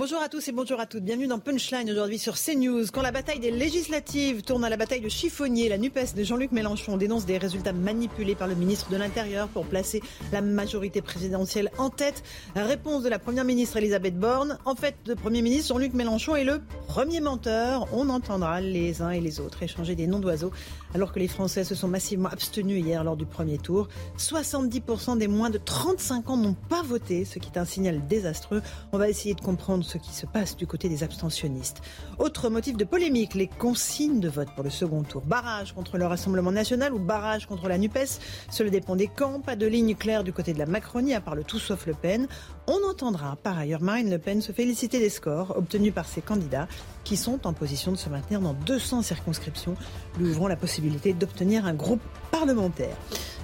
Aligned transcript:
Bonjour 0.00 0.22
à 0.22 0.30
tous 0.30 0.48
et 0.48 0.52
bonjour 0.52 0.80
à 0.80 0.86
toutes. 0.86 1.04
Bienvenue 1.04 1.26
dans 1.26 1.38
Punchline 1.38 1.90
aujourd'hui 1.90 2.18
sur 2.18 2.38
CNews. 2.38 2.86
Quand 2.90 3.02
la 3.02 3.12
bataille 3.12 3.38
des 3.38 3.50
législatives 3.50 4.40
tourne 4.40 4.64
à 4.64 4.70
la 4.70 4.78
bataille 4.78 5.02
de 5.02 5.10
chiffonnier, 5.10 5.68
la 5.68 5.76
NUPES 5.76 6.14
de 6.16 6.24
Jean-Luc 6.24 6.52
Mélenchon 6.52 6.96
dénonce 6.96 7.26
des 7.26 7.36
résultats 7.36 7.74
manipulés 7.74 8.34
par 8.34 8.48
le 8.48 8.54
ministre 8.54 8.88
de 8.88 8.96
l'Intérieur 8.96 9.48
pour 9.48 9.66
placer 9.66 10.00
la 10.32 10.40
majorité 10.40 11.02
présidentielle 11.02 11.70
en 11.76 11.90
tête. 11.90 12.22
Réponse 12.56 13.02
de 13.02 13.10
la 13.10 13.18
première 13.18 13.44
ministre 13.44 13.76
Elisabeth 13.76 14.18
Borne. 14.18 14.56
En 14.64 14.74
fait, 14.74 14.94
le 15.06 15.16
premier 15.16 15.42
ministre 15.42 15.68
Jean-Luc 15.74 15.92
Mélenchon 15.92 16.34
est 16.34 16.44
le 16.44 16.62
premier 16.88 17.20
menteur. 17.20 17.86
On 17.92 18.08
entendra 18.08 18.62
les 18.62 19.02
uns 19.02 19.10
et 19.10 19.20
les 19.20 19.38
autres 19.38 19.62
échanger 19.62 19.96
des 19.96 20.06
noms 20.06 20.18
d'oiseaux 20.18 20.50
alors 20.94 21.12
que 21.12 21.18
les 21.18 21.28
Français 21.28 21.64
se 21.64 21.74
sont 21.74 21.88
massivement 21.88 22.28
abstenus 22.28 22.82
hier 22.84 23.04
lors 23.04 23.16
du 23.16 23.26
premier 23.26 23.58
tour. 23.58 23.88
70% 24.18 25.18
des 25.18 25.28
moins 25.28 25.50
de 25.50 25.58
35 25.58 26.30
ans 26.30 26.36
n'ont 26.36 26.56
pas 26.68 26.82
voté, 26.82 27.24
ce 27.24 27.38
qui 27.38 27.50
est 27.50 27.58
un 27.58 27.64
signal 27.64 28.06
désastreux. 28.06 28.62
On 28.92 28.98
va 28.98 29.08
essayer 29.08 29.34
de 29.34 29.40
comprendre 29.40 29.84
ce 29.84 29.98
qui 29.98 30.12
se 30.12 30.26
passe 30.26 30.56
du 30.56 30.66
côté 30.66 30.88
des 30.88 31.02
abstentionnistes. 31.02 31.82
Autre 32.18 32.50
motif 32.50 32.76
de 32.76 32.84
polémique, 32.84 33.34
les 33.34 33.46
consignes 33.46 34.20
de 34.20 34.28
vote 34.28 34.48
pour 34.54 34.64
le 34.64 34.70
second 34.70 35.02
tour. 35.02 35.22
Barrage 35.22 35.72
contre 35.72 35.98
le 35.98 36.06
Rassemblement 36.06 36.52
national 36.52 36.92
ou 36.92 36.98
barrage 36.98 37.46
contre 37.46 37.68
la 37.68 37.78
NUPES? 37.78 38.20
Cela 38.50 38.70
dépend 38.70 38.96
des 38.96 39.08
camps. 39.08 39.40
Pas 39.40 39.56
de 39.56 39.66
ligne 39.66 39.94
claire 39.94 40.24
du 40.24 40.32
côté 40.32 40.52
de 40.52 40.58
la 40.58 40.66
Macronie, 40.66 41.14
à 41.14 41.20
part 41.20 41.34
le 41.34 41.44
tout 41.44 41.58
sauf 41.58 41.86
Le 41.86 41.94
Pen. 41.94 42.26
On 42.72 42.88
entendra 42.88 43.34
par 43.34 43.58
ailleurs 43.58 43.82
Marine 43.82 44.10
Le 44.10 44.18
Pen 44.18 44.40
se 44.40 44.52
féliciter 44.52 45.00
des 45.00 45.10
scores 45.10 45.56
obtenus 45.58 45.92
par 45.92 46.06
ses 46.06 46.22
candidats 46.22 46.68
qui 47.02 47.16
sont 47.16 47.44
en 47.44 47.52
position 47.52 47.90
de 47.90 47.96
se 47.96 48.08
maintenir 48.08 48.40
dans 48.40 48.54
200 48.54 49.02
circonscriptions, 49.02 49.74
lui 50.20 50.30
ouvrant 50.30 50.46
la 50.46 50.54
possibilité 50.54 51.12
d'obtenir 51.12 51.66
un 51.66 51.74
groupe 51.74 52.00
parlementaire. 52.30 52.96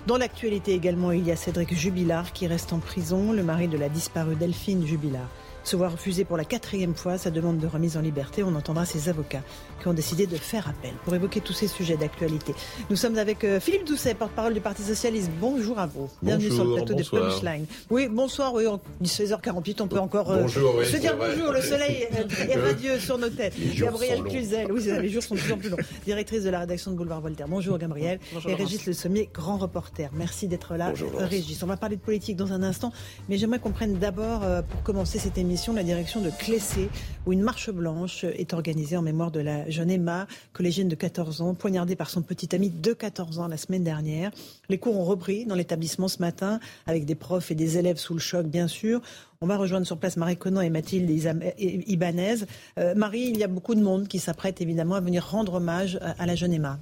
Dans 0.07 0.17
l'actualité 0.17 0.75
également, 0.75 1.11
il 1.11 1.27
y 1.27 1.33
a 1.33 1.37
Cédric 1.37 1.75
Jubilard 1.75 2.33
qui 2.33 2.47
reste 2.47 2.73
en 2.73 2.79
prison, 2.79 3.33
le 3.33 3.43
mari 3.43 3.67
de 3.67 3.77
la 3.77 3.89
disparue 3.89 4.37
Delphine 4.37 4.87
Jubilard 4.87 5.29
se 5.67 5.77
voit 5.77 5.89
refuser 5.89 6.25
pour 6.25 6.36
la 6.36 6.45
quatrième 6.45 6.95
fois 6.95 7.19
sa 7.19 7.31
demande 7.31 7.59
de 7.59 7.67
remise 7.67 7.97
en 7.97 8.00
liberté. 8.00 8.42
On 8.42 8.55
entendra 8.55 8.86
ses 8.86 9.09
avocats 9.09 9.42
qui 9.81 9.89
ont 9.89 9.92
décidé 9.92 10.27
de 10.27 10.36
faire 10.36 10.69
appel 10.69 10.92
pour 11.05 11.14
évoquer 11.14 11.41
tous 11.41 11.53
ces 11.53 11.67
sujets 11.67 11.97
d'actualité. 11.97 12.55
Nous 12.89 12.97
sommes 12.97 13.19
avec 13.19 13.42
euh, 13.45 13.58
Philippe 13.58 13.86
Doucet, 13.86 14.14
porte-parole 14.14 14.55
du 14.55 14.61
Parti 14.61 14.83
Socialiste. 14.83 15.31
Bonjour 15.41 15.78
à 15.78 15.86
vous. 15.86 16.08
Bienvenue 16.23 16.50
sur 16.50 16.64
le 16.64 16.75
plateau 16.75 16.95
de 16.95 17.03
Punchline. 17.03 17.67
Oui, 17.91 18.08
bonsoir. 18.08 18.55
Oui, 18.55 18.67
on 18.67 18.81
16h48, 19.03 19.83
on 19.83 19.89
peut 19.89 19.98
encore 19.98 20.31
euh, 20.31 20.47
se 20.47 20.97
dire 20.97 21.17
bonjour. 21.17 21.53
Le 21.53 21.61
soleil 21.61 22.06
est 22.48 22.56
radieux 22.56 22.98
sur 22.98 23.19
nos 23.19 23.28
têtes. 23.28 23.55
Gabrielle 23.77 24.23
Cluzel, 24.23 24.70
oui, 24.70 24.84
les 24.84 25.08
jours 25.08 25.23
sont 25.23 25.34
de 25.34 25.41
plus 25.41 25.53
en 25.53 25.58
plus 25.58 25.69
longs. 25.69 25.77
Directrice 26.05 26.45
de 26.45 26.51
la 26.51 26.61
rédaction 26.61 26.92
de 26.92 26.97
Boulevard 26.97 27.20
Voltaire. 27.20 27.48
Bonjour 27.48 27.78
Gabrielle. 27.78 28.20
et 28.47 28.55
Régis 28.55 28.86
Le 28.86 28.92
Sommier, 28.92 29.28
grand 29.33 29.56
reporter. 29.56 30.11
Merci 30.14 30.47
d'être 30.47 30.77
là. 30.77 30.91
Bonjour, 30.91 31.12
Régis. 31.19 31.62
On 31.62 31.67
va 31.67 31.77
parler 31.77 31.97
de 31.97 32.01
politique 32.01 32.36
dans 32.36 32.53
un 32.53 32.62
instant, 32.62 32.92
mais 33.28 33.36
j'aimerais 33.36 33.58
qu'on 33.58 33.73
prenne 33.73 33.98
d'abord, 33.98 34.45
euh, 34.45 34.62
pour 34.62 34.83
commencer 34.83 35.19
cette 35.19 35.39
émission, 35.39 35.56
la 35.75 35.83
direction 35.83 36.21
de 36.21 36.29
Clessé, 36.29 36.91
où 37.25 37.33
une 37.33 37.41
marche 37.41 37.71
blanche 37.71 38.25
est 38.25 38.53
organisée 38.53 38.97
en 38.99 39.03
mémoire 39.03 39.31
de 39.31 39.41
la 39.41 39.69
jeune 39.71 39.91
Emma, 39.91 40.27
collégienne 40.53 40.89
de 40.89 40.95
14 40.95 41.41
ans, 41.41 41.55
poignardée 41.55 41.97
par 41.97 42.11
son 42.11 42.20
petit 42.20 42.55
ami 42.55 42.69
de 42.69 42.92
14 42.92 43.39
ans 43.39 43.48
la 43.48 43.57
semaine 43.57 43.83
dernière. 43.83 44.30
Les 44.69 44.77
cours 44.77 44.98
ont 44.98 45.05
repris 45.05 45.47
dans 45.47 45.55
l'établissement 45.55 46.08
ce 46.08 46.19
matin, 46.19 46.61
avec 46.86 47.07
des 47.07 47.14
profs 47.14 47.51
et 47.51 47.55
des 47.55 47.79
élèves 47.79 47.97
sous 47.97 48.13
le 48.13 48.20
choc, 48.20 48.47
bien 48.47 48.69
sûr. 48.69 49.01
On 49.41 49.47
va 49.47 49.57
rejoindre 49.57 49.86
sur 49.86 49.97
place 49.97 50.19
Marie 50.19 50.36
Conan 50.36 50.61
et 50.61 50.70
Mathilde 50.70 51.11
Ibanez. 51.59 52.45
Euh, 52.79 52.95
Marie, 52.95 53.30
il 53.30 53.39
y 53.39 53.45
a 53.45 53.48
beaucoup 53.48 53.75
de 53.75 53.83
monde 53.83 54.09
qui 54.09 54.19
s'apprête 54.19 54.61
évidemment 54.61 54.97
à 54.97 55.01
venir 55.01 55.27
rendre 55.27 55.55
hommage 55.55 55.98
à 56.03 56.27
la 56.27 56.35
jeune 56.35 56.53
Emma. 56.53 56.79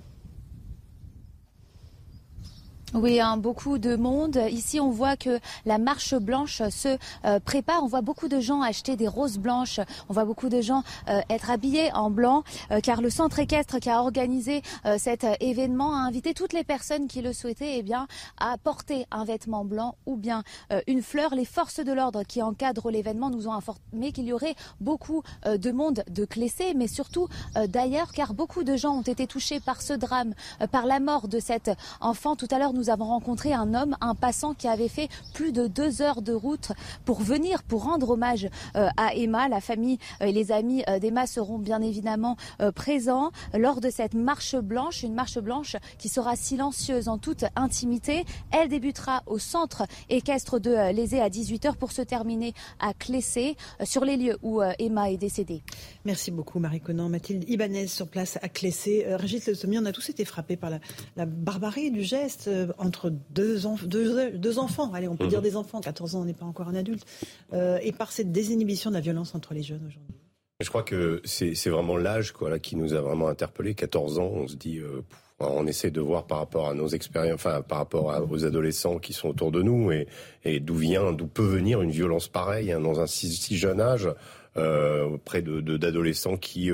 Oui, 2.95 3.19
hein, 3.19 3.39
beaucoup 3.39 3.79
de 3.79 3.97
monde. 3.97 4.39
Ici, 4.53 4.79
on 4.79 4.91
voit 4.91 5.17
que 5.17 5.41
la 5.67 5.79
marche 5.79 6.15
blanche 6.15 6.63
se 6.69 6.97
euh, 7.25 7.41
prépare. 7.41 7.83
On 7.83 7.89
voit 7.89 8.03
beaucoup 8.03 8.29
de 8.29 8.39
gens 8.39 8.63
acheter 8.63 8.95
des 8.95 9.09
roses 9.09 9.37
blanches. 9.37 9.81
On 10.09 10.13
voit 10.13 10.25
beaucoup 10.25 10.49
de 10.49 10.61
gens 10.61 10.85
euh, 11.09 11.21
être 11.29 11.51
habillés 11.51 11.93
en 11.93 12.09
blanc, 12.09 12.45
euh, 12.71 12.79
car 12.79 13.03
le 13.03 13.11
centre 13.11 13.41
équestre 13.41 13.81
qui 13.81 13.91
a 13.91 14.01
organisé 14.01 14.63
cet 14.99 15.27
événement 15.41 15.95
a 15.95 15.99
invité 15.99 16.35
toutes 16.35 16.53
les 16.53 16.63
personnes 16.63 17.09
qui 17.09 17.21
le 17.21 17.33
souhaitaient, 17.33 17.79
eh 17.79 17.83
bien, 17.83 18.07
à 18.39 18.57
porter 18.59 19.07
un 19.11 19.25
vêtement 19.25 19.65
blanc 19.65 19.97
ou 20.07 20.17
bien 20.17 20.45
une 20.87 21.03
fleur. 21.03 21.35
Les 21.35 21.45
forces 21.45 21.81
de 21.81 21.93
l'ordre 21.93 22.23
qui 22.23 22.43
encadrent 22.43 22.91
l'événement 22.91 23.31
nous 23.31 23.49
ont 23.49 23.53
informé 23.53 24.13
qu'il 24.13 24.27
y 24.27 24.33
aurait 24.33 24.55
beaucoup 24.81 25.23
de 25.47 25.71
monde 25.73 26.05
de 26.09 26.25
Clessé, 26.25 26.75
mais 26.75 26.87
surtout 26.87 27.29
d'ailleurs, 27.69 28.13
car 28.13 28.35
beaucoup 28.35 28.63
de 28.63 28.77
gens 28.77 28.99
ont 28.99 29.03
été 29.03 29.27
touchés 29.27 29.61
par 29.61 29.83
ce 29.83 29.95
drame, 29.95 30.35
par 30.71 30.87
la 30.87 31.01
mort 31.01 31.29
de 31.29 31.41
cet 31.41 31.71
enfant. 32.01 32.37
Tout 32.37 32.49
à 32.51 32.59
l'heure, 32.59 32.73
nous 32.73 32.84
nous 32.85 32.91
avons 32.91 33.07
rencontré 33.07 33.55
un 33.55 33.73
homme, 33.73 33.97
un 34.03 34.15
passant 34.15 34.53
qui 34.53 34.69
avait 34.69 34.89
fait 34.89 35.09
plus 35.33 35.53
de 35.53 35.69
deux 35.69 36.03
heures 36.03 36.21
de 36.21 36.35
route 36.35 36.73
pour 37.07 37.23
venir, 37.23 37.63
pour 37.63 37.85
rendre 37.85 38.11
hommage 38.11 38.47
euh, 38.77 38.89
à 38.99 39.15
Emma. 39.15 39.49
La 39.49 39.63
famille 39.63 39.97
et 40.21 40.33
les 40.33 40.53
amis 40.53 40.85
euh, 40.87 40.99
d'Emma 40.99 41.27
seront 41.27 41.59
bien 41.59 41.81
évidemment 41.81 42.37
euh, 42.61 42.73
présents 42.73 43.31
lors 43.55 43.81
de 43.81 43.89
cette 43.89 44.13
marche 44.13 44.55
blanche, 44.57 45.03
une 45.03 45.15
marche 45.15 45.39
blanche 45.39 45.77
qui 45.97 46.11
sera 46.11 46.37
silencieuse 46.37 47.09
en 47.09 47.17
toute 47.17 47.47
intimité. 47.57 48.27
Elle 48.51 48.69
débutera 48.69 49.23
au 49.25 49.39
centre 49.39 49.85
équestre 50.11 50.61
de 50.61 50.93
Lésé 50.93 51.23
à 51.23 51.31
18h 51.31 51.77
pour 51.77 51.91
se 51.91 52.03
terminer 52.03 52.53
à 52.81 52.93
Clessé, 52.93 53.57
sur 53.83 54.05
les 54.05 54.19
lieux 54.19 54.37
où 54.43 54.61
Emma 54.79 55.11
est 55.11 55.17
décédée. 55.17 55.63
Merci 56.05 56.31
beaucoup 56.31 56.59
Marie 56.59 56.81
Conan. 56.81 57.09
Mathilde 57.09 57.49
Ibanez 57.49 57.87
sur 57.87 58.09
place 58.09 58.39
à 58.43 58.51
Clessé. 58.51 59.07
Régis 59.09 59.47
Le 59.47 59.55
Sommier, 59.55 59.79
on 59.79 59.87
a 59.87 59.93
tous 59.93 60.11
été 60.11 60.27
frappés 60.27 60.57
par 60.57 60.71
la 61.17 61.27
barbarie 61.27 61.91
du 61.91 62.03
geste 62.03 62.51
entre 62.79 63.11
deux, 63.31 63.67
enfants, 63.67 64.93
allez, 64.93 65.09
on 65.09 65.17
peut 65.17 65.27
dire 65.27 65.39
mhm. 65.39 65.45
des 65.45 65.57
enfants, 65.57 65.81
14 65.81 66.15
ans, 66.15 66.21
on 66.23 66.25
n'est 66.25 66.35
pas 66.35 66.47
encore 66.47 66.69
un 66.69 66.75
adulte, 66.75 67.05
euh, 67.53 67.79
et 67.83 67.93
par 67.93 68.13
cette 68.13 68.33
désinhibition 68.33 68.91
de 68.91 68.95
la 68.95 69.01
violence 69.01 69.35
entre 69.35 69.55
les 69.55 69.63
jeunes 69.63 69.85
aujourd'hui. 69.87 70.15
Je 70.61 70.69
crois 70.69 70.83
que 70.83 71.21
c'est 71.25 71.69
vraiment 71.69 71.97
l'âge 71.97 72.33
quoi, 72.33 72.59
qui 72.59 72.77
nous 72.77 72.95
a 72.95 73.01
vraiment 73.01 73.29
interpellés. 73.29 73.75
14 73.75 74.19
ans, 74.19 74.31
on 74.33 74.47
se 74.47 74.55
dit, 74.55 74.79
euh, 74.79 75.03
on 75.41 75.67
essaie 75.67 75.91
de 75.91 76.01
voir 76.01 76.27
par 76.27 76.39
rapport 76.39 76.69
à 76.69 76.75
nos 76.75 76.87
expériences, 76.89 77.35
enfin 77.35 77.61
par 77.61 77.79
rapport 77.79 78.25
aux 78.31 78.45
adolescents 78.45 78.99
qui 78.99 79.13
sont 79.13 79.29
autour 79.29 79.51
de 79.51 79.63
nous, 79.63 79.91
et, 79.91 80.61
d'où 80.61 80.77
vient, 80.77 81.13
d'où 81.13 81.27
peut 81.27 81.45
venir 81.45 81.83
une 81.83 81.91
violence 81.91 82.29
pareille 82.29 82.71
hein, 82.73 82.81
dans 82.81 83.01
un 83.01 83.07
si, 83.07 83.57
jeune 83.57 83.81
âge. 83.81 84.09
Euh, 84.57 85.03
auprès 85.07 85.43
de 85.43 85.61
d'adolescents 85.77 86.37
qui 86.37 86.71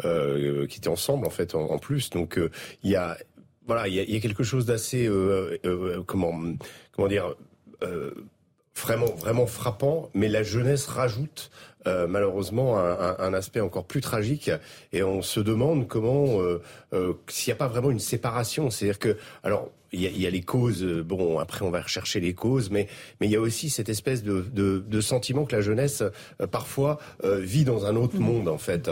qui 0.00 0.76
étaient 0.76 0.88
ensemble 0.88 1.24
en 1.24 1.30
fait 1.30 1.54
en, 1.54 1.78
plus 1.78 2.10
donc 2.10 2.40
il 2.82 2.90
y 2.90 2.96
a 2.96 3.16
voilà, 3.66 3.88
il 3.88 3.94
y 3.94 4.16
a, 4.16 4.20
quelque 4.20 4.42
chose 4.42 4.66
d'assez 4.66 5.06
euh, 5.06 5.58
euh, 5.64 6.02
comment 6.04 6.32
comment 6.92 7.08
dire 7.08 7.34
euh, 7.82 8.10
vraiment 8.74 9.06
vraiment 9.06 9.46
frappant, 9.46 10.10
mais 10.14 10.28
la 10.28 10.42
jeunesse 10.42 10.86
rajoute 10.86 11.50
malheureusement 11.84 12.78
un, 12.78 13.34
aspect 13.34 13.58
encore 13.58 13.84
plus 13.84 14.00
tragique 14.00 14.52
et 14.92 15.02
on 15.02 15.20
se 15.20 15.40
demande 15.40 15.88
comment 15.88 16.38
s'il 17.26 17.50
n'y 17.50 17.52
a 17.52 17.56
pas 17.56 17.66
vraiment 17.66 17.90
une 17.90 17.98
séparation, 17.98 18.70
c'est-à-dire 18.70 19.00
que 19.00 19.16
alors 19.42 19.68
il 19.92 20.00
y, 20.00 20.06
a, 20.06 20.10
il 20.10 20.20
y, 20.20 20.26
a, 20.26 20.30
les 20.30 20.40
causes. 20.40 20.82
Euh, 20.82 21.02
bon, 21.02 21.38
après 21.38 21.64
on 21.64 21.70
va 21.70 21.80
rechercher 21.80 22.20
les 22.20 22.34
causes, 22.34 22.70
mais 22.70 22.88
mais 23.20 23.26
il 23.26 23.30
y 23.30 23.36
a 23.36 23.40
aussi 23.40 23.70
cette 23.70 23.88
espèce 23.88 24.22
de, 24.22 24.44
de, 24.52 24.82
de 24.86 25.00
sentiment 25.00 25.44
que 25.44 25.54
la 25.54 25.62
jeunesse 25.62 26.02
euh, 26.40 26.46
parfois 26.46 26.98
euh, 27.24 27.40
vit 27.40 27.64
dans 27.64 27.84
un 27.86 27.96
autre 27.96 28.16
mm. 28.16 28.22
monde 28.22 28.48
en 28.48 28.58
fait, 28.58 28.90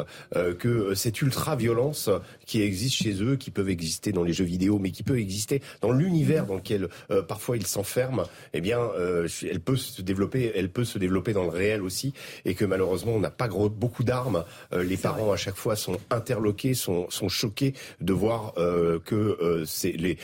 que 0.58 0.94
cette 0.94 1.22
ultra 1.22 1.56
violence 1.56 2.10
qui 2.46 2.62
existe 2.62 2.96
chez 2.96 3.22
eux, 3.22 3.36
qui 3.36 3.50
peuvent 3.50 3.68
exister 3.68 4.12
dans 4.12 4.22
les 4.22 4.32
jeux 4.32 4.44
vidéo, 4.44 4.78
mais 4.78 4.90
qui 4.90 5.02
peut 5.02 5.18
exister 5.18 5.62
dans 5.80 5.92
l'univers 5.92 6.46
dans 6.46 6.56
lequel 6.56 6.88
parfois 7.28 7.56
ils 7.56 7.66
s'enferment, 7.66 8.24
eh 8.52 8.60
bien, 8.60 8.80
elle 9.42 9.60
peut 9.60 9.76
se 9.76 10.02
développer, 10.02 10.52
elle 10.54 10.70
peut 10.70 10.84
se 10.84 10.98
développer 10.98 11.32
dans 11.32 11.44
le 11.44 11.50
réel 11.50 11.82
aussi, 11.82 12.12
et 12.44 12.54
que 12.54 12.64
malheureusement 12.64 13.12
on 13.12 13.20
n'a 13.20 13.30
pas 13.30 13.48
gros, 13.48 13.68
beaucoup 13.68 14.04
d'armes. 14.04 14.44
les 14.72 14.96
parents 14.96 15.32
à 15.32 15.36
chaque 15.36 15.56
fois 15.56 15.76
sont 15.76 15.98
interloqués, 16.10 16.74
sont, 16.74 17.08
sont 17.10 17.28
choqués 17.28 17.74
de 18.00 18.12
voir 18.12 18.54
que 19.04 19.64
c'est 19.66 19.92
les 19.92 20.18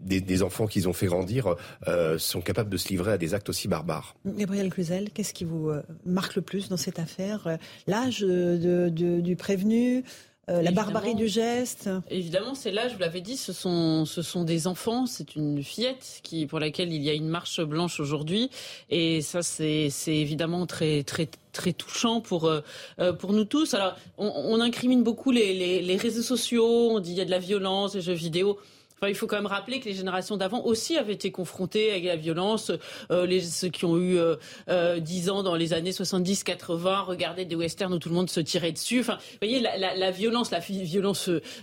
des, 0.00 0.42
enfants 0.42 0.66
qu'ils 0.66 0.88
ont 0.88 0.92
fait 0.92 1.06
grandir 1.06 1.56
euh, 1.86 2.18
sont 2.18 2.40
capables 2.40 2.70
de 2.70 2.76
se 2.76 2.88
livrer 2.88 3.12
à 3.12 3.18
des 3.18 3.34
actes 3.34 3.48
aussi 3.48 3.68
barbares. 3.68 4.14
Gabriel 4.24 4.70
Cluzel, 4.70 5.10
qu'est-ce 5.10 5.34
qui 5.34 5.44
vous 5.44 5.70
euh, 5.70 5.82
marque 6.04 6.36
le 6.36 6.42
plus 6.42 6.68
dans 6.68 6.76
cette 6.76 6.98
affaire 6.98 7.58
L'âge 7.86 8.20
du 8.20 9.36
prévenu 9.36 10.04
euh, 10.50 10.62
la 10.62 10.70
barbarie 10.70 11.14
du 11.14 11.28
geste? 11.28 11.90
Évidemment, 12.10 12.54
c'est 12.54 12.70
là, 12.70 12.88
je 12.88 12.94
vous 12.94 13.00
l'avais 13.00 13.20
dit, 13.20 13.36
ce 13.36 13.52
sont, 13.52 14.06
ce 14.06 14.22
sont 14.22 14.44
des 14.44 14.66
enfants. 14.66 15.06
C'est 15.06 15.36
une 15.36 15.62
fillette 15.62 16.20
qui, 16.22 16.46
pour 16.46 16.58
laquelle 16.58 16.92
il 16.92 17.02
y 17.02 17.10
a 17.10 17.12
une 17.12 17.28
marche 17.28 17.60
blanche 17.60 18.00
aujourd'hui. 18.00 18.50
Et 18.88 19.20
ça, 19.20 19.42
c'est, 19.42 19.90
évidemment 20.06 20.66
très, 20.66 21.02
très, 21.02 21.28
très 21.52 21.72
touchant 21.72 22.20
pour 22.20 22.46
euh, 22.46 22.60
euh, 22.98 23.12
pour 23.12 23.32
nous 23.32 23.44
tous. 23.44 23.74
Alors, 23.74 23.94
on, 24.16 24.32
on 24.34 24.60
incrimine 24.60 25.02
beaucoup 25.02 25.30
les, 25.30 25.52
les, 25.52 25.82
les, 25.82 25.96
réseaux 25.96 26.22
sociaux. 26.22 26.92
On 26.92 27.00
dit 27.00 27.12
il 27.12 27.18
y 27.18 27.20
a 27.20 27.26
de 27.26 27.30
la 27.30 27.38
violence, 27.38 27.94
les 27.94 28.00
jeux 28.00 28.12
vidéo. 28.14 28.58
Il 29.06 29.14
faut 29.14 29.26
quand 29.26 29.36
même 29.36 29.46
rappeler 29.46 29.80
que 29.80 29.84
les 29.84 29.94
générations 29.94 30.36
d'avant 30.36 30.64
aussi 30.64 30.96
avaient 30.96 31.12
été 31.12 31.30
confrontées 31.30 31.90
avec 31.90 32.04
la 32.04 32.16
violence. 32.16 32.72
Euh, 33.10 33.40
ceux 33.40 33.68
qui 33.68 33.84
ont 33.84 33.96
eu 33.98 34.18
euh, 34.18 34.36
euh, 34.68 34.98
10 34.98 35.30
ans 35.30 35.42
dans 35.42 35.54
les 35.54 35.72
années 35.72 35.90
70-80 35.90 37.04
regardaient 37.04 37.44
des 37.44 37.54
westerns 37.54 37.92
où 37.92 37.98
tout 37.98 38.08
le 38.08 38.14
monde 38.14 38.30
se 38.30 38.40
tirait 38.40 38.72
dessus. 38.72 39.02
Vous 39.02 39.12
voyez, 39.40 39.60
la, 39.60 40.10
violence, 40.10 40.50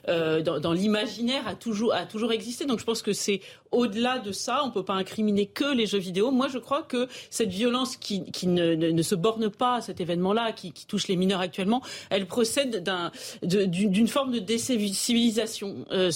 euh, 0.07 0.41
dans, 0.41 0.59
dans 0.59 0.73
l'imaginaire 0.73 1.47
a 1.47 1.55
toujours, 1.55 1.93
a 1.93 2.05
toujours 2.05 2.31
existé. 2.31 2.65
Donc 2.65 2.79
je 2.79 2.85
pense 2.85 3.01
que 3.01 3.13
c'est 3.13 3.41
au-delà 3.75 4.19
de 4.19 4.31
ça. 4.31 4.61
On 4.63 4.71
peut 4.71 4.85
pas 4.85 4.93
incriminer 4.93 5.45
que 5.45 5.75
les 5.75 5.85
jeux 5.85 5.99
vidéo. 5.99 6.31
Moi, 6.31 6.47
je 6.47 6.57
crois 6.57 6.81
que 6.81 7.07
cette 7.29 7.49
violence 7.49 7.97
qui, 7.97 8.23
ne, 8.43 8.75
ne, 8.75 8.91
ne, 8.91 9.01
se 9.01 9.15
borne 9.15 9.49
pas 9.49 9.75
à 9.75 9.81
cet 9.81 10.01
événement-là, 10.01 10.51
qui, 10.53 10.73
touche 10.87 11.07
les 11.07 11.15
mineurs 11.15 11.39
actuellement, 11.39 11.81
elle 12.09 12.25
procède 12.27 12.83
d'un, 12.83 13.11
d'une 13.41 14.07
forme 14.07 14.31
de 14.31 14.39
décivilisation. 14.39 15.85
Euh, 15.91 16.11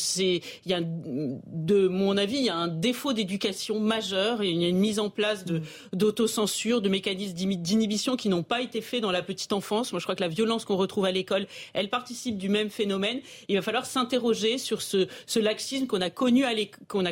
y 0.65 0.73
a 0.73 0.81
de 0.81 1.88
mon 1.88 2.17
avis, 2.17 2.38
il 2.38 2.45
y 2.45 2.50
a 2.50 2.56
un 2.56 2.67
défaut 2.67 3.13
d'éducation 3.13 3.79
majeur 3.79 4.41
et 4.41 4.50
il 4.50 4.61
y 4.61 4.65
a 4.65 4.67
une 4.67 4.77
mise 4.77 5.00
en 5.00 5.09
place 5.09 5.45
de, 5.45 5.61
d'autocensure, 5.94 6.81
de 6.81 6.89
mécanismes 6.89 7.33
d'inhibition 7.33 8.15
qui 8.15 8.29
n'ont 8.29 8.44
pas 8.44 8.61
été 8.61 8.81
faits 8.81 9.01
dans 9.01 9.11
la 9.11 9.21
petite 9.21 9.53
enfance. 9.53 9.91
Moi, 9.91 10.00
je 10.00 10.06
crois 10.06 10.15
que 10.15 10.21
la 10.21 10.27
violence 10.27 10.65
qu'on 10.65 10.77
retrouve 10.77 11.06
à 11.06 11.11
l'école, 11.11 11.47
elle 11.73 11.89
participe 11.89 12.38
du 12.38 12.50
même 12.50 12.69
phénomène. 12.69 13.19
Il 13.47 13.56
va 13.56 13.61
falloir 13.61 13.85
s'interroger 13.85 14.57
sur 14.57 14.81
ce 14.81 15.07
laxisme 15.39 15.88
qu'on 15.88 16.01
a 16.01 16.09
connu 16.09 16.44
à 16.45 16.53
l'école, 16.53 17.06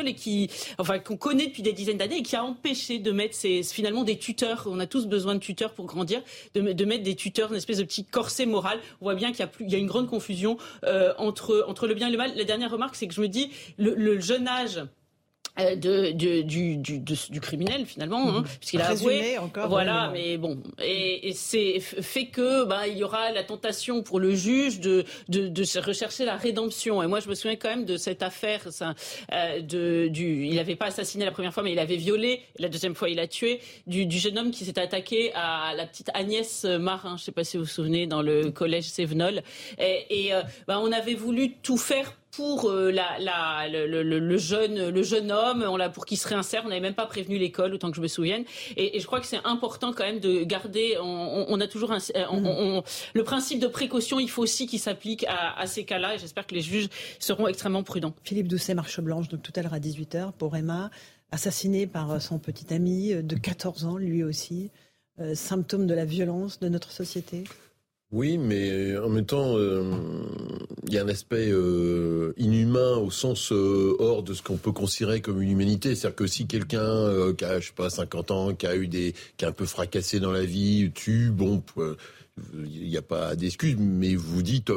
et 0.00 0.14
qui, 0.14 0.50
enfin, 0.78 0.98
qu'on 0.98 1.16
connaît 1.16 1.46
depuis 1.46 1.62
des 1.62 1.72
dizaines 1.72 1.98
d'années 1.98 2.18
et 2.18 2.22
qui 2.22 2.36
a 2.36 2.44
empêché 2.44 2.98
de 2.98 3.12
mettre 3.12 3.36
finalement 3.64 4.04
des 4.04 4.18
tuteurs. 4.18 4.66
On 4.70 4.80
a 4.80 4.86
tous 4.86 5.06
besoin 5.06 5.34
de 5.34 5.40
tuteurs 5.40 5.72
pour 5.72 5.86
grandir, 5.86 6.22
de, 6.54 6.60
mettre 6.60 7.02
des 7.02 7.14
tuteurs, 7.14 7.50
une 7.50 7.58
espèce 7.58 7.78
de 7.78 7.84
petit 7.84 8.04
corset 8.04 8.46
moral. 8.46 8.78
On 9.00 9.04
voit 9.04 9.14
bien 9.14 9.32
qu'il 9.32 9.46
y 9.68 9.74
a 9.74 9.78
une 9.78 9.86
grande 9.86 10.08
confusion 10.08 10.56
euh, 10.84 11.12
entre 11.18 11.86
le 11.86 11.94
bien 11.94 12.08
et 12.08 12.12
le 12.12 12.18
mal. 12.18 12.32
La 12.36 12.44
dernière 12.44 12.70
remarque, 12.70 12.96
c'est 12.96 13.06
que 13.06 13.14
je 13.14 13.20
me 13.20 13.28
dis 13.28 13.50
le, 13.78 14.20
jeune 14.20 14.48
âge 14.48 14.80
de, 15.58 16.12
de, 16.12 16.42
du, 16.42 16.78
du, 16.78 16.98
du, 16.98 17.40
criminel 17.40 17.84
finalement, 17.84 18.36
hein, 18.36 18.44
puisqu'il 18.58 18.80
a 18.80 18.88
avoué. 18.88 19.38
Encore, 19.38 19.68
voilà, 19.68 20.10
mais 20.12 20.38
bon, 20.38 20.62
et, 20.82 21.28
et 21.28 21.32
c'est 21.34 21.78
fait 21.80 22.26
que 22.26 22.64
bah, 22.64 22.88
il 22.88 22.96
y 22.96 23.04
aura 23.04 23.30
la 23.32 23.42
tentation 23.42 24.02
pour 24.02 24.18
le 24.18 24.34
juge 24.34 24.80
de, 24.80 25.04
de, 25.28 25.48
de 25.48 25.80
rechercher 25.80 26.24
la 26.24 26.36
rédemption. 26.36 27.02
Et 27.02 27.06
moi, 27.06 27.20
je 27.20 27.28
me 27.28 27.34
souviens 27.34 27.56
quand 27.56 27.68
même 27.68 27.84
de 27.84 27.96
cette 27.96 28.22
affaire. 28.22 28.72
Ça, 28.72 28.94
euh, 29.32 29.60
de, 29.60 30.08
du, 30.08 30.46
il 30.46 30.54
n'avait 30.56 30.76
pas 30.76 30.86
assassiné 30.86 31.24
la 31.24 31.32
première 31.32 31.52
fois, 31.52 31.62
mais 31.62 31.72
il 31.72 31.78
avait 31.78 31.96
violé. 31.96 32.42
La 32.58 32.68
deuxième 32.68 32.94
fois, 32.94 33.10
il 33.10 33.20
a 33.20 33.26
tué 33.26 33.60
du, 33.86 34.06
du 34.06 34.18
jeune 34.18 34.38
homme 34.38 34.50
qui 34.50 34.64
s'est 34.64 34.78
attaqué 34.78 35.32
à 35.34 35.74
la 35.76 35.86
petite 35.86 36.10
Agnès 36.14 36.64
Marin. 36.64 37.16
Je 37.18 37.24
sais 37.24 37.32
pas 37.32 37.44
si 37.44 37.58
vous 37.58 37.64
vous 37.64 37.68
souvenez, 37.68 38.06
dans 38.06 38.22
le 38.22 38.50
collège 38.50 38.84
Sévenol. 38.84 39.42
Et, 39.78 40.26
et 40.26 40.34
euh, 40.34 40.42
bah, 40.66 40.80
on 40.82 40.92
avait 40.92 41.14
voulu 41.14 41.52
tout 41.62 41.76
faire 41.76 42.16
pour 42.32 42.70
euh, 42.70 42.90
la, 42.90 43.18
la, 43.18 43.68
le, 43.68 43.86
le, 43.86 44.18
le, 44.18 44.36
jeune, 44.38 44.88
le 44.88 45.02
jeune 45.02 45.30
homme, 45.30 45.64
on 45.68 45.76
l'a 45.76 45.90
pour 45.90 46.06
qu'il 46.06 46.18
se 46.18 46.26
réinsère. 46.26 46.62
On 46.64 46.68
n'avait 46.68 46.80
même 46.80 46.94
pas 46.94 47.06
prévenu 47.06 47.38
l'école, 47.38 47.74
autant 47.74 47.90
que 47.90 47.96
je 47.96 48.02
me 48.02 48.08
souvienne. 48.08 48.44
Et, 48.76 48.96
et 48.96 49.00
je 49.00 49.06
crois 49.06 49.20
que 49.20 49.26
c'est 49.26 49.40
important 49.44 49.92
quand 49.92 50.04
même 50.04 50.20
de 50.20 50.42
garder. 50.42 50.96
On, 51.00 51.46
on 51.48 51.60
a 51.60 51.66
toujours 51.66 51.92
un, 51.92 51.98
on, 52.30 52.40
mm-hmm. 52.40 52.78
on, 52.78 52.82
le 53.14 53.24
principe 53.24 53.60
de 53.60 53.66
précaution. 53.66 54.18
Il 54.18 54.30
faut 54.30 54.42
aussi 54.42 54.66
qu'il 54.66 54.80
s'applique 54.80 55.24
à, 55.28 55.58
à, 55.58 55.66
ces 55.66 55.84
cas-là. 55.84 56.14
Et 56.14 56.18
j'espère 56.18 56.46
que 56.46 56.54
les 56.54 56.62
juges 56.62 56.88
seront 57.18 57.46
extrêmement 57.46 57.82
prudents. 57.82 58.14
Philippe 58.24 58.48
Doucet, 58.48 58.74
marche 58.74 59.00
blanche, 59.00 59.28
donc 59.28 59.42
tout 59.42 59.52
à 59.56 59.62
l'heure 59.62 59.74
à 59.74 59.80
18 59.80 60.14
h 60.14 60.32
pour 60.32 60.56
Emma, 60.56 60.90
assassiné 61.30 61.86
par 61.86 62.20
son 62.20 62.38
petit 62.38 62.72
ami 62.72 63.14
de 63.14 63.36
14 63.36 63.84
ans, 63.84 63.96
lui 63.96 64.24
aussi. 64.24 64.70
Euh, 65.20 65.34
symptôme 65.34 65.86
de 65.86 65.92
la 65.92 66.06
violence 66.06 66.58
de 66.58 66.70
notre 66.70 66.90
société. 66.90 67.44
Oui, 68.12 68.36
mais 68.36 68.98
en 68.98 69.08
même 69.08 69.24
temps, 69.24 69.56
euh, 69.56 69.82
il 70.86 70.92
y 70.92 70.98
a 70.98 71.02
un 71.02 71.08
aspect 71.08 71.48
euh, 71.50 72.34
inhumain 72.36 72.96
au 72.98 73.10
sens 73.10 73.50
euh, 73.52 73.96
hors 73.98 74.22
de 74.22 74.34
ce 74.34 74.42
qu'on 74.42 74.58
peut 74.58 74.72
considérer 74.72 75.22
comme 75.22 75.40
une 75.40 75.50
humanité. 75.50 75.94
C'est-à-dire 75.94 76.16
que 76.16 76.26
si 76.26 76.46
quelqu'un 76.46 76.80
euh, 76.80 77.32
qui 77.32 77.46
a, 77.46 77.58
je 77.58 77.68
sais 77.68 77.72
pas, 77.72 77.88
50 77.88 78.30
ans, 78.30 78.54
qui 78.54 78.66
a 78.66 78.76
eu 78.76 78.86
des, 78.86 79.14
qui 79.38 79.46
a 79.46 79.48
un 79.48 79.52
peu 79.52 79.64
fracassé 79.64 80.20
dans 80.20 80.30
la 80.30 80.44
vie, 80.44 80.90
tue, 80.94 81.30
bon, 81.30 81.62
il 82.52 82.86
n'y 82.86 82.98
a 82.98 83.02
pas 83.02 83.34
d'excuse, 83.34 83.76
mais 83.78 84.14
vous 84.14 84.42
dites, 84.42 84.70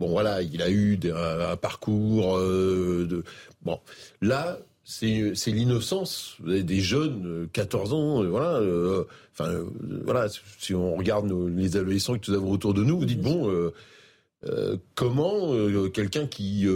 bon 0.00 0.08
voilà, 0.08 0.40
il 0.40 0.62
a 0.62 0.70
eu 0.70 0.98
un, 1.04 1.50
un 1.50 1.56
parcours 1.56 2.38
de, 2.38 3.22
bon, 3.60 3.80
là, 4.22 4.58
c'est 4.90 5.50
l'innocence 5.50 6.38
des 6.40 6.80
jeunes, 6.80 7.46
14 7.52 7.92
ans, 7.92 8.24
voilà. 8.24 8.54
Euh, 8.54 9.04
enfin, 9.34 9.50
euh, 9.50 9.66
voilà. 10.04 10.28
Si 10.58 10.74
on 10.74 10.96
regarde 10.96 11.26
nos, 11.26 11.46
les 11.46 11.76
adolescents 11.76 12.18
que 12.18 12.30
nous 12.30 12.36
avons 12.36 12.50
autour 12.50 12.72
de 12.72 12.82
nous, 12.82 12.98
vous 12.98 13.04
dites 13.04 13.20
bon, 13.20 13.50
euh, 13.50 13.74
euh 14.46 14.78
comment 14.94 15.52
quelqu'un 15.90 16.26
qui 16.26 16.66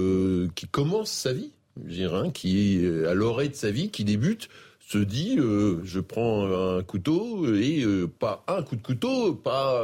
qui 0.54 0.66
commence 0.68 1.10
sa 1.10 1.32
vie, 1.32 1.52
je 1.86 1.94
dirais, 1.94 2.18
hein, 2.18 2.30
qui 2.30 2.84
est 2.84 3.06
à 3.06 3.14
l'orée 3.14 3.48
de 3.48 3.54
sa 3.54 3.70
vie, 3.70 3.88
qui 3.88 4.04
débute, 4.04 4.50
se 4.78 4.98
dit 4.98 5.38
je 5.38 6.00
prends 6.00 6.76
un 6.76 6.82
couteau 6.82 7.46
et 7.54 7.82
pas 8.18 8.44
un 8.46 8.62
coup 8.62 8.76
de 8.76 8.82
couteau, 8.82 9.32
pas 9.32 9.80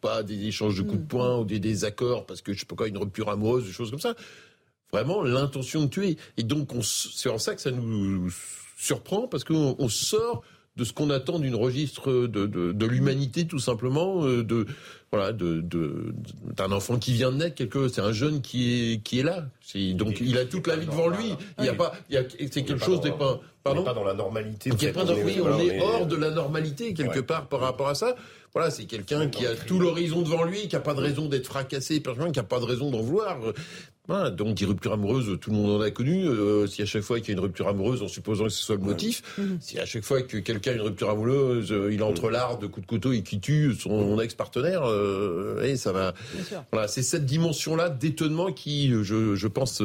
pas 0.00 0.24
des 0.24 0.48
échanges 0.48 0.76
de 0.76 0.82
coups 0.82 1.02
de 1.02 1.06
poing 1.06 1.38
ou 1.38 1.44
des 1.44 1.60
désaccords 1.60 2.26
parce 2.26 2.42
que 2.42 2.52
je 2.52 2.58
sais 2.58 2.66
pas 2.66 2.74
quoi, 2.74 2.88
une 2.88 2.98
rupture 2.98 3.30
amoureuse, 3.30 3.64
des 3.64 3.72
choses 3.72 3.92
comme 3.92 4.00
ça 4.00 4.16
vraiment 4.92 5.22
l'intention 5.22 5.84
de 5.84 5.88
tuer. 5.88 6.16
Et 6.36 6.42
donc, 6.42 6.70
c'est 6.82 7.28
en 7.28 7.38
ça 7.38 7.54
que 7.54 7.60
ça 7.60 7.70
nous 7.70 8.30
surprend, 8.76 9.28
parce 9.28 9.44
qu'on 9.44 9.76
on 9.78 9.88
sort 9.88 10.42
de 10.78 10.84
ce 10.84 10.92
qu'on 10.92 11.10
attend 11.10 11.40
d'une 11.40 11.56
registre 11.56 12.12
de, 12.12 12.46
de, 12.46 12.72
de 12.72 12.86
l'humanité, 12.86 13.46
tout 13.46 13.58
simplement, 13.58 14.24
euh, 14.24 14.44
de 14.44 14.66
voilà, 15.10 15.32
de 15.32 15.64
d'un 16.56 16.70
enfant 16.70 16.98
qui 16.98 17.12
vient 17.14 17.32
de 17.32 17.38
naître, 17.38 17.56
quelque, 17.56 17.88
c'est 17.88 18.00
un 18.00 18.12
jeune 18.12 18.40
qui 18.40 18.92
est 18.92 19.02
qui 19.02 19.18
est 19.18 19.22
là. 19.24 19.46
Donc 19.94 20.20
il 20.20 20.38
a 20.38 20.44
toute 20.44 20.66
la 20.66 20.76
vie 20.76 20.86
devant 20.86 21.08
lui. 21.08 21.34
Il 21.58 21.64
y 21.64 21.68
a 21.68 21.74
pas, 21.74 21.92
il 22.08 22.14
y 22.14 22.18
a 22.18 22.22
c'est 22.50 22.62
quelque 22.62 22.84
chose 22.84 23.02
n'est 23.02 23.10
pas 23.10 23.40
pardon. 23.64 23.82
pas 23.82 23.94
dans 23.94 24.04
la 24.04 24.14
normalité. 24.14 24.70
Il 24.80 24.92
pas 24.92 25.04
oui, 25.04 25.40
on 25.42 25.58
est 25.58 25.80
hors 25.80 26.06
de 26.06 26.16
la 26.16 26.30
normalité 26.30 26.94
quelque 26.94 27.20
part 27.20 27.48
par 27.48 27.60
rapport 27.60 27.88
à 27.88 27.94
ça. 27.94 28.14
Voilà, 28.54 28.70
c'est 28.70 28.84
quelqu'un 28.84 29.28
qui 29.28 29.46
a 29.46 29.54
tout 29.54 29.78
l'horizon 29.78 30.22
devant 30.22 30.44
lui, 30.44 30.68
qui 30.68 30.76
a 30.76 30.80
pas 30.80 30.94
de 30.94 31.00
raison 31.00 31.26
d'être 31.26 31.46
fracassé, 31.46 32.02
qui 32.02 32.38
a 32.38 32.42
pas 32.42 32.60
de 32.60 32.64
raison 32.64 32.90
d'en 32.90 33.00
vouloir. 33.00 33.38
Voilà, 34.08 34.30
donc 34.30 34.56
des 34.56 34.64
ruptures 34.64 34.94
amoureuses, 34.94 35.38
tout 35.38 35.50
le 35.50 35.56
monde 35.56 35.70
en 35.70 35.80
a 35.82 35.90
connu. 35.90 36.26
Euh, 36.26 36.66
si 36.66 36.80
à 36.80 36.86
chaque 36.86 37.02
fois 37.02 37.20
qu'il 37.20 37.28
y 37.28 37.30
a 37.32 37.34
une 37.34 37.40
rupture 37.40 37.68
amoureuse, 37.68 38.02
en 38.02 38.08
supposant 38.08 38.44
que 38.44 38.50
ce 38.50 38.64
soit 38.64 38.76
le 38.76 38.80
motif, 38.80 39.22
mhm. 39.36 39.58
si 39.60 39.78
à 39.78 39.84
chaque 39.84 40.02
fois 40.02 40.22
que 40.22 40.38
quelqu'un 40.38 40.70
a 40.70 40.74
une 40.76 40.80
rupture 40.80 41.10
amoureuse, 41.10 41.70
euh, 41.70 41.92
il 41.92 42.02
entre 42.02 42.30
l'art 42.30 42.58
de 42.58 42.66
coups 42.66 42.86
de 42.86 42.90
couteau 42.90 43.12
et 43.12 43.22
qui 43.22 43.38
tue 43.38 43.74
son 43.74 44.18
ex-partenaire, 44.18 44.84
euh, 44.84 45.62
et 45.62 45.76
ça 45.76 45.92
va. 45.92 46.14
Voilà, 46.72 46.88
c'est 46.88 47.02
cette 47.02 47.26
dimension-là 47.26 47.90
d'étonnement 47.90 48.50
qui, 48.50 48.88
je, 49.02 49.34
je 49.34 49.46
pense. 49.46 49.82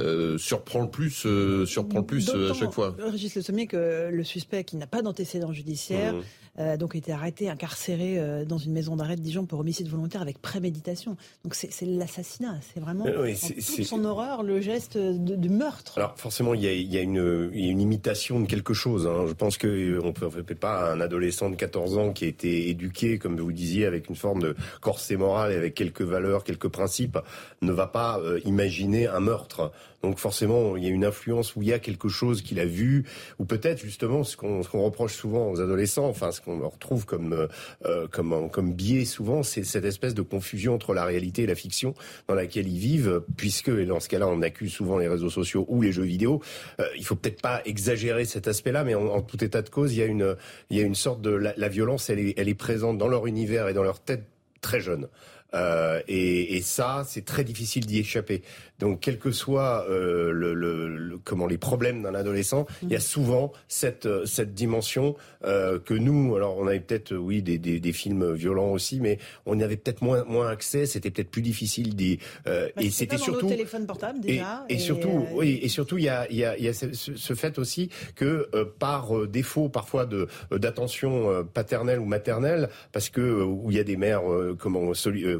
Euh, 0.00 0.38
surprend 0.38 0.82
le 0.82 0.90
plus, 0.90 1.26
euh, 1.26 1.66
surprend 1.66 2.00
le 2.00 2.06
plus 2.06 2.28
à 2.30 2.54
chaque 2.54 2.70
fois. 2.70 2.94
Régis 2.98 3.34
Le 3.34 3.42
Sommier, 3.42 3.66
que 3.66 4.10
le 4.12 4.24
suspect 4.24 4.62
qui 4.62 4.76
n'a 4.76 4.86
pas 4.86 5.02
d'antécédent 5.02 5.52
judiciaire, 5.52 6.14
mmh. 6.14 6.22
Euh, 6.58 6.76
donc 6.76 6.94
a 6.94 6.98
été 6.98 7.12
arrêté, 7.12 7.48
incarcéré 7.48 8.18
euh, 8.18 8.44
dans 8.44 8.58
une 8.58 8.72
maison 8.72 8.96
d'arrêt 8.96 9.16
de 9.16 9.20
Dijon 9.20 9.46
pour 9.46 9.60
homicide 9.60 9.88
volontaire 9.88 10.22
avec 10.22 10.40
préméditation. 10.40 11.16
Donc 11.44 11.54
c'est 11.54 11.86
l'assassinat, 11.86 12.56
c'est 12.72 12.80
vraiment 12.80 13.06
euh, 13.06 13.32
toute 13.34 13.84
son 13.84 14.04
horreur, 14.04 14.42
le 14.42 14.60
geste 14.60 14.98
de, 14.98 15.36
de, 15.36 15.48
meurtre. 15.48 15.96
Alors 15.96 16.14
forcément, 16.16 16.54
il 16.54 16.62
y 16.62 16.66
a, 16.66 16.72
il 16.72 16.92
y 16.92 16.98
a, 16.98 17.02
une, 17.02 17.50
il 17.54 17.64
y 17.64 17.68
a 17.68 17.70
une 17.70 17.80
imitation 17.80 18.40
de 18.40 18.46
quelque 18.46 18.74
chose. 18.74 19.06
Hein. 19.06 19.26
Je 19.28 19.32
pense 19.32 19.56
que 19.56 20.00
on 20.02 20.12
peut, 20.12 20.28
peut 20.28 20.54
pas 20.54 20.92
un 20.92 21.00
adolescent 21.00 21.50
de 21.50 21.56
14 21.56 21.98
ans 21.98 22.12
qui 22.12 22.24
a 22.24 22.28
été 22.28 22.68
éduqué, 22.68 23.18
comme 23.18 23.38
vous 23.38 23.52
disiez, 23.52 23.86
avec 23.86 24.08
une 24.08 24.16
forme 24.16 24.42
de 24.42 24.56
corset 24.80 25.16
moral 25.16 25.52
et 25.52 25.56
avec 25.56 25.74
quelques 25.74 26.02
valeurs, 26.02 26.44
quelques 26.44 26.68
principes, 26.68 27.18
ne 27.62 27.72
va 27.72 27.86
pas 27.86 28.18
euh, 28.18 28.40
imaginer 28.44 29.06
un 29.06 29.20
meurtre. 29.20 29.72
Donc 30.02 30.18
forcément, 30.18 30.76
il 30.76 30.84
y 30.84 30.86
a 30.86 30.90
une 30.90 31.04
influence 31.04 31.56
où 31.56 31.62
il 31.62 31.68
y 31.68 31.72
a 31.72 31.78
quelque 31.78 32.08
chose 32.08 32.42
qu'il 32.42 32.60
a 32.60 32.64
vu, 32.64 33.04
ou 33.38 33.44
peut-être 33.44 33.80
justement 33.80 34.22
ce 34.22 34.36
qu'on 34.36 34.62
qu 34.62 34.76
reproche 34.76 35.14
souvent 35.14 35.50
aux 35.50 35.60
adolescents, 35.60 36.06
enfin 36.06 36.30
ce 36.30 36.40
qu'on 36.40 36.58
leur 36.60 36.78
trouve 36.78 37.04
comme 37.04 37.48
euh, 37.84 38.06
comme 38.08 38.72
biais 38.72 39.04
souvent, 39.04 39.42
c'est 39.42 39.64
cette 39.64 39.84
espèce 39.84 40.14
de 40.14 40.22
confusion 40.22 40.74
entre 40.74 40.94
la 40.94 41.04
réalité 41.04 41.42
et 41.42 41.46
la 41.46 41.54
fiction 41.54 41.94
dans 42.28 42.34
laquelle 42.34 42.68
ils 42.68 42.78
vivent, 42.78 43.22
puisque 43.36 43.68
et 43.68 43.86
dans 43.86 44.00
ce 44.00 44.08
cas-là, 44.08 44.28
on 44.28 44.42
accuse 44.42 44.72
souvent 44.72 44.98
les 44.98 45.08
réseaux 45.08 45.30
sociaux 45.30 45.66
ou 45.68 45.82
les 45.82 45.92
jeux 45.92 46.04
vidéo. 46.04 46.40
Euh, 46.80 46.84
il 46.96 47.04
faut 47.04 47.16
peut-être 47.16 47.42
pas 47.42 47.62
exagérer 47.64 48.24
cet 48.24 48.46
aspect-là, 48.46 48.84
mais 48.84 48.94
en, 48.94 49.20
tout 49.22 49.42
état 49.42 49.62
de 49.62 49.68
cause, 49.68 49.92
il 49.94 49.98
y 49.98 50.02
a 50.02 50.06
une 50.06 50.36
il 50.70 50.76
y 50.76 50.80
a 50.80 50.84
une 50.84 50.94
sorte 50.94 51.20
de 51.20 51.30
la, 51.30 51.68
violence, 51.68 52.08
elle 52.08 52.20
est 52.20 52.34
elle 52.36 52.48
est 52.48 52.54
présente 52.54 52.98
dans 52.98 53.08
leur 53.08 53.26
univers 53.26 53.68
et 53.68 53.74
dans 53.74 53.82
leur 53.82 54.00
tête 54.00 54.24
très 54.60 54.80
jeune. 54.80 55.08
Euh, 55.54 56.02
et, 56.08 56.60
ça, 56.62 57.04
c'est 57.06 57.24
très 57.24 57.44
difficile 57.44 57.86
d'y 57.86 57.98
échapper. 57.98 58.42
Donc, 58.78 59.00
quel 59.00 59.18
que 59.18 59.32
soit 59.32 59.86
euh, 59.88 60.30
le, 60.30 60.54
le, 60.54 61.18
comment 61.24 61.46
les 61.46 61.58
problèmes 61.58 62.02
d'un 62.02 62.14
adolescent, 62.14 62.66
il 62.82 62.90
y 62.90 62.96
a 62.96 63.00
souvent 63.00 63.52
cette 63.66 64.06
euh, 64.06 64.24
cette 64.24 64.54
dimension 64.54 65.16
euh, 65.44 65.80
que 65.80 65.94
nous, 65.94 66.36
alors 66.36 66.56
on 66.58 66.66
avait 66.68 66.78
peut-être 66.78 67.14
oui 67.14 67.42
des, 67.42 67.58
des, 67.58 67.80
des, 67.80 67.92
films 67.92 68.32
violents 68.34 68.70
aussi, 68.70 69.00
mais 69.00 69.18
on 69.46 69.58
y 69.58 69.64
avait 69.64 69.76
peut-être 69.76 70.02
moins 70.02 70.24
moins 70.24 70.48
accès. 70.48 70.86
C'était 70.86 71.10
peut-être 71.10 71.30
plus 71.30 71.42
difficile 71.42 71.96
d'y. 71.96 72.20
Euh, 72.46 72.68
bah, 72.76 72.82
et 72.82 72.90
c'était 72.90 73.18
surtout 73.18 73.48
téléphone 73.48 73.84
portable 73.86 74.20
déjà. 74.20 74.64
Et, 74.68 74.74
et, 74.74 74.78
surtout, 74.78 75.26
oui, 75.32 75.58
et 75.60 75.68
surtout 75.68 75.98
il 75.98 76.04
y 76.04 76.08
a 76.08 76.28
il 76.30 76.36
y 76.36 76.44
a, 76.44 76.56
y 76.56 76.68
a 76.68 76.72
ce, 76.72 76.92
ce, 76.92 77.34
fait 77.34 77.58
aussi 77.58 77.90
que 78.14 78.48
par 78.78 79.26
défaut 79.26 79.68
parfois 79.68 80.06
de 80.06 80.28
d'attention 80.52 81.44
paternelle 81.52 81.98
ou 81.98 82.04
maternelle, 82.04 82.68
parce 82.92 83.08
que 83.08 83.42
où 83.42 83.70
il 83.70 83.76
y 83.76 83.80
a 83.80 83.84
des 83.84 83.96
mères 83.96 84.22
comment 84.58 84.92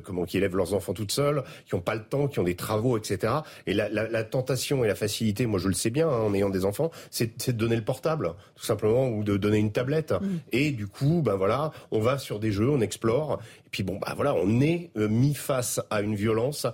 comment 0.02 0.25
qui 0.25 0.38
élèvent 0.38 0.57
leurs 0.57 0.75
enfants 0.75 0.92
toutes 0.92 1.12
seules, 1.12 1.45
qui 1.66 1.76
n'ont 1.76 1.80
pas 1.80 1.95
le 1.95 2.04
temps, 2.04 2.26
qui 2.26 2.40
ont 2.40 2.45
des 2.45 2.57
travaux, 2.57 2.99
etc. 2.99 3.27
Et 3.66 3.75
la, 3.75 3.88
la, 3.88 4.08
la, 4.08 4.25
tentation 4.25 4.85
et 4.85 4.88
la 4.88 4.94
facilité, 4.94 5.47
moi 5.47 5.58
je 5.58 5.68
le 5.68 5.75
sais 5.75 5.90
bien 5.90 6.08
hein, 6.08 6.20
en 6.20 6.35
ayant 6.35 6.50
des 6.50 6.64
enfants, 6.64 6.90
c'est 7.11 7.49
de 7.49 7.52
donner 7.52 7.76
le 7.76 7.82
portable, 7.82 8.35
tout 8.56 8.64
simplement, 8.64 9.08
ou 9.08 9.25
de 9.25 9.37
donner 9.37 9.58
une 9.58 9.73
tablette. 9.73 10.12
Mm. 10.12 10.37
Et 10.52 10.70
du 10.70 10.87
coup, 10.87 11.23
ben 11.25 11.35
voilà, 11.37 11.73
on 11.90 12.00
va 12.00 12.18
sur 12.18 12.38
des 12.38 12.52
jeux, 12.52 12.68
on 12.68 12.80
explore. 12.80 13.40
Et 13.66 13.70
puis 13.70 13.82
bon, 13.82 13.99
ben 13.99 14.12
voilà, 14.14 14.35
on 14.35 14.61
est 14.61 14.90
euh, 14.97 15.08
mis 15.08 15.35
face 15.35 15.80
à 15.90 16.00
une 16.00 16.14
violence 16.14 16.66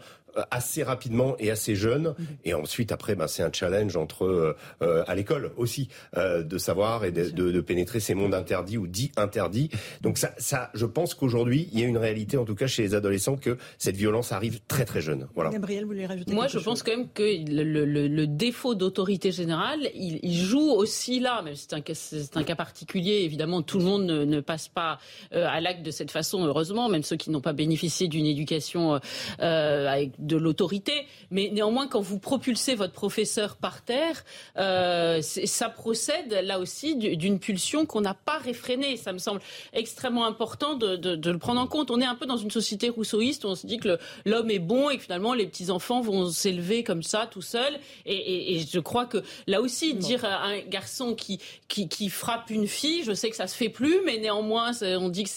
assez 0.50 0.82
rapidement 0.82 1.36
et 1.38 1.50
assez 1.50 1.74
jeune. 1.74 2.14
Mhm. 2.18 2.26
Et 2.44 2.54
ensuite, 2.54 2.92
après, 2.92 3.14
ben, 3.14 3.26
c'est 3.26 3.42
un 3.42 3.52
challenge 3.52 3.96
entre 3.96 4.24
euh, 4.24 4.56
euh, 4.82 5.04
à 5.06 5.14
l'école 5.14 5.52
aussi 5.56 5.88
euh, 6.16 6.42
de 6.42 6.58
savoir 6.58 7.04
et 7.04 7.12
de, 7.12 7.30
de, 7.30 7.50
de, 7.50 7.60
pénétrer 7.60 8.00
ces 8.00 8.14
mondes 8.14 8.34
interdits 8.34 8.78
ou 8.78 8.86
dits 8.86 9.12
interdits. 9.16 9.70
Donc 10.00 10.18
ça, 10.18 10.32
ça 10.38 10.70
je 10.74 10.86
pense 10.86 11.14
qu'aujourd'hui, 11.14 11.68
il 11.72 11.80
y 11.80 11.84
a 11.84 11.86
une 11.86 11.98
réalité, 11.98 12.36
en 12.36 12.44
tout 12.44 12.54
cas 12.54 12.66
chez 12.66 12.82
les 12.82 12.94
adolescents, 12.94 13.36
que 13.36 13.58
cette 13.78 13.96
violence 13.96 14.32
arrive 14.32 14.60
très 14.68 14.84
très 14.84 15.00
jeune. 15.00 15.28
Voilà. 15.34 15.50
Gabriel, 15.50 15.84
vous 15.84 15.90
voulez 15.90 16.06
rajouter 16.06 16.32
Moi, 16.32 16.48
je 16.48 16.58
pense 16.58 16.82
quand 16.82 16.96
même 16.96 17.08
que 17.12 17.22
le, 17.22 17.84
le, 17.84 18.08
le 18.08 18.26
défaut 18.26 18.74
d'autorité 18.74 19.32
générale, 19.32 19.88
il, 19.94 20.18
il, 20.22 20.34
joue 20.34 20.70
aussi 20.70 21.20
là, 21.20 21.42
même 21.42 21.54
si 21.54 21.66
c'est 21.68 21.76
un, 21.76 21.94
c'est 21.94 22.36
un 22.36 22.42
cas 22.42 22.56
particulier. 22.56 23.22
Évidemment, 23.24 23.62
tout 23.62 23.78
le 23.78 23.84
monde 23.84 24.04
ne, 24.04 24.24
ne 24.24 24.40
passe 24.40 24.68
pas 24.68 24.98
à 25.32 25.60
l'acte 25.60 25.82
de 25.82 25.90
cette 25.90 26.10
façon, 26.10 26.44
heureusement, 26.44 26.88
même 26.88 27.02
ceux 27.02 27.16
qui 27.16 27.30
n'ont 27.30 27.40
pas 27.40 27.52
bénéficié 27.52 28.08
d'une 28.08 28.26
éducation 28.26 29.00
avec 29.38 30.12
de 30.26 30.36
l'autorité, 30.36 31.06
mais 31.30 31.50
néanmoins, 31.52 31.86
quand 31.88 32.00
vous 32.00 32.18
propulsez 32.18 32.74
votre 32.74 32.92
professeur 32.92 33.56
par 33.56 33.82
terre, 33.82 34.24
euh, 34.56 35.20
ça 35.22 35.68
procède 35.68 36.32
là 36.44 36.58
aussi 36.58 36.96
d'une 36.96 37.38
pulsion 37.38 37.86
qu'on 37.86 38.00
n'a 38.00 38.14
pas 38.14 38.38
réfrénée. 38.38 38.96
Ça 38.96 39.12
me 39.12 39.18
semble 39.18 39.40
extrêmement 39.72 40.26
important 40.26 40.74
de, 40.74 40.96
de, 40.96 41.16
de, 41.16 41.30
le 41.30 41.38
prendre 41.38 41.60
en 41.60 41.66
compte. 41.66 41.90
On 41.90 42.00
est 42.00 42.06
un 42.06 42.14
peu 42.14 42.26
dans 42.26 42.36
une 42.36 42.50
société 42.50 42.88
rousseauiste 42.88 43.44
où 43.44 43.48
on 43.48 43.54
se 43.54 43.66
dit 43.66 43.78
que 43.78 43.98
l'homme 44.24 44.50
est 44.50 44.58
bon 44.58 44.90
et 44.90 44.96
que 44.96 45.02
finalement 45.02 45.34
les 45.34 45.46
petits 45.46 45.70
enfants 45.70 46.00
vont 46.00 46.28
s'élever 46.30 46.82
comme 46.84 47.02
ça 47.02 47.26
tout 47.30 47.42
seuls. 47.42 47.78
Et, 48.06 48.14
et, 48.14 48.56
et, 48.56 48.66
je 48.70 48.80
crois 48.80 49.06
que 49.06 49.22
là 49.46 49.60
aussi, 49.60 49.94
dire 49.94 50.24
à 50.24 50.44
un 50.46 50.60
garçon 50.60 51.14
qui, 51.14 51.40
qui, 51.68 51.88
qui, 51.88 52.08
frappe 52.08 52.50
une 52.50 52.66
fille, 52.66 53.02
je 53.04 53.12
sais 53.12 53.30
que 53.30 53.36
ça 53.36 53.46
se 53.46 53.56
fait 53.56 53.68
plus, 53.68 54.00
mais 54.04 54.18
néanmoins, 54.18 54.72
on 54.82 55.08
dit 55.08 55.24
que 55.24 55.30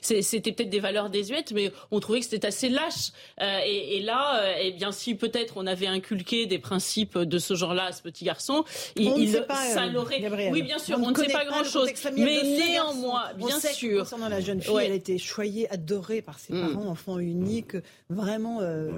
c'était 0.00 0.52
peut-être 0.52 0.70
des 0.70 0.80
valeurs 0.80 1.10
désuètes, 1.10 1.52
mais 1.52 1.72
on 1.90 2.00
trouvait 2.00 2.20
que 2.20 2.26
c'était 2.26 2.46
assez 2.46 2.68
lâche. 2.68 3.12
Euh, 3.40 3.60
et, 3.64 3.96
et, 3.96 4.02
là, 4.02 4.33
euh, 4.34 4.54
eh 4.60 4.72
bien, 4.72 4.92
si 4.92 5.14
peut-être 5.14 5.54
on 5.56 5.66
avait 5.66 5.86
inculqué 5.86 6.46
des 6.46 6.58
principes 6.58 7.18
de 7.18 7.38
ce 7.38 7.54
genre-là 7.54 7.86
à 7.86 7.92
ce 7.92 8.02
petit 8.02 8.24
garçon, 8.24 8.64
il, 8.96 9.12
il 9.18 9.30
ça 9.32 9.84
euh, 9.84 9.90
l'aurait. 9.90 10.50
Oui, 10.50 10.62
bien 10.62 10.78
sûr, 10.78 10.98
on, 11.00 11.10
ne 11.10 11.16
sait 11.16 11.32
pas 11.32 11.44
grand-chose, 11.44 11.88
mais 12.16 12.42
néanmoins, 12.42 13.32
bien 13.36 13.58
sûr. 13.60 14.00
Concernant 14.00 14.28
la 14.28 14.40
jeune 14.40 14.60
fille, 14.60 14.76
elle 14.80 14.92
a 14.92 14.96
été 14.96 15.18
choyée, 15.18 15.68
adorée 15.70 16.22
par 16.22 16.38
ses 16.38 16.52
mm. 16.52 16.60
parents, 16.60 16.88
enfants 16.88 17.18
uniques. 17.18 17.76
Vraiment, 18.10 18.58
euh, 18.60 18.90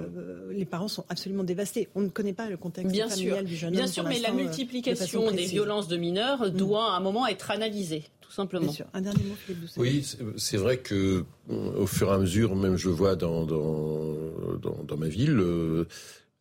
les 0.51 0.65
parents 0.65 0.87
sont 0.87 1.05
absolument 1.09 1.43
dévastés. 1.43 1.89
On 1.95 2.01
ne 2.01 2.09
connaît 2.09 2.33
pas 2.33 2.49
le 2.49 2.57
contexte 2.57 2.91
bien 2.91 3.07
familial 3.07 3.45
du 3.45 3.55
jeune 3.55 3.69
homme. 3.69 3.75
Bien 3.77 3.87
sûr, 3.87 4.03
mais 4.03 4.19
la 4.19 4.31
multiplication 4.31 5.31
des 5.31 5.45
violences 5.45 5.87
de 5.87 5.97
mineurs 5.97 6.47
mm. 6.47 6.49
doit 6.49 6.93
à 6.93 6.97
un 6.97 6.99
moment 6.99 7.27
être 7.27 7.51
analysée 7.51 8.03
simplement. 8.37 8.71
Un 8.93 9.01
dernier 9.01 9.23
mot, 9.23 9.35
Philippe 9.35 9.61
Doucet. 9.61 9.79
Oui, 9.79 10.05
c'est 10.37 10.57
vrai 10.57 10.77
que 10.77 11.25
au 11.49 11.87
fur 11.87 12.09
et 12.09 12.13
à 12.13 12.17
mesure, 12.17 12.55
même 12.55 12.77
je 12.77 12.89
vois 12.89 13.15
dans, 13.15 13.45
dans, 13.45 14.15
dans, 14.61 14.83
dans 14.83 14.97
ma 14.97 15.07
ville, 15.07 15.39
euh, 15.39 15.85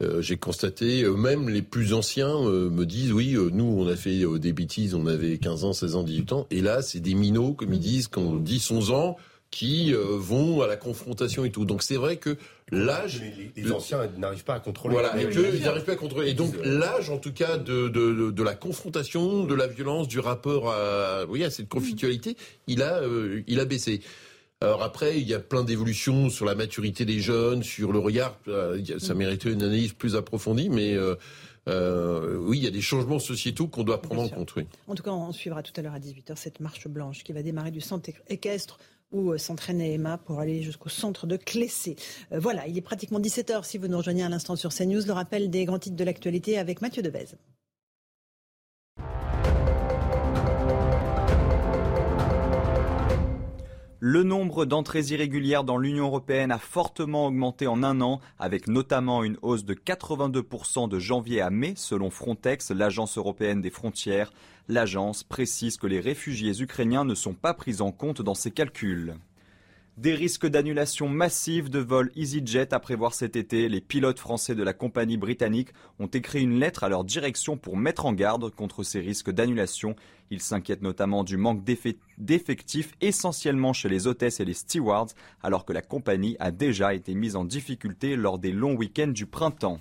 euh, 0.03 0.21
j'ai 0.21 0.37
constaté, 0.37 1.05
euh, 1.05 1.15
même 1.15 1.49
les 1.49 1.63
plus 1.63 1.95
anciens 1.95 2.37
euh, 2.37 2.69
me 2.69 2.85
disent, 2.85 3.13
oui, 3.13 3.35
nous, 3.53 3.65
on 3.65 3.89
a 3.89 3.97
fait 3.97 4.25
des 4.39 4.53
bêtises, 4.53 4.95
on 4.95 5.07
avait 5.07 5.39
15 5.39 5.65
ans, 5.65 5.73
16 5.73 5.97
ans, 5.97 6.03
18 6.03 6.33
ans, 6.33 6.47
et 6.51 6.61
là, 6.61 6.83
c'est 6.83 7.01
des 7.01 7.15
minots, 7.15 7.55
comme 7.55 7.73
ils 7.73 7.81
disent, 7.81 8.09
qu'on 8.09 8.37
dit 8.37 8.63
11 8.71 8.91
ans, 8.91 9.17
qui 9.57 9.95
vont 9.95 10.61
à 10.61 10.67
la 10.67 10.77
confrontation 10.77 11.47
et 11.47 11.51
tout. 11.51 11.65
Donc 11.65 11.83
c'est 11.83 11.97
vrai 11.97 12.19
que 12.19 12.37
l'âge, 12.71 13.23
les, 13.23 13.63
les, 13.63 13.73
anciens 13.73 14.07
n'arrivent 14.19 14.45
pas 14.45 14.57
à 14.57 14.61
contrôler. 14.61 14.93
Voilà, 14.93 15.19
et 15.19 15.27
ils 15.33 15.63
n'arrivent 15.63 15.85
pas 15.85 15.93
à 15.93 15.97
contrôler. 15.97 16.29
Et 16.29 16.35
donc 16.35 16.53
l'âge, 16.63 17.09
en 17.09 17.17
tout 17.17 17.33
cas, 17.33 17.57
de, 17.57 17.89
de, 17.89 18.31
de, 18.31 18.43
la 18.43 18.55
confrontation, 18.55 19.45
de 19.45 19.55
la 19.55 19.67
violence, 19.67 20.09
du 20.09 20.19
rapport 20.19 20.71
à, 20.71 21.25
oui, 21.31 21.43
à 21.43 21.49
cette 21.49 21.71
conflictualité, 21.71 22.37
il 22.67 22.83
a, 22.83 23.01
il 23.47 23.59
a 23.59 23.65
baissé. 23.65 24.03
Alors 24.63 24.83
après, 24.83 25.21
il 25.21 25.29
y 25.29 25.35
a 25.35 25.39
plein 25.39 25.65
d'évolutions 25.65 26.31
sur 26.31 26.47
la 26.47 26.55
maturité 26.55 27.05
des 27.05 27.21
jeunes, 27.21 27.63
sur 27.63 27.93
le 27.93 27.99
regard. 27.99 28.39
Euh, 28.49 28.83
ça 28.99 29.15
mériterait 29.15 29.53
une 29.53 29.63
analyse 29.63 29.93
plus 29.93 30.17
approfondie, 30.17 30.71
mais 30.71 30.95
euh, 30.95 31.15
euh, 31.69 32.39
oui, 32.39 32.59
il 32.59 32.65
y 32.65 32.67
a 32.67 32.71
des 32.71 32.81
changements 32.81 33.19
sociétaux 33.19 33.69
qu'on 33.69 33.85
doit 33.85 34.01
prendre 34.01 34.23
en 34.23 34.29
compte. 34.29 34.57
Oui. 34.57 34.67
En 34.87 34.95
tout 34.95 35.03
cas, 35.03 35.11
on 35.11 35.33
suivra 35.33 35.63
tout 35.63 35.73
à 35.77 35.83
l'heure 35.83 35.93
à 35.93 35.99
18h 35.99 36.37
cette 36.37 36.61
marche 36.61 36.89
blanche 36.89 37.23
qui 37.23 37.35
va 37.35 37.43
démarrer 37.43 37.71
du 37.71 37.83
centre 37.83 38.09
équestre 38.29 38.79
où 39.13 39.37
s'entraînait 39.39 39.95
Emma 39.95 40.19
pour 40.19 40.41
aller 40.41 40.63
jusqu'au 40.63 40.89
centre 40.89 41.27
de 41.27 41.37
Clessé. 41.37 41.97
voilà, 42.31 42.67
il 42.67 42.77
est 42.77 42.83
pratiquement 42.83 43.21
17h 43.21 43.65
si 43.65 43.79
vous 43.79 43.89
nous 43.89 43.99
rejoignez 43.99 44.25
à 44.25 44.29
l'instant 44.29 44.57
sur 44.57 44.73
CNews. 44.73 45.07
Le 45.07 45.13
rappel 45.13 45.51
des 45.51 45.65
grands 45.65 45.79
titres 45.79 45.97
de 45.97 46.05
l'actualité 46.05 46.59
avec 46.59 46.81
Mathieu 46.83 47.03
Devez. 47.03 47.37
Le 54.09 54.23
nombre 54.23 54.67
d'entrées 54.67 55.07
irrégulières 55.07 55.65
dans 55.65 55.79
l'Union 55.79 56.05
européenne 56.05 56.53
a 56.53 56.59
fortement 56.59 57.27
augmenté 57.27 57.67
en 57.67 57.83
un 57.83 58.01
an, 58.03 58.21
avec 58.39 58.69
notamment 58.69 59.25
une 59.25 59.37
hausse 59.43 59.65
de 59.65 59.75
82% 59.75 60.89
de 60.89 60.99
janvier 60.99 61.41
à 61.41 61.51
mai, 61.51 61.73
selon 61.77 62.11
Frontex, 62.11 62.71
l'agence 62.71 63.19
européenne 63.19 63.63
des 63.63 63.71
frontières. 63.71 64.33
L'agence 64.69 65.23
précise 65.23 65.77
que 65.77 65.87
les 65.87 66.01
réfugiés 66.01 66.61
ukrainiens 66.61 67.05
ne 67.05 67.15
sont 67.15 67.35
pas 67.35 67.55
pris 67.55 67.81
en 67.81 67.93
compte 67.93 68.21
dans 68.21 68.35
ses 68.35 68.51
calculs. 68.51 69.15
Des 69.97 70.13
risques 70.13 70.47
d'annulation 70.47 71.09
massive 71.09 71.71
de 71.71 71.79
vols 71.79 72.11
EasyJet 72.17 72.75
à 72.75 72.81
prévoir 72.81 73.15
cet 73.15 73.37
été. 73.37 73.69
Les 73.69 73.81
pilotes 73.81 74.19
français 74.19 74.57
de 74.57 74.65
la 74.65 74.75
compagnie 74.75 75.17
britannique 75.17 75.71
ont 76.01 76.09
écrit 76.09 76.43
une 76.43 76.59
lettre 76.59 76.83
à 76.83 76.89
leur 76.89 77.05
direction 77.05 77.57
pour 77.57 77.77
mettre 77.77 78.07
en 78.07 78.13
garde 78.13 78.51
contre 78.51 78.83
ces 78.83 79.01
risques 79.01 79.31
d'annulation. 79.31 79.95
Ils 80.31 80.43
s'inquiètent 80.43 80.83
notamment 80.83 81.23
du 81.23 81.37
manque 81.37 81.65
d'effectifs 82.19 82.93
essentiellement 83.01 83.73
chez 83.73 83.89
les 83.89 84.09
hôtesses 84.09 84.41
et 84.41 84.45
les 84.45 84.53
stewards, 84.53 85.15
alors 85.43 85.65
que 85.65 85.73
la 85.73 85.81
compagnie 85.81 86.37
a 86.41 86.51
déjà 86.51 86.93
été 86.93 87.15
mise 87.15 87.37
en 87.37 87.45
difficulté 87.45 88.17
lors 88.17 88.41
des 88.41 88.53
longs 88.53 88.75
week-ends 88.75 89.07
du 89.07 89.27
printemps. 89.27 89.81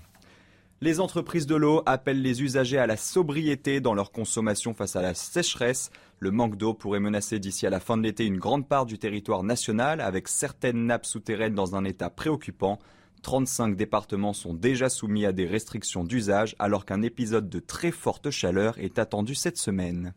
Les 0.82 1.00
entreprises 1.00 1.48
de 1.48 1.55
l'eau 1.55 1.84
appellent 1.86 2.22
les 2.22 2.44
usagers 2.44 2.77
à 2.77 2.86
la 2.86 2.98
sobriété 2.98 3.79
dans 3.79 3.94
leur 3.94 4.12
consommation 4.12 4.74
face 4.74 4.98
à 4.98 5.01
la 5.01 5.13
sécheresse. 5.13 5.89
Le 6.20 6.32
manque 6.32 6.58
d'eau 6.58 6.74
pourrait 6.74 7.00
menacer 7.00 7.39
d'ici 7.39 7.65
à 7.65 7.70
la 7.70 7.79
fin 7.79 7.96
de 7.96 8.03
l'été 8.03 8.25
une 8.25 8.39
grande 8.39 8.67
part 8.67 8.86
du 8.86 9.00
territoire 9.00 9.44
national, 9.44 10.01
avec 10.01 10.27
certaines 10.27 10.86
nappes 10.86 11.05
souterraines 11.05 11.55
dans 11.55 11.77
un 11.77 11.86
état 11.86 12.10
préoccupant. 12.10 12.79
35 13.22 13.77
départements 13.77 14.34
sont 14.34 14.53
déjà 14.53 14.89
soumis 14.89 15.25
à 15.25 15.32
des 15.32 15.46
restrictions 15.46 16.03
d'usage 16.03 16.58
alors 16.60 16.86
qu'un 16.86 17.01
épisode 17.01 17.50
de 17.50 17.60
très 17.60 17.91
forte 17.91 18.29
chaleur 18.29 18.77
est 18.77 19.00
attendu 19.00 19.34
cette 19.34 19.58
semaine. 19.58 20.13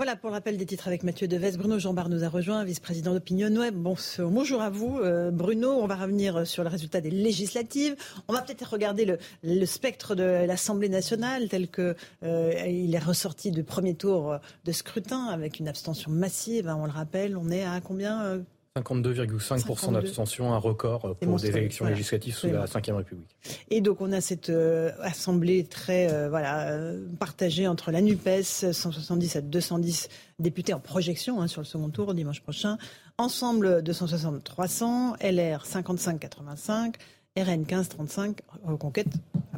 Voilà 0.00 0.16
pour 0.16 0.30
le 0.30 0.36
rappel 0.36 0.56
des 0.56 0.64
titres 0.64 0.88
avec 0.88 1.02
Mathieu 1.02 1.28
Deves. 1.28 1.58
Bruno 1.58 1.78
Jambard 1.78 2.08
nous 2.08 2.24
a 2.24 2.28
rejoint, 2.30 2.64
vice-président 2.64 3.12
d'Opinion 3.12 3.54
Web. 3.54 3.74
Bon, 3.74 3.96
bonjour 4.20 4.62
à 4.62 4.70
vous, 4.70 4.96
euh, 4.96 5.30
Bruno. 5.30 5.72
On 5.72 5.86
va 5.86 5.96
revenir 5.96 6.46
sur 6.46 6.62
le 6.62 6.70
résultat 6.70 7.02
des 7.02 7.10
législatives. 7.10 7.96
On 8.26 8.32
va 8.32 8.40
peut-être 8.40 8.64
regarder 8.64 9.18
le, 9.42 9.66
spectre 9.66 10.14
de 10.14 10.46
l'Assemblée 10.46 10.88
nationale 10.88 11.50
tel 11.50 11.68
que 11.68 11.94
euh, 12.22 12.54
il 12.66 12.94
est 12.94 12.98
ressorti 12.98 13.50
du 13.50 13.62
premier 13.62 13.94
tour 13.94 14.38
de 14.64 14.72
scrutin 14.72 15.26
avec 15.26 15.60
une 15.60 15.68
abstention 15.68 16.10
massive. 16.10 16.66
Hein, 16.66 16.78
on 16.80 16.86
le 16.86 16.92
rappelle, 16.92 17.36
on 17.36 17.50
est 17.50 17.64
à 17.64 17.82
combien 17.82 18.22
euh, 18.22 18.38
52,5% 18.78 19.94
d'abstention, 19.94 20.52
un 20.52 20.58
record 20.58 21.16
pour 21.16 21.40
des 21.40 21.48
élections 21.48 21.86
législatives 21.86 22.36
sous 22.36 22.46
la 22.46 22.66
Ve 22.66 22.96
République. 22.96 23.36
Et 23.68 23.80
donc 23.80 24.00
on 24.00 24.12
a 24.12 24.20
cette 24.20 24.48
euh, 24.48 24.92
assemblée 25.00 25.64
très 25.64 26.12
euh, 26.12 26.28
voilà 26.28 26.70
euh, 26.70 27.04
partagée 27.18 27.66
entre 27.66 27.90
la 27.90 28.00
Nupes, 28.00 28.44
170 28.44 29.34
à 29.34 29.40
210 29.40 30.08
députés 30.38 30.72
en 30.72 30.78
projection 30.78 31.42
hein, 31.42 31.48
sur 31.48 31.60
le 31.60 31.66
second 31.66 31.88
tour 31.88 32.14
dimanche 32.14 32.42
prochain, 32.42 32.78
ensemble 33.18 33.82
260 33.82 34.44
300, 34.44 35.16
LR 35.20 35.66
55 35.66 36.20
85, 36.20 36.94
RN 37.36 37.64
15 37.64 37.88
35, 37.88 38.40
Reconquête 38.64 39.08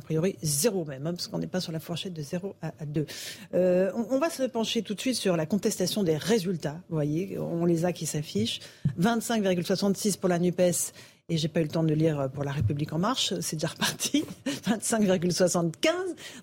priori 0.02 0.36
zéro 0.42 0.84
même, 0.84 1.06
hein, 1.06 1.12
parce 1.12 1.28
qu'on 1.28 1.38
n'est 1.38 1.46
pas 1.46 1.60
sur 1.60 1.72
la 1.72 1.80
fourchette 1.80 2.12
de 2.12 2.22
0 2.22 2.54
à 2.60 2.72
2. 2.84 3.06
Euh, 3.54 3.90
on, 4.10 4.18
va 4.18 4.28
se 4.28 4.42
pencher 4.42 4.82
tout 4.82 4.94
de 4.94 5.00
suite 5.00 5.16
sur 5.16 5.36
la 5.36 5.46
contestation 5.46 6.02
des 6.02 6.16
résultats. 6.16 6.80
Vous 6.88 6.96
voyez, 6.96 7.38
on 7.38 7.64
les 7.64 7.84
a 7.84 7.92
qui 7.92 8.06
s'affichent. 8.06 8.60
25,66 9.00 10.18
pour 10.18 10.28
la 10.28 10.38
NUPES 10.38 10.92
et 11.28 11.36
j'ai 11.36 11.48
pas 11.48 11.60
eu 11.60 11.64
le 11.64 11.68
temps 11.68 11.84
de 11.84 11.94
lire 11.94 12.28
pour 12.32 12.44
La 12.44 12.52
République 12.52 12.92
en 12.92 12.98
marche, 12.98 13.34
c'est 13.40 13.56
déjà 13.56 13.68
reparti, 13.68 14.24
25,75. 14.46 15.90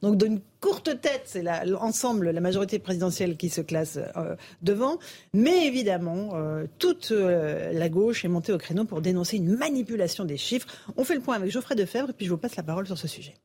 Donc 0.01 0.17
d'une 0.17 0.39
courte 0.59 0.99
tête, 1.01 1.23
c'est 1.25 1.43
l'ensemble, 1.65 2.31
la 2.31 2.41
majorité 2.41 2.79
présidentielle 2.79 3.37
qui 3.37 3.49
se 3.49 3.61
classe 3.61 3.99
euh, 4.17 4.35
devant. 4.61 4.99
Mais 5.33 5.67
évidemment, 5.67 6.31
euh, 6.33 6.65
toute 6.79 7.11
euh, 7.11 7.71
la 7.71 7.89
gauche 7.89 8.25
est 8.25 8.29
montée 8.29 8.53
au 8.53 8.57
créneau 8.57 8.85
pour 8.85 9.01
dénoncer 9.01 9.37
une 9.37 9.55
manipulation 9.55 10.25
des 10.25 10.37
chiffres. 10.37 10.67
On 10.97 11.03
fait 11.03 11.15
le 11.15 11.21
point 11.21 11.35
avec 11.35 11.51
Geoffrey 11.51 11.75
Defebvre 11.75 12.09
et 12.09 12.13
puis 12.13 12.25
je 12.25 12.31
vous 12.31 12.37
passe 12.37 12.55
la 12.55 12.63
parole 12.63 12.85
sur 12.85 12.97
ce 12.97 13.07
sujet. 13.07 13.35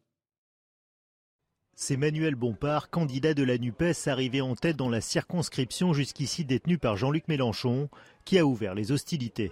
C'est 1.77 1.97
Manuel 1.97 2.37
Bompard, 2.37 2.89
candidat 2.89 3.35
de 3.35 3.43
la 3.43 3.59
NUPES, 3.59 4.07
arrivé 4.07 4.41
en 4.41 4.55
tête 4.55 4.77
dans 4.77 4.89
la 4.89 5.01
circonscription 5.01 5.93
jusqu'ici 5.93 6.45
détenue 6.45 6.79
par 6.79 6.97
Jean-Luc 6.97 7.27
Mélenchon, 7.27 7.89
qui 8.25 8.39
a 8.39 8.47
ouvert 8.47 8.77
les 8.77 8.93
hostilités. 8.93 9.51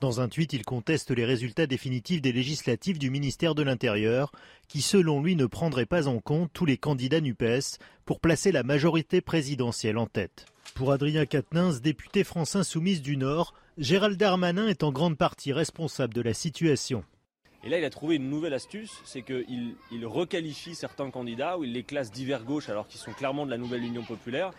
Dans 0.00 0.22
un 0.22 0.30
tweet, 0.30 0.54
il 0.54 0.64
conteste 0.64 1.10
les 1.10 1.26
résultats 1.26 1.66
définitifs 1.66 2.22
des 2.22 2.32
législatives 2.32 2.98
du 2.98 3.10
ministère 3.10 3.54
de 3.54 3.62
l'Intérieur, 3.62 4.32
qui 4.66 4.80
selon 4.80 5.22
lui 5.22 5.36
ne 5.36 5.44
prendraient 5.44 5.84
pas 5.84 6.08
en 6.08 6.20
compte 6.20 6.50
tous 6.54 6.64
les 6.64 6.78
candidats 6.78 7.20
NUPES 7.20 7.76
pour 8.06 8.18
placer 8.18 8.50
la 8.50 8.62
majorité 8.62 9.20
présidentielle 9.20 9.98
en 9.98 10.06
tête. 10.06 10.46
Pour 10.74 10.90
Adrien 10.90 11.26
Quatennens, 11.26 11.82
député 11.82 12.24
France 12.24 12.56
Insoumise 12.56 13.02
du 13.02 13.18
Nord, 13.18 13.52
Gérald 13.76 14.16
Darmanin 14.16 14.68
est 14.68 14.84
en 14.84 14.90
grande 14.90 15.18
partie 15.18 15.52
responsable 15.52 16.14
de 16.14 16.22
la 16.22 16.32
situation. 16.32 17.04
Et 17.62 17.68
là, 17.68 17.78
il 17.78 17.84
a 17.84 17.90
trouvé 17.90 18.16
une 18.16 18.30
nouvelle 18.30 18.54
astuce, 18.54 19.02
c'est 19.04 19.20
qu'il 19.20 19.74
il 19.92 20.06
requalifie 20.06 20.74
certains 20.74 21.10
candidats 21.10 21.58
ou 21.58 21.64
il 21.64 21.74
les 21.74 21.82
classe 21.82 22.10
divers 22.10 22.44
gauche 22.44 22.70
alors 22.70 22.88
qu'ils 22.88 23.00
sont 23.00 23.12
clairement 23.12 23.44
de 23.44 23.50
la 23.50 23.58
nouvelle 23.58 23.84
Union 23.84 24.02
populaire 24.02 24.52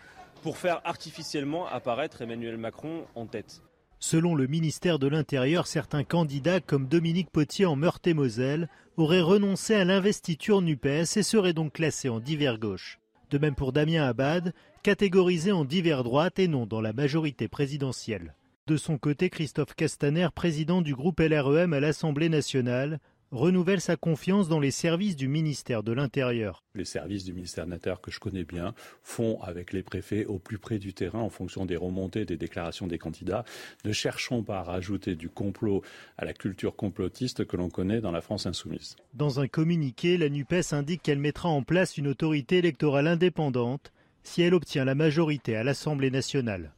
pour 0.44 0.56
faire 0.56 0.80
artificiellement 0.84 1.66
apparaître 1.66 2.22
Emmanuel 2.22 2.58
Macron 2.58 3.06
en 3.16 3.26
tête. 3.26 3.60
Selon 4.04 4.34
le 4.34 4.48
ministère 4.48 4.98
de 4.98 5.06
l'Intérieur, 5.06 5.68
certains 5.68 6.02
candidats 6.02 6.58
comme 6.58 6.88
Dominique 6.88 7.30
Potier 7.30 7.66
en 7.66 7.76
Meurthe-et-Moselle 7.76 8.68
auraient 8.96 9.20
renoncé 9.20 9.74
à 9.74 9.84
l'investiture 9.84 10.60
NUPES 10.60 11.16
et 11.16 11.22
seraient 11.22 11.52
donc 11.52 11.74
classés 11.74 12.08
en 12.08 12.18
divers 12.18 12.58
gauche. 12.58 12.98
De 13.30 13.38
même 13.38 13.54
pour 13.54 13.72
Damien 13.72 14.02
Abad, 14.02 14.54
catégorisé 14.82 15.52
en 15.52 15.64
divers 15.64 16.02
droite 16.02 16.40
et 16.40 16.48
non 16.48 16.66
dans 16.66 16.80
la 16.80 16.92
majorité 16.92 17.46
présidentielle. 17.46 18.34
De 18.66 18.76
son 18.76 18.98
côté, 18.98 19.30
Christophe 19.30 19.76
Castaner, 19.76 20.28
président 20.34 20.82
du 20.82 20.96
groupe 20.96 21.20
LREM 21.20 21.72
à 21.72 21.78
l'Assemblée 21.78 22.28
nationale, 22.28 22.98
renouvelle 23.32 23.80
sa 23.80 23.96
confiance 23.96 24.48
dans 24.48 24.60
les 24.60 24.70
services 24.70 25.16
du 25.16 25.26
ministère 25.26 25.82
de 25.82 25.92
l'Intérieur. 25.92 26.62
Les 26.74 26.84
services 26.84 27.24
du 27.24 27.32
ministère 27.32 27.64
de 27.64 27.70
l'Intérieur 27.70 28.00
que 28.00 28.10
je 28.10 28.20
connais 28.20 28.44
bien 28.44 28.74
font 29.02 29.40
avec 29.40 29.72
les 29.72 29.82
préfets 29.82 30.26
au 30.26 30.38
plus 30.38 30.58
près 30.58 30.78
du 30.78 30.92
terrain 30.92 31.20
en 31.20 31.30
fonction 31.30 31.64
des 31.64 31.76
remontées 31.76 32.26
des 32.26 32.36
déclarations 32.36 32.86
des 32.86 32.98
candidats. 32.98 33.44
Ne 33.84 33.92
cherchons 33.92 34.42
pas 34.42 34.58
à 34.58 34.62
rajouter 34.62 35.16
du 35.16 35.30
complot 35.30 35.82
à 36.18 36.24
la 36.24 36.34
culture 36.34 36.76
complotiste 36.76 37.46
que 37.46 37.56
l'on 37.56 37.70
connaît 37.70 38.02
dans 38.02 38.12
la 38.12 38.20
France 38.20 38.46
insoumise. 38.46 38.96
Dans 39.14 39.40
un 39.40 39.48
communiqué, 39.48 40.18
la 40.18 40.28
NUPES 40.28 40.72
indique 40.72 41.02
qu'elle 41.02 41.18
mettra 41.18 41.48
en 41.48 41.62
place 41.62 41.96
une 41.96 42.08
autorité 42.08 42.58
électorale 42.58 43.06
indépendante 43.06 43.92
si 44.22 44.42
elle 44.42 44.54
obtient 44.54 44.84
la 44.84 44.94
majorité 44.94 45.56
à 45.56 45.64
l'Assemblée 45.64 46.10
nationale. 46.10 46.72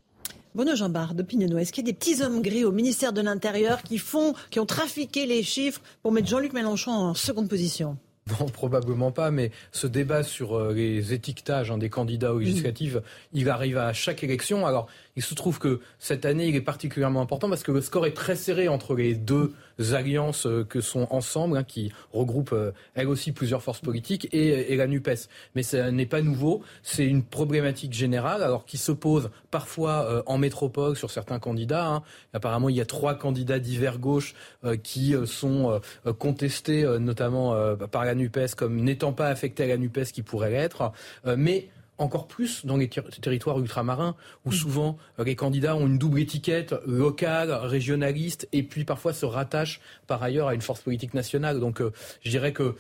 Bruno 0.55 0.77
Jambard 0.77 1.15
d'Opinion 1.15 1.59
est-ce 1.59 1.73
qu'il 1.73 1.85
y 1.85 1.89
a 1.89 1.93
des 1.93 1.99
petits 1.99 2.23
hommes 2.23 2.41
gris 2.41 2.65
au 2.65 2.71
ministère 2.71 3.13
de 3.13 3.21
l'Intérieur 3.21 3.83
qui 3.83 3.99
font, 3.99 4.35
qui 4.51 4.61
ont 4.61 4.67
trafiqué 4.67 5.27
les 5.27 5.43
chiffres 5.43 5.81
pour 6.03 6.13
mettre 6.13 6.29
Jean-Luc 6.29 6.53
Mélenchon 6.53 6.93
en 6.93 7.15
seconde 7.15 7.49
position? 7.49 7.97
Non, 8.41 8.47
probablement 8.47 9.11
pas, 9.11 9.31
mais 9.31 9.51
ce 9.73 9.87
débat 9.87 10.23
sur 10.23 10.55
euh, 10.55 10.73
les 10.73 11.13
étiquetages 11.13 11.71
hein, 11.71 11.77
des 11.77 11.91
candidats 11.91 12.33
aux 12.33 12.39
législatives, 12.39 13.03
il 13.35 13.51
arrive 13.51 13.77
à 13.77 13.93
chaque 13.93 14.25
élection. 14.25 14.65
Alors, 14.65 14.87
il 15.17 15.23
se 15.23 15.35
trouve 15.35 15.59
que 15.59 15.81
cette 15.99 16.25
année, 16.25 16.49
il 16.49 16.57
est 16.57 16.61
particulièrement 16.61 17.21
important 17.21 17.49
parce 17.49 17.63
que 17.63 17.73
le 17.73 17.81
score 17.81 18.07
est 18.07 18.15
très 18.15 18.35
serré 18.35 18.69
entre 18.69 18.95
les 18.95 19.15
deux 19.15 19.55
alliances 19.93 20.47
euh, 20.47 20.65
que 20.65 20.81
sont 20.81 21.07
ensemble, 21.11 21.57
hein, 21.57 21.65
qui 21.65 21.93
regroupent 22.13 22.53
euh, 22.53 22.73
elles 22.95 23.09
aussi 23.09 23.33
plusieurs 23.33 23.63
forces 23.63 23.81
politiques, 23.81 24.29
et, 24.33 24.75
la 24.77 24.87
NUPES. 24.87 25.29
Mais 25.55 25.63
ce 25.63 25.77
n'est 25.91 26.07
pas 26.07 26.21
nouveau, 26.21 26.63
c'est 26.83 27.07
une 27.07 27.23
problématique 27.23 27.93
générale, 27.93 28.43
alors 28.43 28.65
qui 28.65 28.77
se 28.77 28.93
pose 28.93 29.31
parfois 29.51 30.05
euh, 30.05 30.23
en 30.27 30.39
métropole 30.39 30.97
sur 30.97 31.11
certains 31.11 31.39
candidats. 31.39 31.87
Hein. 31.87 32.03
Apparemment, 32.33 32.69
il 32.69 32.77
y 32.77 32.81
a 32.81 32.87
trois 32.87 33.15
candidats 33.15 33.59
divers 33.59 33.99
gauche 33.99 34.35
qui 34.83 35.15
sont 35.27 35.81
contestés, 36.19 36.85
notamment 36.99 37.55
par 37.91 38.05
la 38.05 38.15
NUPES, 38.15 38.55
comme 38.57 38.81
n'étant 38.81 39.13
pas 39.13 39.29
affectés 39.29 39.65
à 39.65 39.67
la 39.67 39.77
NUPES 39.77 40.07
qui 40.13 40.23
pourraient 40.23 40.51
l'être. 40.51 40.93
mais 41.37 41.69
encore 41.99 42.27
plus 42.27 42.67
dans 42.67 42.77
les 42.77 42.89
territoires 42.89 43.59
ultramarins, 43.59 44.17
où 44.45 44.51
mm. 44.51 44.53
souvent 44.53 44.99
euh, 45.19 45.25
les 45.25 45.37
candidats 45.37 45.77
ont 45.77 45.87
une 45.87 45.99
double 45.99 46.21
étiquette 46.21 46.75
locale, 46.87 47.53
régionaliste, 47.53 48.49
et 48.53 48.63
puis 48.63 48.85
parfois 48.85 49.13
se 49.13 49.27
rattachent 49.27 49.81
par 50.07 50.23
ailleurs 50.23 50.49
à 50.49 50.55
une 50.55 50.63
force 50.63 50.81
politique 50.81 51.15
nationale. 51.15 51.61
Donc 51.61 51.81
euh, 51.81 51.93
je 52.23 52.31
dirais 52.31 52.53
que 52.53 52.75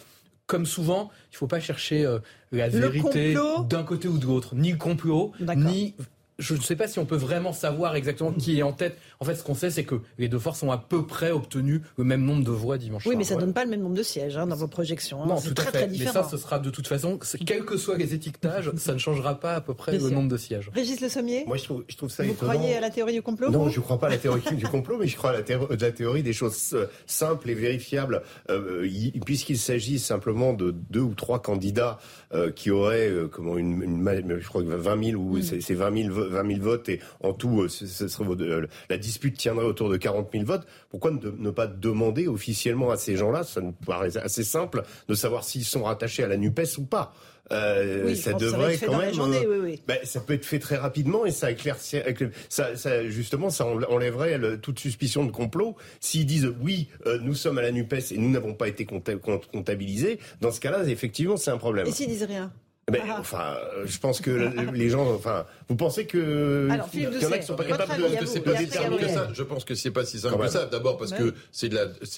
comme 0.46 0.66
souvent, 0.66 1.10
il 1.30 1.34
ne 1.34 1.38
faut 1.38 1.46
pas 1.46 1.60
chercher 1.60 2.04
euh, 2.04 2.18
la 2.52 2.68
vérité 2.68 3.34
d'un 3.68 3.82
côté 3.82 4.08
ou 4.08 4.18
de 4.18 4.26
l'autre, 4.26 4.54
ni 4.54 4.72
le 4.72 4.76
complot, 4.76 5.32
ni 5.40 5.94
je 6.38 6.54
ne 6.54 6.60
sais 6.60 6.76
pas 6.76 6.88
si 6.88 6.98
on 6.98 7.06
peut 7.06 7.16
vraiment 7.16 7.52
savoir 7.52 7.94
exactement 7.96 8.32
qui 8.32 8.58
est 8.58 8.62
en 8.62 8.72
tête. 8.72 8.96
En 9.20 9.24
fait, 9.24 9.34
ce 9.36 9.44
qu'on 9.44 9.54
sait, 9.54 9.70
c'est 9.70 9.84
que 9.84 9.96
les 10.18 10.28
deux 10.28 10.38
forces 10.38 10.62
ont 10.62 10.72
à 10.72 10.78
peu 10.78 11.06
près 11.06 11.30
obtenu 11.30 11.82
le 11.96 12.04
même 12.04 12.24
nombre 12.24 12.44
de 12.44 12.50
voix 12.50 12.78
dimanche 12.78 13.06
oui, 13.06 13.16
mais 13.16 13.24
ça 13.24 13.36
ne 13.36 13.40
donne 13.40 13.52
pas 13.52 13.64
le 13.64 13.70
même 13.70 13.82
nombre 13.82 13.96
de 13.96 14.02
sièges 14.02 14.36
hein, 14.36 14.46
dans 14.46 14.56
vos 14.56 14.68
projections. 14.68 15.22
Hein. 15.22 15.26
Non, 15.26 15.40
tout 15.40 15.54
très, 15.54 15.68
à 15.68 15.72
fait. 15.72 15.78
Très 15.78 15.86
différent. 15.88 16.12
mais 16.16 16.22
ça, 16.22 16.28
ce 16.28 16.36
sera 16.36 16.58
de 16.58 16.70
toute 16.70 16.86
façon, 16.86 17.18
quels 17.46 17.64
que 17.64 17.76
soient 17.76 17.96
les 17.96 18.14
étiquetages, 18.14 18.70
ça 18.76 18.92
ne 18.92 18.98
changera 18.98 19.38
pas 19.38 19.54
à 19.54 19.60
peu 19.60 19.74
près 19.74 19.96
le 19.96 20.10
nombre 20.10 20.28
de 20.28 20.36
sièges. 20.36 20.70
Régis 20.74 21.00
Le 21.00 21.08
Sommier 21.08 21.44
Moi, 21.46 21.56
je 21.56 21.64
trouve, 21.64 21.84
je 21.88 21.96
trouve 21.96 22.10
ça 22.10 22.24
Vous 22.24 22.34
croyez 22.34 22.76
à 22.76 22.80
la 22.80 22.90
théorie 22.90 23.12
du 23.12 23.22
complot 23.22 23.50
Non, 23.50 23.68
je 23.68 23.78
ne 23.78 23.84
crois 23.84 23.98
pas 23.98 24.08
à 24.08 24.10
la 24.10 24.18
théorie 24.18 24.56
du 24.56 24.66
complot, 24.66 24.98
mais 24.98 25.06
je 25.06 25.16
crois 25.16 25.30
à 25.30 25.34
la, 25.34 25.92
théorie 25.92 26.22
des 26.22 26.32
choses 26.32 26.70
euh, 26.74 26.86
simples 27.06 27.50
et 27.50 27.54
vérifiables. 27.54 28.22
Euh, 28.50 28.88
puisqu'il 29.24 29.58
s'agit 29.58 29.98
simplement 29.98 30.52
de 30.52 30.74
deux 30.90 31.00
ou 31.00 31.14
trois 31.14 31.40
candidats 31.40 31.98
euh, 32.32 32.50
qui 32.50 32.70
auraient 32.70 33.12
comment 33.30 33.56
une, 33.56 33.82
une, 33.82 34.38
je 34.40 34.48
crois 34.48 34.62
que 34.62 34.68
20 34.68 35.04
000 35.10 35.20
ou 35.20 35.38
mm. 35.38 35.42
c'est 35.60 35.74
20 35.74 36.02
000, 36.02 36.14
20 36.28 36.54
000 36.54 36.60
votes 36.60 36.88
et 36.88 37.00
en 37.20 37.32
tout, 37.32 37.62
euh, 37.62 37.68
euh, 38.40 38.66
la 38.88 38.98
dispute 38.98 39.36
tiendrait 39.36 39.66
autour 39.66 39.90
de 39.90 39.96
40 39.96 40.28
000 40.32 40.44
votes. 40.44 40.66
Pourquoi 40.90 41.10
ne, 41.10 41.50
pas 41.50 41.66
demander 41.66 42.26
officiellement 42.28 42.90
à 42.90 42.96
ces 42.96 43.16
gens-là, 43.16 43.42
ça 43.42 43.60
nous 43.60 43.72
paraît 43.72 44.16
assez 44.16 44.44
simple, 44.44 44.82
de 45.08 45.14
savoir 45.14 45.44
s'ils 45.44 45.64
sont 45.64 45.84
rattachés 45.84 46.24
à 46.24 46.28
la 46.28 46.36
NUPES 46.36 46.78
ou 46.78 46.84
pas 46.84 47.14
euh, 47.52 48.14
ça 48.14 48.32
devrait 48.32 48.78
quand 48.78 48.96
même. 48.96 49.12
Ben, 49.86 49.98
ça 50.02 50.20
peut 50.20 50.32
être 50.32 50.46
fait 50.46 50.58
très 50.58 50.76
rapidement 50.76 51.26
et 51.26 51.30
ça 51.30 51.50
éclaircit. 51.50 51.98
Ça, 52.48 52.74
ça, 52.74 53.06
justement, 53.06 53.50
ça 53.50 53.66
enlèverait 53.66 54.58
toute 54.62 54.78
suspicion 54.78 55.26
de 55.26 55.30
complot. 55.30 55.76
S'ils 56.00 56.24
disent 56.24 56.50
oui, 56.62 56.88
nous 57.20 57.34
sommes 57.34 57.58
à 57.58 57.62
la 57.62 57.70
Nupes 57.70 57.92
et 57.92 58.16
nous 58.16 58.30
n'avons 58.30 58.54
pas 58.54 58.66
été 58.66 58.86
comptabilisés, 58.86 60.18
dans 60.40 60.52
ce 60.52 60.60
cas-là, 60.60 60.84
effectivement, 60.84 61.36
c'est 61.36 61.50
un 61.50 61.58
problème. 61.58 61.86
Et 61.86 61.92
s'ils 61.92 62.08
disent 62.08 62.24
rien? 62.24 62.50
Mais, 62.90 63.00
ah. 63.08 63.16
enfin, 63.18 63.56
je 63.86 63.98
pense 63.98 64.20
que 64.20 64.50
les 64.74 64.90
gens, 64.90 65.10
enfin, 65.14 65.46
vous 65.68 65.76
pensez 65.76 66.06
que 66.06 66.68
il 66.92 67.02
y 67.02 67.06
en 67.26 67.32
a 67.32 67.38
qui 67.38 67.46
sont 67.46 67.56
pas 67.56 67.64
capables 67.64 68.02
de, 68.20 68.26
simple 68.26 68.98
que 68.98 69.08
ça? 69.08 69.28
Je 69.32 69.42
pense 69.42 69.64
que 69.64 69.74
c'est 69.74 69.90
pas 69.90 70.04
si 70.04 70.18
simple 70.18 70.38
que 70.38 70.48
ça. 70.48 70.66
D'abord 70.66 70.98
parce 70.98 71.12
que 71.12 71.34
c'est 71.52 71.68
de 71.68 71.74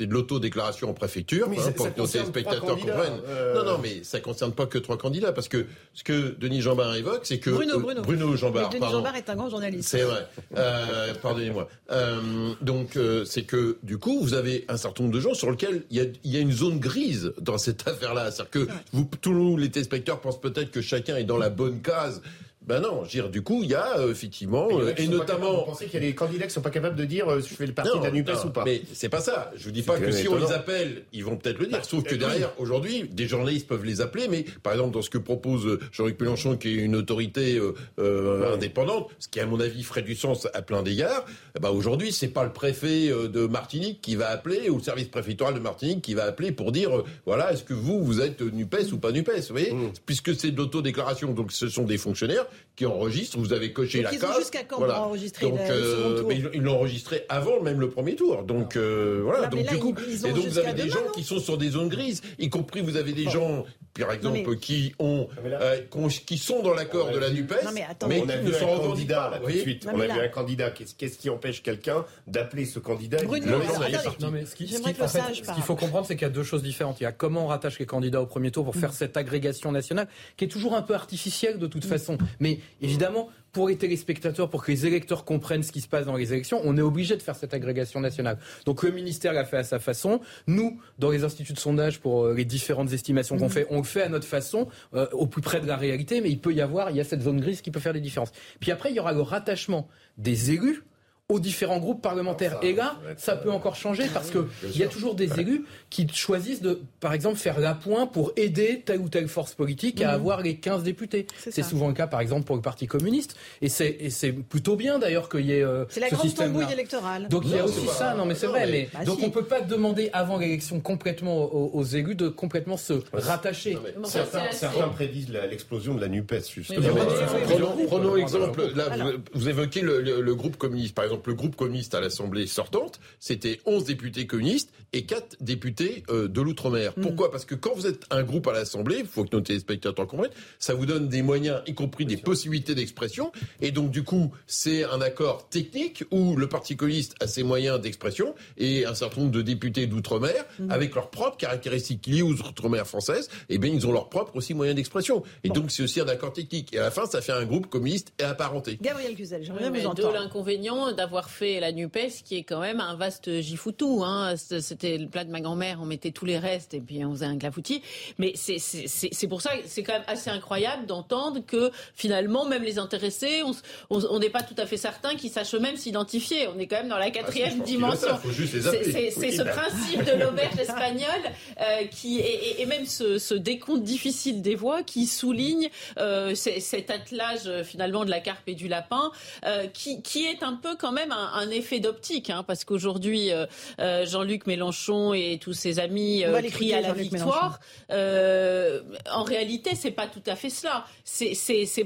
de 0.07 0.13
l'autodéclaration 0.13 0.91
en 0.91 0.95
préfecture 0.95 1.49
hein, 1.49 1.73
pour 1.77 1.93
que 1.93 2.01
nos 2.01 2.07
téléspectateurs 2.07 2.61
comprennent. 2.61 3.21
Euh. 3.29 3.55
Non, 3.55 3.73
non, 3.73 3.79
mais 3.83 4.03
ça 4.03 4.21
concerne 4.21 4.53
pas 4.53 4.67
que 4.67 4.79
trois 4.79 4.99
candidats 4.99 5.33
parce 5.33 5.49
que 5.49 5.67
ce 5.95 6.05
que 6.05 6.35
Denis 6.39 6.61
Jambard 6.61 6.95
évoque, 6.95 7.21
c'est 7.25 7.39
que 7.39 7.51
Bruno, 7.51 7.81
Bruno, 7.81 8.03
Bruno 8.03 8.37
Jambard, 8.37 8.71
Denis 8.71 8.91
Jambard 8.91 9.17
est 9.17 9.29
un 9.29 9.37
grand 9.37 9.49
journaliste. 9.49 9.89
C'est 9.89 10.03
vrai. 10.03 10.27
Euh, 10.57 11.15
pardonnez-moi. 11.23 11.69
Euh, 11.91 12.53
donc, 12.61 12.97
euh, 12.97 13.25
c'est 13.25 13.43
que 13.43 13.79
du 13.83 13.99
coup, 13.99 14.21
vous 14.21 14.35
avez 14.35 14.65
un 14.69 14.77
certain 14.77 15.05
nombre 15.05 15.15
de 15.15 15.21
gens 15.21 15.35
sur 15.35 15.51
lesquels 15.51 15.83
il 15.91 15.97
y 15.97 16.01
a, 16.01 16.05
il 16.25 16.31
y 16.33 16.37
a 16.37 16.41
une 16.41 16.53
zone 16.53 16.79
grise 16.79 17.33
dans 17.41 17.59
cette 17.59 17.87
affaire-là. 17.87 18.31
C'est-à-dire 18.31 18.51
que 18.51 18.69
vous, 18.93 19.09
tous 19.21 19.57
les 19.57 19.71
téléspectateurs 19.71 20.21
pensent 20.21 20.41
peut-être 20.41 20.57
peut-être 20.57 20.71
que 20.71 20.81
chacun 20.81 21.17
est 21.17 21.25
dans 21.25 21.37
la 21.37 21.51
bonne 21.51 21.81
case 21.81 22.23
ben 22.67 22.81
non, 22.81 23.05
je 23.05 23.11
dire, 23.11 23.31
du 23.31 23.43
coup, 23.43 23.63
il 23.63 23.71
y 23.71 23.75
a 23.77 23.99
euh, 23.99 24.11
effectivement, 24.11 24.69
et, 24.97 25.07
notamment. 25.07 25.61
Vous 25.61 25.67
pensez 25.67 25.85
qu'il 25.85 25.95
y 25.95 26.05
a 26.05 26.07
des 26.09 26.17
candidats 26.17 26.47
qui 26.47 26.53
sont 26.53 26.63
pas 26.63 26.71
capables 26.71 26.97
de 26.97 27.05
dire 27.05 27.29
euh, 27.29 27.41
je 27.41 27.55
fais 27.55 27.65
le 27.65 27.73
parti 27.73 27.97
de 27.97 28.03
la 28.03 28.11
NUPES 28.11 28.45
ou 28.45 28.51
pas 28.51 28.65
Mais 28.65 28.83
c'est 28.93 29.09
pas 29.09 29.21
ça. 29.21 29.53
Je 29.57 29.65
vous 29.65 29.71
dis 29.71 29.83
pas 29.83 29.99
que 29.99 30.11
si 30.11 30.29
on 30.29 30.37
les 30.37 30.51
appelle, 30.51 31.05
ils 31.13 31.25
vont 31.25 31.37
peut-être 31.37 31.61
le 31.61 31.67
dire. 31.67 31.79
Bah, 31.79 31.85
Sauf 31.85 32.03
que 32.03 32.17
derrière, 32.17 32.53
aujourd'hui, 32.59 33.09
des 33.09 33.29
journalistes 33.29 33.69
peuvent 33.69 33.85
les 33.85 34.01
appeler, 34.01 34.27
mais 34.29 34.45
par 34.65 34.73
exemple, 34.73 34.95
dans 34.95 35.03
ce 35.03 35.11
que 35.11 35.19
propose 35.19 35.79
Jean-Luc 35.93 36.21
Mélenchon, 36.21 36.57
qui 36.57 36.71
est 36.71 36.75
une 36.75 36.97
autorité 36.97 37.61
euh, 38.01 38.55
indépendante, 38.55 39.11
ce 39.21 39.29
qui 39.29 39.39
à 39.39 39.47
mon 39.47 39.61
avis 39.61 39.85
ferait 39.85 40.03
du 40.03 40.17
sens 40.17 40.49
à 40.53 40.63
plein 40.63 40.83
d'égards, 40.83 41.25
bah 41.61 41.71
aujourd'hui, 41.71 42.11
c'est 42.11 42.29
pas 42.29 42.43
le 42.43 42.53
préfet 42.53 43.09
de 43.09 43.47
Martinique 43.47 44.01
qui 44.01 44.17
va 44.17 44.29
appeler, 44.29 44.71
ou 44.71 44.79
le 44.79 44.83
service 44.83 45.07
préfectoral 45.07 45.55
de 45.55 45.61
Martinique 45.61 46.03
qui 46.03 46.15
va 46.15 46.25
appeler 46.25 46.51
pour 46.51 46.73
dire 46.73 46.91
voilà, 47.27 47.53
est-ce 47.53 47.63
que 47.63 47.75
vous, 47.75 48.03
vous 48.03 48.21
êtes 48.21 48.41
NUPES 48.41 48.93
ou 48.93 48.99
pas 48.99 49.13
NUPES 49.13 49.31
Vous 49.49 49.53
voyez? 49.55 49.73
Mm. 49.73 49.93
Puisque 50.05 50.35
c'est 50.35 50.51
de 50.51 50.57
l'autodéclaration, 50.57 51.33
donc 51.33 51.53
ce 51.53 51.69
sont 51.69 51.85
des 51.85 51.99
fonctionnaires 51.99 52.47
qui 52.75 52.85
enregistre. 52.87 53.39
Vous 53.39 53.53
avez 53.55 53.73
coché 53.73 54.03
Donc 54.03 54.13
la 54.13 54.19
ils 54.19 54.25
ont 54.25 54.29
case. 54.29 54.39
jusqu'à 54.39 54.65
quand 54.65 54.77
pour 54.77 54.95
enregistrer 54.95 55.47
Donc, 55.47 55.59
le 55.61 55.65
euh, 55.75 56.19
tour 56.21 56.29
mais 56.29 56.37
ils- 56.37 56.51
ils 56.55 56.61
l'ont 56.63 56.75
enregistré 56.77 57.25
avant 57.29 57.63
même 57.63 57.81
le 57.81 57.89
premier 57.89 58.17
tour. 58.17 58.43
Donc 58.43 58.77
euh, 58.77 59.21
voilà. 59.25 59.47
Donc 59.47 59.65
là, 59.65 59.73
du 59.73 59.79
coup, 59.79 59.95
ils- 60.07 60.13
ils 60.15 60.27
ont 60.27 60.29
et 60.29 60.33
donc 60.33 60.45
vous 60.47 60.59
avez 60.59 60.73
des 60.75 60.83
demain, 60.83 60.95
gens 60.95 61.11
qui 61.15 61.25
sont 61.25 61.39
sur 61.39 61.57
des 61.57 61.71
zones 61.71 61.89
grises, 61.89 62.21
y 62.39 62.51
compris 62.51 62.83
vous 62.83 62.97
avez 62.97 63.13
des 63.13 63.25
Bon. 63.25 63.31
gens, 63.31 63.65
par 63.99 64.13
exemple, 64.13 64.41
mais- 64.47 64.57
qui 64.59 64.95
ont, 64.99 65.27
mais 65.43 65.49
là- 65.51 65.63
euh, 65.63 65.81
qui 65.91 65.97
ont- 65.99 66.09
qui 66.09 66.37
sont 66.39 66.63
dans 66.63 66.75
l'accord 66.75 67.11
de 67.11 67.19
la 67.19 67.31
Nupes, 67.31 67.55
Non, 67.65 67.71
mais 67.73 67.87
attends, 67.89 68.09
mais 68.09 68.21
on 68.21 68.29
a 68.29 68.33
qui 68.37 68.45
vu 68.45 68.51
ne 68.51 68.57
un 68.57 68.79
candidat 68.79 69.17
pas. 69.21 69.31
là, 69.31 69.39
tout 69.39 69.51
de 69.51 69.57
suite. 69.59 69.87
Non, 69.87 69.93
on 69.95 70.01
a 70.01 70.07
vu 70.07 70.21
un 70.21 70.29
candidat. 70.29 70.71
Qu'est-ce 70.71 71.17
qui 71.19 71.31
empêche 71.31 71.63
quelqu'un 71.63 72.05
d'appeler 72.27 72.67
ce 72.67 72.79
candidat 72.79 73.19
Bruno, 73.25 73.59
ce 73.63 75.53
qu'il 75.55 75.63
faut 75.63 75.77
comprendre, 75.77 76.07
c'est 76.07 76.15
qu'il 76.17 76.27
y 76.27 76.31
a 76.31 76.33
deux 76.35 76.43
choses 76.43 76.63
différentes. 76.63 77.01
Il 77.01 77.05
y 77.05 77.07
a 77.07 77.13
comment 77.13 77.45
on 77.45 77.49
rattache 77.49 77.79
les 77.79 77.87
candidats 77.87 78.21
au 78.21 78.27
premier 78.27 78.51
tour 78.51 78.65
pour 78.65 78.77
faire 78.77 78.93
cette 78.93 79.17
agrégation 79.17 79.73
nationale, 79.73 80.09
qui 80.37 80.45
est 80.45 80.49
toujours 80.49 80.75
un 80.75 80.83
peu 80.83 80.95
artificielle 80.95 81.59
de 81.59 81.67
toute 81.67 81.85
façon. 81.85 82.19
Mais 82.47 82.61
évidemment, 82.81 83.29
pour 83.51 83.67
les 83.67 83.77
téléspectateurs, 83.77 84.49
pour 84.49 84.63
que 84.65 84.71
les 84.71 84.87
électeurs 84.87 85.25
comprennent 85.25 85.65
ce 85.65 85.73
qui 85.73 85.81
se 85.81 85.89
passe 85.89 86.07
dans 86.07 86.15
les 86.15 86.33
élections, 86.33 86.61
on 86.63 86.77
est 86.77 86.83
obligé 86.83 87.17
de 87.17 87.23
faire 87.23 87.35
cette 87.35 87.55
agrégation 87.55 87.99
nationale. 87.99 88.39
Donc 88.67 88.85
le 88.85 88.93
ministère 88.93 89.33
l'a 89.33 89.45
fait 89.45 89.57
à 89.57 89.65
sa 89.65 89.81
façon. 89.81 90.21
Nous, 90.47 90.81
dans 91.01 91.11
les 91.11 91.25
instituts 91.25 91.55
de 91.55 91.59
sondage, 91.59 91.99
pour 91.99 92.27
euh, 92.27 92.35
les 92.35 92.45
différentes 92.45 92.93
estimations 92.93 93.37
qu'on 93.37 93.49
fait, 93.49 93.67
on 93.71 93.79
le 93.79 93.83
fait 93.83 94.03
à 94.03 94.09
notre 94.09 94.29
façon, 94.29 94.69
euh, 94.95 95.09
au 95.11 95.27
plus 95.27 95.43
près 95.43 95.61
de 95.61 95.67
la 95.67 95.77
réalité. 95.77 96.21
Mais 96.21 96.31
il 96.31 96.39
peut 96.39 96.55
y 96.55 96.61
avoir, 96.61 96.91
il 96.91 96.97
y 96.97 97.01
a 97.01 97.05
cette 97.05 97.23
zone 97.23 97.41
grise 97.41 97.63
qui 97.63 97.73
peut 97.73 97.81
faire 97.81 97.95
des 97.95 98.01
différences. 98.01 98.31
Puis 98.61 98.71
après, 98.71 98.91
il 98.91 98.95
y 98.95 99.01
aura 99.01 99.13
le 99.13 99.23
rattachement 99.23 99.89
des 100.19 100.53
élus 100.53 100.85
aux 101.29 101.41
différents 101.41 101.79
groupes 101.81 102.03
parlementaires. 102.03 102.59
Ça, 102.63 102.67
Et 102.69 102.73
là, 102.73 103.01
ça 103.17 103.35
peut 103.35 103.51
encore 103.51 103.75
changer 103.75 104.05
parce 104.15 104.31
que 104.31 104.47
il 104.63 104.77
y 104.79 104.85
a 104.85 104.87
toujours 104.87 105.17
des 105.17 105.41
élus 105.41 105.65
qui 105.91 106.07
choisissent 106.13 106.63
de, 106.63 106.81
par 107.01 107.15
exemple, 107.15 107.37
faire 107.37 107.59
l'appoint 107.59 108.07
pour 108.07 108.33
aider 108.37 108.83
telle 108.87 109.01
ou 109.01 109.09
telle 109.09 109.27
force 109.27 109.53
politique 109.55 110.01
à 110.03 110.13
avoir 110.13 110.41
les 110.41 110.57
15 110.57 110.85
députés. 110.85 111.27
C'est 111.37 111.65
souvent 111.65 111.89
le 111.89 111.95
cas, 111.95 112.07
par 112.07 112.21
exemple, 112.21 112.45
pour 112.45 112.55
le 112.55 112.63
Parti 112.63 112.87
communiste. 112.87 113.37
Et 113.61 113.69
c'est, 113.69 114.33
plutôt 114.49 114.77
bien 114.77 114.99
d'ailleurs 115.01 115.29
qu'il 115.29 115.47
y 115.47 115.53
ait 115.53 115.65
euh, 115.65 115.85
C'est 115.89 115.99
la 116.01 116.09
ce 116.11 116.15
grande 116.15 116.27
système-là. 116.29 116.59
tambouille 116.61 116.73
électorale. 116.73 117.29
Donc 117.29 117.43
il 117.45 117.51
y 117.57 117.59
a 117.59 117.65
aussi 117.65 117.85
pas- 117.87 117.93
ça, 117.93 118.15
non 118.15 118.25
mais 118.25 118.35
c'est 118.37 118.47
vrai, 118.47 118.67
mais- 118.67 118.73
mais, 118.73 118.89
Bah, 118.93 119.05
donc 119.05 119.19
si. 119.19 119.25
on 119.25 119.31
peut 119.31 119.45
pas 119.45 119.61
demander 119.61 120.11
avant 120.13 120.39
l'élection 120.39 120.79
complètement 120.81 121.37
aux, 121.53 121.71
aux 121.75 121.85
élus 121.85 122.15
de 122.15 122.29
complètement 122.29 122.77
se 122.77 122.93
rattacher. 123.13 123.75
Non, 123.75 123.81
mais 123.85 123.93
Bon, 123.97 124.05
Certains, 124.05 124.89
prédisent 124.95 125.31
l'explosion 125.31 125.95
de 125.95 126.01
la 126.01 126.09
Nupes 126.09 126.35
justement. 126.55 126.81
Mais 126.81 126.89
mais 126.93 127.55
prenons, 127.55 127.87
prenons 127.87 128.17
exemple. 128.17 128.63
Là, 128.77 128.85
vous, 128.97 129.11
vous 129.41 129.49
évoquez 129.49 129.81
le, 129.81 130.01
le- 130.03 130.21
le 130.21 130.35
groupe 130.35 130.57
communiste. 130.57 130.95
Par 130.95 131.05
exemple, 131.05 131.16
le 131.27 131.35
groupe 131.35 131.57
communiste 131.57 131.95
à 131.95 132.01
l'Assemblée 132.01 132.47
sortante, 132.47 133.01
c'était 133.21 133.61
11 133.67 133.85
députés 133.85 134.27
communistes 134.27 134.71
et 134.93 135.05
4 135.05 135.37
députés 135.41 136.05
euh, 136.11 136.29
de 136.29 136.41
l'outre-mer. 136.41 136.95
Pourquoi? 136.95 137.31
Parce 137.31 137.45
que 137.45 137.55
quand 137.55 137.75
vous 137.75 137.87
êtes 137.87 138.05
un 138.11 138.23
groupe 138.23 138.47
à 138.49 138.53
l'Assemblée, 138.53 138.97
il 139.01 139.07
faut 139.07 139.25
que 139.25 139.35
nos 139.37 139.43
téléspectateurs 139.43 140.07
comprennent, 140.07 140.31
ça 140.59 140.75
vous 140.75 140.87
donne 140.87 141.09
des 141.09 141.23
moyens, 141.23 141.61
y 141.67 141.75
compris 141.75 142.05
des 142.07 142.17
possibilités 142.17 142.75
d'expression. 142.75 143.33
Et 143.61 143.71
donc, 143.71 143.91
du 143.91 144.03
coup, 144.03 144.33
c'est 144.47 144.85
un 144.85 145.01
accord 145.01 145.49
technique 145.49 146.05
où 146.11 146.37
le 146.37 146.49
Parti 146.49 146.77
communiste 146.77 147.15
a 147.21 147.27
ses 147.27 147.43
moyens 147.43 147.81
d'expression 147.81 148.35
et 148.57 148.87
un 148.87 148.95
certain 148.95 149.21
nombre 149.23 149.33
de 149.33 149.43
députés 149.43 149.87
d'outre-mer, 149.87 150.45
avec 150.69 150.95
leurs 150.95 151.11
propres 151.11 151.37
caractéristiques 151.37 152.07
liées 152.07 152.23
aux 152.23 152.33
outre-mer 152.35 152.87
françaises, 152.87 153.29
eh 153.49 153.59
bien, 153.59 153.73
ils 153.73 153.87
ont 153.87 153.93
leurs 153.93 154.09
propres 154.09 154.37
aussi 154.37 154.55
moyens 154.55 154.77
d'expression. 154.77 155.23
Et 155.45 155.49
donc, 155.49 155.71
c'est 155.71 155.83
aussi 155.83 156.01
un 156.01 156.09
accord 156.09 156.33
technique. 156.33 156.75
Et 156.75 156.79
à 156.79 156.83
la 156.83 156.91
fin, 156.91 157.07
ça 157.07 157.21
fait 157.21 157.33
un 157.33 157.45
groupe 157.45 157.67
communiste 157.69 158.13
et 158.19 158.23
apparenté. 158.25 158.79
Gabriel 158.81 159.15
Cluzel, 159.15 159.43
j'aimerais 159.45 159.69
Oui, 159.69 159.79
vous 159.79 159.83
de 159.83 159.87
entendre. 159.87 160.13
l'inconvénient 160.13 160.93
d'avoir 160.93 161.06
fait 161.29 161.61
la 161.61 161.73
NUPES, 161.73 162.23
qui 162.25 162.37
est 162.37 162.43
quand 162.43 162.61
même 162.61 162.81
un 162.81 162.95
vaste 162.97 163.41
gifoutou. 163.41 164.03
Hein. 164.05 164.35
C'était 164.37 164.99
le 164.99 165.09
plat 165.09 165.25
de 165.25 165.31
ma 165.31 165.41
grand-mère, 165.41 165.79
on 165.81 165.87
mettait 165.87 166.11
tous 166.11 166.25
les 166.25 166.39
restes 166.39 166.75
et 166.75 166.81
puis 166.81 167.05
on 167.05 167.13
faisait 167.13 167.27
un 167.27 167.39
clafoutis. 167.39 167.83
Mais 168.19 168.33
c'est- 168.35 169.27
pour 169.29 169.43
ça 169.43 169.57
que 169.57 169.63
c'est 169.67 169.83
quand 169.83 169.95
même 169.95 170.05
assez 170.07 170.31
incroyable 170.31 170.87
d'entendre 170.87 171.41
que 171.47 171.71
finalement, 171.95 172.45
même 172.45 172.63
les 172.63 172.79
intéressés, 172.79 173.43
on 173.91 174.19
n'est 174.19 174.31
pas 174.31 174.43
tout 174.43 174.55
à 174.59 174.67
fait 174.67 174.77
certain 174.77 175.15
qu'ils 175.17 175.31
sachent 175.31 175.55
eux-mêmes 175.55 175.77
s'identifier. 175.77 176.49
On 176.49 176.59
est 176.59 176.67
quand 176.67 176.77
même 176.77 176.89
dans 176.89 176.99
la 176.99 177.07
je 177.09 177.13
quatrième 177.13 177.61
dimension. 177.61 178.19
C'est- 178.23 179.17
Oui, 179.17 179.33
ce 179.33 179.43
bah. 179.43 179.51
principe 179.53 180.05
de 180.05 180.13
l'auberge 180.23 180.59
espagnole 180.59 181.23
euh, 181.61 181.85
qui 181.91 182.21
et, 182.21 182.65
même 182.67 182.87
ce, 182.87 183.19
ce 183.19 183.35
décompte 183.35 183.83
difficile 183.83 184.43
des 184.43 184.55
voix 184.55 184.83
qui 184.83 185.07
souligne 185.07 185.69
euh, 185.99 186.35
cet 186.35 186.91
attelage 186.91 187.47
euh, 187.47 187.65
finalement 187.65 188.05
de 188.05 188.11
la 188.11 188.21
carpe 188.21 188.43
et 188.49 188.55
du 188.55 188.69
lapin 188.69 189.11
euh, 189.45 189.67
qui, 189.67 190.03
qui 190.03 190.25
est 190.27 190.43
un 190.43 190.55
peu 190.55 190.77
quand 190.77 190.93
même 190.93 190.96
un, 191.11 191.41
un 191.41 191.51
effet 191.51 191.81
d'optique 191.81 192.31
hein, 192.31 192.45
parce 192.47 192.65
qu'aujourd'hui 192.65 193.31
euh, 193.33 193.47
euh, 193.81 194.07
Jean-Luc 194.07 194.47
Mélenchon 194.47 195.13
et 195.15 195.39
tous 195.41 195.53
ses 195.53 195.79
amis 195.79 196.25
euh, 196.25 196.41
crient 196.43 196.75
à 196.75 196.81
la 196.81 196.93
victoire. 196.93 197.61
Euh, 197.91 198.81
en 199.13 199.23
réalité, 199.25 199.71
c'est 199.75 199.91
pas 199.91 200.07
tout 200.07 200.23
à 200.27 200.37
fait 200.37 200.51
cela. 200.51 200.85
C'est- 201.05 201.35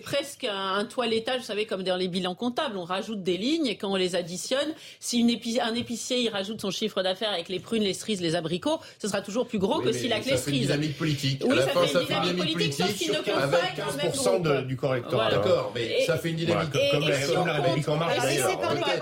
presque 0.03 0.45
un, 0.45 0.75
un 0.79 0.85
toilettage, 0.85 1.41
vous 1.41 1.47
savez, 1.47 1.67
comme 1.67 1.83
dans 1.83 1.97
les 1.97 2.09
bilans 2.09 2.35
comptables. 2.35 2.77
On 2.79 2.85
rajoute 2.85 3.23
des 3.23 3.37
lignes 3.37 3.67
et 3.67 3.77
quand 3.77 3.91
on 3.93 3.97
les 3.97 4.15
additionne, 4.17 4.73
si 4.99 5.19
une 5.21 5.29
épi- 5.29 5.61
un 5.61 5.75
épicier 5.75 6.21
il 6.21 6.29
rajoute 6.31 6.61
son 6.61 6.71
chiffre 6.71 7.03
d'affaires 7.03 7.31
avec 7.33 7.49
les 7.49 7.61
prunes, 7.61 7.83
les 7.83 7.95
cerises, 7.95 8.21
les 8.23 8.35
abricots, 8.35 8.81
ce 9.01 9.09
sera 9.09 9.21
toujours 9.21 9.47
plus 9.47 9.59
gros 9.59 9.79
Oui, 9.79 9.85
que 9.87 9.93
s'il 9.93 10.13
a 10.13 10.19
que 10.21 10.25
ça 10.25 10.31
les 10.33 10.37
fait 10.37 10.51
une 10.51 10.55
cerises. 10.57 10.67
dynamique 10.69 10.97
politique. 10.99 11.43
Oui, 11.45 11.53
à 11.53 11.55
la 11.57 11.63
ça 11.63 11.69
fin, 11.71 11.81
fait 11.83 11.93
ça 11.93 12.01
une 12.01 12.07
fait 12.07 12.15
une 12.15 12.21
dynamique 12.23 12.35
dynamique 12.59 12.77
politique, 12.77 12.87
sauf 12.87 12.97
qu'il 12.97 13.11
ne 13.13 13.17
compte 13.17 13.29
avec 13.29 13.51
pas 13.51 13.57
avec 13.67 13.77
le 13.79 13.85
même 14.03 14.13
15% 14.13 14.43
de- 14.43 14.49
groupe. 14.53 14.67
du 14.67 14.77
correctorat. 14.77 15.31
D'accord, 15.31 15.73
mais 15.75 16.01
Et- 16.01 16.05
ça 16.07 16.17
fait 16.19 16.31
une 16.31 16.45
Voilà, 16.47 16.65
dynamique. 16.67 16.91
comme, 16.91 17.01
comme 17.01 17.09
Et- 17.09 17.13
la, 17.13 17.19
et 17.21 17.23
si 17.27 17.33
comme 17.35 17.47
la 17.47 17.53
République 17.55 17.89
en 17.89 17.97
marche 17.97 18.17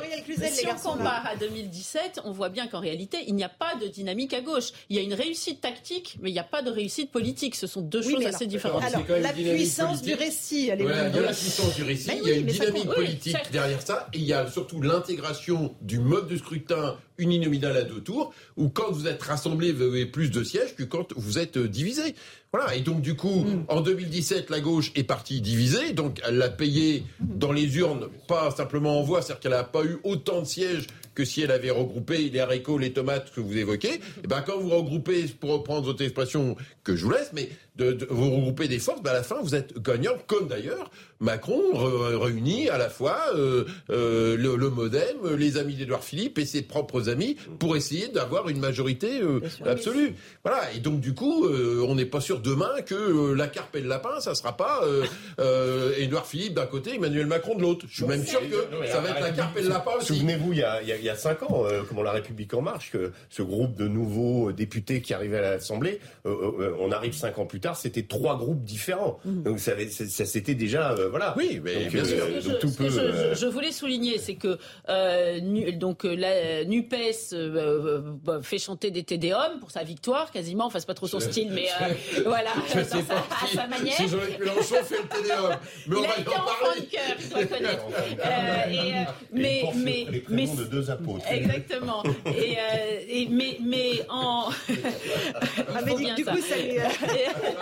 Gabriel 0.01 0.25
Cluzel, 0.25 0.53
Si 0.53 0.67
les 0.67 0.73
on 0.73 0.77
compare 0.77 1.27
à 1.27 1.37
2017, 1.37 2.21
on 2.25 2.33
voit 2.33 2.49
bien 2.49 2.67
qu'en 2.69 2.81
réalité, 2.81 3.19
il 3.27 3.35
n'y 3.35 3.45
a 3.45 3.49
pas 3.49 3.75
de 3.81 3.87
dynamique 3.87 4.33
à 4.35 4.41
gauche. 4.41 4.71
Il 4.89 4.97
y 4.97 4.99
a 4.99 5.03
une 5.03 5.15
réussite 5.15 5.61
tactique, 5.61 6.17
mais 6.21 6.31
il 6.31 6.33
n'y 6.33 6.39
a 6.39 6.45
pas 6.45 6.63
de 6.63 6.71
réussite 6.71 7.11
politique. 7.11 7.55
Ce 7.55 7.67
sont 7.67 7.81
deux 7.83 8.07
Oui, 8.07 8.15
choses 8.15 8.27
assez 8.27 8.47
différentes. 8.47 8.83
Alors, 8.85 9.03
la 9.21 9.33
puissance 9.33 10.03
du 10.03 10.15
récit, 10.15 10.71
Voilà, 10.79 11.09
il 11.09 11.15
y 11.15 11.19
a 11.19 11.23
la 11.23 11.33
puissance 11.33 11.75
du 11.75 11.83
récit, 11.83 12.13
il 12.23 12.29
y 12.29 12.33
a 12.33 12.37
une 12.37 12.47
dynamique. 12.47 12.85
Oui, 12.89 12.95
politique 12.95 13.37
derrière 13.53 13.83
ça, 13.83 14.09
et 14.13 14.19
il 14.19 14.25
y 14.25 14.33
a 14.33 14.51
surtout 14.51 14.81
l'intégration 14.81 15.75
du 15.81 15.99
mode 15.99 16.29
de 16.29 16.37
scrutin 16.37 16.97
uninominal 17.19 17.77
à 17.77 17.83
deux 17.83 18.01
tours, 18.01 18.33
où 18.57 18.69
quand 18.69 18.91
vous 18.93 19.07
êtes 19.07 19.23
rassemblés, 19.23 19.73
vous 19.73 19.83
avez 19.83 20.07
plus 20.07 20.31
de 20.31 20.43
sièges 20.45 20.75
que 20.77 20.85
quand 20.85 21.13
vous 21.17 21.39
êtes 21.39 21.57
euh, 21.57 21.69
divisés. 21.69 22.15
Voilà, 22.53 22.75
et 22.77 22.81
donc 22.81 23.03
du 23.03 23.15
coup, 23.15 23.45
Mm. 23.45 23.65
en 23.69 23.81
2017, 23.83 24.49
la 24.51 24.61
gauche 24.61 24.91
est 24.95 25.03
partie 25.05 25.41
divisée, 25.41 25.93
donc 25.93 26.21
elle 26.27 26.39
l'a 26.39 26.49
payé 26.49 27.03
dans 27.21 27.53
les 27.53 27.77
urnes, 27.77 28.09
pas 28.27 28.51
simplement 28.53 28.99
en 28.99 29.03
voix, 29.03 29.21
c'est-à-dire 29.21 29.41
qu'elle 29.41 29.51
n'a 29.53 29.65
pas 29.65 29.85
eu 29.85 29.99
autant 30.05 30.41
de 30.43 30.47
sièges 30.47 30.87
que 31.15 31.25
si 31.25 31.43
elle 31.43 31.51
avait 31.51 31.71
regroupé 31.71 32.31
les 32.31 32.39
haricots, 32.39 32.79
les 32.79 32.93
tomates 32.93 33.33
que 33.35 33.41
vous 33.41 33.57
évoquez. 33.57 33.95
Et 34.23 34.27
ben 34.29 34.41
quand 34.41 34.57
vous 34.59 34.69
regroupez, 34.71 35.25
pour 35.41 35.51
reprendre 35.51 35.85
votre 35.85 36.01
expression 36.03 36.57
que 36.85 36.95
je 36.95 37.05
vous 37.05 37.11
laisse, 37.11 37.33
mais 37.35 37.49
de, 37.77 37.91
de- 37.93 38.07
vous 38.09 38.31
regroupez 38.31 38.69
des 38.69 38.79
forces, 38.79 39.03
ben 39.03 39.11
à 39.11 39.15
la 39.15 39.23
fin 39.25 39.41
vous 39.43 39.55
êtes 39.57 39.77
gagnant, 39.83 40.13
comme 40.29 40.47
d'ailleurs 40.47 40.91
Macron 41.21 41.61
re- 41.73 42.15
réunit 42.17 42.69
à 42.69 42.79
la 42.79 42.89
fois 42.89 43.19
euh, 43.35 43.65
euh, 43.91 44.37
le, 44.37 44.57
le 44.57 44.71
MoDem, 44.71 45.35
les 45.37 45.57
amis 45.57 45.75
d'Édouard 45.75 46.05
Philippe 46.05 46.39
et 46.39 46.47
ses 46.47 46.63
propres 46.63 47.09
amis 47.09 47.37
pour 47.59 47.77
essayer 47.77 48.09
d'avoir 48.09 48.49
une 48.49 48.61
majorité 48.61 49.21
euh, 49.21 49.41
absolue. 49.67 50.15
Voilà. 50.45 50.73
Et 50.75 50.79
donc 50.81 51.01
du 51.01 51.15
coup, 51.15 51.47
euh, 51.47 51.85
on 51.89 51.95
n'est 51.95 52.07
pas 52.07 52.21
sûr 52.21 52.41
demain 52.41 52.83
que 52.87 52.95
euh, 52.95 53.35
la 53.35 53.49
carpe 53.49 53.75
et 53.77 53.81
le 53.81 53.89
lapin, 53.89 54.21
ça 54.21 54.35
sera 54.35 54.57
pas 54.57 54.81
euh, 54.85 55.05
euh, 55.41 55.93
Édouard 55.99 56.27
Philippe 56.27 56.55
d'un 56.55 56.67
côté, 56.67 56.95
Emmanuel 56.95 57.27
Macron 57.27 57.55
de 57.57 57.63
l'autre. 57.63 57.87
Je 57.89 57.95
suis 57.97 58.05
même 58.05 58.25
sûr 58.25 58.41
que 58.41 58.87
ça 58.87 59.01
va 59.01 59.11
être 59.11 59.21
la 59.21 59.31
carpe 59.31 59.57
et 59.59 59.63
le 59.63 59.69
lapin 59.69 59.91
aussi. 59.99 60.07
Souvenez-vous, 60.15 60.53
il 60.53 60.59
y 60.59 60.63
a, 60.63 60.83
il 60.83 60.89
y 60.89 60.93
a- 60.93 60.97
il 60.97 61.05
y 61.05 61.09
a 61.11 61.17
cinq 61.17 61.43
ans, 61.45 61.65
euh, 61.65 61.83
comment 61.89 62.03
la 62.03 62.13
République 62.13 62.53
en 62.55 62.63
marche, 62.63 62.91
que 62.93 63.13
ce 63.31 63.43
groupe 63.43 63.77
de 63.77 63.87
nouveaux 63.89 64.53
députés 64.53 65.01
qui 65.01 65.15
arrivaient 65.15 65.39
à 65.39 65.43
l'Assemblée, 65.43 66.01
euh, 66.27 66.31
euh, 66.61 66.75
on 66.81 66.91
arrive 66.93 67.15
cinq 67.15 67.39
ans 67.39 67.47
plus 67.47 67.61
tard, 67.61 67.77
c'était 67.77 68.03
trois 68.03 68.37
groupes 68.37 68.63
différents. 68.65 69.19
Donc 69.25 69.59
ça, 69.61 69.73
ça, 69.91 70.07
ça 70.07 70.25
s'était 70.25 70.55
déjà, 70.55 70.93
euh, 70.93 71.08
voilà. 71.09 71.35
Oui, 71.37 71.61
mais 71.63 71.75
Donc, 71.85 71.93
bien 71.93 72.03
euh, 72.03 72.05
sûr. 72.05 72.19
Ce 72.19 72.31
que 72.33 72.41
je- 72.41 72.57
tout 72.59 72.69
ce 72.69 72.79
que 72.79 72.83
peut. 72.85 72.89
je, 72.91 73.01
euh, 73.01 73.35
je- 73.35 73.41
je 73.41 73.47
voulais 73.47 73.73
souligner, 73.73 74.19
c'est 74.19 74.35
que 74.35 74.59
euh, 74.89 75.41
nu- 75.41 75.73
donc 75.73 76.05
la 76.05 76.65
Nupes 76.65 76.95
euh, 77.33 78.13
euh, 78.29 78.43
fait 78.43 78.59
chanter 78.59 78.91
des 78.91 79.03
Tédéums 79.03 79.59
pour 79.61 79.71
sa 79.71 79.83
victoire, 79.83 80.31
quasiment. 80.31 80.67
Enfin, 80.67 80.81
c'est 80.81 80.87
pas 80.87 80.95
trop 80.95 81.07
son 81.09 81.21
style, 81.21 81.51
mais 81.53 81.69
euh, 81.81 82.23
voilà, 82.27 82.51
Je 82.69 82.79
dans 82.79 82.85
sais 82.85 82.91
sa- 82.91 82.97
pas 83.03 83.27
à 83.43 83.47
si, 83.47 83.57
sa 83.57 83.67
manière. 83.67 83.93
si 83.97 84.09
Jean-Luc 84.09 84.39
Mélenchon 84.39 84.85
fait 84.85 84.97
le 85.03 85.23
TDA, 85.23 85.61
mais 85.87 85.97
on 85.97 86.01
va 86.01 86.07
y 86.07 86.11
en 86.11 86.25
parler. 86.25 86.81
de 86.81 86.87
cœur, 86.87 87.03
il 87.19 87.25
faut 87.25 87.39
et, 87.39 88.75
et 88.75 88.93
mais 89.33 89.63
mais 89.75 90.07
les 90.11 90.25
mais 90.29 90.47
de 90.47 90.65
deux 90.65 90.91
apôtres. 90.91 91.25
Exactement. 91.31 92.03
Et, 92.27 92.57
euh, 92.59 93.01
et- 93.09 93.29
mais 93.31 93.59
mais 93.65 94.07
en 94.09 94.49
Ah, 94.51 95.81
mais 95.85 95.95
du, 95.95 96.25
ça. 96.25 96.33
coup, 96.33 96.39
ça 96.41 96.57
lui, 96.57 96.79
euh, 96.79 96.83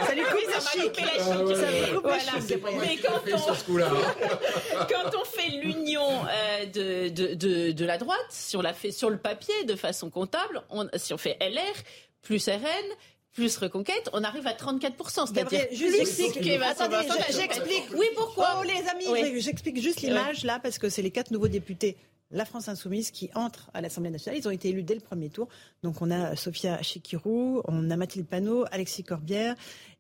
ça 0.07 0.15
lui 0.15 0.23
coupe 0.23 0.47
m'a 0.49 0.61
chic. 0.61 0.83
coupé 0.85 1.03
la 1.03 2.41
chic. 2.41 2.61
Voilà. 2.61 2.79
Mais 2.81 2.97
quand 2.97 3.36
on- 3.37 3.43
sur 3.45 3.57
ce 3.57 3.65
coup-là. 3.65 3.91
hein. 3.91 4.87
quand 4.91 5.19
on 5.21 5.25
fait 5.25 5.49
l'union 5.51 6.07
euh, 6.09 6.67
de, 6.67 7.09
de, 7.09 7.35
de, 7.35 7.73
de 7.73 7.85
la 7.85 7.99
droite, 7.99 8.19
si 8.31 8.57
on 8.57 8.63
la 8.63 8.73
fait 8.73 8.91
sur 8.91 9.11
le 9.11 9.19
papier 9.19 9.65
de 9.65 9.77
façon 9.77 10.11
comptable, 10.11 10.63
on, 10.71 10.89
si 10.97 11.13
on 11.15 11.19
fait 11.19 11.37
LR 11.41 11.61
plus 12.23 12.49
RN 12.49 12.61
plus 13.33 13.59
Reconquête, 13.59 14.09
on 14.15 14.25
arrive 14.25 14.47
à 14.47 14.55
34%. 14.55 15.27
C'est-à-dire 15.27 15.67
j'explique. 15.71 16.39
Oui, 17.95 18.07
pourquoi 18.17 18.61
Oh 18.61 18.65
les 18.65 18.89
amis, 18.89 19.05
Oui. 19.11 19.41
j'explique 19.43 19.79
juste 19.81 20.01
l'image 20.01 20.43
là 20.45 20.59
parce 20.63 20.79
que 20.79 20.89
c'est 20.89 21.03
les 21.03 21.11
quatre 21.11 21.31
nouveaux 21.31 21.49
députés 21.49 21.97
la 22.31 22.45
France 22.45 22.69
Insoumise 22.69 23.11
qui 23.11 23.31
entre 23.35 23.71
à 23.75 23.81
l'Assemblée 23.81 24.11
nationale. 24.11 24.39
Ils 24.39 24.49
ont 24.49 24.51
été 24.51 24.69
élus 24.69 24.83
dès 24.83 24.95
le 24.95 25.01
premier 25.01 25.31
tour. 25.31 25.49
Donc 25.83 26.03
on 26.03 26.11
a 26.11 26.37
Sophia 26.37 26.83
Chikirou, 26.83 27.63
on 27.67 27.91
a 27.91 27.97
Mathilde 27.97 28.27
Panot, 28.27 28.65
Alexis 28.71 29.05
Corbière 29.05 29.55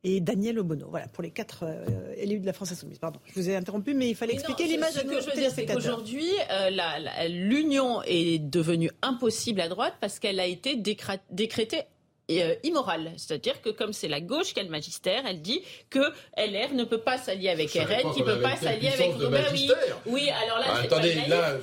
et 0.04 0.20
Daniel 0.20 0.58
Obono. 0.58 0.88
Voilà, 0.90 1.08
pour 1.08 1.22
les 1.22 1.30
quatre 1.30 1.64
euh, 1.64 2.14
élus 2.16 2.40
de 2.40 2.46
la 2.46 2.52
France 2.52 2.72
Insoumise. 2.72 2.98
Pardon, 2.98 3.20
je 3.26 3.34
vous 3.34 3.48
ai 3.48 3.56
interrompu, 3.56 3.94
mais 3.94 4.10
il 4.10 4.14
fallait 4.14 4.34
expliquer 4.34 4.66
l'image 4.66 4.94
que 4.94 5.20
je 5.20 5.26
veux 5.26 5.36
dire, 5.36 5.50
c'est 5.50 5.66
qu'aujourd'hui, 5.66 6.28
euh, 6.50 6.70
l'union 7.28 8.02
est 8.04 8.38
devenue 8.38 8.90
impossible 9.02 9.60
à 9.60 9.68
droite 9.68 9.94
parce 10.00 10.18
qu'elle 10.18 10.40
a 10.40 10.46
été 10.46 10.76
décrétée 10.76 11.84
euh, 12.28 12.54
immorale. 12.64 13.12
C'est-à-dire 13.16 13.62
que 13.62 13.70
comme 13.70 13.92
c'est 13.92 14.08
la 14.08 14.20
gauche 14.20 14.52
qui 14.52 14.58
a 14.58 14.64
le 14.64 14.68
magistère, 14.68 15.22
elle 15.28 15.40
dit 15.40 15.62
que 15.90 16.00
LR 16.36 16.74
ne 16.74 16.82
peut 16.82 16.98
pas 16.98 17.18
s'allier 17.18 17.50
avec 17.50 17.70
RN, 17.70 18.12
qui 18.14 18.20
ne 18.20 18.24
peut 18.24 18.40
pas 18.40 18.56
s'allier 18.56 18.88
avec 18.88 19.12
oui, 19.52 19.70
oui, 20.06 20.30
alors 20.30 20.58
là, 20.58 20.66
ah, 20.70 20.80
attendez, 20.82 21.14
là, 21.28 21.56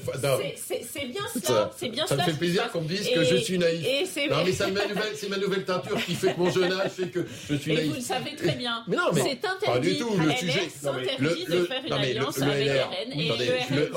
c'est 0.56 1.06
bien 1.08 1.22
cela. 1.34 1.72
C'est 1.76 1.90
bien 1.90 2.08
ça 2.08 2.16
me 2.16 2.22
fait 2.22 2.38
plaisir 2.38 2.72
qu'on 2.72 2.82
me 2.82 2.88
dise 2.88 3.10
que 3.10 3.24
je 3.24 3.36
suis 3.36 3.58
naïf. 3.58 3.86
non, 4.30 4.38
mais 4.46 4.54
c'est 4.54 5.28
ma, 5.30 5.38
nouvelle 5.38 5.66
teinture 5.66 6.04
qui 6.06 6.16
fait 6.16 6.34
que 6.34 6.40
mon 6.40 6.50
jeune 6.50 6.72
âge 6.72 6.92
fait 6.92 7.10
que 7.10 7.26
je 7.50 7.56
suis 7.56 7.74
naïf. 7.74 7.86
Et 7.86 7.90
vous 7.90 7.96
le 7.96 8.02
savez 8.02 8.36
très 8.36 8.54
bien. 8.54 8.84
Mais 8.88 8.96
non, 8.96 9.12
mais 9.14 9.22
c'est 9.22 9.46
interdit. 9.46 9.66
Pas 9.66 9.80
du 9.80 9.98
tout. 9.98 10.16
Le 10.18 10.30
LR 10.30 10.38
sujet 10.38 10.70
s'interdit 10.70 11.46
de 11.46 11.66
faire 11.66 11.86
une 11.86 11.94
alliance 11.94 12.42
avec 12.42 12.70
RN 12.70 13.20
et 13.20 13.28
le 13.28 13.34
RN. 13.34 13.94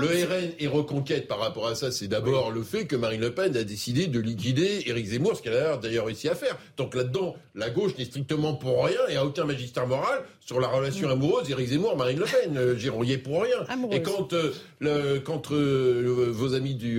Le 0.00 0.24
RN 0.24 0.52
et 0.60 0.66
reconquête 0.68 1.26
par 1.26 1.40
rapport 1.40 1.66
à 1.66 1.74
ça, 1.74 1.90
c'est 1.90 2.06
d'abord 2.06 2.52
le 2.52 2.62
fait 2.62 2.86
que 2.86 2.94
Marine 2.94 3.20
Le 3.20 3.34
Pen 3.34 3.56
a 3.56 3.64
décidé 3.64 4.06
de 4.06 4.20
liquider 4.36 4.84
Éric 4.86 5.06
Zemmour, 5.06 5.36
ce 5.36 5.42
qu'elle 5.42 5.56
a 5.56 5.76
d'ailleurs 5.76 6.06
réussi 6.06 6.28
à 6.28 6.34
faire. 6.34 6.56
Donc 6.76 6.94
là-dedans, 6.94 7.36
la 7.54 7.70
gauche 7.70 7.96
n'est 7.98 8.04
strictement 8.04 8.54
pour 8.54 8.84
rien 8.84 9.00
et 9.08 9.16
a 9.16 9.24
aucun 9.24 9.44
magistère 9.44 9.86
moral 9.86 10.24
sur 10.40 10.60
la 10.60 10.68
relation 10.68 11.08
amoureuse 11.08 11.50
Éric 11.50 11.68
Zemmour-Marine 11.68 12.18
Le 12.18 12.24
Pen. 12.24 12.56
Euh, 12.56 12.76
J'iron 12.76 13.02
y 13.02 13.12
est 13.12 13.18
pour 13.18 13.42
rien. 13.42 13.64
Et 13.90 14.02
quand, 14.02 14.32
euh, 14.32 14.52
le, 14.78 15.18
quand 15.18 15.52
euh, 15.52 16.28
vos 16.30 16.54
amis 16.54 16.74
du 16.74 16.98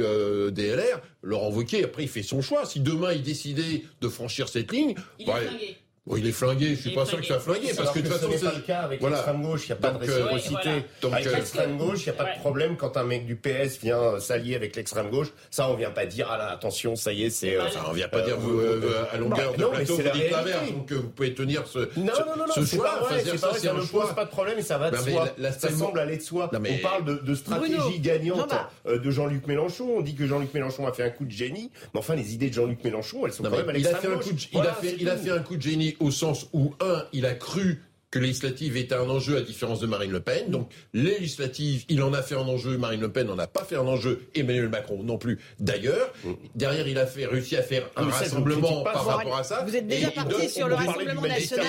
DLR, 0.52 1.02
Laurent 1.21 1.52
Wauquiez, 1.52 1.84
après, 1.84 2.04
il 2.04 2.10
fait 2.10 2.23
son 2.23 2.41
choix. 2.41 2.65
Si 2.65 2.80
demain 2.80 3.13
il 3.13 3.21
décidait 3.21 3.84
de 4.02 4.10
franchir 4.10 4.50
cette 4.50 4.71
ligne, 4.71 4.95
il 5.19 5.30
est 5.30 5.78
Bon, 6.08 6.15
il 6.15 6.26
est 6.26 6.32
flingué, 6.32 6.70
je 6.70 6.76
suis 6.76 6.93
pas 6.93 7.06
sûr 7.06 7.17
qu'il 7.17 7.28
soit 7.28 7.39
flingué, 7.39 7.74
parce 7.76 7.91
que 7.91 8.00
de 8.00 8.08
toute 8.08 8.13
façon, 8.13 8.32
c'est 8.32 8.46
pas 8.46 8.54
le 8.56 8.62
cas 8.62 8.80
avec 8.80 9.02
l'extrême 9.02 9.41
gauche, 9.41 9.63
il 9.65 9.67
n'y 9.67 9.72
a 9.74 9.76
pas 9.76 9.91
de 9.91 9.98
réciprocité. 9.98 10.70
Donc, 11.02 11.13
avec 11.13 11.34
l'extrême 11.34 11.78
gauche, 11.78 12.00
il 12.00 12.04
n'y 12.04 12.10
a 12.10 12.24
pas 12.24 12.34
de 12.34 12.39
problème 12.39 12.78
quand 12.78 12.96
un 12.96 13.04
mec 13.04 13.26
du 13.26 13.36
PS 13.36 13.78
vient 13.82 14.17
s'allier 14.20 14.56
avec 14.56 14.78
l'extrême 14.78 15.10
gauche. 15.10 15.34
Ça, 15.52 15.70
on 15.70 15.76
vient 15.76 15.91
pas 15.91 16.06
dire, 16.06 16.30
ah 16.32 16.38
là, 16.38 16.50
attention, 16.52 16.96
ça 16.96 17.12
y 17.12 17.26
est, 17.26 17.30
c'est. 17.30 17.58
ça, 17.58 17.84
on 17.89 17.91
vient 17.91 18.08
pas 18.08 18.22
dire, 18.22 18.38
vous, 18.38 18.62
à 19.12 19.17
longueur 19.17 19.52
de 19.52 19.65
plateau, 19.65 19.96
vous 19.96 20.02
dites 20.02 20.32
l'inverse, 20.32 20.72
donc 20.72 20.93
vous 20.93 21.10
pouvez 21.10 21.34
tenir 21.34 21.67
ce, 21.67 21.80
non, 21.98 22.06
non, 22.06 22.46
non, 22.48 22.54
ce 22.56 22.63
choix. 22.63 22.65
C'est 22.65 22.78
pas 22.78 23.00
vrai, 23.02 23.58
ça 23.58 23.74
ne 23.74 23.82
pose 23.82 24.15
pas 24.15 24.24
de 24.24 24.30
problème 24.30 24.60
et 24.60 24.63
ça 24.63 24.78
va 24.78 24.91
de 24.91 24.96
soi. 24.96 25.28
Ça 25.60 25.72
semble 25.72 26.00
aller 26.00 26.17
de 26.17 26.24
soi. 26.24 26.50
On 26.54 26.82
parle 26.82 27.22
de 27.22 27.36
stratégie 27.36 28.00
gagnante 28.00 28.54
de 28.86 29.12
Jean-Luc 29.12 29.46
Mélenchon. 29.48 29.96
On 29.98 30.02
dit 30.02 30.15
que 30.15 30.26
Jean-Luc 30.26 30.54
Mélenchon 30.54 30.88
a 30.88 30.93
fait 30.93 31.04
un 31.04 31.10
coup 31.10 31.26
de 31.26 31.32
génie, 31.32 31.70
mais 31.93 32.00
enfin, 32.00 32.15
les 32.15 32.34
idées 32.34 32.48
de 32.48 32.54
Jean-Luc 32.54 32.82
Mélenchon, 32.86 33.26
elles 33.26 33.34
sont 33.34 33.43
quand 33.43 33.52
même 33.52 33.67
à 33.67 33.74
l'extrême 33.74 34.15
gauche. 34.15 34.50
Il 34.54 35.10
a 35.10 35.17
fait 35.17 35.32
un 35.32 35.39
coup 35.39 35.58
de 35.58 35.62
génie 35.62 35.97
au 36.00 36.12
sens 36.12 36.48
où 36.54 36.74
un, 36.82 37.06
il 37.14 37.26
a 37.26 37.34
cru 37.34 37.84
que 38.10 38.20
législative 38.20 38.78
était 38.78 38.96
un 38.96 39.10
enjeu 39.10 39.38
à 39.38 39.41
différence 39.41 39.80
de 39.80 39.88
Marine 39.88 40.12
Le 40.12 40.22
Pen. 40.22 40.50
Donc, 40.50 40.72
législative, 40.93 41.84
il 41.89 42.02
en 42.02 42.13
a 42.13 42.22
fait 42.22 42.36
un 42.36 42.48
enjeu. 42.48 42.78
Marine 42.78 43.02
Le 43.02 43.12
Pen 43.12 43.28
n'en 43.28 43.38
a 43.38 43.48
pas 43.48 43.65
fait 43.65 43.76
un 43.76 43.86
enjeu. 43.88 44.28
Emmanuel 44.34 44.70
Macron 44.70 45.04
non 45.04 45.17
plus. 45.17 45.39
D'ailleurs, 45.60 46.13
derrière, 46.56 46.88
il 46.88 46.98
a 46.98 47.06
fait, 47.06 47.26
réussi 47.26 47.58
à 47.58 47.63
faire 47.63 47.89
un 47.96 48.10
rassemblement 48.10 48.84
par 48.84 49.06
rapport 49.06 49.38
à 49.38 49.43
ça. 49.43 49.63
Vous 49.67 49.76
êtes 49.76 49.88
déjà 49.88 50.12
parti 50.12 50.50
sur 50.50 50.67
le 50.67 50.76
Rassemblement 50.76 51.22
national, 51.22 51.65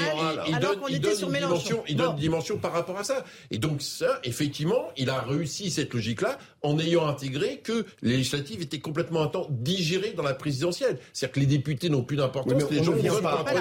alors 0.55 0.79
qu'on 0.79 0.89
était 0.89 1.15
sur 1.15 1.29
Mélenchon. 1.29 1.83
Il 1.89 1.97
donne 1.97 2.13
une 2.13 2.17
dimension 2.19 2.59
par 2.59 2.73
rapport 2.73 2.99
à 2.99 3.05
ça. 3.05 3.25
Et 3.51 3.59
donc, 3.59 3.83
ça, 3.83 4.21
effectivement, 4.23 4.93
il 4.97 5.11
a 5.11 5.21
réussi 5.21 5.71
cette 5.71 5.93
logique-là 5.93 6.39
en 6.63 6.79
ayant 6.79 7.07
intégré 7.07 7.59
que 7.59 7.85
les 8.03 8.17
législatives 8.19 8.63
étaient 8.63 8.81
complètement 8.81 9.23
un 9.23 9.29
temps 9.29 9.47
digérées 9.51 10.13
dans 10.17 10.23
la 10.23 10.35
présidentielle. 10.35 10.99
C'est-à-dire 11.13 11.35
que 11.35 11.41
les 11.41 11.47
députés 11.47 11.89
n'ont 11.89 12.03
plus 12.03 12.17
d'importance. 12.17 12.71
les 12.71 12.85
gens 12.85 12.95
ne 12.95 13.21
pas, 13.21 13.45
pas 13.45 13.55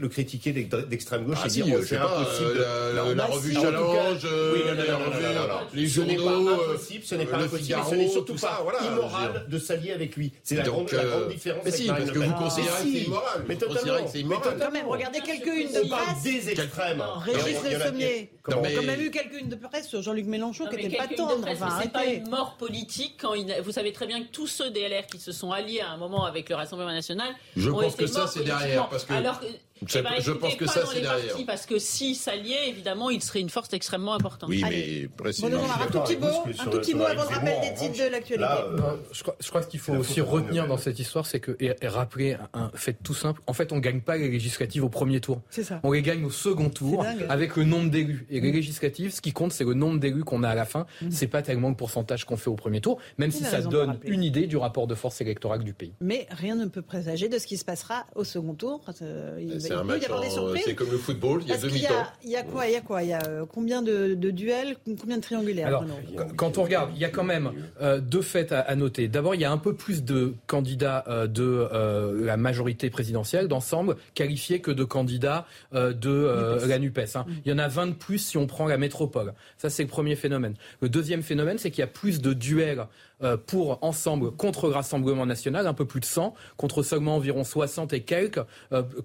le 0.00 0.08
critiquer 0.08 0.52
d'extrême 0.52 1.24
gauche 1.24 1.38
ah, 1.42 1.46
et 1.46 1.50
dire 1.50 1.66
c'est 1.92 1.98
impossible. 1.98 2.64
Euh, 2.66 3.14
la, 3.14 3.26
revue 3.26 3.54
Challenge, 3.54 4.26
les 5.74 5.86
journaux, 5.86 6.12
ce 6.12 6.14
n'est 6.14 6.16
pas 6.16 6.54
impossible, 6.54 7.04
ce 7.04 7.14
n'est 7.14 7.26
pas 7.26 7.38
impossible, 7.38 7.78
ce 7.88 7.94
n'est 7.94 8.08
surtout 8.08 8.34
pas 8.34 8.64
immoral 8.84 9.46
de 9.48 9.58
s'allier 9.58 9.92
avec 9.92 10.16
lui. 10.16 10.32
C'est 10.42 10.56
la 10.56 10.64
grande 10.64 10.92
euh, 10.92 11.28
différence. 11.28 11.64
Mais 11.64 11.70
si, 11.70 11.86
parce 11.86 12.10
que 12.10 12.18
vous 12.18 12.34
considérez 12.34 12.82
que 12.82 12.88
c'est 12.92 13.04
immoral. 13.04 13.44
Mais 13.48 13.56
totalement. 13.56 13.92
Mais 14.14 14.36
quand 14.42 14.70
même, 14.70 14.86
regardez 14.86 15.20
quelques-unes 15.20 15.72
de 15.72 15.88
presse. 15.88 16.22
des 16.22 16.50
extrêmes. 16.50 17.02
Régis 17.16 17.58
Le 17.64 17.80
Sommier. 17.80 18.30
On 18.48 18.64
a 18.64 18.70
quand 18.70 18.82
même 18.82 19.00
eu 19.00 19.10
quelques-unes 19.10 19.48
de 19.48 19.56
presse 19.56 19.88
sur 19.88 20.02
Jean-Luc 20.02 20.26
Mélenchon 20.26 20.66
qui 20.66 20.76
n'était 20.76 20.96
pas 20.96 21.08
tendre. 21.08 21.46
C'est 21.80 21.92
pas 21.92 22.06
une 22.06 22.28
mort 22.28 22.56
politique 22.56 23.18
quand 23.20 23.34
vous 23.62 23.72
savez 23.72 23.92
très 23.92 24.06
bien 24.06 24.22
que 24.22 24.28
tous 24.30 24.46
ceux 24.46 24.70
des 24.70 24.88
LR 24.88 25.06
qui 25.06 25.18
se 25.18 25.32
sont 25.32 25.52
alliés 25.52 25.80
à 25.80 25.90
un 25.90 25.96
moment 25.96 26.24
avec 26.24 26.48
le 26.48 26.56
Rassemblement 26.56 26.92
national. 26.92 27.28
Je 27.56 27.70
pense 27.70 27.96
que 27.96 28.06
ça 28.06 28.26
c'est 28.26 28.44
derrière 28.44 28.88
parce 28.88 29.04
que. 29.04 29.12
Je, 29.86 29.98
eh 29.98 30.02
ben, 30.02 30.10
je 30.20 30.32
pense 30.32 30.54
que 30.56 30.66
ça, 30.66 30.82
c'est 30.86 31.00
derrière. 31.00 31.36
Parce 31.46 31.66
que 31.66 31.78
s'il 31.78 32.16
s'alliait, 32.16 32.68
évidemment, 32.68 33.10
il 33.10 33.22
serait 33.22 33.40
une 33.40 33.50
force 33.50 33.72
extrêmement 33.72 34.14
importante. 34.14 34.48
Oui, 34.48 34.64
mais 34.68 35.08
précisément. 35.16 35.58
Bon, 35.58 35.64
un 35.64 35.86
tout 35.86 36.00
petit 36.00 36.16
mot, 36.16 36.26
un 36.26 36.64
tout 36.64 36.78
petit 36.78 36.94
mot 36.94 37.04
avant 37.04 37.22
le 37.22 37.28
rappel 37.28 37.60
des 37.60 37.74
titres 37.74 38.04
de 38.04 38.10
l'actualité. 38.10 38.52
Euh, 38.52 38.96
je 39.12 39.22
crois, 39.22 39.36
je 39.40 39.48
crois 39.48 39.62
qu'il 39.62 39.80
faut 39.80 39.94
aussi 39.94 40.20
retenir 40.20 40.66
dans 40.66 40.78
cette 40.78 40.98
histoire, 40.98 41.26
c'est 41.26 41.40
que, 41.40 41.56
et, 41.60 41.72
rappeler 41.86 42.36
un 42.54 42.70
fait 42.74 42.96
tout 43.02 43.14
simple, 43.14 43.42
en 43.46 43.52
fait, 43.52 43.72
on 43.72 43.76
ne 43.76 43.80
gagne 43.80 44.00
pas 44.00 44.16
les 44.16 44.28
législatives 44.28 44.84
au 44.84 44.88
premier 44.88 45.20
tour. 45.20 45.42
C'est 45.50 45.64
ça. 45.64 45.80
On 45.82 45.92
les 45.92 46.02
gagne 46.02 46.24
au 46.24 46.30
second 46.30 46.70
tour 46.70 47.04
avec 47.28 47.56
le 47.56 47.64
nombre 47.64 47.90
d'élus. 47.90 48.26
Et 48.30 48.40
les 48.40 48.50
mmh. 48.50 48.54
législatives, 48.54 49.14
ce 49.14 49.20
qui 49.20 49.32
compte, 49.32 49.52
c'est 49.52 49.64
le 49.64 49.74
nombre 49.74 49.98
d'élus 49.98 50.24
qu'on 50.24 50.42
a 50.42 50.48
à 50.48 50.54
la 50.54 50.64
fin. 50.64 50.86
Mmh. 51.00 51.10
C'est 51.10 51.26
pas 51.26 51.42
tellement 51.42 51.68
le 51.68 51.74
pourcentage 51.74 52.24
qu'on 52.24 52.36
fait 52.36 52.50
au 52.50 52.54
premier 52.54 52.80
tour, 52.80 52.98
même 53.18 53.30
si 53.30 53.44
ça 53.44 53.60
donne 53.60 53.98
une 54.04 54.22
idée 54.22 54.46
du 54.46 54.56
rapport 54.56 54.86
de 54.86 54.94
force 54.94 55.20
électorale 55.20 55.64
du 55.64 55.74
pays. 55.74 55.92
Mais 56.00 56.26
rien 56.30 56.54
ne 56.54 56.66
peut 56.66 56.82
présager 56.82 57.28
de 57.28 57.38
ce 57.38 57.46
qui 57.46 57.56
se 57.56 57.64
passera 57.64 58.06
au 58.14 58.24
second 58.24 58.54
tour. 58.54 58.84
Euh, 59.02 59.38
il, 59.40 59.71
y 59.72 60.04
avoir 60.04 60.20
des 60.20 60.30
surprises. 60.30 60.62
C'est 60.64 60.74
comme 60.74 60.90
le 60.90 60.98
football, 60.98 61.42
il 61.42 61.48
y 61.48 61.52
a 61.52 61.56
deux 61.56 61.70
mi-temps. 61.70 62.06
Il 62.24 62.30
y 62.30 62.36
a 62.36 62.42
quoi 62.42 62.66
Il 62.66 62.72
y 62.72 62.76
a 62.76 62.80
quoi 62.80 63.02
Il 63.02 63.08
y 63.08 63.12
a 63.12 63.22
euh, 63.28 63.44
combien 63.46 63.82
de, 63.82 64.14
duels 64.14 64.76
Combien 65.00 65.16
de 65.16 65.22
triangulaires 65.22 65.66
Alors, 65.66 65.84
quand 66.36 66.58
on 66.58 66.64
regarde, 66.64 66.90
il 66.94 67.00
y 67.00 67.04
a 67.04 67.10
quand 67.10 67.24
même 67.24 67.52
euh, 67.80 68.00
deux 68.00 68.22
faits 68.22 68.52
à, 68.52 68.74
noter. 68.76 69.08
D'abord, 69.08 69.34
il 69.34 69.40
y 69.40 69.44
a 69.44 69.52
un 69.52 69.58
peu 69.58 69.74
plus 69.74 70.04
de 70.04 70.34
candidats 70.46 71.04
euh, 71.08 71.26
de 71.26 71.68
la 72.24 72.36
majorité 72.36 72.90
présidentielle 72.90 73.48
d'ensemble 73.48 73.96
qualifiés 74.14 74.60
que 74.60 74.70
de 74.70 74.84
candidats 74.84 75.46
de 75.72 76.66
la 76.66 76.78
NUPES. 76.78 77.16
Hein. 77.16 77.24
Mm. 77.26 77.32
Il 77.44 77.50
y 77.50 77.54
en 77.54 77.58
a 77.58 77.68
20 77.68 77.86
de 77.88 77.92
plus 77.92 78.18
si 78.18 78.36
on 78.36 78.46
prend 78.46 78.66
la 78.66 78.78
métropole. 78.78 79.34
Ça, 79.58 79.70
c'est 79.70 79.82
le 79.82 79.88
premier 79.88 80.16
phénomène. 80.16 80.54
Le 80.80 80.88
deuxième 80.88 81.22
phénomène, 81.22 81.58
c'est 81.58 81.70
qu'il 81.70 81.80
y 81.80 81.84
a 81.84 81.88
plus 81.88 82.20
de 82.20 82.32
duels 82.32 82.86
pour 83.46 83.78
ensemble 83.82 84.32
contre 84.32 84.66
le 84.66 84.74
Rassemblement 84.74 85.26
national, 85.26 85.66
un 85.66 85.74
peu 85.74 85.84
plus 85.84 86.00
de 86.00 86.04
100, 86.04 86.34
contre 86.56 86.82
seulement 86.82 87.16
environ 87.16 87.44
60 87.44 87.92
et 87.92 88.02
quelques 88.02 88.40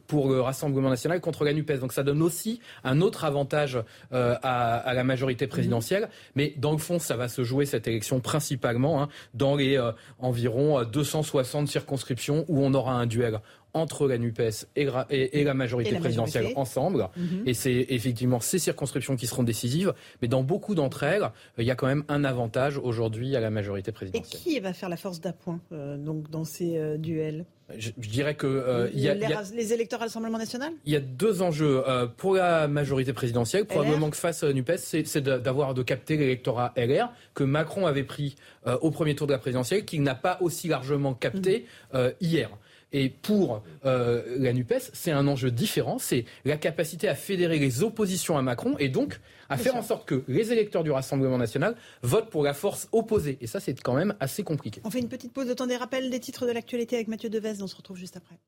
pour 0.07 0.29
le 0.29 0.41
Rassemblement 0.41 0.89
national, 0.89 1.21
contre 1.21 1.43
la 1.43 1.53
NUPES. 1.53 1.79
Donc 1.79 1.93
ça 1.93 2.03
donne 2.03 2.21
aussi 2.21 2.59
un 2.83 3.01
autre 3.01 3.25
avantage 3.25 3.79
euh, 4.13 4.35
à, 4.43 4.93
la 4.93 5.03
majorité 5.03 5.47
présidentielle. 5.47 6.09
Mais 6.35 6.53
dans 6.57 6.71
le 6.71 6.77
fond, 6.77 6.99
ça 6.99 7.15
va 7.15 7.27
se 7.27 7.43
jouer 7.43 7.65
cette 7.65 7.87
élection 7.87 8.19
principalement 8.19 9.01
hein, 9.01 9.09
dans 9.33 9.55
les 9.55 9.77
euh, 9.77 9.91
environ 10.19 10.83
260 10.83 11.67
circonscriptions 11.67 12.45
où 12.47 12.63
on 12.63 12.73
aura 12.73 12.93
un 12.93 13.05
duel 13.05 13.39
entre 13.77 14.07
la 14.07 14.17
NUPES 14.17 14.67
et, 14.75 15.43
la 15.43 15.53
majorité 15.53 15.95
présidentielle 15.97 16.53
ensemble. 16.55 17.09
Mhm. 17.15 17.43
Et 17.45 17.53
c'est 17.53 17.85
effectivement 17.89 18.39
ces 18.39 18.59
circonscriptions 18.59 19.15
qui 19.15 19.27
seront 19.27 19.43
décisives. 19.43 19.93
Mais 20.21 20.27
dans 20.27 20.43
beaucoup 20.43 20.75
d'entre 20.75 21.03
elles, 21.03 21.29
il 21.57 21.65
y 21.65 21.71
a 21.71 21.75
quand 21.75 21.87
même 21.87 22.03
un 22.07 22.23
avantage 22.23 22.77
aujourd'hui 22.77 23.35
à 23.35 23.39
la 23.39 23.49
majorité 23.49 23.91
présidentielle. 23.91 24.39
Et 24.41 24.43
qui 24.43 24.59
va 24.59 24.73
faire 24.73 24.89
la 24.89 24.97
force 24.97 25.21
d'appoint 25.21 25.59
euh, 25.71 25.97
donc 25.97 26.29
dans 26.29 26.43
ces 26.43 26.97
duels? 26.97 27.45
Je, 27.75 27.91
dirais 27.97 28.35
que 28.35 28.47
euh, 28.47 28.89
il 28.93 29.01
y, 29.01 29.09
a, 29.09 29.13
les, 29.53 29.73
électeurs 29.73 30.01
à 30.01 30.05
l'Assemblée 30.05 30.31
national. 30.31 30.71
Il 30.85 30.93
y 30.93 30.95
a 30.95 31.01
deux 31.01 31.41
enjeux 31.41 31.83
euh, 31.85 32.07
pour 32.07 32.35
la 32.35 32.69
majorité 32.69 33.11
présidentielle. 33.11 33.65
Probablement 33.65 34.09
que 34.09 34.15
face 34.15 34.43
à 34.43 34.53
Nupes, 34.53 34.77
c'est 34.77 35.17
d'avoir 35.17 35.73
de 35.73 35.83
capter 35.83 36.15
l'électorat 36.15 36.73
LR 36.77 37.11
que 37.33 37.43
Macron 37.43 37.85
avait 37.85 38.05
pris 38.05 38.35
euh, 38.67 38.77
au 38.81 38.89
premier 38.89 39.15
tour 39.15 39.27
de 39.27 39.33
la 39.33 39.37
présidentielle, 39.37 39.83
qu'il 39.83 40.01
n'a 40.01 40.15
pas 40.15 40.37
aussi 40.39 40.69
largement 40.69 41.13
capté 41.13 41.65
mhm. 41.93 42.13
hier. 42.21 42.49
Et 42.93 43.09
pour 43.09 43.63
euh, 43.85 44.23
la 44.37 44.53
NUPES, 44.53 44.91
c'est 44.93 45.11
un 45.11 45.27
enjeu 45.27 45.51
différent. 45.51 45.99
C'est 45.99 46.25
la 46.45 46.57
capacité 46.57 47.07
à 47.07 47.15
fédérer 47.15 47.59
les 47.59 47.83
oppositions 47.83 48.37
à 48.37 48.41
Macron 48.41 48.75
et 48.79 48.89
donc 48.89 49.19
à 49.49 49.57
faire 49.57 49.75
en 49.75 49.81
sorte 49.81 50.07
que 50.07 50.23
les 50.27 50.51
électeurs 50.51 50.83
du 50.83 50.91
Rassemblement 50.91 51.37
national 51.37 51.75
votent 52.01 52.29
pour 52.29 52.43
la 52.43 52.53
force 52.53 52.87
opposée. 52.91 53.37
Et 53.41 53.47
ça, 53.47 53.59
c'est 53.59 53.79
quand 53.81 53.95
même 53.95 54.15
assez 54.19 54.43
compliqué. 54.43 54.81
On 54.83 54.89
fait 54.89 54.99
une 54.99 55.09
petite 55.09 55.33
pause 55.33 55.47
de 55.47 55.53
temps 55.53 55.67
des 55.67 55.77
rappels 55.77 56.09
des 56.09 56.19
titres 56.19 56.45
de 56.45 56.51
l'actualité 56.51 56.95
avec 56.95 57.07
Mathieu 57.07 57.29
Devez. 57.29 57.61
On 57.61 57.67
se 57.67 57.75
retrouve 57.75 57.97
juste 57.97 58.17
après. 58.17 58.39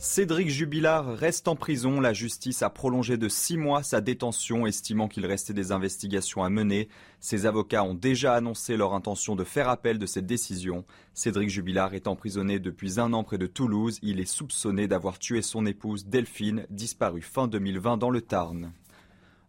Cédric 0.00 0.48
Jubilard 0.48 1.16
reste 1.16 1.48
en 1.48 1.56
prison. 1.56 2.00
La 2.00 2.12
justice 2.12 2.62
a 2.62 2.70
prolongé 2.70 3.16
de 3.16 3.28
six 3.28 3.56
mois 3.56 3.82
sa 3.82 4.00
détention, 4.00 4.64
estimant 4.64 5.08
qu'il 5.08 5.26
restait 5.26 5.54
des 5.54 5.72
investigations 5.72 6.44
à 6.44 6.50
mener. 6.50 6.88
Ses 7.18 7.46
avocats 7.46 7.82
ont 7.82 7.94
déjà 7.94 8.34
annoncé 8.34 8.76
leur 8.76 8.94
intention 8.94 9.34
de 9.34 9.42
faire 9.42 9.68
appel 9.68 9.98
de 9.98 10.06
cette 10.06 10.24
décision. 10.26 10.84
Cédric 11.14 11.50
Jubilard 11.50 11.94
est 11.94 12.06
emprisonné 12.06 12.60
depuis 12.60 13.00
un 13.00 13.12
an 13.12 13.24
près 13.24 13.38
de 13.38 13.48
Toulouse. 13.48 13.98
Il 14.02 14.20
est 14.20 14.24
soupçonné 14.24 14.86
d'avoir 14.86 15.18
tué 15.18 15.42
son 15.42 15.66
épouse 15.66 16.06
Delphine, 16.06 16.64
disparue 16.70 17.22
fin 17.22 17.48
2020 17.48 17.96
dans 17.96 18.10
le 18.10 18.20
Tarn. 18.20 18.70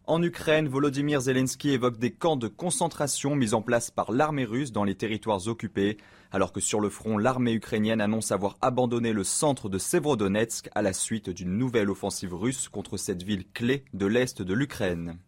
En 0.08 0.20
Ukraine, 0.20 0.66
Volodymyr 0.66 1.20
Zelensky 1.20 1.70
évoque 1.70 1.98
des 1.98 2.10
camps 2.10 2.34
de 2.34 2.48
concentration 2.48 3.36
mis 3.36 3.54
en 3.54 3.62
place 3.62 3.92
par 3.92 4.10
l'armée 4.10 4.46
russe 4.46 4.72
dans 4.72 4.82
les 4.82 4.96
territoires 4.96 5.46
occupés, 5.46 5.98
alors 6.32 6.52
que 6.52 6.60
sur 6.60 6.80
le 6.80 6.90
front, 6.90 7.18
l'armée 7.18 7.52
ukrainienne 7.52 8.00
annonce 8.00 8.32
avoir 8.32 8.56
abandonné 8.60 9.12
le 9.12 9.24
centre 9.24 9.68
de 9.68 9.78
Severodonetsk 9.78 10.68
à 10.74 10.82
la 10.82 10.92
suite 10.92 11.30
d'une 11.30 11.56
nouvelle 11.56 11.90
offensive 11.90 12.34
russe 12.34 12.68
contre 12.68 12.96
cette 12.96 13.22
ville 13.22 13.46
clé 13.52 13.84
de 13.94 14.06
l'est 14.06 14.42
de 14.42 14.54
l'Ukraine. 14.54 15.18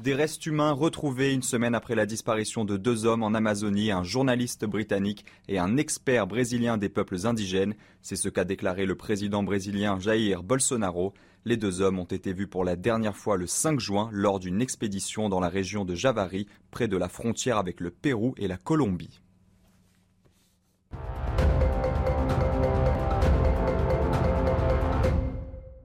Des 0.00 0.12
restes 0.12 0.44
humains 0.44 0.72
retrouvés 0.72 1.32
une 1.32 1.42
semaine 1.42 1.74
après 1.74 1.94
la 1.94 2.04
disparition 2.04 2.66
de 2.66 2.76
deux 2.76 3.06
hommes 3.06 3.22
en 3.22 3.32
Amazonie, 3.32 3.90
un 3.90 4.02
journaliste 4.02 4.66
britannique 4.66 5.24
et 5.48 5.58
un 5.58 5.78
expert 5.78 6.26
brésilien 6.26 6.76
des 6.76 6.90
peuples 6.90 7.26
indigènes. 7.26 7.74
C'est 8.02 8.16
ce 8.16 8.28
qu'a 8.28 8.44
déclaré 8.44 8.84
le 8.84 8.94
président 8.94 9.42
brésilien 9.42 9.98
Jair 9.98 10.42
Bolsonaro. 10.42 11.14
Les 11.46 11.56
deux 11.56 11.80
hommes 11.80 11.98
ont 11.98 12.04
été 12.04 12.34
vus 12.34 12.46
pour 12.46 12.62
la 12.62 12.76
dernière 12.76 13.16
fois 13.16 13.38
le 13.38 13.46
5 13.46 13.80
juin 13.80 14.10
lors 14.12 14.38
d'une 14.38 14.60
expédition 14.60 15.30
dans 15.30 15.40
la 15.40 15.48
région 15.48 15.86
de 15.86 15.94
Javari, 15.94 16.46
près 16.70 16.88
de 16.88 16.96
la 16.98 17.08
frontière 17.08 17.56
avec 17.56 17.80
le 17.80 17.90
Pérou 17.90 18.34
et 18.36 18.48
la 18.48 18.58
Colombie. 18.58 19.22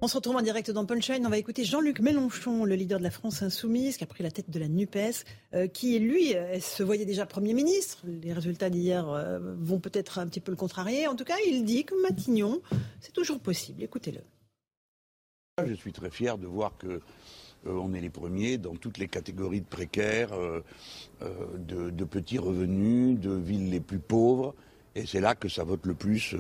On 0.04 0.08
se 0.08 0.16
retrouve 0.16 0.36
en 0.36 0.42
direct 0.42 0.72
dans 0.72 0.84
Punchline. 0.84 1.28
On 1.28 1.30
va 1.30 1.38
écouter 1.38 1.64
Jean-Luc 1.64 2.00
Mélenchon, 2.00 2.66
le 2.66 2.74
leader 2.74 2.98
de 2.98 3.04
la 3.04 3.12
France 3.12 3.44
Insoumise, 3.44 3.98
qui 3.98 4.04
a 4.04 4.08
pris 4.08 4.24
la 4.24 4.32
tête 4.32 4.50
de 4.50 4.58
la 4.58 4.68
NUPES, 4.68 5.26
euh, 5.54 5.68
qui, 5.68 6.00
lui, 6.00 6.36
euh, 6.36 6.60
se 6.60 6.82
voyait 6.82 7.06
déjà 7.06 7.28
Premier 7.28 7.54
ministre. 7.54 8.00
Les 8.08 8.34
résultats 8.34 8.72
d'hier 8.72 9.08
euh, 9.08 9.38
vont 9.60 9.80
peut-être 9.80 10.18
un 10.18 10.26
petit 10.26 10.40
peu 10.40 10.50
le 10.52 10.58
contrarier. 10.58 11.06
En 11.06 11.16
tout 11.16 11.24
cas, 11.24 11.36
il 11.46 11.66
dit 11.66 11.86
que 11.86 11.94
Matignon, 12.02 12.64
c'est 13.00 13.14
toujours 13.14 13.40
possible. 13.40 13.84
Écoutez-le. 13.84 14.22
Je 15.64 15.76
suis 15.76 15.94
très 15.94 16.10
fier 16.10 16.40
de 16.40 16.48
voir 16.48 16.76
que 16.80 17.00
on 17.68 17.94
est 17.94 18.02
les 18.02 18.10
premiers 18.10 18.58
dans 18.58 18.76
toutes 18.76 18.98
les 18.98 19.08
catégories 19.08 19.62
de 19.62 19.68
précaires, 19.68 20.32
de, 21.22 21.92
de, 21.92 22.06
petits 22.06 22.40
revenus, 22.40 23.20
de 23.20 23.34
villes 23.34 23.70
les 23.70 23.80
plus 23.80 24.00
pauvres. 24.00 24.56
Et 24.96 25.06
c'est 25.06 25.22
là 25.22 25.36
que 25.36 25.48
ça 25.48 25.64
vote 25.64 25.86
le 25.86 25.94
plus 25.94 26.36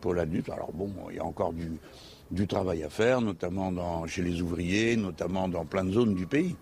pour 0.00 0.14
la 0.14 0.24
lutte. 0.24 0.48
Alors 0.48 0.72
bon, 0.72 0.92
il 1.10 1.16
y 1.16 1.18
a 1.18 1.24
encore 1.24 1.52
du, 1.52 2.46
travail 2.46 2.84
à 2.84 2.88
faire, 2.88 3.20
notamment 3.20 4.06
chez 4.06 4.22
les 4.22 4.42
ouvriers, 4.42 4.96
notamment 4.96 5.48
dans 5.48 5.64
plein 5.64 5.84
de 5.84 5.92
zones 5.92 6.14
du 6.14 6.26
pays. 6.26 6.56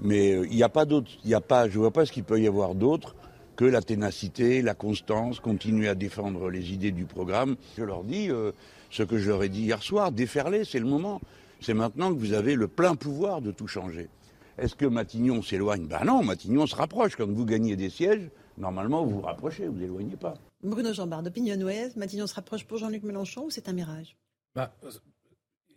Mais 0.00 0.30
il 0.30 0.56
n'y 0.56 0.62
a 0.62 0.68
pas 0.68 0.84
d'autre, 0.84 1.10
il 1.24 1.34
a 1.34 1.40
pas, 1.40 1.68
je 1.68 1.74
ne 1.74 1.80
vois 1.80 1.90
pas 1.90 2.06
ce 2.06 2.12
qu'il 2.12 2.24
peut 2.24 2.40
y 2.40 2.46
avoir 2.46 2.74
d'autre 2.74 3.14
que 3.56 3.64
la 3.66 3.82
ténacité, 3.82 4.62
la 4.62 4.74
constance, 4.74 5.38
continuer 5.40 5.88
à 5.88 5.94
défendre 5.94 6.48
les 6.48 6.72
idées 6.72 6.92
du 6.92 7.04
programme. 7.04 7.56
Je 7.76 7.82
leur 7.82 8.04
dis 8.04 8.30
euh, 8.30 8.52
ce 8.90 9.02
que 9.02 9.18
je 9.18 9.28
leur 9.28 9.42
ai 9.42 9.50
dit 9.50 9.62
hier 9.62 9.82
soir, 9.82 10.12
déferler, 10.12 10.64
c'est 10.64 10.78
le 10.78 10.86
moment. 10.86 11.20
C'est 11.60 11.74
maintenant 11.74 12.14
que 12.14 12.18
vous 12.18 12.32
avez 12.32 12.54
le 12.54 12.68
plein 12.68 12.94
pouvoir 12.94 13.42
de 13.42 13.50
tout 13.50 13.66
changer. 13.66 14.08
Est-ce 14.56 14.74
que 14.74 14.86
Matignon 14.86 15.42
s'éloigne? 15.42 15.86
Ben 15.86 16.04
non, 16.06 16.22
Matignon 16.22 16.66
se 16.66 16.74
rapproche. 16.74 17.16
Quand 17.16 17.28
vous 17.28 17.44
gagnez 17.44 17.76
des 17.76 17.90
sièges, 17.90 18.30
normalement 18.60 19.04
vous 19.04 19.16
vous 19.16 19.20
rapprochez, 19.22 19.66
vous 19.66 19.82
éloignez 19.82 20.16
pas. 20.16 20.34
Bruno 20.62 20.92
Jambard, 20.92 21.22
d'Opinion 21.22 21.60
Ouest, 21.62 21.96
Matignon 21.96 22.26
se 22.26 22.34
rapproche 22.34 22.64
pour 22.64 22.78
Jean-Luc 22.78 23.02
Mélenchon 23.02 23.44
ou 23.46 23.50
c'est 23.50 23.68
un 23.68 23.72
mirage? 23.72 24.16
Bah, 24.54 24.72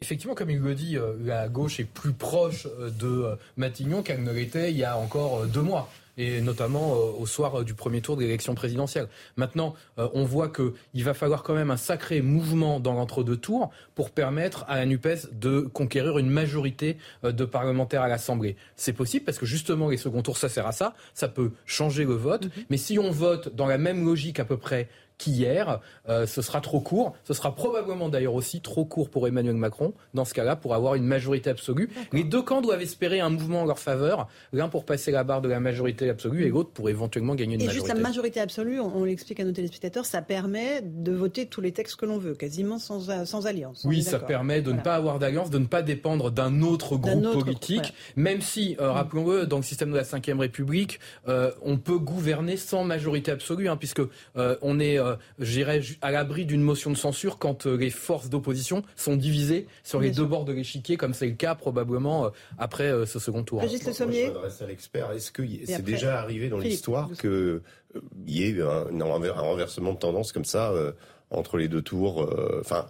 effectivement, 0.02 0.36
comme 0.36 0.50
il 0.50 0.60
le 0.60 0.76
dit, 0.76 0.98
euh, 0.98 1.14
la 1.24 1.48
gauche 1.48 1.80
est 1.80 1.86
plus 1.86 2.14
proche 2.14 2.68
euh, 2.80 2.90
de 2.90 3.08
euh, 3.08 3.36
Matignon 3.58 4.04
qu'elle 4.04 4.24
ne 4.24 4.32
l'était 4.32 4.72
il 4.72 4.78
y 4.78 4.84
a 4.84 4.98
encore 4.98 5.46
deux 5.46 5.62
mois 5.62 5.90
et 6.18 6.42
notamment 6.42 6.94
au 6.94 7.26
soir 7.26 7.64
du 7.64 7.74
premier 7.74 8.02
tour 8.02 8.16
de 8.16 8.22
l'élection 8.22 8.56
présidentielle. 8.56 9.08
Maintenant, 9.36 9.76
on 9.98 10.24
voit 10.24 10.50
qu'il 10.50 11.04
va 11.04 11.14
falloir 11.14 11.44
quand 11.44 11.54
même 11.54 11.72
un 11.72 11.78
sacré 11.78 12.22
mouvement 12.22 12.80
dans 12.80 12.94
l'entre-deux 12.94 13.38
tours 13.38 13.72
pour 13.96 14.12
permettre 14.12 14.66
à 14.68 14.78
la 14.78 14.86
NUPES 14.86 15.30
de 15.34 15.62
conquérir 15.62 16.18
une 16.18 16.30
majorité 16.30 16.98
de 17.24 17.46
parlementaires 17.46 18.04
à 18.04 18.08
l'Assemblée. 18.08 18.56
C'est 18.76 18.94
possible 18.94 19.26
parce 19.26 19.38
que 19.38 19.46
justement 19.46 19.90
les 19.90 19.98
seconds 19.98 20.22
tours, 20.22 20.38
ça 20.38 20.50
sert 20.50 20.68
à 20.68 20.72
ça, 20.72 20.94
ça 21.14 21.28
peut 21.28 21.52
changer 21.66 22.06
le 22.06 22.14
vote, 22.14 22.46
mm-hmm. 22.46 22.66
mais 22.70 22.78
si 22.78 23.00
on 23.00 23.12
vote 23.12 23.56
dans 23.56 23.68
la 23.68 23.78
même 23.78 24.06
logique 24.06 24.40
à 24.40 24.46
peu 24.46 24.58
près 24.58 24.90
qu'hier. 25.24 25.80
Euh, 26.10 26.26
ce 26.26 26.42
sera 26.42 26.62
trop 26.62 26.80
court. 26.80 27.14
Ce 27.24 27.34
sera 27.34 27.56
probablement 27.56 28.10
d'ailleurs 28.10 28.34
aussi 28.34 28.62
trop 28.62 28.86
court 28.86 29.10
pour 29.10 29.28
Emmanuel 29.28 29.56
Macron, 29.56 29.94
dans 30.14 30.26
ce 30.26 30.34
cas-là, 30.34 30.56
pour 30.56 30.74
avoir 30.76 30.96
une 30.96 31.06
majorité 31.06 31.50
absolue. 31.50 31.90
Les 32.12 32.24
deux 32.24 32.42
camps 32.42 32.62
doivent 32.62 32.82
espérer 32.82 33.20
un 33.20 33.30
mouvement 33.30 33.62
en 33.62 33.66
leur 33.66 33.80
faveur, 33.80 34.28
l'un 34.52 34.68
pour 34.68 34.86
passer 34.86 35.12
la 35.12 35.24
barre 35.24 35.42
de 35.42 35.50
la 35.50 35.60
majorité 35.60 36.10
absolue 36.10 36.46
et 36.46 36.50
l'autre 36.50 36.72
pour 36.72 36.90
éventuellement 36.90 37.36
gagner 37.36 37.56
une 37.56 37.62
et 37.62 37.66
majorité. 37.66 37.86
Et 37.86 37.88
juste 37.88 37.96
la 37.96 38.02
majorité 38.02 38.40
absolue, 38.40 38.80
on, 38.80 39.04
l'explique 39.06 39.40
à 39.40 39.46
nos 39.46 39.52
téléspectateurs, 39.52 40.06
ça 40.06 40.22
permet 40.22 40.82
de 40.82 41.12
voter 41.12 41.46
tous 41.46 41.62
les 41.62 41.72
textes 41.72 41.96
que 41.96 42.06
l'on 42.06 42.18
veut, 42.18 42.34
quasiment 42.34 42.80
sans, 42.80 43.10
euh, 43.10 43.26
sans 43.26 43.48
alliance. 43.48 43.84
Oui, 43.86 44.02
ça 44.02 44.20
permet 44.20 44.62
de 44.62 44.72
ne 44.72 44.82
pas 44.82 44.96
avoir 44.96 45.20
d'alliance, 45.20 45.50
de 45.50 45.60
ne 45.60 45.66
pas 45.66 45.82
dépendre 45.82 46.32
d'un 46.32 46.62
autre 46.62 46.98
groupe 46.98 47.32
politique, 47.32 47.94
même 48.16 48.42
si, 48.42 48.76
euh, 48.80 48.92
rappelons-le, 48.92 49.46
dans 49.46 49.58
le 49.58 49.64
système 49.64 49.92
de 49.92 49.98
la 49.98 50.04
Ve 50.04 50.40
République, 50.40 51.00
on 51.62 51.78
peut 51.78 51.98
gouverner 51.98 52.58
sans 52.58 52.84
majorité 52.84 53.32
absolue, 53.32 53.70
hein, 53.70 53.78
puisque 53.78 54.02
on 54.36 54.80
est 54.80 55.00
euh, 55.14 55.46
j'irais 55.46 55.82
à 56.02 56.12
l'abri 56.12 56.46
d'une 56.46 56.62
motion 56.62 56.92
de 56.92 56.98
censure 56.98 57.38
quand 57.38 57.66
euh, 57.66 57.76
les 57.76 57.90
forces 57.90 58.30
d'opposition 58.30 58.84
sont 58.96 59.16
divisées 59.16 59.68
sur 59.84 60.00
les 60.00 60.12
deux 60.12 60.26
bords 60.26 60.46
de 60.46 60.54
l'échiquier, 60.54 60.98
comme 60.98 61.14
c'est 61.14 61.28
le 61.28 61.34
cas 61.34 61.56
probablement 61.56 62.26
euh, 62.26 62.30
après 62.58 62.92
ce 63.06 63.20
second 63.20 63.44
tour. 63.44 63.62
Régis 63.62 63.86
Le 63.86 63.94
Sommier. 63.94 64.32
à 64.62 64.66
l'expert. 64.66 65.12
Est-ce 65.12 65.32
que 65.32 65.44
c'est 65.66 65.84
déjà 65.84 66.20
arrivé 66.20 66.50
dans 66.50 66.60
l'histoire 66.60 67.10
qu'il 67.20 67.62
y 68.28 68.44
ait 68.44 68.62
un, 68.62 69.00
un, 69.00 69.34
renversement 69.34 69.94
de 69.94 70.00
tendance 70.00 70.32
comme 70.32 70.46
ça 70.46 70.74
entre 71.30 71.58
les 71.58 71.68
deux 71.68 71.82
tours 71.82 72.30
Enfin. 72.60 72.86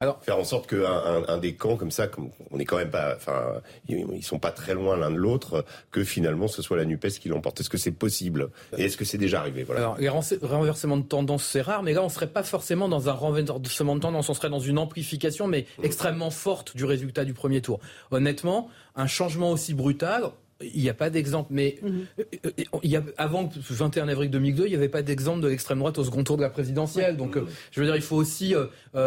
Alors, 0.00 0.22
faire 0.22 0.36
en 0.38 0.44
sorte 0.44 0.68
qu'un 0.68 1.24
un, 1.26 1.38
des 1.38 1.54
camps 1.54 1.76
comme 1.76 1.90
ça, 1.90 2.06
comme 2.06 2.28
on 2.50 2.58
est 2.58 2.66
quand 2.66 2.76
même 2.76 2.90
pas, 2.90 3.14
enfin, 3.16 3.62
ils, 3.88 4.22
sont 4.22 4.38
pas 4.38 4.50
très 4.50 4.74
loin 4.74 4.94
l'un 4.94 5.10
de 5.10 5.16
l'autre, 5.16 5.64
que 5.90 6.04
finalement 6.04 6.48
ce 6.48 6.60
soit 6.60 6.76
la 6.76 6.84
Nupes 6.84 7.08
qui 7.18 7.30
l'emporte. 7.30 7.60
Est-ce 7.60 7.70
que 7.70 7.78
c'est 7.78 7.92
possible? 7.92 8.50
Et 8.76 8.84
est-ce 8.84 8.98
que 8.98 9.06
c'est 9.06 9.16
déjà 9.16 9.40
arrivé? 9.40 9.62
Voilà. 9.62 9.80
Alors, 9.80 9.96
les 9.98 10.10
renversements 10.10 10.98
de 10.98 11.02
tendance, 11.02 11.44
c'est 11.44 11.62
rare, 11.62 11.82
mais 11.82 11.94
là, 11.94 12.02
on 12.02 12.10
serait 12.10 12.26
pas 12.26 12.42
forcément 12.42 12.90
dans 12.90 13.08
un 13.08 13.12
renversement 13.12 13.96
de 13.96 14.00
tendance, 14.00 14.28
on 14.28 14.34
serait 14.34 14.50
dans 14.50 14.60
une 14.60 14.78
amplification, 14.78 15.46
mais 15.46 15.64
extrêmement 15.82 16.30
forte 16.30 16.76
du 16.76 16.84
résultat 16.84 17.24
du 17.24 17.32
premier 17.32 17.62
tour. 17.62 17.80
Honnêtement, 18.10 18.68
un 18.96 19.06
changement 19.06 19.50
aussi 19.50 19.72
brutal, 19.72 20.24
il 20.60 20.80
n'y 20.80 20.88
a 20.88 20.94
pas 20.94 21.10
d'exemple, 21.10 21.48
mais 21.52 21.76
mhm. 21.82 22.06
euh, 22.18 22.24
euh, 22.46 22.50
il 22.82 22.90
y 22.90 22.96
a, 22.96 23.02
avant 23.18 23.42
le 23.42 23.74
21 23.74 24.08
avril 24.08 24.30
2002, 24.30 24.64
il 24.64 24.70
n'y 24.70 24.74
avait 24.74 24.88
pas 24.88 25.02
d'exemple 25.02 25.40
de 25.40 25.48
l'extrême 25.48 25.78
droite 25.78 25.98
au 25.98 26.04
second 26.04 26.24
tour 26.24 26.36
de 26.36 26.42
la 26.42 26.48
présidentielle. 26.48 27.16
Donc, 27.16 27.36
euh, 27.36 27.46
je 27.72 27.80
veux 27.80 27.86
dire, 27.86 27.96
il 27.96 28.02
faut 28.02 28.16
aussi, 28.16 28.54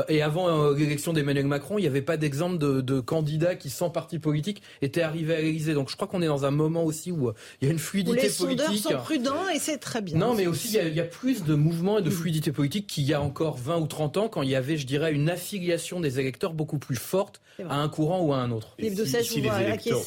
et 0.07 0.21
avant 0.21 0.71
l'élection 0.71 1.13
d'Emmanuel 1.13 1.47
Macron, 1.47 1.77
il 1.77 1.81
n'y 1.81 1.87
avait 1.87 2.01
pas 2.01 2.17
d'exemple 2.17 2.57
de, 2.57 2.81
de, 2.81 2.99
candidats 2.99 3.55
qui, 3.55 3.69
sans 3.69 3.89
parti 3.89 4.19
politique, 4.19 4.61
étaient 4.81 5.01
arrivés 5.01 5.35
à 5.35 5.41
l'Élysée. 5.41 5.73
Donc, 5.73 5.89
je 5.89 5.95
crois 5.95 6.07
qu'on 6.07 6.21
est 6.21 6.27
dans 6.27 6.45
un 6.45 6.51
moment 6.51 6.83
aussi 6.83 7.11
où 7.11 7.31
il 7.61 7.67
y 7.67 7.69
a 7.69 7.73
une 7.73 7.79
fluidité 7.79 8.27
les 8.27 8.33
politique. 8.33 8.69
Les 8.69 8.77
sondeurs 8.77 8.99
sont 8.99 9.05
prudents 9.05 9.49
et 9.53 9.59
c'est 9.59 9.77
très 9.77 10.01
bien. 10.01 10.17
Non, 10.17 10.35
mais 10.35 10.47
aussi 10.47 10.67
il 10.69 10.73
y, 10.75 10.79
a, 10.79 10.87
il 10.87 10.95
y, 10.95 10.99
a, 10.99 11.05
plus 11.05 11.43
de 11.43 11.55
mouvement 11.55 11.99
et 11.99 12.01
de 12.01 12.09
fluidité 12.09 12.51
politique 12.51 12.87
qu'il 12.87 13.05
y 13.05 13.13
a 13.13 13.21
encore 13.21 13.57
20 13.57 13.77
ou 13.79 13.87
30 13.87 14.17
ans, 14.17 14.29
quand 14.29 14.43
il 14.43 14.49
y 14.49 14.55
avait, 14.55 14.77
je 14.77 14.85
dirais, 14.85 15.13
une 15.13 15.29
affiliation 15.29 15.99
des 15.99 16.19
électeurs 16.19 16.53
beaucoup 16.53 16.77
plus 16.77 16.95
forte 16.95 17.41
à 17.67 17.81
un 17.81 17.89
courant 17.89 18.21
ou 18.21 18.33
à 18.33 18.37
un 18.37 18.51
autre. 18.51 18.75
si, 18.79 19.23
si 19.23 19.41
les 19.41 19.49
électeurs... 19.61 19.99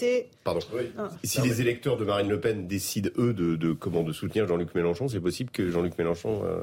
Pardon. 0.45 0.61
Ah 0.99 1.11
si 1.33 1.49
les 1.49 1.61
électeurs 1.61 1.97
de 1.97 2.05
Marine 2.05 2.29
Le 2.29 2.41
Pen 2.41 2.67
décident, 2.67 3.11
eux, 3.17 3.33
de, 3.33 3.73
comment, 3.73 4.03
de 4.03 4.13
soutenir 4.13 4.47
Jean-Luc 4.47 4.75
Mélenchon, 4.75 5.09
c'est 5.09 5.21
possible 5.21 5.51
que 5.51 5.71
Jean-Luc 5.71 5.97
Mélenchon... 5.99 6.43
Euh, 6.45 6.63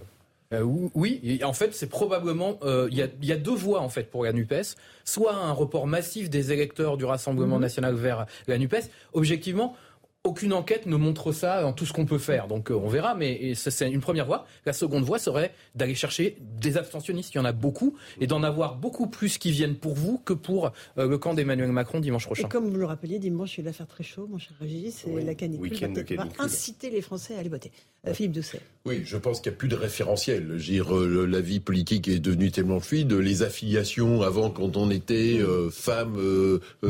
euh, 0.52 0.64
oui, 0.64 1.40
en 1.44 1.54
fait, 1.54 1.76
c'est 1.76 1.90
probablement 1.90 2.58
euh, 2.64 2.88
il 2.92 2.98
y, 2.98 3.32
a, 3.32 3.38
deux 3.38 3.54
voies 3.54 3.82
en 3.82 3.90
fait 3.90 4.10
pour 4.10 4.24
la 4.24 4.34
Nupes. 4.34 4.76
Soit 5.06 5.36
un 5.36 5.52
report 5.52 5.86
massif 5.86 6.30
des 6.30 6.52
électeurs 6.52 6.98
du 6.98 7.06
Rassemblement 7.06 7.60
mmh. 7.60 7.62
national 7.62 7.96
vers 7.96 8.26
la 8.48 8.58
Nupes. 8.58 8.90
Objectivement, 9.14 9.76
aucune 10.26 10.52
enquête 10.52 10.86
ne 10.86 10.98
montre 10.98 11.32
ça 11.32 11.62
dans 11.62 11.72
tout 11.72 11.86
ce 11.86 11.94
qu'on 11.94 12.06
peut 12.06 12.18
faire. 12.18 12.48
Donc 12.48 12.72
euh, 12.72 12.74
on 12.74 12.90
verra, 12.90 13.16
mais 13.16 13.54
c'est 13.56 13.90
une 13.90 14.02
première 14.02 14.26
voie. 14.26 14.46
La 14.66 14.74
seconde 14.74 15.06
voie 15.06 15.18
serait 15.18 15.54
d'aller 15.76 15.96
chercher 15.96 16.38
des 16.42 16.76
abstentionnistes. 16.76 17.34
Il 17.34 17.38
y 17.38 17.40
en 17.40 17.46
a 17.46 17.54
beaucoup 17.54 17.96
et 18.20 18.28
d'en 18.28 18.44
avoir 18.44 18.76
beaucoup 18.76 19.08
plus 19.08 19.38
qui 19.38 19.52
viennent 19.52 19.76
pour 19.76 19.94
vous 19.94 20.18
que 20.18 20.34
pour 20.34 20.74
euh, 20.98 21.08
le 21.08 21.18
camp 21.18 21.34
d'Emmanuel 21.34 21.72
Macron 21.72 22.02
dimanche 22.02 22.26
prochain. 22.26 22.48
Et 22.48 22.50
comme 22.50 22.70
vous 22.70 22.76
le 22.76 22.86
rappeliez, 22.86 23.18
dimanche 23.18 23.58
il 23.58 23.64
va 23.64 23.72
faire 23.72 23.88
très 23.88 24.04
chaud, 24.04 24.28
mon 24.30 24.38
cher 24.38 24.52
Régis, 24.60 25.06
et 25.06 25.22
la 25.24 25.36
canicule 25.36 25.74
va, 26.18 26.26
inciter 26.40 26.90
les 26.90 27.02
Français 27.02 27.36
à 27.36 27.40
aller 27.40 27.50
voter. 27.50 27.72
Euh, 28.06 28.14
Philippe 28.14 28.34
Doucet. 28.34 28.60
Oui, 28.86 29.04
je 29.06 29.18
pense 29.18 29.40
qu'il 29.40 29.52
n'y 29.52 29.56
a 29.56 29.58
plus 29.58 29.68
de 29.70 29.76
référentiel. 29.76 30.58
Dire, 30.58 30.94
la 30.94 31.42
vie 31.42 31.60
politique 31.60 32.08
est 32.08 32.20
devenue 32.20 32.52
tellement 32.52 32.80
fluide. 32.80 33.14
Les 33.14 33.44
affiliations, 33.44 34.22
avant, 34.22 34.50
quand 34.50 34.78
on 34.78 34.90
était 34.90 35.40
femme 35.72 36.18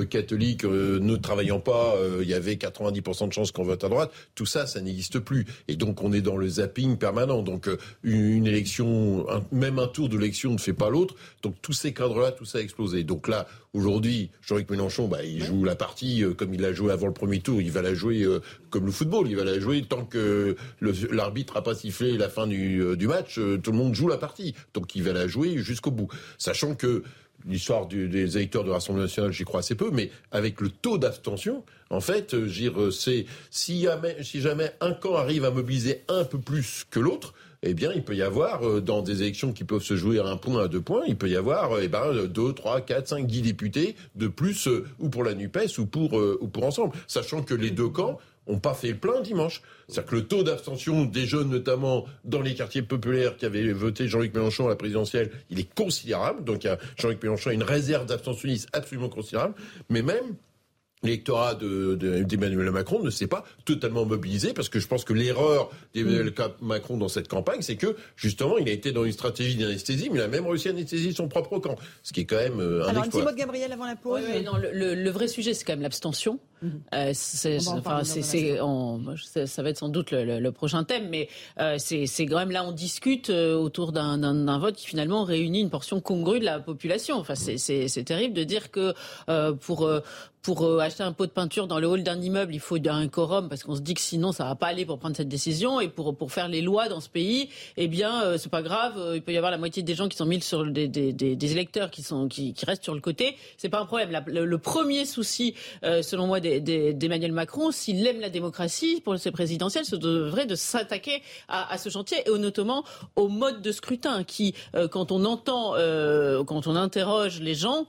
catholique 0.09 0.63
ne 0.65 1.15
travaillant 1.15 1.59
pas, 1.59 1.95
il 2.21 2.27
y 2.27 2.33
avait 2.33 2.53
90% 2.53 3.18
50% 3.19 3.27
de 3.27 3.33
chances 3.33 3.51
qu'on 3.51 3.63
vote 3.63 3.83
à 3.83 3.89
droite. 3.89 4.11
Tout 4.35 4.45
ça, 4.45 4.67
ça 4.67 4.81
n'existe 4.81 5.19
plus. 5.19 5.45
Et 5.67 5.75
donc, 5.75 6.03
on 6.03 6.13
est 6.13 6.21
dans 6.21 6.37
le 6.37 6.47
zapping 6.47 6.97
permanent. 6.97 7.41
Donc, 7.41 7.67
euh, 7.67 7.77
une, 8.03 8.47
élection, 8.47 9.25
même 9.51 9.79
un 9.79 9.87
tour 9.87 10.09
de 10.09 10.17
l'élection 10.17 10.51
ne 10.51 10.57
fait 10.57 10.73
pas 10.73 10.89
l'autre. 10.89 11.15
Donc, 11.41 11.55
tous 11.61 11.73
ces 11.73 11.93
cadres-là, 11.93 12.31
tout 12.31 12.45
ça 12.45 12.59
a 12.59 12.61
explosé. 12.61 13.03
Donc 13.03 13.27
là, 13.27 13.47
aujourd'hui, 13.73 14.29
Jean-Luc 14.41 14.69
Mélenchon, 14.69 15.07
bah, 15.07 15.23
il 15.23 15.43
joue 15.43 15.63
la 15.63 15.75
partie 15.75 16.23
euh, 16.23 16.33
comme 16.33 16.53
il 16.53 16.61
l'a 16.61 16.73
joué 16.73 16.91
avant 16.91 17.07
le 17.07 17.13
premier 17.13 17.39
tour. 17.39 17.61
Il 17.61 17.71
va 17.71 17.81
la 17.81 17.93
jouer 17.93 18.23
euh, 18.23 18.41
comme 18.69 18.85
le 18.85 18.91
football. 18.91 19.27
Il 19.29 19.35
va 19.35 19.43
la 19.43 19.59
jouer 19.59 19.83
tant 19.83 20.05
que 20.05 20.55
l'arbitre 20.81 21.55
n'a 21.55 21.61
pas 21.61 21.75
sifflé 21.75 22.17
la 22.17 22.29
fin 22.29 22.47
du, 22.47 22.97
du 22.97 23.07
match. 23.07 23.35
tout 23.35 23.71
le 23.71 23.77
monde 23.77 23.95
joue 23.95 24.07
la 24.07 24.17
partie. 24.17 24.55
Donc, 24.73 24.95
il 24.95 25.03
va 25.03 25.13
la 25.13 25.27
jouer 25.27 25.57
jusqu'au 25.57 25.91
bout. 25.91 26.09
Sachant 26.37 26.75
que 26.75 27.03
l'histoire 27.47 27.87
des 27.87 28.37
électeurs 28.37 28.63
de 28.63 28.71
Rassemblement 28.71 29.05
national, 29.05 29.31
j'y 29.31 29.43
crois 29.43 29.61
assez 29.61 29.75
peu, 29.75 29.91
mais 29.91 30.09
avec 30.31 30.61
le 30.61 30.69
taux 30.69 30.97
d'abstention, 30.97 31.63
en 31.89 32.01
fait, 32.01 32.33
euh, 32.33 32.49
euh, 32.77 32.91
c'est 32.91 33.25
si 33.49 33.87
jamais, 34.35 34.71
un 34.81 34.93
camp 34.93 35.15
arrive 35.15 35.45
à 35.45 35.51
mobiliser 35.51 36.03
un 36.07 36.23
peu 36.23 36.37
plus 36.39 36.85
que 36.89 36.99
l'autre, 36.99 37.33
eh 37.61 37.73
bien, 37.73 37.91
il 37.93 38.03
peut 38.03 38.15
y 38.15 38.21
avoir, 38.21 38.67
euh, 38.67 38.79
dans 38.79 39.01
des 39.01 39.21
élections 39.23 39.51
qui 39.53 39.63
peuvent 39.63 39.83
se 39.83 39.95
jouer 39.95 40.19
à 40.19 40.25
un 40.25 40.37
point, 40.37 40.63
à 40.63 40.67
deux 40.67 40.81
points, 40.81 41.03
il 41.07 41.17
peut 41.17 41.29
y 41.29 41.35
avoir, 41.35 41.79
eh 41.79 41.87
ben, 41.87 42.25
deux, 42.25 42.53
trois, 42.53 42.81
quatre, 42.81 43.07
cinq, 43.07 43.25
dix 43.25 43.41
députés 43.41 43.95
de 44.15 44.27
plus, 44.27 44.69
ou 44.99 45.09
pour 45.09 45.23
la 45.23 45.33
NUPES, 45.33 45.79
ou 45.79 45.89
ou 46.41 46.47
pour 46.47 46.63
ensemble. 46.63 46.95
Sachant 47.07 47.41
que 47.41 47.53
les 47.55 47.71
deux 47.71 47.89
camps 47.89 48.17
n'ont 48.49 48.59
pas 48.59 48.73
fait 48.73 48.89
le 48.89 48.97
plein 48.97 49.21
dimanche. 49.21 49.61
C'est-à-dire 49.87 50.09
que 50.09 50.15
le 50.15 50.27
taux 50.27 50.43
d'abstention 50.43 51.05
des 51.05 51.25
jeunes, 51.25 51.49
notamment 51.49 52.05
dans 52.23 52.41
les 52.41 52.55
quartiers 52.55 52.81
populaires 52.81 53.37
qui 53.37 53.45
avaient 53.45 53.71
voté 53.71 54.07
Jean-Luc 54.07 54.33
Mélenchon 54.33 54.65
à 54.65 54.69
la 54.69 54.75
présidentielle, 54.75 55.31
il 55.49 55.59
est 55.59 55.73
considérable. 55.73 56.43
Donc 56.43 56.67
Jean-Luc 56.97 57.21
Mélenchon 57.23 57.51
a 57.51 57.53
une 57.53 57.63
réserve 57.63 58.05
d'abstentionnistes 58.05 58.69
absolument 58.73 59.09
considérable. 59.09 59.53
Mais 59.89 60.01
même 60.01 60.35
l'électorat 61.03 61.55
d'Emmanuel 61.55 62.65
de, 62.65 62.71
Macron 62.71 63.01
ne 63.01 63.09
s'est 63.09 63.27
pas 63.27 63.45
totalement 63.65 64.05
mobilisé 64.05 64.53
parce 64.53 64.69
que 64.69 64.79
je 64.79 64.87
pense 64.87 65.05
que 65.05 65.13
l'erreur 65.13 65.69
d'Emmanuel 65.93 66.33
mm. 66.37 66.65
Macron 66.65 66.97
dans 66.97 67.07
cette 67.07 67.27
campagne, 67.27 67.61
c'est 67.61 67.77
que 67.77 67.95
justement, 68.15 68.57
il 68.57 68.67
a 68.67 68.71
été 68.71 68.91
dans 68.91 69.05
une 69.05 69.11
stratégie 69.11 69.55
d'anesthésie, 69.55 70.09
mais 70.09 70.19
il 70.19 70.21
a 70.21 70.27
même 70.27 70.45
réussi 70.45 70.67
à 70.67 70.71
anesthésier 70.71 71.13
son 71.13 71.27
propre 71.27 71.59
camp, 71.59 71.75
ce 72.03 72.13
qui 72.13 72.21
est 72.21 72.25
quand 72.25 72.37
même 72.37 72.59
euh, 72.59 72.83
un 72.83 72.89
Alors, 72.89 73.05
exploit. 73.05 73.21
un 73.21 73.25
petit 73.25 73.31
mot 73.31 73.31
de 73.31 73.39
Gabriel 73.39 73.71
avant 73.71 73.85
la 73.85 73.95
pause. 73.95 74.21
le, 74.23 75.09
vrai 75.09 75.27
sujet, 75.27 75.53
c'est 75.53 75.63
quand 75.63 75.73
même 75.73 75.81
l'abstention. 75.81 76.39
Euh, 76.93 77.13
enfin, 77.69 78.03
ça 78.03 79.63
va 79.63 79.69
être 79.69 79.77
sans 79.77 79.89
doute 79.89 80.11
le, 80.11 80.49
prochain 80.51 80.83
thème, 80.83 81.07
mais 81.09 81.29
euh, 81.59 81.75
c'est, 81.77 82.25
quand 82.25 82.37
même 82.37 82.51
là 82.51 82.65
on 82.65 82.71
discute 82.71 83.29
autour 83.29 83.91
d'un, 83.91 84.59
vote 84.59 84.75
qui 84.75 84.87
finalement 84.87 85.23
réunit 85.23 85.61
une 85.61 85.69
portion 85.69 86.01
congrue 86.01 86.39
de 86.39 86.45
la 86.45 86.59
population. 86.59 87.17
Enfin, 87.17 87.35
c'est, 87.35 88.03
terrible 88.03 88.33
de 88.33 88.43
dire 88.43 88.71
que 88.71 88.93
pour 89.61 89.89
pour 90.41 90.63
euh, 90.63 90.79
acheter 90.79 91.03
un 91.03 91.11
pot 91.11 91.25
de 91.25 91.31
peinture 91.31 91.67
dans 91.67 91.79
le 91.79 91.87
hall 91.87 92.03
d'un 92.03 92.19
immeuble, 92.21 92.53
il 92.53 92.59
faut 92.59 92.77
un 92.87 93.07
quorum 93.07 93.49
parce 93.49 93.63
qu'on 93.63 93.75
se 93.75 93.81
dit 93.81 93.93
que 93.93 94.01
sinon 94.01 94.31
ça 94.31 94.45
va 94.45 94.55
pas 94.55 94.67
aller 94.67 94.85
pour 94.85 94.97
prendre 94.97 95.15
cette 95.15 95.27
décision 95.27 95.81
et 95.81 95.89
pour 95.89 96.15
pour 96.15 96.31
faire 96.31 96.47
les 96.47 96.61
lois 96.61 96.87
dans 96.87 97.01
ce 97.01 97.09
pays, 97.09 97.49
eh 97.77 97.87
bien 97.87 98.23
euh, 98.23 98.37
c'est 98.37 98.49
pas 98.49 98.61
grave, 98.61 98.93
euh, 98.97 99.15
il 99.15 99.21
peut 99.21 99.33
y 99.33 99.37
avoir 99.37 99.51
la 99.51 99.57
moitié 99.57 99.83
des 99.83 99.95
gens 99.95 100.07
qui 100.07 100.17
sont 100.17 100.25
mis 100.25 100.41
sur 100.41 100.65
des, 100.65 100.87
des, 100.87 101.13
des, 101.13 101.35
des 101.35 101.51
électeurs 101.51 101.91
qui 101.91 102.03
sont 102.03 102.27
qui, 102.27 102.53
qui, 102.53 102.65
restent 102.65 102.83
sur 102.83 102.95
le 102.95 103.01
côté, 103.01 103.35
c'est 103.57 103.69
pas 103.69 103.79
un 103.79 103.85
problème. 103.85 104.23
le, 104.27 104.57
premier 104.57 105.05
souci, 105.05 105.55
selon 105.83 106.27
moi, 106.27 106.39
d'Emmanuel 106.59 107.31
Macron, 107.31 107.71
s'il 107.71 108.05
aime 108.05 108.19
la 108.19 108.29
démocratie 108.29 109.01
pour 109.01 109.17
ses 109.17 109.31
présidentielles, 109.31 109.85
ce 109.85 109.95
devrait 109.95 110.45
de 110.45 110.55
s'attaquer 110.55 111.21
à, 111.47 111.71
à, 111.71 111.77
ce 111.77 111.89
chantier 111.89 112.17
et 112.25 112.37
notamment 112.37 112.83
au 113.15 113.27
mode 113.27 113.61
de 113.61 113.71
scrutin 113.71 114.23
qui, 114.23 114.55
quand 114.91 115.11
on 115.11 115.25
entend, 115.25 115.73
quand 116.45 116.67
on 116.67 116.75
interroge 116.75 117.39
les 117.39 117.55
gens 117.55 117.87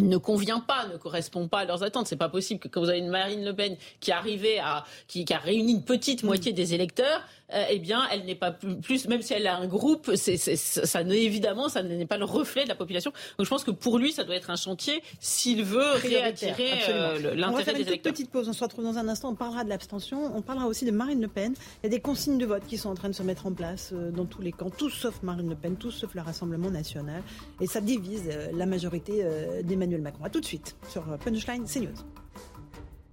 ne 0.00 0.16
convient 0.16 0.60
pas, 0.60 0.86
ne 0.86 0.96
correspond 0.96 1.48
pas 1.48 1.60
à 1.60 1.64
leurs 1.64 1.82
attentes. 1.82 2.06
C'est 2.06 2.16
pas 2.16 2.28
possible 2.28 2.60
que 2.60 2.68
quand 2.68 2.80
vous 2.80 2.88
avez 2.88 2.98
une 2.98 3.10
Marine 3.10 3.44
Le 3.44 3.54
Pen 3.54 3.76
qui 4.00 4.12
à, 4.12 4.84
qui, 5.06 5.24
qui 5.24 5.34
a 5.34 5.38
réuni 5.38 5.72
une 5.72 5.84
petite 5.84 6.22
moitié 6.22 6.52
des 6.52 6.74
électeurs, 6.74 7.22
euh, 7.54 7.64
eh 7.70 7.78
bien, 7.78 8.02
elle 8.10 8.24
n'est 8.24 8.34
pas 8.34 8.50
plus, 8.50 9.08
même 9.08 9.22
si 9.22 9.34
elle 9.34 9.46
a 9.46 9.56
un 9.56 9.66
groupe, 9.66 10.12
c'est, 10.14 10.36
ça 10.36 11.02
évidemment, 11.02 11.68
ça 11.68 11.82
n'est 11.82 12.06
pas 12.06 12.18
le 12.18 12.24
reflet 12.24 12.64
de 12.64 12.68
la 12.68 12.74
population. 12.74 13.12
Donc, 13.38 13.44
je 13.44 13.50
pense 13.50 13.64
que 13.64 13.70
pour 13.70 13.98
lui, 13.98 14.12
ça 14.12 14.24
doit 14.24 14.36
être 14.36 14.50
un 14.50 14.56
chantier 14.56 15.02
s'il 15.20 15.64
veut 15.64 15.92
réattirer 15.94 16.72
euh, 16.88 17.34
l'intérêt 17.34 17.74
des 17.74 17.88
électeurs. 17.88 18.10
Une 18.10 18.16
petite 18.16 18.30
pause. 18.30 18.48
On 18.48 18.52
se 18.52 18.62
retrouve 18.62 18.84
dans 18.84 18.98
un 18.98 19.08
instant. 19.08 19.30
On 19.30 19.34
parlera 19.34 19.64
de 19.64 19.68
l'abstention. 19.68 20.34
On 20.34 20.42
parlera 20.42 20.66
aussi 20.66 20.84
de 20.84 20.90
Marine 20.90 21.20
Le 21.20 21.28
Pen. 21.28 21.54
Il 21.82 21.86
y 21.86 21.86
a 21.86 21.90
des 21.90 22.00
consignes 22.00 22.38
de 22.38 22.46
vote 22.46 22.62
qui 22.66 22.78
sont 22.78 22.88
en 22.88 22.94
train 22.94 23.08
de 23.08 23.14
se 23.14 23.22
mettre 23.22 23.46
en 23.46 23.52
place 23.52 23.90
euh, 23.92 24.10
dans 24.10 24.24
tous 24.24 24.42
les 24.42 24.52
camps, 24.52 24.70
tous 24.70 24.90
sauf 24.90 25.22
Marine 25.22 25.48
Le 25.48 25.56
Pen, 25.56 25.76
tous 25.76 25.90
sauf 25.90 26.14
le 26.14 26.20
Rassemblement 26.22 26.70
national, 26.70 27.22
et 27.60 27.66
ça 27.66 27.80
divise 27.80 28.30
la 28.52 28.66
majorité 28.66 29.24
d'Emmanuel 29.64 30.00
Macron. 30.00 30.24
À 30.24 30.30
tout 30.30 30.40
de 30.40 30.44
suite 30.44 30.76
sur 30.88 31.02
Punchline 31.18 31.64
CNews. 31.66 32.21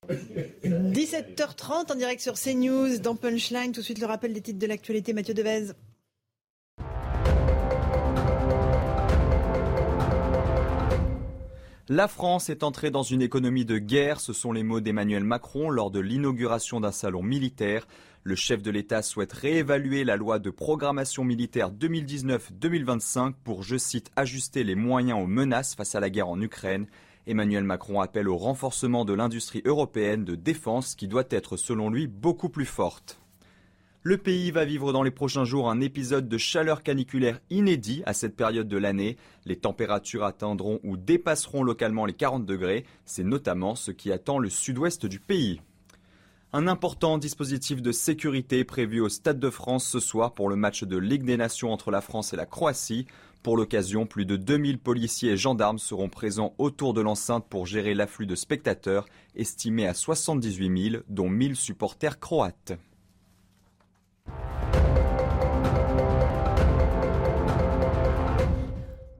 17h30 0.09 1.91
en 1.91 1.95
direct 1.95 2.21
sur 2.21 2.33
CNews, 2.33 2.99
dans 2.99 3.15
Punchline. 3.15 3.71
Tout 3.71 3.81
de 3.81 3.85
suite 3.85 3.99
le 3.99 4.07
rappel 4.07 4.33
des 4.33 4.41
titres 4.41 4.59
de 4.59 4.67
l'actualité, 4.67 5.13
Mathieu 5.13 5.33
Devez. 5.33 5.73
La 11.91 12.07
France 12.07 12.51
est 12.51 12.61
entrée 12.61 12.91
dans 12.91 13.01
une 13.01 13.23
économie 13.23 13.65
de 13.65 13.79
guerre, 13.79 14.19
ce 14.19 14.31
sont 14.31 14.51
les 14.51 14.61
mots 14.61 14.79
d'Emmanuel 14.79 15.23
Macron 15.23 15.71
lors 15.71 15.89
de 15.89 15.99
l'inauguration 15.99 16.79
d'un 16.79 16.91
salon 16.91 17.23
militaire. 17.23 17.87
Le 18.21 18.35
chef 18.35 18.61
de 18.61 18.69
l'État 18.69 19.01
souhaite 19.01 19.33
réévaluer 19.33 20.03
la 20.03 20.15
loi 20.15 20.37
de 20.37 20.51
programmation 20.51 21.23
militaire 21.23 21.71
2019-2025 21.71 23.33
pour, 23.43 23.63
je 23.63 23.75
cite, 23.75 24.11
ajuster 24.15 24.63
les 24.63 24.75
moyens 24.75 25.19
aux 25.19 25.25
menaces 25.25 25.73
face 25.73 25.95
à 25.95 25.99
la 25.99 26.11
guerre 26.11 26.29
en 26.29 26.39
Ukraine. 26.39 26.85
Emmanuel 27.29 27.63
Macron 27.63 28.01
appelle 28.01 28.27
au 28.27 28.37
renforcement 28.37 29.05
de 29.05 29.13
l'industrie 29.13 29.61
européenne 29.63 30.25
de 30.25 30.33
défense 30.33 30.95
qui 30.95 31.07
doit 31.07 31.27
être 31.29 31.57
selon 31.57 31.91
lui 31.91 32.07
beaucoup 32.07 32.49
plus 32.49 32.65
forte. 32.65 33.21
Le 34.01 34.17
pays 34.17 34.49
va 34.49 34.65
vivre 34.65 34.93
dans 34.93 35.03
les 35.03 35.11
prochains 35.11 35.45
jours 35.45 35.69
un 35.69 35.79
épisode 35.79 36.27
de 36.27 36.37
chaleur 36.39 36.81
caniculaire 36.81 37.39
inédit 37.51 38.01
à 38.07 38.13
cette 38.13 38.35
période 38.35 38.67
de 38.67 38.77
l'année. 38.77 39.17
Les 39.45 39.57
températures 39.57 40.23
atteindront 40.23 40.79
ou 40.83 40.97
dépasseront 40.97 41.63
localement 41.63 42.05
les 42.05 42.13
40 42.13 42.45
degrés. 42.45 42.85
C'est 43.05 43.23
notamment 43.23 43.75
ce 43.75 43.91
qui 43.91 44.11
attend 44.11 44.39
le 44.39 44.49
sud-ouest 44.49 45.05
du 45.05 45.19
pays. 45.19 45.61
Un 46.51 46.67
important 46.67 47.19
dispositif 47.19 47.79
de 47.83 47.91
sécurité 47.91 48.63
prévu 48.63 49.01
au 49.01 49.09
Stade 49.09 49.37
de 49.37 49.51
France 49.51 49.85
ce 49.85 49.99
soir 49.99 50.33
pour 50.33 50.49
le 50.49 50.55
match 50.55 50.83
de 50.83 50.97
Ligue 50.97 51.23
des 51.23 51.37
Nations 51.37 51.71
entre 51.71 51.91
la 51.91 52.01
France 52.01 52.33
et 52.33 52.37
la 52.37 52.47
Croatie. 52.47 53.05
Pour 53.41 53.55
l'occasion, 53.55 54.05
plus 54.05 54.25
de 54.25 54.35
2000 54.35 54.79
policiers 54.79 55.31
et 55.31 55.37
gendarmes 55.37 55.79
seront 55.79 56.09
présents 56.09 56.53
autour 56.57 56.93
de 56.93 56.99
l'enceinte 56.99 57.45
pour 57.49 57.65
gérer 57.65 57.93
l'afflux 57.93 58.25
de 58.25 58.35
spectateurs, 58.35 59.05
estimé 59.33 59.87
à 59.87 59.93
78 59.93 60.91
000, 60.91 61.03
dont 61.07 61.29
1000 61.29 61.55
supporters 61.55 62.19
croates. 62.19 62.73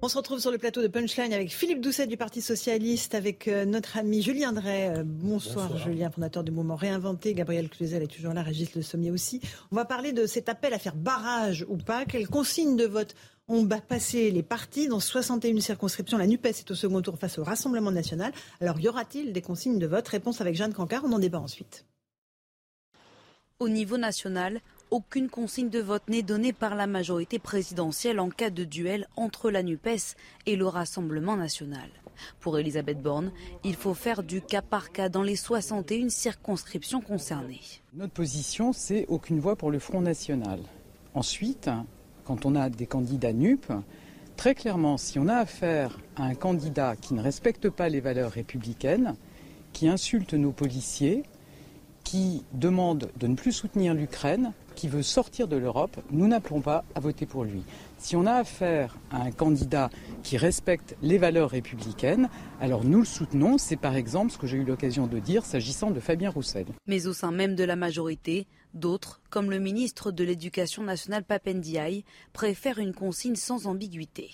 On 0.02 0.08
se 0.08 0.16
retrouve 0.16 0.39
sur 0.39 0.50
le 0.50 0.58
plateau 0.58 0.82
de 0.82 0.88
Punchline 0.88 1.34
avec 1.34 1.54
Philippe 1.54 1.82
Doucet 1.82 2.08
du 2.08 2.16
Parti 2.16 2.41
Socialiste, 2.41 3.16
avec 3.16 3.50
euh, 3.50 3.66
notre 3.66 3.97
ami 3.97 4.22
Julien 4.22 4.54
Drey. 4.54 4.93
Euh, 4.95 5.04
bonsoir, 5.06 5.78
Julien, 5.78 6.10
fondateur 6.10 6.45
du 6.45 6.52
mouvement 6.52 6.78
Réinventé. 6.78 7.34
Gabriel 7.34 7.68
Cluzel 7.68 8.04
est 8.04 8.08
toujours 8.08 8.34
là, 8.34 8.41
Régis 8.41 8.76
Le 8.76 8.82
Sommier 8.82 9.12
aussi. 9.12 9.41
On 9.74 9.76
va 9.76 9.84
parler 9.84 10.14
de 10.14 10.26
cet 10.26 10.47
appel 10.47 10.74
à 10.74 10.80
faire 10.80 10.95
barrage 10.95 11.66
ou 11.68 11.76
pas. 11.76 12.06
Quelles 12.06 12.30
consignes 12.30 12.78
de 12.78 12.86
vote 12.86 13.14
ont 13.50 13.68
passé 13.68 14.32
les 14.32 14.41
partis 14.41 14.88
dans 14.88 15.02
61 15.02 15.60
circonscriptions? 15.60 16.18
La 16.18 16.28
NUPES 16.28 16.45
est 16.45 16.72
au 16.72 16.76
second 16.76 17.02
tour 17.02 17.18
face 17.20 17.38
au 17.38 17.43
Rassemblement 17.43 17.91
national. 17.91 18.32
Alors, 18.62 18.80
y 18.80 18.88
aura-t-il 18.88 19.34
des 19.34 19.41
consignes 19.41 19.80
de 19.80 19.86
vote? 19.86 20.08
Réponse 20.08 20.39
avec 20.39 20.56
Jeanne 20.56 20.74
Cancard. 20.74 21.04
On 21.04 21.12
en 21.12 21.20
débat 21.20 21.41
ensuite. 21.41 21.84
Au 23.60 23.68
niveau 23.68 23.97
national, 23.97 24.62
aucune 24.91 25.29
consigne 25.29 25.69
de 25.69 25.79
vote 25.79 26.07
n'est 26.07 26.23
donnée 26.23 26.53
par 26.53 26.75
la 26.75 26.87
majorité 26.87 27.39
présidentielle 27.39 28.19
en 28.19 28.29
cas 28.29 28.49
de 28.49 28.63
duel 28.63 29.07
entre 29.15 29.51
la 29.51 29.63
NUPES 29.63 30.15
et 30.45 30.55
le 30.55 30.67
Rassemblement 30.67 31.35
national. 31.35 31.89
Pour 32.39 32.57
Elisabeth 32.59 33.01
Borne, 33.01 33.31
il 33.63 33.75
faut 33.75 33.93
faire 33.93 34.23
du 34.23 34.41
cas 34.41 34.61
par 34.61 34.91
cas 34.91 35.09
dans 35.09 35.23
les 35.23 35.35
61 35.35 36.09
circonscriptions 36.09 37.01
concernées. 37.01 37.61
Notre 37.93 38.13
position, 38.13 38.73
c'est 38.73 39.05
aucune 39.07 39.39
voix 39.39 39.55
pour 39.55 39.71
le 39.71 39.79
Front 39.79 40.01
National. 40.01 40.59
Ensuite, 41.13 41.69
quand 42.25 42.45
on 42.45 42.55
a 42.55 42.69
des 42.69 42.87
candidats 42.87 43.33
NUP, 43.33 43.71
très 44.35 44.53
clairement, 44.53 44.97
si 44.97 45.17
on 45.17 45.27
a 45.27 45.35
affaire 45.35 45.97
à 46.15 46.23
un 46.23 46.35
candidat 46.35 46.95
qui 46.95 47.13
ne 47.13 47.21
respecte 47.21 47.69
pas 47.69 47.89
les 47.89 48.01
valeurs 48.01 48.31
républicaines, 48.31 49.15
qui 49.71 49.87
insulte 49.87 50.33
nos 50.33 50.51
policiers, 50.51 51.23
qui 52.03 52.43
demande 52.53 53.11
de 53.17 53.27
ne 53.27 53.35
plus 53.35 53.51
soutenir 53.51 53.93
l'Ukraine, 53.93 54.51
qui 54.80 54.88
veut 54.88 55.03
sortir 55.03 55.49
de 55.49 55.57
l'Europe, 55.57 55.99
nous 56.09 56.30
n'appelons 56.30 56.61
pas 56.61 56.86
à 56.95 57.01
voter 57.01 57.25
pour 57.25 57.43
lui. 57.43 57.63
Si 57.97 58.15
on 58.15 58.25
a 58.25 58.36
affaire 58.36 58.95
à 59.11 59.23
un 59.23 59.32
candidat 59.32 59.89
qui 60.23 60.38
respecte 60.38 60.95
les 61.01 61.17
valeurs 61.17 61.49
républicaines, 61.49 62.30
alors 62.61 62.86
nous 62.86 62.99
le 62.99 63.05
soutenons. 63.05 63.57
C'est 63.57 63.75
par 63.75 63.97
exemple 63.97 64.32
ce 64.32 64.38
que 64.38 64.47
j'ai 64.47 64.55
eu 64.55 64.63
l'occasion 64.63 65.05
de 65.05 65.19
dire 65.19 65.43
s'agissant 65.43 65.91
de 65.91 65.99
Fabien 65.99 66.30
Roussel. 66.30 66.65
Mais 66.88 67.07
au 67.07 67.13
sein 67.13 67.32
même 67.32 67.55
de 67.55 67.65
la 67.65 67.75
majorité, 67.75 68.47
d'autres, 68.73 69.19
comme 69.30 69.51
le 69.51 69.59
ministre 69.59 70.11
de 70.11 70.23
l'Éducation 70.23 70.82
nationale 70.82 71.25
Papendiaï, 71.25 72.05
préfèrent 72.32 72.80
une 72.80 72.93
consigne 72.93 73.36
sans 73.36 73.67
ambiguïté. 73.67 74.32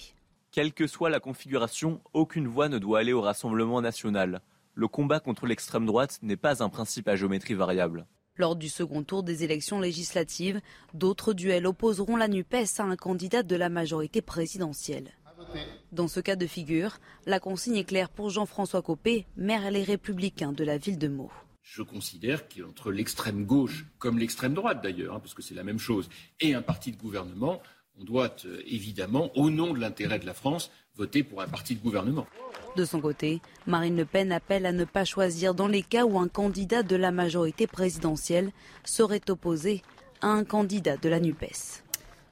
Quelle 0.52 0.74
que 0.74 0.86
soit 0.86 1.10
la 1.10 1.20
configuration, 1.20 2.02
aucune 2.14 2.48
voix 2.48 2.70
ne 2.70 2.78
doit 2.78 3.00
aller 3.00 3.14
au 3.14 3.22
Rassemblement 3.22 3.82
national. 3.82 4.42
le 4.76 4.88
combat 4.88 5.22
contre 5.22 5.48
l'extrême 5.48 5.88
droite 5.88 6.20
n'est 6.22 6.36
pas 6.38 6.62
un 6.62 6.70
principe 6.70 7.08
à 7.08 7.16
géométrie 7.16 7.56
variable. 7.56 8.06
Lors 8.38 8.58
du 8.58 8.68
second 8.68 9.04
tour 9.04 9.24
des 9.24 9.46
élections 9.46 9.80
législatives, 9.80 10.60
d'autres 10.94 11.34
duels 11.34 11.66
opposeront 11.66 12.18
la 12.18 12.28
NUPES 12.28 12.80
à 12.80 12.84
un 12.84 12.98
candidat 12.98 13.44
de 13.44 13.56
la 13.56 13.70
majorité 13.70 14.22
présidentielle. 14.22 15.14
Dans 15.94 16.10
ce 16.10 16.20
cas 16.20 16.36
de 16.36 16.46
figure, 16.46 16.98
la 17.26 17.40
consigne 17.40 17.78
est 17.78 17.86
claire 17.86 18.10
pour 18.10 18.30
Jean-François 18.30 18.82
Copé, 18.82 19.26
maire 19.38 19.72
Les 19.72 19.84
Républicains 19.84 20.52
de 20.52 20.66
la 20.66 20.78
ville 20.78 20.98
de 20.98 21.08
Meaux. 21.08 21.32
Je 21.64 21.82
considère 21.82 22.50
qu'entre 22.50 22.92
l'extrême 22.92 23.46
gauche, 23.46 23.86
comme 24.00 24.20
l'extrême 24.20 24.54
droite 24.54 24.84
d'ailleurs, 24.84 25.16
hein, 25.16 25.20
parce 25.20 25.34
que 25.34 25.42
c'est 25.42 25.56
la 25.56 25.64
même 25.64 25.80
chose, 25.80 26.10
et 26.42 26.54
un 26.54 26.62
parti 26.62 26.92
de 26.92 26.98
gouvernement, 26.98 27.62
on 27.98 28.04
doit 28.04 28.36
euh, 28.46 28.62
évidemment, 28.68 29.32
au 29.38 29.50
nom 29.50 29.74
de 29.74 29.80
l'intérêt 29.80 30.20
de 30.20 30.26
la 30.26 30.34
France, 30.34 30.72
voter 30.98 31.24
pour 31.24 31.42
un 31.42 31.48
parti 31.48 31.76
de 31.76 31.82
gouvernement. 31.82 32.26
De 32.76 32.84
son 32.84 33.00
côté, 33.00 33.42
Marine 33.68 33.96
Le 33.96 34.06
Pen 34.06 34.32
appelle 34.32 34.66
à 34.66 34.72
ne 34.72 34.84
pas 34.84 35.06
choisir 35.06 35.54
dans 35.54 35.68
les 35.68 35.82
cas 35.82 36.04
où 36.04 36.20
un 36.20 36.28
candidat 36.28 36.84
de 36.84 36.96
la 36.96 37.12
majorité 37.12 37.68
présidentielle 37.68 38.52
serait 38.84 39.22
opposé 39.30 39.82
à 40.22 40.28
un 40.28 40.44
candidat 40.44 40.98
de 40.98 41.08
la 41.08 41.20
NUPES. 41.20 41.85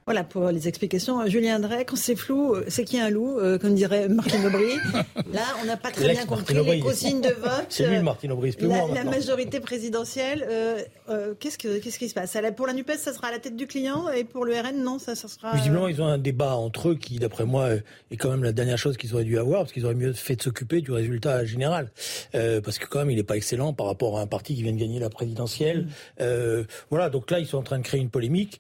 Voilà 0.06 0.26
pour 0.26 0.50
les 0.50 0.68
explications. 0.68 1.26
Julien 1.28 1.60
Drey, 1.60 1.86
quand 1.86 1.96
c'est 1.96 2.18
flou, 2.18 2.56
euh, 2.56 2.66
c'est 2.68 2.84
qui 2.84 3.00
un 3.00 3.10
loup, 3.10 3.40
euh, 3.40 3.58
comme 3.58 3.74
dirait 3.74 4.10
Martine 4.10 4.46
Aubry. 4.46 4.76
Là, 5.34 5.46
on 5.62 5.66
n'a 5.66 5.78
pas 5.78 5.92
très 5.92 6.10
bien 6.10 6.26
compris 6.26 6.54
les 6.54 6.80
consignes 6.80 7.22
de 7.22 7.30
vote. 7.42 7.68
C'est 7.70 7.88
lui, 7.88 8.00
Martine 8.00 8.34
Aubry, 8.34 8.52
plus 8.52 8.68
la, 8.68 8.86
la 8.88 9.04
majorité 9.06 9.62
présidentielle, 9.62 10.46
euh, 10.50 11.34
qu'est-ce, 11.40 11.58
que, 11.58 11.80
qu'est-ce 11.80 11.98
qui 11.98 12.10
se 12.10 12.14
passe? 12.14 12.38
Pour 12.58 12.68
la 12.68 12.74
NUPES, 12.74 12.98
ça 12.98 13.14
sera 13.14 13.28
à 13.28 13.32
la 13.32 13.40
tête 13.40 13.56
du 13.56 13.66
client 13.66 14.10
et 14.10 14.26
pour 14.26 14.44
le 14.44 14.54
RN, 14.54 14.84
non, 14.84 15.00
ça, 15.00 15.16
ça 15.16 15.30
sera... 15.30 15.56
Visiblement, 15.56 15.88
ils 15.88 16.02
ont 16.02 16.08
un 16.08 16.18
débat 16.18 16.56
entre 16.56 16.90
eux 16.90 16.96
qui, 16.96 17.18
d'après 17.18 17.46
moi, 17.46 17.70
est 18.12 18.18
quand 18.18 18.30
même 18.30 18.44
la 18.44 18.52
dernière 18.52 18.78
chose 18.78 18.98
qu'ils 18.98 19.14
auraient 19.14 19.24
dû 19.24 19.38
avoir, 19.38 19.62
parce 19.62 19.72
qu'ils 19.72 19.86
auraient 19.86 19.96
mieux 19.96 20.12
fait 20.12 20.36
de 20.36 20.42
s'occuper 20.42 20.82
du 20.82 20.92
résultat 20.92 21.46
général. 21.46 21.92
parce 22.34 22.78
que 22.78 22.88
quand 22.88 23.00
même, 23.00 23.12
il 23.12 23.16
n'est 23.16 23.24
pas 23.24 23.38
excellent 23.38 23.72
par 23.74 23.86
rapport 23.86 24.18
à 24.18 24.22
un 24.22 24.28
parti 24.28 24.56
qui 24.56 24.64
vient 24.64 24.74
de 24.74 24.80
gagner 24.80 25.00
la 25.00 25.10
présidentielle. 25.10 25.88
Mm. 26.20 26.66
voilà, 26.90 27.10
donc 27.10 27.32
là, 27.32 27.40
ils 27.40 27.48
sont 27.48 27.58
en 27.58 27.64
train 27.64 27.78
de 27.78 27.84
créer 27.84 28.02
une 28.02 28.10
polémique. 28.10 28.60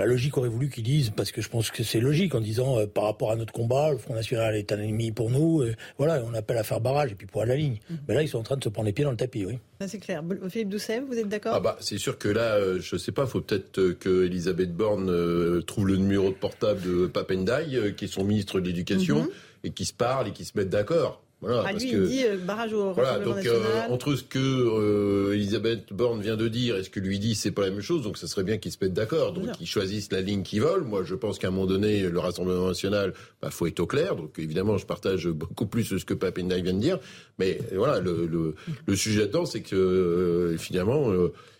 La 0.00 0.06
logique 0.06 0.38
aurait 0.38 0.48
voulu 0.48 0.70
qu'ils 0.70 0.84
disent, 0.84 1.10
parce 1.10 1.32
que 1.32 1.42
je 1.42 1.48
pense 1.48 1.72
que 1.72 1.82
c'est 1.82 1.98
logique, 1.98 2.32
en 2.36 2.40
disant 2.40 2.78
euh, 2.78 2.86
par 2.86 3.02
rapport 3.02 3.32
à 3.32 3.36
notre 3.36 3.52
combat, 3.52 3.90
le 3.90 3.98
Front 3.98 4.14
National 4.14 4.54
est 4.54 4.70
un 4.70 4.80
ennemi 4.80 5.10
pour 5.10 5.28
nous, 5.28 5.62
euh, 5.62 5.74
voilà, 5.98 6.22
on 6.24 6.34
appelle 6.34 6.56
à 6.56 6.62
faire 6.62 6.80
barrage 6.80 7.10
et 7.10 7.14
puis 7.16 7.26
pour 7.26 7.44
la 7.44 7.56
ligne. 7.56 7.80
Mhm. 7.90 7.98
Mais 8.06 8.14
là, 8.14 8.22
ils 8.22 8.28
sont 8.28 8.38
en 8.38 8.44
train 8.44 8.56
de 8.56 8.62
se 8.62 8.68
prendre 8.68 8.86
les 8.86 8.92
pieds 8.92 9.04
dans 9.04 9.10
le 9.10 9.16
tapis, 9.16 9.44
oui. 9.44 9.58
C'est 9.84 9.98
clair. 9.98 10.22
Philippe 10.50 10.68
Doucet, 10.68 11.00
vous 11.00 11.18
êtes 11.18 11.28
d'accord? 11.28 11.52
Ah 11.52 11.58
bah, 11.58 11.76
C'est 11.80 11.98
sûr 11.98 12.16
que 12.16 12.28
là, 12.28 12.54
euh, 12.54 12.78
je 12.80 12.94
ne 12.94 13.00
sais 13.00 13.10
pas, 13.10 13.24
il 13.24 13.28
faut 13.28 13.40
peut-être 13.40 13.94
que 13.94 14.26
Elisabeth 14.26 14.72
Borne 14.72 15.64
trouve 15.64 15.88
le 15.88 15.96
numéro 15.96 16.28
de 16.28 16.34
portable 16.36 16.80
de 16.80 17.06
Papendai, 17.08 17.92
qui 17.96 18.04
est 18.04 18.08
son 18.08 18.22
ministre 18.22 18.60
de 18.60 18.66
l'Éducation, 18.66 19.22
mhm. 19.22 19.30
et 19.64 19.70
qui 19.70 19.84
se 19.84 19.94
parle 19.94 20.28
et 20.28 20.32
qui 20.32 20.44
se 20.44 20.56
mettent 20.56 20.70
d'accord. 20.70 21.24
Voilà, 21.40 21.62
ah, 21.66 21.72
lui, 21.72 21.88
il 21.88 22.06
dit 22.08 22.24
euh, 22.24 22.36
barrage 22.36 22.72
au 22.72 22.92
voilà, 22.92 23.20
donc, 23.20 23.46
euh, 23.46 23.82
entre 23.90 24.16
ce 24.16 24.24
que 24.24 24.38
euh, 24.40 25.34
Elisabeth 25.34 25.92
Borne 25.92 26.20
vient 26.20 26.36
de 26.36 26.48
dire 26.48 26.76
et 26.76 26.82
ce 26.82 26.90
que 26.90 26.98
lui 26.98 27.20
dit, 27.20 27.36
c'est 27.36 27.52
pas 27.52 27.62
la 27.62 27.70
même 27.70 27.80
chose. 27.80 28.02
Donc, 28.02 28.18
ça 28.18 28.26
serait 28.26 28.42
bien 28.42 28.58
qu'ils 28.58 28.72
se 28.72 28.78
mettent 28.82 28.92
d'accord. 28.92 29.32
Donc, 29.32 29.52
qu'ils 29.52 29.68
choisissent 29.68 30.10
la 30.10 30.20
ligne 30.20 30.42
qu'ils 30.42 30.62
veulent. 30.62 30.82
Moi, 30.82 31.04
je 31.04 31.14
pense 31.14 31.38
qu'à 31.38 31.48
un 31.48 31.50
moment 31.52 31.66
donné, 31.66 32.08
le 32.08 32.18
Rassemblement 32.18 32.66
national, 32.66 33.14
bah, 33.40 33.50
faut 33.50 33.68
être 33.68 33.78
au 33.78 33.86
clair. 33.86 34.16
Donc, 34.16 34.36
évidemment, 34.38 34.78
je 34.78 34.86
partage 34.86 35.28
beaucoup 35.28 35.66
plus 35.66 35.84
ce 35.84 36.04
que 36.04 36.14
Papendaï 36.14 36.62
vient 36.62 36.74
de 36.74 36.80
dire. 36.80 36.98
Mais 37.38 37.60
voilà, 37.72 38.00
le, 38.00 38.26
le, 38.26 38.56
le 38.86 38.96
sujet 38.96 39.20
là-dedans, 39.20 39.46
c'est 39.46 39.62
que 39.62 40.56
finalement 40.58 41.12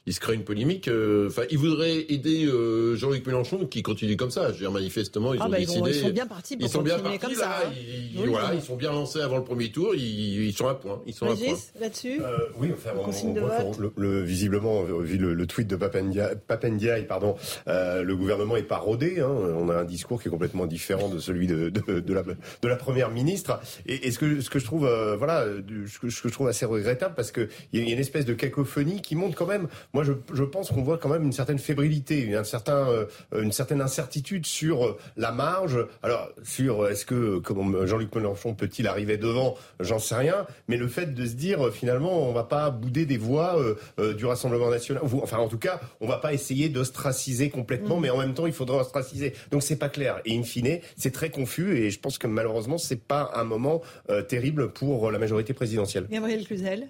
il 0.09 0.15
se 0.15 0.21
crée 0.21 0.35
une 0.35 0.43
polémique. 0.43 0.89
Euh, 0.89 1.29
enfin, 1.29 1.43
il 1.51 1.59
voudrait 1.59 2.07
aider 2.09 2.47
euh, 2.47 2.97
Jean-Luc 2.97 3.27
Mélenchon 3.27 3.67
qui 3.67 3.83
continue 3.83 4.17
comme 4.17 4.31
ça. 4.31 4.49
Je 4.49 4.53
veux 4.53 4.59
dire, 4.61 4.73
manifestement, 4.73 5.35
ils 5.35 5.41
ah 5.43 5.47
ont 5.47 5.51
bah, 5.51 5.59
décidé. 5.59 5.91
Ils, 5.91 5.95
sont 5.95 6.09
bien 6.09 6.27
partis 6.27 6.57
pour 6.57 6.67
ils 6.67 6.71
sont 6.71 6.81
bien 6.81 6.99
partis, 6.99 7.19
comme 7.19 7.33
là, 7.33 7.37
ça. 7.37 7.71
Ils, 7.75 8.27
voilà, 8.27 8.55
ils 8.55 8.63
sont 8.63 8.77
bien 8.77 8.91
lancés 8.91 9.21
avant 9.21 9.37
le 9.37 9.45
premier 9.45 9.71
tour. 9.71 9.95
Ils, 9.95 10.47
ils 10.47 10.53
sont 10.55 10.67
à 10.67 10.75
point. 10.75 11.03
Ils 11.07 11.13
sont 11.13 11.27
à 11.27 11.37
point. 11.37 11.57
là-dessus. 11.79 12.23
Euh, 12.23 12.39
oui, 12.57 12.71
enfin, 12.73 12.91
on, 12.97 13.73
le, 13.97 14.23
visiblement, 14.23 14.83
vu 14.83 15.19
le, 15.19 15.35
le 15.35 15.47
tweet 15.47 15.69
de 15.69 15.77
Papendiaï, 15.77 17.07
pardon, 17.07 17.37
euh, 17.69 18.03
le 18.03 18.17
gouvernement 18.17 18.57
est 18.57 18.63
pas 18.63 18.79
rodé. 18.79 19.21
Hein. 19.21 19.29
On 19.29 19.69
a 19.69 19.77
un 19.77 19.85
discours 19.85 20.23
qui 20.23 20.29
est 20.29 20.31
complètement 20.31 20.65
différent 20.65 21.11
de 21.11 21.19
celui 21.19 21.47
de, 21.47 21.69
de, 21.69 22.01
de, 22.01 22.15
la, 22.15 22.23
de 22.23 22.69
la 22.69 22.77
première 22.77 23.11
ministre. 23.11 23.61
Et, 23.87 24.07
et, 24.07 24.11
ce 24.11 24.19
que 24.19 24.41
ce 24.41 24.49
que 24.49 24.59
je 24.59 24.65
trouve, 24.65 24.87
euh, 24.87 25.17
voilà, 25.17 25.45
ce 25.87 25.99
que, 25.99 26.09
ce 26.09 26.23
que 26.23 26.29
je 26.29 26.33
trouve 26.33 26.49
assez 26.49 26.65
regrettable 26.65 27.15
parce 27.15 27.31
que 27.31 27.49
il 27.75 27.85
y 27.85 27.91
a 27.91 27.93
une 27.93 28.01
espèce 28.01 28.25
de 28.25 28.33
cacophonie 28.33 29.03
qui 29.03 29.15
montre 29.15 29.37
quand 29.37 29.47
même. 29.47 29.69
Moi, 29.93 29.98
je, 30.05 30.13
je 30.33 30.45
pense 30.45 30.73
on 30.79 30.83
voit 30.83 30.99
quand 30.99 31.09
même 31.09 31.25
une 31.25 31.33
certaine 31.33 31.59
fébrilité, 31.59 32.35
un 32.35 32.45
certain, 32.45 32.89
euh, 32.89 33.07
une 33.37 33.53
certaine 33.53 33.81
incertitude 33.81 34.47
sur 34.47 34.87
euh, 34.87 34.99
la 35.17 35.33
marge. 35.33 35.85
Alors, 36.03 36.29
sur 36.45 36.83
euh, 36.85 36.91
est-ce 36.91 37.05
que 37.05 37.39
comme 37.39 37.85
Jean-Luc 37.85 38.15
Mélenchon 38.15 38.55
peut-il 38.55 38.87
arriver 38.87 39.17
devant? 39.17 39.57
J'en 39.81 39.99
sais 39.99 40.15
rien. 40.15 40.47
Mais 40.69 40.77
le 40.77 40.87
fait 40.89 41.15
de 41.15 41.27
se 41.27 41.35
dire 41.35 41.73
finalement, 41.73 42.29
on 42.29 42.33
va 42.33 42.45
pas 42.45 42.71
bouder 42.71 43.07
des 43.07 43.17
voix 43.17 43.59
du 44.17 44.25
Rassemblement 44.25 44.71
national. 44.71 45.03
Enfin, 45.23 45.39
en 45.39 45.49
tout 45.49 45.59
cas, 45.59 45.81
on 46.01 46.07
va 46.07 46.19
pas 46.19 46.33
essayer 46.33 46.69
d'ostraciser 46.69 47.51
complètement, 47.51 47.99
mm. 47.99 48.01
mais 48.01 48.11
en 48.11 48.19
même 48.19 48.35
temps, 48.35 48.47
il 48.47 48.53
faudra 48.53 48.79
ostraciser. 48.79 49.35
Donc, 49.51 49.63
c'est 49.63 49.77
pas 49.77 49.89
clair. 49.89 50.21
Et 50.25 50.37
in 50.37 50.43
fine, 50.43 50.79
c'est 50.97 51.13
très 51.13 51.31
confus. 51.31 51.77
Et 51.77 51.91
je 51.91 51.99
pense 51.99 52.19
que 52.19 52.27
malheureusement, 52.27 52.79
c'est 52.79 53.03
pas 53.03 53.33
un 53.35 53.45
moment 53.45 53.83
terrible 54.29 54.73
pour 54.73 55.11
la 55.11 55.19
majorité 55.19 55.55
présidentielle. 55.55 56.07
Gabriel 56.11 56.45
Cluzel 56.45 56.89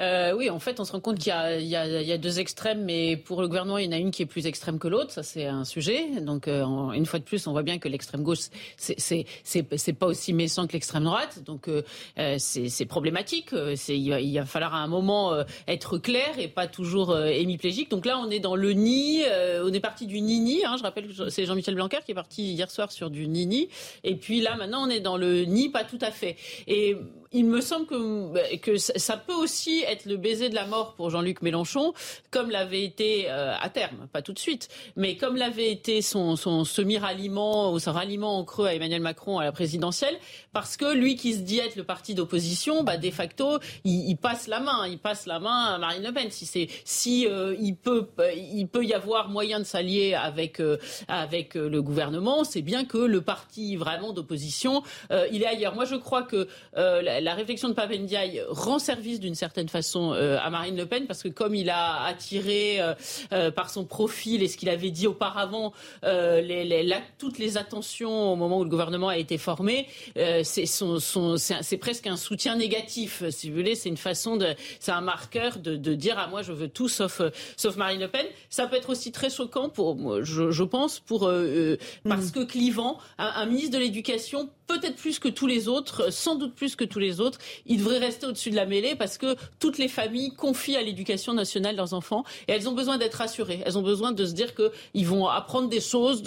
euh, 0.00 0.32
oui, 0.34 0.48
en 0.48 0.58
fait, 0.58 0.80
on 0.80 0.84
se 0.84 0.92
rend 0.92 1.00
compte 1.00 1.18
qu'il 1.18 1.32
y, 1.32 1.66
y, 1.66 1.76
a 1.76 2.18
deux 2.18 2.40
extrêmes, 2.40 2.82
mais 2.82 3.16
pour 3.16 3.42
le 3.42 3.46
gouvernement, 3.46 3.76
il 3.76 3.84
y 3.84 3.88
en 3.88 3.92
a 3.92 3.98
une 3.98 4.10
qui 4.10 4.22
est 4.22 4.26
plus 4.26 4.46
extrême 4.46 4.78
que 4.78 4.88
l'autre. 4.88 5.12
Ça, 5.12 5.22
c'est 5.22 5.46
un 5.46 5.64
sujet. 5.64 6.20
Donc, 6.22 6.48
euh, 6.48 6.64
une 6.92 7.04
fois 7.04 7.18
de 7.18 7.24
plus, 7.24 7.46
on 7.46 7.52
voit 7.52 7.62
bien 7.62 7.78
que 7.78 7.88
l'extrême 7.88 8.22
gauche, 8.22 8.48
c'est 8.78 9.92
pas 9.98 10.06
aussi 10.06 10.32
méchant 10.32 10.66
que 10.66 10.72
l'extrême 10.72 11.04
droite. 11.04 11.42
Donc, 11.44 11.68
euh, 11.68 11.82
euh 12.18 12.36
c'est 12.38 12.86
problématique. 12.86 13.50
Il, 13.52 14.18
il, 14.18 14.38
va 14.38 14.46
falloir 14.46 14.74
à 14.74 14.78
un 14.78 14.86
moment 14.86 15.34
euh, 15.34 15.44
être 15.68 15.98
clair 15.98 16.38
et 16.38 16.48
pas 16.48 16.66
toujours 16.66 17.16
hémiplégique. 17.16 17.90
Donc 17.90 18.06
là, 18.06 18.18
on 18.18 18.30
est 18.30 18.40
dans 18.40 18.56
le 18.56 18.72
nid. 18.72 19.22
on 19.62 19.72
est 19.72 19.80
parti 19.80 20.06
du 20.06 20.20
nini. 20.20 20.64
Hein, 20.64 20.76
je 20.78 20.82
rappelle 20.82 21.06
que 21.06 21.28
c'est 21.28 21.44
Jean-Michel 21.44 21.74
Blanquer 21.74 21.98
qui 22.04 22.12
est 22.12 22.14
parti 22.14 22.54
hier 22.54 22.70
soir 22.70 22.90
sur 22.90 23.10
du 23.10 23.28
nini. 23.28 23.68
Et 24.04 24.16
puis 24.16 24.40
là, 24.40 24.56
maintenant, 24.56 24.86
on 24.86 24.90
est 24.90 25.00
dans 25.00 25.18
le 25.18 25.44
nid, 25.44 25.68
pas 25.68 25.84
tout 25.84 25.98
à 26.00 26.10
fait. 26.10 26.36
Et 26.66 26.96
il 27.32 27.46
me 27.46 27.60
semble 27.60 27.86
que, 27.86 28.56
que 28.56 28.76
ça 28.76 29.16
peut 29.16 29.32
aussi 29.32 29.84
être 29.86 30.06
le 30.06 30.16
baiser 30.16 30.48
de 30.48 30.54
la 30.54 30.66
mort 30.66 30.94
pour 30.94 31.10
Jean-Luc 31.10 31.42
Mélenchon, 31.42 31.94
comme 32.30 32.50
l'avait 32.50 32.84
été 32.84 33.30
euh, 33.30 33.54
à 33.58 33.68
terme, 33.68 34.06
pas 34.12 34.22
tout 34.22 34.32
de 34.32 34.38
suite, 34.38 34.68
mais 34.96 35.16
comme 35.16 35.36
l'avait 35.36 35.70
été 35.70 36.02
son, 36.02 36.36
son 36.36 36.64
semi-ralliement 36.64 37.72
ou 37.72 37.78
son 37.78 37.92
ralliement 37.92 38.38
en 38.38 38.44
creux 38.44 38.66
à 38.66 38.74
Emmanuel 38.74 39.00
Macron 39.00 39.38
à 39.38 39.44
la 39.44 39.52
présidentielle, 39.52 40.16
parce 40.52 40.76
que 40.76 40.92
lui 40.92 41.16
qui 41.16 41.34
se 41.34 41.40
dit 41.40 41.58
être 41.58 41.76
le 41.76 41.84
parti 41.84 42.14
d'opposition, 42.14 42.84
bah, 42.84 42.96
de 42.96 43.10
facto, 43.10 43.58
il, 43.84 44.16
passe 44.16 44.46
la 44.48 44.60
main, 44.60 44.86
il 44.86 44.98
passe 44.98 45.26
la 45.26 45.40
main 45.40 45.74
à 45.74 45.78
Marine 45.78 46.02
Le 46.02 46.12
Pen. 46.12 46.28
Si 46.30 47.26
euh, 47.26 47.54
peut, 47.82 48.84
y 48.84 48.94
avoir 48.94 49.28
moyen 49.28 49.58
de 49.58 49.64
s'allier 49.64 50.14
avec 50.14 50.60
euh, 50.60 50.78
le 51.08 51.80
gouvernement, 51.80 52.44
c'est 52.44 52.62
bien 52.62 52.84
que 52.84 52.98
le 52.98 53.20
parti 53.22 53.76
vraiment 53.76 54.12
d'opposition, 54.12 54.82
il 55.30 55.42
est 55.42 55.46
ailleurs. 55.46 55.74
Moi, 55.74 55.84
je 55.84 55.96
crois 55.96 56.22
que 56.22 56.48
réflexion 57.30 57.68
de 57.68 57.74
Papendiaï 57.74 58.42
rend 58.48 58.78
service 58.78 59.20
d'une 59.20 59.34
certaine 59.34 59.68
façon 59.68 60.12
euh, 60.12 60.38
à 60.40 60.50
Marine 60.50 60.76
Le 60.76 60.86
Pen 60.86 61.06
parce 61.06 61.22
que 61.22 61.28
comme 61.28 61.54
il 61.54 61.70
a 61.70 62.04
attiré 62.04 62.80
euh, 62.80 62.94
euh, 63.32 63.50
par 63.50 63.70
son 63.70 63.84
profil 63.84 64.42
et 64.42 64.48
ce 64.48 64.56
qu'il 64.56 64.68
avait 64.68 64.90
dit 64.90 65.06
auparavant 65.06 65.72
toutes 67.18 67.38
les 67.38 67.56
attentions 67.56 68.32
au 68.32 68.36
moment 68.36 68.58
où 68.58 68.64
le 68.64 68.70
gouvernement 68.70 69.08
a 69.08 69.16
été 69.16 69.38
formé, 69.38 69.86
c'est 70.42 71.76
presque 71.80 72.06
un 72.06 72.16
soutien 72.16 72.56
négatif, 72.56 73.22
si 73.30 73.50
vous 73.50 73.56
voulez. 73.56 73.74
C'est 73.74 73.88
une 73.88 73.96
façon 73.96 74.36
de, 74.36 74.54
c'est 74.80 74.92
un 74.92 75.00
marqueur 75.00 75.58
de, 75.58 75.94
dire 75.94 76.18
à 76.18 76.26
moi 76.26 76.42
je 76.42 76.52
veux 76.52 76.68
tout 76.68 76.88
sauf 76.88 77.22
sauf 77.56 77.76
Marine 77.76 78.00
Le 78.00 78.08
Pen. 78.08 78.26
Ça 78.50 78.66
peut 78.66 78.76
être 78.76 78.90
aussi 78.90 79.12
très 79.12 79.30
choquant 79.30 79.68
pour, 79.68 80.22
je, 80.24 80.62
pense, 80.62 81.00
pour 81.00 81.30
parce 82.04 82.28
mm. 82.28 82.32
que 82.32 82.44
clivant, 82.44 82.98
un 83.18 83.46
ministre 83.46 83.72
de 83.72 83.78
l'Éducation 83.78 84.48
peut-être 84.66 84.96
plus 84.96 85.18
que 85.18 85.28
tous 85.28 85.46
les 85.46 85.68
autres, 85.68 86.12
sans 86.12 86.36
doute 86.36 86.54
plus 86.54 86.76
que 86.76 86.84
tous 86.84 86.98
les 86.98 87.20
autres, 87.20 87.38
ils 87.66 87.78
devraient 87.78 87.98
rester 87.98 88.26
au-dessus 88.26 88.50
de 88.50 88.56
la 88.56 88.66
mêlée 88.66 88.94
parce 88.94 89.18
que 89.18 89.36
toutes 89.58 89.78
les 89.78 89.88
familles 89.88 90.34
confient 90.34 90.76
à 90.76 90.82
l'éducation 90.82 91.34
nationale 91.34 91.76
leurs 91.76 91.94
enfants 91.94 92.24
et 92.48 92.52
elles 92.52 92.68
ont 92.68 92.72
besoin 92.72 92.98
d'être 92.98 93.14
rassurées. 93.14 93.62
Elles 93.64 93.78
ont 93.78 93.82
besoin 93.82 94.12
de 94.12 94.24
se 94.24 94.32
dire 94.32 94.54
qu'ils 94.54 95.06
vont 95.06 95.26
apprendre 95.26 95.68
des 95.68 95.80
choses 95.80 96.22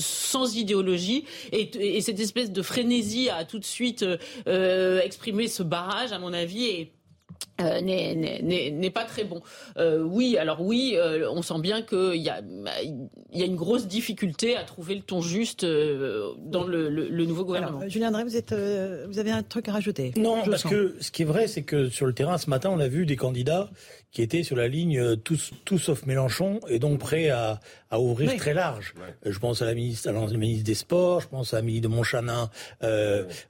sans 0.00 0.56
idéologie 0.56 1.24
et, 1.52 2.00
cette 2.00 2.20
espèce 2.20 2.50
de 2.50 2.62
frénésie 2.62 3.30
à 3.30 3.44
tout 3.44 3.58
de 3.58 3.64
suite 3.64 4.04
euh, 4.46 5.00
exprimer 5.00 5.48
ce 5.48 5.62
barrage, 5.62 6.12
à 6.12 6.18
mon 6.18 6.32
avis, 6.32 6.88
euh, 7.60 7.80
n'est 7.80 8.90
pas 8.90 9.04
très 9.04 9.24
bon. 9.24 9.40
Euh, 9.76 10.02
oui, 10.02 10.36
alors 10.36 10.60
oui, 10.60 10.94
euh, 10.96 11.30
on 11.30 11.42
sent 11.42 11.60
bien 11.60 11.82
qu'il 11.82 12.16
y 12.16 12.28
a, 12.28 12.40
il 12.42 13.38
y 13.38 13.42
a 13.42 13.46
une 13.46 13.54
grosse 13.54 13.86
difficulté 13.86 14.56
à 14.56 14.64
trouver 14.64 14.96
le 14.96 15.02
ton 15.02 15.20
juste 15.20 15.64
dans 15.64 16.64
le, 16.64 16.88
le, 16.88 17.26
nouveau 17.26 17.44
gouvernement. 17.44 17.80
Julien 17.86 18.10
vous, 18.24 18.36
êtes, 18.36 18.52
vous 18.52 19.18
avez 19.18 19.30
un 19.30 19.42
truc 19.42 19.68
à 19.68 19.72
rajouter? 19.72 20.12
Non, 20.16 20.42
parce 20.44 20.64
que 20.64 20.96
ce 21.00 21.10
qui 21.10 21.22
est 21.22 21.26
vrai, 21.26 21.46
c'est 21.46 21.62
que 21.62 21.88
sur 21.88 22.06
le 22.06 22.12
terrain, 22.12 22.38
ce 22.38 22.50
matin, 22.50 22.70
on 22.70 22.80
a 22.80 22.88
vu 22.88 23.06
des 23.06 23.16
candidats 23.16 23.70
qui 24.14 24.22
étaient 24.22 24.42
sur 24.42 24.56
la 24.56 24.68
ligne 24.68 25.16
tout, 25.16 25.36
tout 25.66 25.78
sauf 25.78 26.06
Mélenchon 26.06 26.60
et 26.68 26.78
donc 26.78 27.00
prêts 27.00 27.28
à, 27.28 27.60
à 27.90 28.00
ouvrir 28.00 28.34
très 28.36 28.54
large. 28.54 28.94
Je 29.26 29.38
pense 29.38 29.60
à 29.60 29.66
la 29.66 29.74
ministre, 29.74 30.08
à 30.08 30.12
la 30.12 30.20
ministre 30.38 30.64
des 30.64 30.74
Sports, 30.74 31.20
je 31.20 31.28
pense 31.28 31.52
à 31.52 31.58
Amélie 31.58 31.82
de 31.82 31.88
Montchanin 31.88 32.48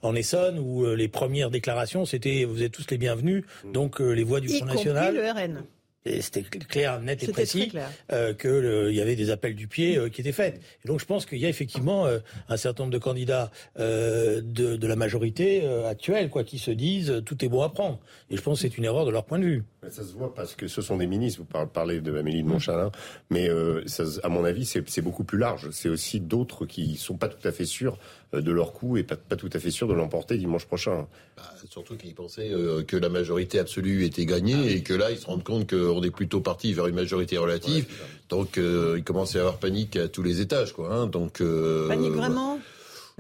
en 0.03 0.15
Essonne, 0.17 0.59
où 0.59 0.85
les 0.87 1.09
premières 1.09 1.51
déclarations, 1.51 2.05
c'était 2.05 2.45
vous 2.45 2.62
êtes 2.62 2.73
tous 2.73 2.87
les 2.91 2.99
bienvenus. 2.99 3.45
Donc 3.73 4.01
les 4.01 4.25
voix 4.25 4.41
du 4.41 4.49
Front 4.49 4.65
National. 4.65 5.15
le 5.15 5.31
RN. 5.31 5.62
C'était 6.07 6.43
clair, 6.43 7.01
net 7.01 7.23
et 7.23 7.29
précis 7.29 7.73
euh, 8.13 8.35
qu'il 8.35 8.95
y 8.95 9.01
avait 9.01 9.17
des 9.17 9.31
appels 9.31 9.55
du 9.55 9.69
pied 9.69 9.97
euh, 9.97 10.11
qui 10.11 10.21
étaient 10.21 10.33
faits. 10.33 10.61
Et 10.85 10.89
donc 10.89 11.01
je 11.01 11.07
pense 11.07 11.25
qu'il 11.25 11.39
y 11.39 11.47
a 11.47 11.49
effectivement 11.49 12.05
euh, 12.05 12.19
un 12.51 12.59
certain 12.59 12.83
nombre 12.83 12.93
de 12.93 12.99
candidats 12.99 13.51
de, 13.79 14.43
de, 14.43 14.87
la 14.87 14.97
majorité 14.97 15.67
actuelle 15.87 16.29
quoi, 16.29 16.45
qui 16.45 16.59
se 16.59 16.71
disent 16.71 17.23
tout 17.25 17.43
est 17.43 17.49
bon 17.49 17.63
à 17.63 17.71
prendre. 17.71 18.01
Et 18.29 18.37
je 18.37 18.43
pense 18.43 18.61
que 18.61 18.69
c'est 18.69 18.77
une 18.77 18.85
erreur 18.85 19.07
de 19.07 19.11
leur 19.11 19.25
point 19.25 19.39
de 19.39 19.45
vue. 19.45 19.65
Ça 19.89 20.03
se 20.03 20.13
voit 20.13 20.35
parce 20.35 20.55
que 20.55 20.69
ce 20.69 20.83
sont 20.83 20.99
des 20.99 21.07
ministres. 21.07 21.41
Vous 21.41 21.67
parlez 21.67 22.01
de 22.01 22.17
Amélie 22.17 22.43
de 22.43 22.49
Montchalin, 22.49 22.91
mais 23.31 23.49
ça, 23.87 24.05
à 24.23 24.29
mon 24.29 24.45
avis, 24.45 24.67
c'est 24.67 25.03
beaucoup 25.03 25.25
plus 25.25 25.39
large. 25.39 25.71
C'est 25.73 25.89
aussi 25.89 26.21
d'autres 26.21 26.67
qui 26.67 26.97
sont 26.97 27.17
pas 27.17 27.29
tout 27.29 27.47
à 27.49 27.53
fait 27.53 27.65
sûrs 27.65 27.99
de 28.41 28.53
leur 28.53 28.72
coup 28.72 28.97
et 28.97 29.03
pas, 29.03 29.16
pas 29.16 29.37
tout 29.37 29.51
à 29.53 29.59
fait 29.59 29.70
sûrs 29.70 29.89
de 29.89 29.95
l'emporter 29.95 30.37
dimanche 30.37 30.66
prochain. 30.66 31.07
Bah, 31.37 31.43
surtout 31.68 31.97
qu'ils 31.97 32.14
pensaient 32.14 32.51
que 32.87 32.97
la 32.97 33.09
majorité 33.09 33.59
absolue 33.59 34.05
était 34.05 34.26
gagnée 34.26 34.55
ah 34.57 34.70
et 34.70 34.82
que 34.82 34.95
là, 34.95 35.11
ils 35.11 35.18
se 35.18 35.26
rendent 35.26 35.45
compte 35.45 35.66
que 35.66 35.76
on 35.76 36.03
est 36.03 36.11
plutôt 36.11 36.41
parti 36.41 36.72
vers 36.72 36.87
une 36.87 36.95
majorité 36.95 37.39
relative. 37.39 37.87
donc, 38.28 38.59
euh, 38.59 38.95
il 38.97 39.05
commence 39.05 39.37
à 39.37 39.41
avoir 39.41 39.59
panique 39.59 39.97
à 39.97 40.09
tous 40.09 40.22
les 40.22 40.41
étages, 40.41 40.72
quoi. 40.72 40.93
Hein. 40.93 41.07
donc, 41.07 41.41
euh, 41.41 41.89
panique 41.89 42.12
vraiment? 42.12 42.59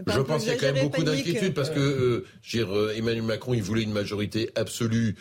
je 0.06 0.20
pense 0.20 0.42
qu'il 0.42 0.52
y 0.52 0.56
a 0.56 0.58
quand 0.58 0.72
même 0.72 0.84
beaucoup 0.84 1.04
d'inquiétude 1.04 1.54
parce 1.54 1.70
que 1.70 2.24
euh, 2.56 2.96
Emmanuel 2.96 3.22
Macron, 3.22 3.54
il 3.54 3.62
voulait 3.62 3.82
une 3.82 3.92
majorité 3.92 4.50
absolue, 4.56 5.16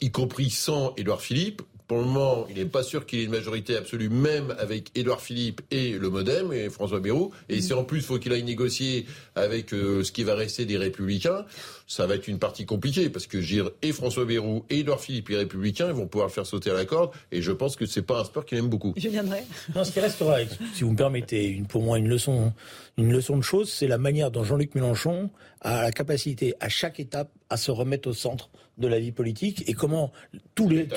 y 0.00 0.10
compris 0.10 0.50
sans 0.50 0.94
Édouard 0.96 1.20
Philippe. 1.20 1.62
Pour 1.88 1.96
le 1.96 2.04
moment, 2.04 2.46
il 2.50 2.56
n'est 2.56 2.66
pas 2.66 2.82
sûr 2.82 3.06
qu'il 3.06 3.20
ait 3.20 3.24
une 3.24 3.30
majorité 3.30 3.74
absolue, 3.74 4.10
même 4.10 4.54
avec 4.58 4.90
Édouard 4.94 5.22
Philippe 5.22 5.62
et 5.70 5.92
le 5.92 6.10
MoDem 6.10 6.52
et 6.52 6.68
François 6.68 7.00
Bayrou. 7.00 7.32
Et 7.48 7.56
mm. 7.56 7.60
si 7.62 7.72
en 7.72 7.82
plus, 7.82 8.00
il 8.00 8.04
faut 8.04 8.18
qu'il 8.18 8.30
aille 8.34 8.42
négocier 8.42 9.06
avec 9.34 9.72
euh, 9.72 10.04
ce 10.04 10.12
qui 10.12 10.22
va 10.22 10.34
rester 10.34 10.66
des 10.66 10.76
Républicains, 10.76 11.46
ça 11.86 12.06
va 12.06 12.16
être 12.16 12.28
une 12.28 12.38
partie 12.38 12.66
compliquée 12.66 13.08
parce 13.08 13.26
que 13.26 13.38
dire 13.38 13.70
et 13.80 13.92
François 13.92 14.26
Bayrou 14.26 14.66
et 14.68 14.80
Édouard 14.80 15.00
Philippe, 15.00 15.30
les 15.30 15.38
Républicains, 15.38 15.86
ils 15.88 15.94
vont 15.94 16.06
pouvoir 16.06 16.28
le 16.28 16.32
faire 16.34 16.44
sauter 16.44 16.70
à 16.70 16.74
la 16.74 16.84
corde. 16.84 17.10
Et 17.32 17.40
je 17.40 17.52
pense 17.52 17.74
que 17.74 17.86
c'est 17.86 18.02
pas 18.02 18.20
un 18.20 18.24
sport 18.24 18.44
qu'il 18.44 18.58
aime 18.58 18.68
beaucoup. 18.68 18.92
Je 18.94 19.08
viendrai. 19.08 19.44
Non, 19.74 19.82
ce 19.82 19.90
qui 19.90 20.00
restera, 20.00 20.36
si 20.74 20.84
vous 20.84 20.90
me 20.90 20.96
permettez, 20.96 21.46
une, 21.46 21.66
pour 21.66 21.82
moi, 21.82 21.98
une 21.98 22.08
leçon, 22.08 22.52
une 22.98 23.10
leçon 23.10 23.38
de 23.38 23.42
choses, 23.42 23.72
c'est 23.72 23.88
la 23.88 23.96
manière 23.96 24.30
dont 24.30 24.44
Jean-Luc 24.44 24.74
Mélenchon 24.74 25.30
a 25.62 25.84
la 25.84 25.92
capacité 25.92 26.54
à 26.60 26.68
chaque 26.68 27.00
étape 27.00 27.30
à 27.50 27.56
se 27.56 27.70
remettre 27.70 28.08
au 28.08 28.12
centre 28.12 28.50
de 28.78 28.88
la 28.88 28.98
vie 28.98 29.12
politique 29.12 29.68
et 29.68 29.74
comment 29.74 30.12
tous 30.54 30.68
les, 30.68 30.88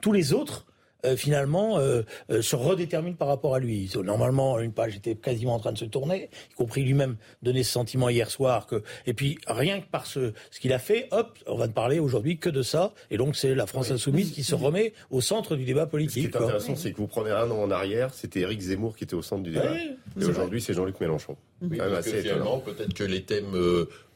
tous, 0.00 0.12
les 0.12 0.32
autres 0.32 0.66
euh, 1.06 1.16
finalement 1.16 1.78
euh, 1.78 2.02
euh, 2.30 2.42
se 2.42 2.56
redéterminent 2.56 3.16
par 3.16 3.28
rapport 3.28 3.54
à 3.54 3.58
lui. 3.58 3.90
Normalement, 4.04 4.58
une 4.60 4.72
page 4.72 4.96
était 4.96 5.14
quasiment 5.14 5.54
en 5.54 5.58
train 5.58 5.72
de 5.72 5.78
se 5.78 5.86
tourner, 5.86 6.28
y 6.50 6.54
compris 6.54 6.82
lui-même 6.82 7.16
donner 7.42 7.62
ce 7.62 7.72
sentiment 7.72 8.10
hier 8.10 8.30
soir 8.30 8.66
que 8.66 8.82
et 9.06 9.14
puis 9.14 9.38
rien 9.46 9.80
que 9.80 9.86
par 9.86 10.04
ce 10.04 10.32
ce 10.50 10.60
qu'il 10.60 10.74
a 10.74 10.78
fait, 10.78 11.08
hop, 11.10 11.38
on 11.46 11.56
va 11.56 11.68
ne 11.68 11.72
parler 11.72 12.00
aujourd'hui 12.00 12.36
que 12.38 12.50
de 12.50 12.62
ça. 12.62 12.92
Et 13.10 13.16
donc 13.16 13.36
c'est 13.36 13.54
la 13.54 13.66
France 13.66 13.90
insoumise 13.90 14.32
qui 14.32 14.44
se 14.44 14.54
remet 14.54 14.92
au 15.10 15.22
centre 15.22 15.56
du 15.56 15.64
débat 15.64 15.86
politique. 15.86 16.24
Ce 16.24 16.28
qui 16.28 16.36
est 16.36 16.42
intéressant, 16.42 16.76
c'est 16.76 16.92
que 16.92 16.98
vous 16.98 17.06
prenez 17.06 17.30
un 17.30 17.50
an 17.50 17.62
en 17.62 17.70
arrière, 17.70 18.12
c'était 18.12 18.40
Éric 18.40 18.60
Zemmour 18.60 18.94
qui 18.94 19.04
était 19.04 19.14
au 19.14 19.22
centre 19.22 19.42
du 19.42 19.52
débat. 19.52 19.74
et 19.74 20.24
aujourd'hui 20.24 20.60
c'est 20.60 20.74
Jean-Luc 20.74 21.00
Mélenchon. 21.00 21.36
Oui, 21.62 21.78
peut-être 21.78 22.94
que 22.94 23.04
les 23.04 23.22
thèmes 23.22 23.54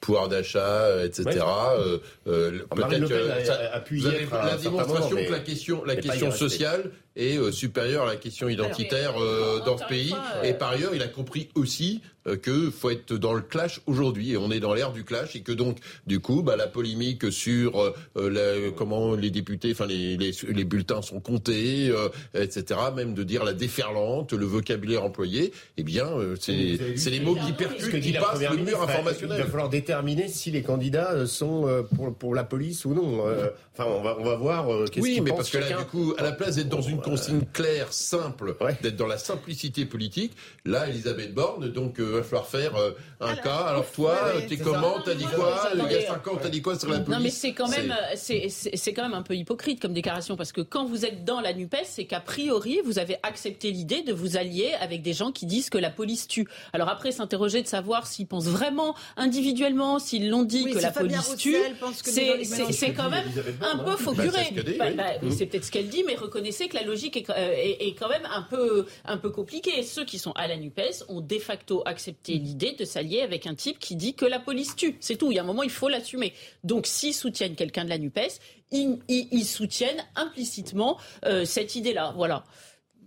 pouvoir 0.04 0.28
d'achat, 0.28 1.02
etc. 1.02 1.24
Euh, 1.34 1.98
euh, 2.26 2.58
peut-être 2.76 3.08
que 3.08 4.34
la 4.34 4.56
démonstration 4.56 5.16
que 5.16 5.32
la 5.32 5.38
question, 5.38 5.84
la 5.84 5.96
question 5.96 6.30
sociale 6.30 6.90
est 7.16 7.38
euh, 7.38 7.50
supérieure 7.52 8.04
à 8.04 8.08
la 8.08 8.16
question 8.16 8.48
identitaire 8.48 9.14
euh, 9.18 9.60
dans 9.64 9.78
ce 9.78 9.86
pays. 9.86 10.14
Et 10.42 10.52
par 10.52 10.70
ailleurs, 10.70 10.94
il 10.94 11.00
a 11.00 11.08
compris 11.08 11.48
aussi 11.54 12.02
euh, 12.04 12.13
que 12.42 12.70
faut 12.70 12.90
être 12.90 13.14
dans 13.14 13.32
le 13.32 13.40
clash 13.40 13.80
aujourd'hui 13.86 14.32
et 14.32 14.36
on 14.36 14.50
est 14.50 14.60
dans 14.60 14.74
l'ère 14.74 14.92
du 14.92 15.04
clash 15.04 15.36
et 15.36 15.40
que 15.40 15.52
donc 15.52 15.78
du 16.06 16.20
coup 16.20 16.42
bah, 16.42 16.56
la 16.56 16.66
polémique 16.66 17.30
sur 17.30 17.94
la, 18.16 18.70
comment 18.76 19.14
les 19.14 19.30
députés 19.30 19.72
enfin 19.72 19.86
les, 19.86 20.16
les, 20.16 20.32
les 20.48 20.64
bulletins 20.64 21.02
sont 21.02 21.20
comptés 21.20 21.92
etc 22.34 22.80
même 22.94 23.14
de 23.14 23.22
dire 23.22 23.44
la 23.44 23.52
déferlante 23.52 24.32
le 24.32 24.46
vocabulaire 24.46 25.04
employé 25.04 25.52
eh 25.76 25.82
bien 25.82 26.08
c'est 26.40 26.96
c'est 26.96 27.10
les 27.10 27.20
mots 27.20 27.36
qui 27.36 27.52
percutent 27.52 28.00
qui 28.00 28.12
passent 28.12 28.40
le 28.40 28.56
mur 28.56 28.82
informationnel 28.82 29.38
il 29.38 29.44
va 29.44 29.50
falloir 29.50 29.68
déterminer 29.68 30.28
si 30.28 30.50
les 30.50 30.62
candidats 30.62 31.26
sont 31.26 31.84
pour, 31.94 32.14
pour 32.14 32.34
la 32.34 32.44
police 32.44 32.84
ou 32.84 32.94
non 32.94 33.24
enfin 33.72 33.88
on 33.88 34.02
va 34.02 34.16
on 34.18 34.24
va 34.24 34.36
voir 34.36 34.68
oui 34.96 35.20
mais 35.22 35.30
parce 35.30 35.50
que 35.50 35.58
là 35.58 35.78
du 35.78 35.84
coup 35.84 36.14
à 36.18 36.22
la 36.22 36.32
place 36.32 36.56
d'être 36.56 36.68
dans 36.68 36.82
une 36.82 37.00
consigne 37.00 37.44
claire, 37.52 37.92
simple, 37.92 38.56
d'être 38.82 38.96
dans 38.96 39.06
la 39.06 39.18
simplicité 39.18 39.86
politique. 39.86 40.32
Là, 40.64 40.88
Elisabeth 40.88 41.34
Borne, 41.34 41.68
donc 41.68 42.00
euh, 42.00 42.13
va 42.16 42.22
falloir 42.22 42.46
faire 42.46 42.76
euh, 42.76 42.92
un 43.20 43.36
cas. 43.36 43.64
Alors 43.66 43.90
toi, 43.90 44.16
t'es 44.48 44.56
comment 44.56 45.00
T'as 45.04 45.14
dit 45.14 45.24
quoi 45.24 45.70
Il 45.74 45.92
y 45.92 45.96
a 45.96 46.06
5 46.06 46.28
ans, 46.28 46.38
t'as 46.40 46.48
dit 46.48 46.62
quoi 46.62 46.78
sur 46.78 46.88
la 46.90 47.00
police 47.00 47.16
Non, 47.16 47.22
mais 47.22 47.30
c'est 47.30 47.52
quand 47.52 47.68
même, 47.68 47.94
c'est 48.14 48.92
quand 48.92 49.02
même 49.02 49.14
un 49.14 49.22
peu 49.22 49.34
hypocrite 49.34 49.80
comme 49.80 49.92
déclaration 49.92 50.36
parce 50.36 50.52
que 50.52 50.60
quand 50.60 50.84
vous 50.84 51.04
êtes 51.04 51.24
dans 51.24 51.40
la 51.40 51.52
Nupes, 51.52 51.76
c'est 51.84 52.04
qu'a 52.04 52.20
priori 52.20 52.80
vous 52.84 52.98
avez 52.98 53.16
accepté 53.22 53.70
l'idée 53.70 54.02
de 54.02 54.12
vous 54.12 54.36
allier 54.36 54.72
avec 54.80 55.02
des 55.02 55.12
gens 55.12 55.32
qui 55.32 55.46
disent 55.46 55.70
que 55.70 55.78
la 55.78 55.90
police 55.90 56.28
tue. 56.28 56.46
Alors 56.72 56.88
après, 56.88 57.12
s'interroger 57.12 57.62
de 57.62 57.68
savoir 57.68 58.06
s'ils 58.06 58.26
pensent 58.26 58.46
vraiment 58.46 58.94
individuellement, 59.16 59.98
s'ils 59.98 60.30
l'ont 60.30 60.44
dit 60.44 60.64
que 60.70 60.78
la 60.78 60.90
police 60.90 61.36
tue, 61.36 61.56
c'est 62.02 62.92
quand 62.92 63.10
même 63.10 63.26
un 63.60 63.78
peu 63.78 63.96
faux 63.96 64.12
curé. 64.12 64.52
Bah, 64.78 64.86
bah, 64.96 65.04
c'est 65.30 65.46
peut-être 65.46 65.64
ce 65.64 65.70
qu'elle 65.70 65.88
dit, 65.88 66.04
mais 66.06 66.14
reconnaissez 66.14 66.68
que 66.68 66.76
la 66.76 66.82
logique 66.82 67.24
euh, 67.30 67.54
est, 67.56 67.94
quand 67.98 68.08
même 68.08 68.26
un 68.32 68.42
peu, 68.42 68.86
un 69.04 69.16
peu 69.16 69.30
compliquée. 69.30 69.82
Ceux 69.82 70.04
qui 70.04 70.18
sont 70.18 70.32
à 70.32 70.46
la 70.46 70.56
NUPES 70.56 71.04
ont 71.08 71.20
de 71.20 71.38
facto 71.38 71.82
accepté 71.86 72.03
l'idée 72.28 72.72
de 72.72 72.84
s'allier 72.84 73.22
avec 73.22 73.46
un 73.46 73.54
type 73.54 73.78
qui 73.78 73.96
dit 73.96 74.14
que 74.14 74.24
la 74.24 74.38
police 74.38 74.76
tue. 74.76 74.96
C'est 75.00 75.16
tout. 75.16 75.30
Il 75.30 75.36
y 75.36 75.38
a 75.38 75.42
un 75.42 75.46
moment, 75.46 75.62
il 75.62 75.70
faut 75.70 75.88
l'assumer. 75.88 76.32
Donc, 76.62 76.86
s'ils 76.86 77.14
soutiennent 77.14 77.54
quelqu'un 77.54 77.84
de 77.84 77.90
la 77.90 77.98
NUPES, 77.98 78.40
ils, 78.70 79.44
soutiennent 79.44 80.04
implicitement 80.16 80.98
euh, 81.24 81.44
cette 81.44 81.76
idée-là. 81.76 82.12
Voilà. 82.16 82.44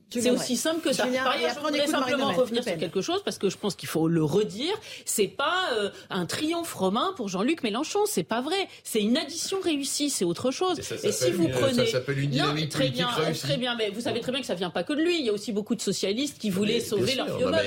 C'est 0.09 0.31
aussi 0.31 0.55
simple 0.55 0.81
que 0.81 0.93
ça. 0.93 1.05
Par 1.05 1.33
ailleurs, 1.33 1.55
je 1.55 1.59
voudrais 1.59 1.87
simplement 1.87 2.31
revenir 2.31 2.63
sur 2.63 2.77
quelque 2.77 3.01
chose 3.01 3.21
parce 3.23 3.37
que 3.37 3.49
je 3.49 3.57
pense 3.57 3.75
qu'il 3.75 3.89
faut 3.89 4.07
le 4.07 4.23
redire. 4.23 4.73
C'est 5.05 5.27
pas 5.27 5.69
euh, 5.73 5.89
un 6.09 6.25
triomphe 6.25 6.73
romain 6.73 7.13
pour 7.15 7.27
Jean-Luc 7.27 7.63
Mélenchon. 7.63 8.05
C'est 8.05 8.23
pas 8.23 8.41
vrai. 8.41 8.67
C'est 8.83 9.01
une 9.01 9.17
addition 9.17 9.59
réussie. 9.61 10.09
C'est 10.09 10.25
autre 10.25 10.51
chose. 10.51 10.79
Et, 11.03 11.11
si 11.11 11.31
vous 11.31 11.49
prenez, 11.49 11.85
ça 11.85 11.91
s'appelle 11.93 12.19
une 12.19 12.29
dynamique 12.29 12.69
très 12.69 12.89
bien, 12.89 13.09
très 13.33 13.57
bien. 13.57 13.75
Mais 13.75 13.89
vous 13.89 14.01
savez 14.01 14.21
très 14.21 14.31
bien 14.31 14.41
que 14.41 14.47
ça 14.47 14.55
vient 14.55 14.69
pas 14.69 14.83
que 14.83 14.93
de 14.93 15.01
lui. 15.01 15.19
Il 15.19 15.25
y 15.25 15.29
a 15.29 15.33
aussi 15.33 15.51
beaucoup 15.51 15.75
de 15.75 15.81
socialistes 15.81 16.37
qui 16.37 16.49
voulaient 16.49 16.79
sauver 16.79 17.15
leur 17.15 17.37
vieux 17.37 17.45
meuble. 17.45 17.65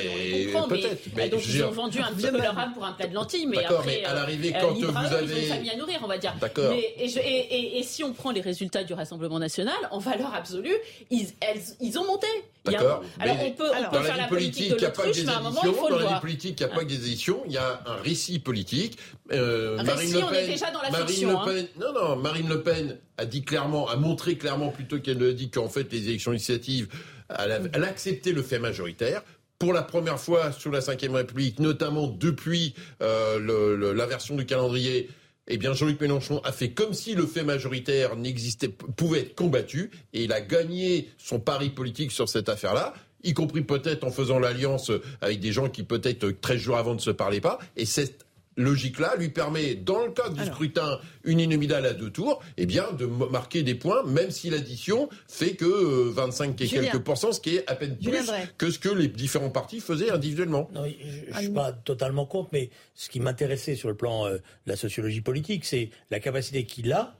On 0.55 0.63
comprend. 0.63 0.77
Mais, 1.17 1.29
donc 1.29 1.47
ils 1.47 1.63
ont 1.63 1.71
vendu 1.71 2.01
un 2.01 2.13
petit 2.13 2.29
peu 2.29 2.39
leur 2.39 2.59
âme 2.59 2.73
pour 2.73 2.85
un 2.85 2.93
plat 2.93 3.07
de 3.07 3.15
lentilles. 3.15 3.47
Mais 3.47 3.65
après, 3.65 4.05
à 4.05 4.15
l'arrivée, 4.15 4.55
euh, 4.57 4.61
quand 4.61 4.73
vous 4.73 5.15
avez 5.15 5.43
une 5.43 5.49
famille 5.49 5.71
à 5.71 5.77
nourrir, 5.77 6.01
on 6.03 6.09
va 6.09 6.19
dire. 6.19 6.35
D'accord. 6.41 6.73
Et 6.73 7.83
si 7.83 8.03
on 8.03 8.13
prend 8.13 8.31
les 8.31 8.41
résultats 8.41 8.85
du 8.85 8.95
Rassemblement 8.95 9.39
national, 9.39 9.77
en 9.91 9.99
valeur 9.99 10.35
absolue, 10.35 10.77
ils 11.11 11.99
ont 11.99 12.07
monté. 12.07 12.27
D'accord. 12.65 13.03
Alors 13.19 13.37
on 13.41 13.53
peut, 13.53 13.65
on 13.71 13.91
peut 13.91 13.97
dans 13.97 14.03
faire 14.03 14.17
la 14.17 14.29
politique, 14.29 14.73
il 14.73 14.77
n'y 14.77 14.85
a 14.85 14.91
pas 14.91 15.03
que 15.05 15.13
des 15.13 15.21
éditions. 15.21 15.89
Dans 15.89 15.99
la 15.99 16.21
politique, 16.21 16.61
il 16.61 16.67
n'y 16.67 16.73
a 16.73 16.75
pas 16.75 16.81
que 16.81 16.89
des 16.89 17.07
éditions. 17.07 17.43
Il 17.47 17.53
y 17.53 17.59
a 17.59 17.83
un 17.87 17.97
récit 17.97 18.39
politique. 18.39 18.99
Euh, 19.33 19.83
Marine 19.83 20.13
Le 20.13 20.21
Pen. 20.21 20.29
On 20.29 20.35
est 20.35 20.47
déjà 20.47 20.71
dans 20.71 20.83
la 20.83 20.91
Marine 20.91 21.07
fiction, 21.07 21.31
Le 21.31 21.37
hein. 21.37 21.43
Pen. 21.47 21.69
Non, 21.81 21.93
non. 21.93 22.17
Marine 22.17 22.49
Le 22.49 22.63
Pen 22.63 22.99
a 23.17 23.25
dit 23.25 23.43
clairement, 23.45 23.89
a 23.89 23.97
montré 23.97 24.37
clairement 24.37 24.69
plutôt 24.69 25.01
qu'elle 25.01 25.19
ne 25.19 25.33
dit 25.33 25.51
qu'en 25.51 25.69
fait 25.69 25.91
les 25.91 26.09
élections 26.09 26.33
législatives, 26.33 26.89
elle 27.31 27.53
a, 27.53 27.61
elle 27.73 27.85
a 27.85 27.89
accepté 27.89 28.33
le 28.33 28.43
fait 28.43 28.59
majoritaire 28.59 29.23
pour 29.61 29.73
la 29.75 29.83
première 29.83 30.19
fois 30.19 30.53
sous 30.53 30.71
la 30.71 30.81
Ve 30.81 31.13
République, 31.13 31.61
notamment 31.61 32.07
depuis 32.07 32.75
euh, 33.03 33.95
l'inversion 33.95 34.35
du 34.35 34.47
calendrier, 34.47 35.11
eh 35.51 35.59
bien 35.59 35.75
Jean-Luc 35.75 36.01
Mélenchon 36.01 36.41
a 36.45 36.53
fait 36.53 36.71
comme 36.71 36.95
si 36.95 37.15
le 37.15 37.27
fait 37.27 37.43
majoritaire 37.43 38.17
n'existait, 38.17 38.69
pouvait 38.69 39.21
être 39.21 39.35
combattu, 39.35 39.91
et 40.13 40.25
il 40.25 40.33
a 40.33 40.41
gagné 40.41 41.11
son 41.19 41.41
pari 41.41 41.71
politique 41.71 42.13
sur 42.13 42.29
cette 42.29 42.49
affaire-là 42.49 42.95
y 43.23 43.35
compris 43.35 43.61
peut-être 43.61 44.05
en 44.05 44.11
faisant 44.11 44.39
l'alliance 44.39 44.91
avec 45.21 45.41
des 45.41 45.53
gens 45.53 45.69
qui 45.69 45.83
peut-être 45.83 46.31
13 46.41 46.59
jours 46.59 46.79
avant 46.79 46.95
ne 46.95 47.01
se 47.01 47.11
parlaient 47.11 47.43
pas. 47.43 47.59
Et 47.77 47.85
cette 47.85 48.25
logique-là 48.63 49.15
lui 49.17 49.29
permet, 49.29 49.75
dans 49.75 50.05
le 50.05 50.13
cadre 50.13 50.35
du 50.35 50.45
scrutin 50.45 50.99
uninominal 51.25 51.87
à 51.87 51.93
deux 51.93 52.11
tours, 52.11 52.43
eh 52.57 52.67
bien, 52.67 52.93
de 52.93 53.07
marquer 53.07 53.63
des 53.63 53.75
points, 53.75 54.03
même 54.05 54.31
si 54.31 54.51
l'addition 54.51 55.09
fait 55.29 55.55
que 55.55 56.09
25 56.11 56.49
euh, 56.61 56.65
et 56.65 56.69
quelques 56.69 56.99
pourcents, 56.99 57.33
ce 57.33 57.41
qui 57.41 57.57
est 57.57 57.71
à 57.71 57.75
peine 57.75 57.97
plus 57.97 58.31
que 58.59 58.71
ce 58.71 58.79
que 58.79 58.89
les 58.89 59.09
différents 59.09 59.51
partis 59.51 59.81
faisaient 59.81 60.11
individuellement. 60.11 60.69
Non, 60.73 60.85
je, 60.85 61.35
ne 61.35 61.39
suis 61.39 61.49
pas 61.51 61.73
totalement 61.73 62.27
contre, 62.27 62.51
mais 62.53 62.71
ce 62.95 63.09
qui 63.09 63.21
m'intéressait 63.21 63.77
sur 63.77 63.89
le 63.89 63.97
plan 63.97 64.27
euh, 64.27 64.37
de 64.37 64.41
la 64.67 64.77
sociologie 64.77 65.21
politique, 65.21 65.65
c'est 65.65 65.91
la 66.11 66.21
capacité 66.21 66.65
qu'il 66.65 66.93
a 66.93 67.17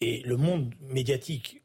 et 0.00 0.22
le 0.24 0.36
monde 0.36 0.72
médiatique 0.88 1.62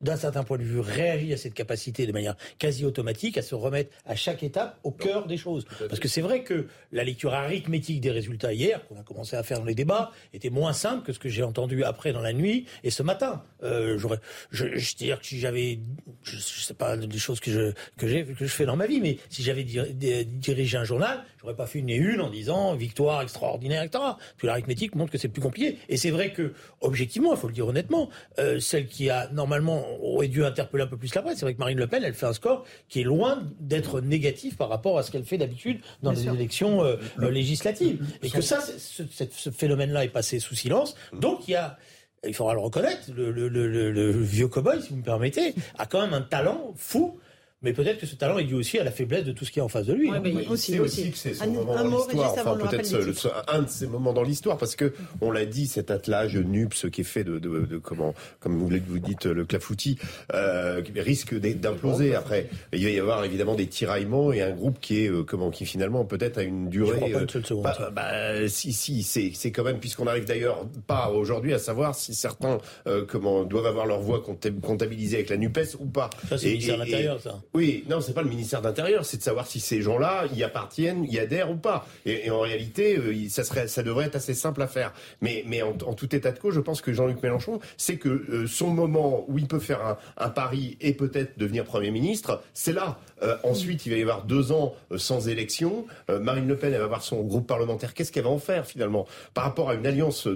d'un 0.00 0.16
certain 0.16 0.44
point 0.44 0.58
de 0.58 0.62
vue, 0.62 0.80
réagit 0.80 1.32
à 1.32 1.36
cette 1.36 1.54
capacité 1.54 2.06
de 2.06 2.12
manière 2.12 2.36
quasi 2.58 2.84
automatique 2.84 3.36
à 3.36 3.42
se 3.42 3.54
remettre 3.54 3.90
à 4.06 4.14
chaque 4.14 4.42
étape 4.42 4.78
au 4.84 4.90
cœur 4.90 5.26
des 5.26 5.36
choses. 5.36 5.66
Parce 5.88 6.00
que 6.00 6.08
c'est 6.08 6.20
vrai 6.20 6.44
que 6.44 6.66
la 6.92 7.04
lecture 7.04 7.34
arithmétique 7.34 8.00
des 8.00 8.10
résultats 8.10 8.52
hier, 8.52 8.86
qu'on 8.86 8.98
a 8.98 9.02
commencé 9.02 9.36
à 9.36 9.42
faire 9.42 9.58
dans 9.58 9.64
les 9.64 9.74
débats, 9.74 10.12
était 10.32 10.50
moins 10.50 10.72
simple 10.72 11.04
que 11.04 11.12
ce 11.12 11.18
que 11.18 11.28
j'ai 11.28 11.42
entendu 11.42 11.84
après 11.84 12.12
dans 12.12 12.20
la 12.20 12.32
nuit 12.32 12.66
et 12.84 12.90
ce 12.90 13.02
matin. 13.02 13.42
Euh, 13.62 13.98
j'aurais, 13.98 14.20
je, 14.50 14.76
je 14.76 14.96
dire 14.96 15.20
que 15.20 15.26
si 15.26 15.38
j'avais, 15.38 15.80
je, 16.22 16.36
je, 16.36 16.60
sais 16.60 16.74
pas 16.74 16.96
des 16.96 17.18
choses 17.18 17.40
que 17.40 17.50
je 17.50 17.72
que 17.96 18.06
j'ai 18.06 18.24
que 18.24 18.44
je 18.44 18.52
fais 18.52 18.66
dans 18.66 18.76
ma 18.76 18.86
vie, 18.86 19.00
mais 19.00 19.18
si 19.30 19.42
j'avais 19.42 19.64
dirigé 19.64 20.76
un 20.76 20.84
journal, 20.84 21.24
j'aurais 21.40 21.54
pas 21.54 21.66
fait 21.66 21.78
une 21.78 21.90
et 21.90 21.96
une 21.96 22.20
en 22.20 22.30
disant 22.30 22.74
victoire 22.74 23.22
extraordinaire, 23.22 23.82
etc. 23.82 24.02
Que 24.38 24.46
l'arithmétique 24.46 24.94
montre 24.94 25.12
que 25.12 25.18
c'est 25.18 25.28
plus 25.28 25.42
compliqué. 25.42 25.78
Et 25.88 25.96
c'est 25.96 26.10
vrai 26.10 26.32
que 26.32 26.52
objectivement, 26.80 27.32
il 27.32 27.38
faut 27.38 27.48
le 27.48 27.54
dire 27.54 27.66
honnêtement, 27.66 28.08
euh, 28.38 28.60
celle 28.60 28.86
qui 28.86 29.10
a 29.10 29.28
normalement 29.32 29.84
aurait 30.02 30.28
dû 30.28 30.44
interpeller 30.44 30.84
un 30.84 30.88
peu 30.88 30.96
plus 30.96 31.14
la 31.14 31.22
presse. 31.22 31.38
C'est 31.38 31.44
vrai 31.44 31.54
que 31.54 31.58
Marine 31.58 31.78
Le 31.78 31.86
Pen, 31.86 32.02
elle 32.04 32.14
fait 32.14 32.26
un 32.26 32.32
score 32.32 32.64
qui 32.88 33.00
est 33.00 33.04
loin 33.04 33.42
d'être 33.60 34.00
négatif 34.00 34.56
par 34.56 34.68
rapport 34.68 34.98
à 34.98 35.02
ce 35.02 35.10
qu'elle 35.10 35.24
fait 35.24 35.38
d'habitude 35.38 35.80
dans 36.02 36.12
les 36.12 36.26
élections 36.28 36.82
euh, 36.82 36.96
euh, 37.20 37.30
législatives. 37.30 38.04
Et 38.22 38.30
que 38.30 38.40
ça, 38.40 38.60
ce, 38.60 39.02
ce 39.30 39.50
phénomène-là 39.50 40.04
est 40.04 40.08
passé 40.08 40.40
sous 40.40 40.54
silence. 40.54 40.94
Donc 41.12 41.48
il 41.48 41.52
y 41.52 41.56
a 41.56 41.78
il 42.26 42.34
faudra 42.34 42.52
le 42.54 42.60
reconnaître, 42.60 43.12
le, 43.14 43.30
le, 43.30 43.48
le, 43.48 43.68
le 43.92 44.10
vieux 44.10 44.48
cow-boy, 44.48 44.82
si 44.82 44.90
vous 44.90 44.96
me 44.96 45.02
permettez, 45.04 45.54
a 45.78 45.86
quand 45.86 46.00
même 46.00 46.14
un 46.14 46.20
talent 46.20 46.72
fou 46.76 47.16
mais 47.60 47.72
peut-être 47.72 47.98
que 47.98 48.06
ce 48.06 48.14
talent 48.14 48.38
est 48.38 48.44
dû 48.44 48.54
aussi 48.54 48.78
à 48.78 48.84
la 48.84 48.92
faiblesse 48.92 49.24
de 49.24 49.32
tout 49.32 49.44
ce 49.44 49.50
qui 49.50 49.58
est 49.58 49.62
en 49.62 49.68
face 49.68 49.86
de 49.86 49.92
lui. 49.92 50.10
Ouais, 50.10 50.20
mais 50.20 50.46
aussi, 50.46 50.78
aussi, 50.78 51.10
que 51.10 51.18
c'est 51.18 51.34
son 51.34 51.44
un, 51.44 51.46
moment 51.48 51.76
un 51.76 51.84
dans 51.84 51.96
l'histoire. 51.96 52.32
Enfin, 52.32 52.56
peut-être 52.56 53.44
un 53.48 53.62
de 53.62 53.68
ces 53.68 53.86
moments 53.88 54.12
dans 54.12 54.22
l'histoire, 54.22 54.58
parce 54.58 54.76
que 54.76 54.92
on 55.20 55.32
l'a 55.32 55.44
dit, 55.44 55.66
cet 55.66 55.90
attelage 55.90 56.36
NUPS 56.36 56.88
qui 56.90 57.00
est 57.00 57.04
fait 57.04 57.24
de, 57.24 57.38
de, 57.38 57.66
de 57.66 57.78
comment, 57.78 58.14
comme 58.38 58.56
vous, 58.56 58.68
vous 58.86 58.98
dites, 59.00 59.26
le 59.26 59.44
clafoutis, 59.44 59.98
euh, 60.34 60.82
risque 60.96 61.34
d'imploser. 61.34 62.14
Après, 62.14 62.48
il 62.72 62.84
va 62.84 62.90
y 62.90 63.00
avoir 63.00 63.24
évidemment 63.24 63.56
des 63.56 63.66
tiraillements 63.66 64.32
et 64.32 64.40
un 64.40 64.52
groupe 64.52 64.78
qui 64.80 65.04
est 65.04 65.10
euh, 65.10 65.24
comment, 65.24 65.50
qui 65.50 65.66
finalement 65.66 66.04
peut-être 66.04 66.38
a 66.38 66.42
une 66.44 66.68
durée. 66.68 66.92
Je 66.92 66.96
crois 66.96 67.10
pas 67.10 67.22
une 67.22 67.28
seule 67.28 67.46
seconde. 67.46 67.64
Bah, 67.64 67.90
bah, 67.92 68.48
si, 68.48 68.72
si, 68.72 69.02
c'est, 69.02 69.50
quand 69.50 69.64
même 69.64 69.80
puisqu'on 69.80 70.06
arrive 70.06 70.26
d'ailleurs 70.26 70.64
pas 70.86 71.10
aujourd'hui 71.10 71.54
à 71.54 71.58
savoir 71.58 71.94
si 71.94 72.14
certains 72.14 72.58
euh, 72.86 73.04
comment 73.04 73.44
doivent 73.44 73.66
avoir 73.66 73.86
leur 73.86 74.00
voix 74.00 74.22
comptabilisée 74.22 75.16
avec 75.16 75.30
la 75.30 75.36
Nupes 75.36 75.58
ou 75.80 75.86
pas. 75.86 76.10
Ça, 76.28 76.38
c'est 76.38 76.54
le 76.54 76.76
l'Intérieur, 76.76 77.20
ça. 77.20 77.40
Oui, 77.54 77.84
non, 77.88 78.00
c'est 78.00 78.12
pas 78.12 78.22
le 78.22 78.28
ministère 78.28 78.60
d'Intérieur, 78.60 79.06
c'est 79.06 79.16
de 79.16 79.22
savoir 79.22 79.46
si 79.46 79.58
ces 79.58 79.80
gens-là 79.80 80.26
y 80.34 80.42
appartiennent, 80.42 81.04
y 81.04 81.18
adhèrent 81.18 81.50
ou 81.50 81.56
pas. 81.56 81.86
Et, 82.04 82.30
en 82.30 82.40
réalité, 82.40 82.98
euh, 82.98 83.28
ça 83.30 83.42
serait, 83.42 83.68
ça 83.68 83.82
devrait 83.82 84.06
être 84.06 84.16
assez 84.16 84.34
simple 84.34 84.60
à 84.60 84.66
faire. 84.66 84.92
Mais, 85.22 85.44
mais 85.46 85.62
en, 85.62 85.72
tout 85.72 86.14
état 86.14 86.30
de 86.30 86.38
cause, 86.38 86.54
je 86.54 86.60
pense 86.60 86.82
que 86.82 86.92
Jean-Luc 86.92 87.22
Mélenchon, 87.22 87.58
c'est 87.78 87.96
que 87.96 88.08
euh, 88.08 88.46
son 88.46 88.68
moment 88.68 89.24
où 89.28 89.38
il 89.38 89.46
peut 89.46 89.58
faire 89.60 89.96
un, 90.18 90.28
pari 90.28 90.76
et 90.82 90.92
peut-être 90.92 91.38
devenir 91.38 91.64
Premier 91.64 91.90
ministre, 91.90 92.42
c'est 92.52 92.72
là. 92.72 92.98
Euh, 93.22 93.36
ensuite, 93.44 93.86
il 93.86 93.90
va 93.90 93.96
y 93.98 94.02
avoir 94.02 94.24
deux 94.24 94.52
ans 94.52 94.74
sans 94.96 95.28
élection. 95.28 95.86
Marine 96.08 96.46
Le 96.46 96.56
Pen, 96.56 96.72
elle 96.72 96.78
va 96.78 96.84
avoir 96.84 97.02
son 97.02 97.22
groupe 97.22 97.46
parlementaire. 97.46 97.94
Qu'est-ce 97.94 98.12
qu'elle 98.12 98.24
va 98.24 98.30
en 98.30 98.38
faire 98.38 98.66
finalement? 98.66 99.06
Par 99.32 99.44
rapport 99.44 99.70
à 99.70 99.74
une 99.74 99.86
alliance 99.86 100.28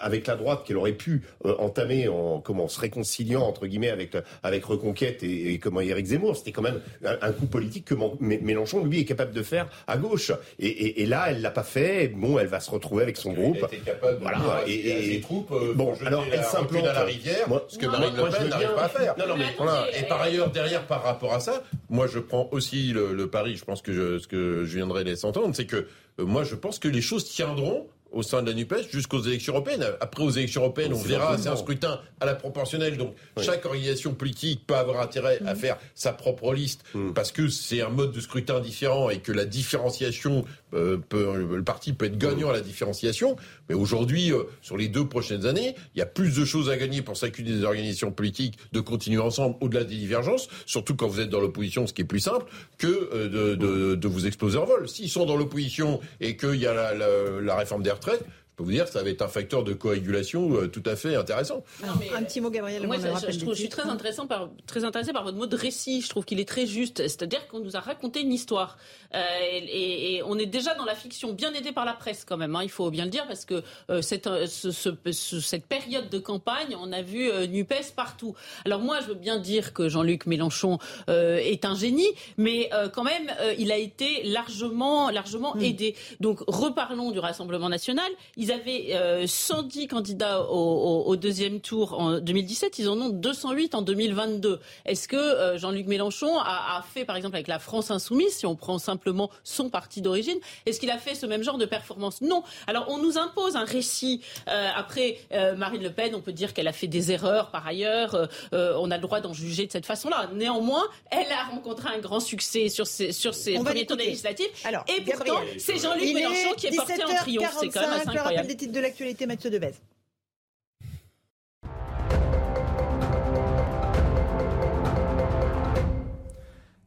avec 0.00 0.26
la 0.26 0.36
droite 0.36 0.64
qu'elle 0.66 0.76
aurait 0.76 0.92
pu 0.92 1.22
entamer 1.44 2.08
en 2.08 2.40
comment 2.40 2.68
se 2.68 2.78
réconciliant 2.78 3.42
entre 3.42 3.66
guillemets 3.66 3.90
avec 3.90 4.16
avec 4.42 4.64
Reconquête 4.64 5.22
et, 5.22 5.54
et 5.54 5.58
comment 5.58 5.80
Éric 5.80 6.06
Zemmour. 6.06 6.36
C'était 6.36 6.52
quand 6.58 6.62
même 6.62 6.80
un, 7.22 7.32
coup 7.32 7.46
politique 7.46 7.84
que 7.84 7.94
Mélenchon, 8.20 8.84
lui, 8.84 9.00
est 9.00 9.04
capable 9.04 9.32
de 9.32 9.42
faire 9.42 9.68
à 9.86 9.96
gauche. 9.96 10.32
Et, 10.58 11.06
là, 11.06 11.26
elle 11.28 11.40
l'a 11.40 11.50
pas 11.50 11.62
fait. 11.62 12.08
Bon, 12.08 12.38
elle 12.38 12.48
va 12.48 12.58
se 12.58 12.70
retrouver 12.70 13.04
avec 13.04 13.16
son 13.16 13.32
groupe. 13.32 13.58
Elle 13.70 13.78
était 13.78 13.90
capable 13.92 14.18
de 14.18 14.22
voilà. 14.22 14.64
et, 14.66 15.12
ses 15.12 15.20
troupes. 15.20 15.52
Euh, 15.52 15.72
bon, 15.74 15.94
alors 16.04 16.24
elle 16.32 16.42
s'implante 16.42 16.84
à 16.84 16.92
la 16.92 17.04
rivière, 17.04 17.46
ce 17.68 17.78
que 17.78 17.86
Marine 17.86 18.16
Le 18.16 18.30
Pen 18.30 18.48
n'arrive 18.48 18.74
pas 18.74 18.84
à 18.84 18.88
faire. 18.88 19.14
Non, 19.18 19.28
non, 19.28 19.36
mais 19.36 19.54
voilà. 19.56 19.86
Et 19.96 20.02
par 20.04 20.20
ailleurs, 20.20 20.50
derrière, 20.50 20.86
par 20.86 21.02
rapport 21.04 21.32
à 21.32 21.40
ça, 21.40 21.62
moi, 21.90 22.06
je 22.06 22.18
prends 22.18 22.48
aussi 22.50 22.92
le, 22.92 23.28
pari. 23.28 23.56
Je 23.56 23.64
pense 23.64 23.82
que 23.82 23.92
je, 23.92 24.18
ce 24.18 24.26
que 24.26 24.64
je 24.64 24.76
viendrai 24.76 25.04
laisser 25.04 25.26
entendre, 25.26 25.54
c'est 25.54 25.66
que 25.66 25.86
euh, 26.18 26.24
moi, 26.24 26.42
je 26.42 26.54
pense 26.54 26.78
que 26.78 26.88
les 26.88 27.00
choses 27.00 27.24
tiendront 27.24 27.86
au 28.12 28.22
sein 28.22 28.42
de 28.42 28.50
la 28.50 28.54
NUPES 28.54 28.90
jusqu'aux 28.90 29.22
élections 29.22 29.54
européennes. 29.54 29.84
Après, 30.00 30.22
aux 30.22 30.30
élections 30.30 30.62
européennes, 30.62 30.92
on 30.92 31.02
verra, 31.02 31.38
c'est 31.38 31.48
un 31.48 31.56
scrutin 31.56 32.00
à 32.20 32.26
la 32.26 32.34
proportionnelle. 32.34 32.96
Donc, 32.96 33.14
chaque 33.40 33.64
organisation 33.66 34.14
politique 34.14 34.66
peut 34.66 34.74
avoir 34.74 35.00
intérêt 35.00 35.40
à 35.46 35.54
mm. 35.54 35.56
faire 35.56 35.78
sa 35.94 36.12
propre 36.12 36.52
liste 36.54 36.84
mm. 36.94 37.12
parce 37.12 37.32
que 37.32 37.48
c'est 37.48 37.82
un 37.82 37.90
mode 37.90 38.12
de 38.12 38.20
scrutin 38.20 38.60
différent 38.60 39.10
et 39.10 39.18
que 39.18 39.32
la 39.32 39.44
différenciation 39.44 40.44
euh, 40.74 40.98
le 41.14 41.62
parti 41.64 41.92
peut 41.92 42.06
être 42.06 42.18
gagnant 42.18 42.50
à 42.50 42.52
la 42.52 42.60
différenciation, 42.60 43.36
mais 43.68 43.74
aujourd'hui, 43.74 44.32
euh, 44.32 44.42
sur 44.60 44.76
les 44.76 44.88
deux 44.88 45.06
prochaines 45.06 45.46
années, 45.46 45.74
il 45.94 45.98
y 45.98 46.02
a 46.02 46.06
plus 46.06 46.36
de 46.36 46.44
choses 46.44 46.68
à 46.68 46.76
gagner 46.76 47.00
pour 47.00 47.16
chacune 47.16 47.46
des 47.46 47.64
organisations 47.64 48.12
politiques 48.12 48.58
de 48.72 48.80
continuer 48.80 49.20
ensemble 49.20 49.56
au-delà 49.60 49.84
des 49.84 49.96
divergences, 49.96 50.48
surtout 50.66 50.94
quand 50.94 51.08
vous 51.08 51.20
êtes 51.20 51.30
dans 51.30 51.40
l'opposition, 51.40 51.86
ce 51.86 51.94
qui 51.94 52.02
est 52.02 52.06
plus 52.06 52.20
simple, 52.20 52.44
que 52.76 52.86
euh, 52.86 53.28
de, 53.28 53.54
de, 53.54 53.94
de, 53.94 54.08
vous 54.08 54.26
exploser 54.26 54.58
en 54.58 54.66
vol. 54.66 54.88
S'ils 54.88 55.08
sont 55.08 55.24
dans 55.24 55.36
l'opposition 55.36 56.00
et 56.20 56.36
qu'il 56.36 56.56
y 56.56 56.66
a 56.66 56.74
la, 56.74 56.94
la, 56.94 57.06
la 57.40 57.56
réforme 57.56 57.82
des 57.82 57.90
retraites, 57.98 58.26
peux 58.58 58.64
vous 58.64 58.72
dire 58.72 58.84
que 58.84 58.90
ça 58.90 59.02
va 59.02 59.08
être 59.08 59.22
un 59.22 59.28
facteur 59.28 59.64
de 59.64 59.72
coagulation 59.72 60.52
euh, 60.52 60.68
tout 60.68 60.82
à 60.84 60.96
fait 60.96 61.14
intéressant. 61.14 61.64
un 61.84 62.22
petit 62.24 62.40
mot, 62.40 62.50
Gabriel. 62.50 62.86
Moi, 62.86 62.96
je, 62.98 63.38
trouve, 63.38 63.54
je, 63.54 63.60
suis 63.60 63.68
très, 63.68 63.82
intéressant 63.82 64.26
par, 64.26 64.50
très 64.66 64.84
intéressé 64.84 65.12
par 65.12 65.24
votre 65.24 65.38
mot 65.38 65.46
de 65.46 65.56
récit. 65.56 66.02
Je 66.02 66.08
trouve 66.08 66.24
qu'il 66.24 66.40
est 66.40 66.48
très 66.48 66.66
juste. 66.66 66.98
C'est-à-dire 66.98 67.46
qu'on 67.48 67.60
nous 67.60 67.76
a 67.76 67.80
raconté 67.80 68.20
une 68.20 68.32
histoire. 68.32 68.76
Euh, 69.14 69.18
et, 69.50 70.16
et, 70.16 70.22
on 70.24 70.38
est 70.38 70.46
déjà 70.46 70.74
dans 70.74 70.84
la 70.84 70.94
fiction, 70.94 71.32
bien 71.32 71.52
aidé 71.54 71.72
par 71.72 71.84
la 71.84 71.94
presse 71.94 72.24
quand 72.24 72.36
même, 72.36 72.54
hein, 72.56 72.62
il 72.62 72.70
faut 72.70 72.90
bien 72.90 73.04
le 73.04 73.10
dire, 73.10 73.26
parce 73.26 73.44
que 73.44 73.62
euh, 73.90 74.02
cette, 74.02 74.26
euh, 74.26 74.46
ce, 74.46 74.70
ce, 74.70 75.40
cette 75.40 75.66
période 75.66 76.08
de 76.08 76.18
campagne, 76.18 76.76
on 76.80 76.92
a 76.92 77.02
vu 77.02 77.30
euh, 77.30 77.46
NUPES 77.46 77.92
partout. 77.94 78.34
Alors 78.64 78.80
moi, 78.80 79.00
je 79.00 79.06
veux 79.06 79.14
bien 79.14 79.38
dire 79.38 79.72
que 79.72 79.88
Jean-Luc 79.88 80.26
Mélenchon 80.26 80.78
euh, 81.08 81.36
est 81.38 81.64
un 81.64 81.74
génie, 81.74 82.08
mais 82.36 82.70
quand 82.92 83.04
même, 83.04 83.30
il 83.58 83.72
a 83.72 83.76
été 83.76 84.22
largement, 84.24 85.10
largement 85.10 85.54
hmm. 85.54 85.62
aidé. 85.62 85.96
Donc 86.20 86.40
reparlons 86.46 87.10
du 87.10 87.18
Rassemblement 87.18 87.68
national. 87.68 88.10
Ils 88.36 88.47
avaient 88.50 89.26
110 89.26 89.88
candidats 89.88 90.42
au, 90.42 90.54
au, 90.54 91.04
au, 91.06 91.16
deuxième 91.16 91.60
tour 91.60 91.98
en 91.98 92.18
2017, 92.20 92.78
ils 92.78 92.88
en 92.88 92.98
ont 93.00 93.08
208 93.08 93.74
en 93.74 93.82
2022. 93.82 94.60
Est-ce 94.84 95.08
que 95.08 95.56
Jean-Luc 95.56 95.86
Mélenchon 95.86 96.38
a, 96.38 96.78
a, 96.78 96.82
fait, 96.82 97.04
par 97.04 97.16
exemple, 97.16 97.36
avec 97.36 97.48
la 97.48 97.58
France 97.58 97.90
insoumise, 97.90 98.36
si 98.36 98.46
on 98.46 98.56
prend 98.56 98.78
simplement 98.78 99.30
son 99.44 99.70
parti 99.70 100.00
d'origine. 100.00 100.38
Est-ce 100.66 100.80
qu'il 100.80 100.90
a 100.90 100.98
fait 100.98 101.14
ce 101.14 101.26
même 101.26 101.42
genre 101.42 101.58
de 101.58 101.64
performance? 101.64 102.20
Non. 102.20 102.42
Alors 102.66 102.86
on 102.88 102.98
nous 102.98 103.18
impose 103.18 103.56
un 103.56 103.64
récit. 103.64 104.22
Euh, 104.48 104.68
après 104.74 105.18
euh, 105.32 105.56
Marine 105.56 105.82
Le 105.82 105.90
Pen, 105.90 106.14
on 106.14 106.20
peut 106.20 106.32
dire 106.32 106.54
qu'elle 106.54 106.68
a 106.68 106.72
fait 106.72 106.86
des 106.86 107.12
erreurs 107.12 107.50
par 107.50 107.66
ailleurs. 107.66 108.28
Euh, 108.52 108.74
on 108.78 108.90
a 108.90 108.96
le 108.96 109.02
droit 109.02 109.20
d'en 109.20 109.32
juger 109.32 109.66
de 109.66 109.72
cette 109.72 109.86
façon-là. 109.86 110.30
Néanmoins, 110.34 110.84
elle 111.10 111.30
a 111.32 111.44
rencontré 111.50 111.88
un 111.94 111.98
grand 111.98 112.20
succès 112.20 112.68
sur 112.68 112.86
ses, 112.86 113.12
sur 113.12 113.34
ses 113.34 113.54
premiers 113.54 113.86
tours 113.86 113.96
législatifs. 113.96 114.48
Alors, 114.64 114.84
et 114.88 115.00
pourtant, 115.02 115.40
c'est 115.58 115.78
Jean-Luc 115.78 116.14
Mélenchon 116.14 116.54
qui 116.56 116.66
est 116.66 116.76
porté 116.76 117.02
en 117.04 117.14
triomphe. 117.16 117.56
C'est 117.60 117.68
quand 117.68 117.80
même 117.80 117.92
assez 117.92 118.08
incroyable. 118.08 118.37
Des 118.46 118.56
titres 118.56 118.72
de 118.72 118.80
l'actualité, 118.80 119.26
Mathieu 119.26 119.50
Devez? 119.50 119.72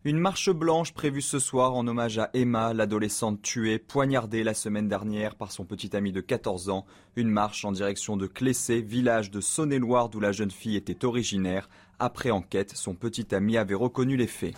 Une 0.04 0.18
marche 0.18 0.50
blanche 0.50 0.94
prévue 0.94 1.22
ce 1.22 1.38
soir 1.38 1.76
en 1.76 1.86
hommage 1.88 2.18
à 2.18 2.32
Emma, 2.34 2.74
l'adolescente 2.74 3.42
tuée, 3.42 3.78
poignardée 3.78 4.44
la 4.44 4.56
semaine 4.56 4.88
dernière 4.88 5.36
par 5.36 5.52
son 5.52 5.64
petit 5.66 5.96
ami 5.96 6.12
de 6.12 6.22
14 6.22 6.70
ans. 6.70 6.86
Une 7.16 7.30
marche 7.30 7.66
en 7.66 7.72
direction 7.72 8.18
de 8.18 8.26
Clessé, 8.26 8.82
village 8.82 9.30
de 9.30 9.42
Saône-et-Loire 9.42 10.10
d'où 10.10 10.20
la 10.20 10.32
jeune 10.32 10.50
fille 10.50 10.78
était 10.78 11.06
originaire. 11.06 11.70
Après 12.00 12.32
enquête, 12.32 12.72
son 12.76 12.96
petit 12.96 13.36
ami 13.36 13.58
avait 13.58 13.76
reconnu 13.76 14.18
les 14.18 14.26
faits. 14.26 14.56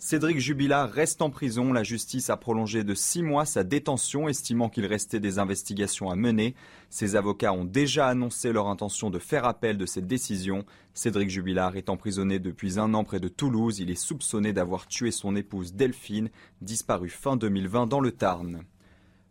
Cédric 0.00 0.38
Jubilat 0.38 0.86
reste 0.86 1.22
en 1.22 1.30
prison. 1.30 1.72
La 1.72 1.82
justice 1.82 2.30
a 2.30 2.36
prolongé 2.36 2.84
de 2.84 2.94
six 2.94 3.20
mois 3.20 3.44
sa 3.44 3.64
détention, 3.64 4.28
estimant 4.28 4.68
qu'il 4.68 4.86
restait 4.86 5.18
des 5.18 5.40
investigations 5.40 6.08
à 6.08 6.14
mener. 6.14 6.54
Ses 6.88 7.16
avocats 7.16 7.52
ont 7.52 7.64
déjà 7.64 8.06
annoncé 8.06 8.52
leur 8.52 8.68
intention 8.68 9.10
de 9.10 9.18
faire 9.18 9.44
appel 9.44 9.76
de 9.76 9.86
cette 9.86 10.06
décision. 10.06 10.64
Cédric 10.94 11.30
Jubilard 11.30 11.76
est 11.76 11.88
emprisonné 11.88 12.38
depuis 12.38 12.78
un 12.78 12.94
an 12.94 13.02
près 13.02 13.18
de 13.18 13.26
Toulouse. 13.26 13.80
Il 13.80 13.90
est 13.90 13.96
soupçonné 13.96 14.52
d'avoir 14.52 14.86
tué 14.86 15.10
son 15.10 15.34
épouse 15.34 15.74
Delphine, 15.74 16.30
disparue 16.62 17.08
fin 17.08 17.36
2020 17.36 17.88
dans 17.88 18.00
le 18.00 18.12
Tarn. 18.12 18.62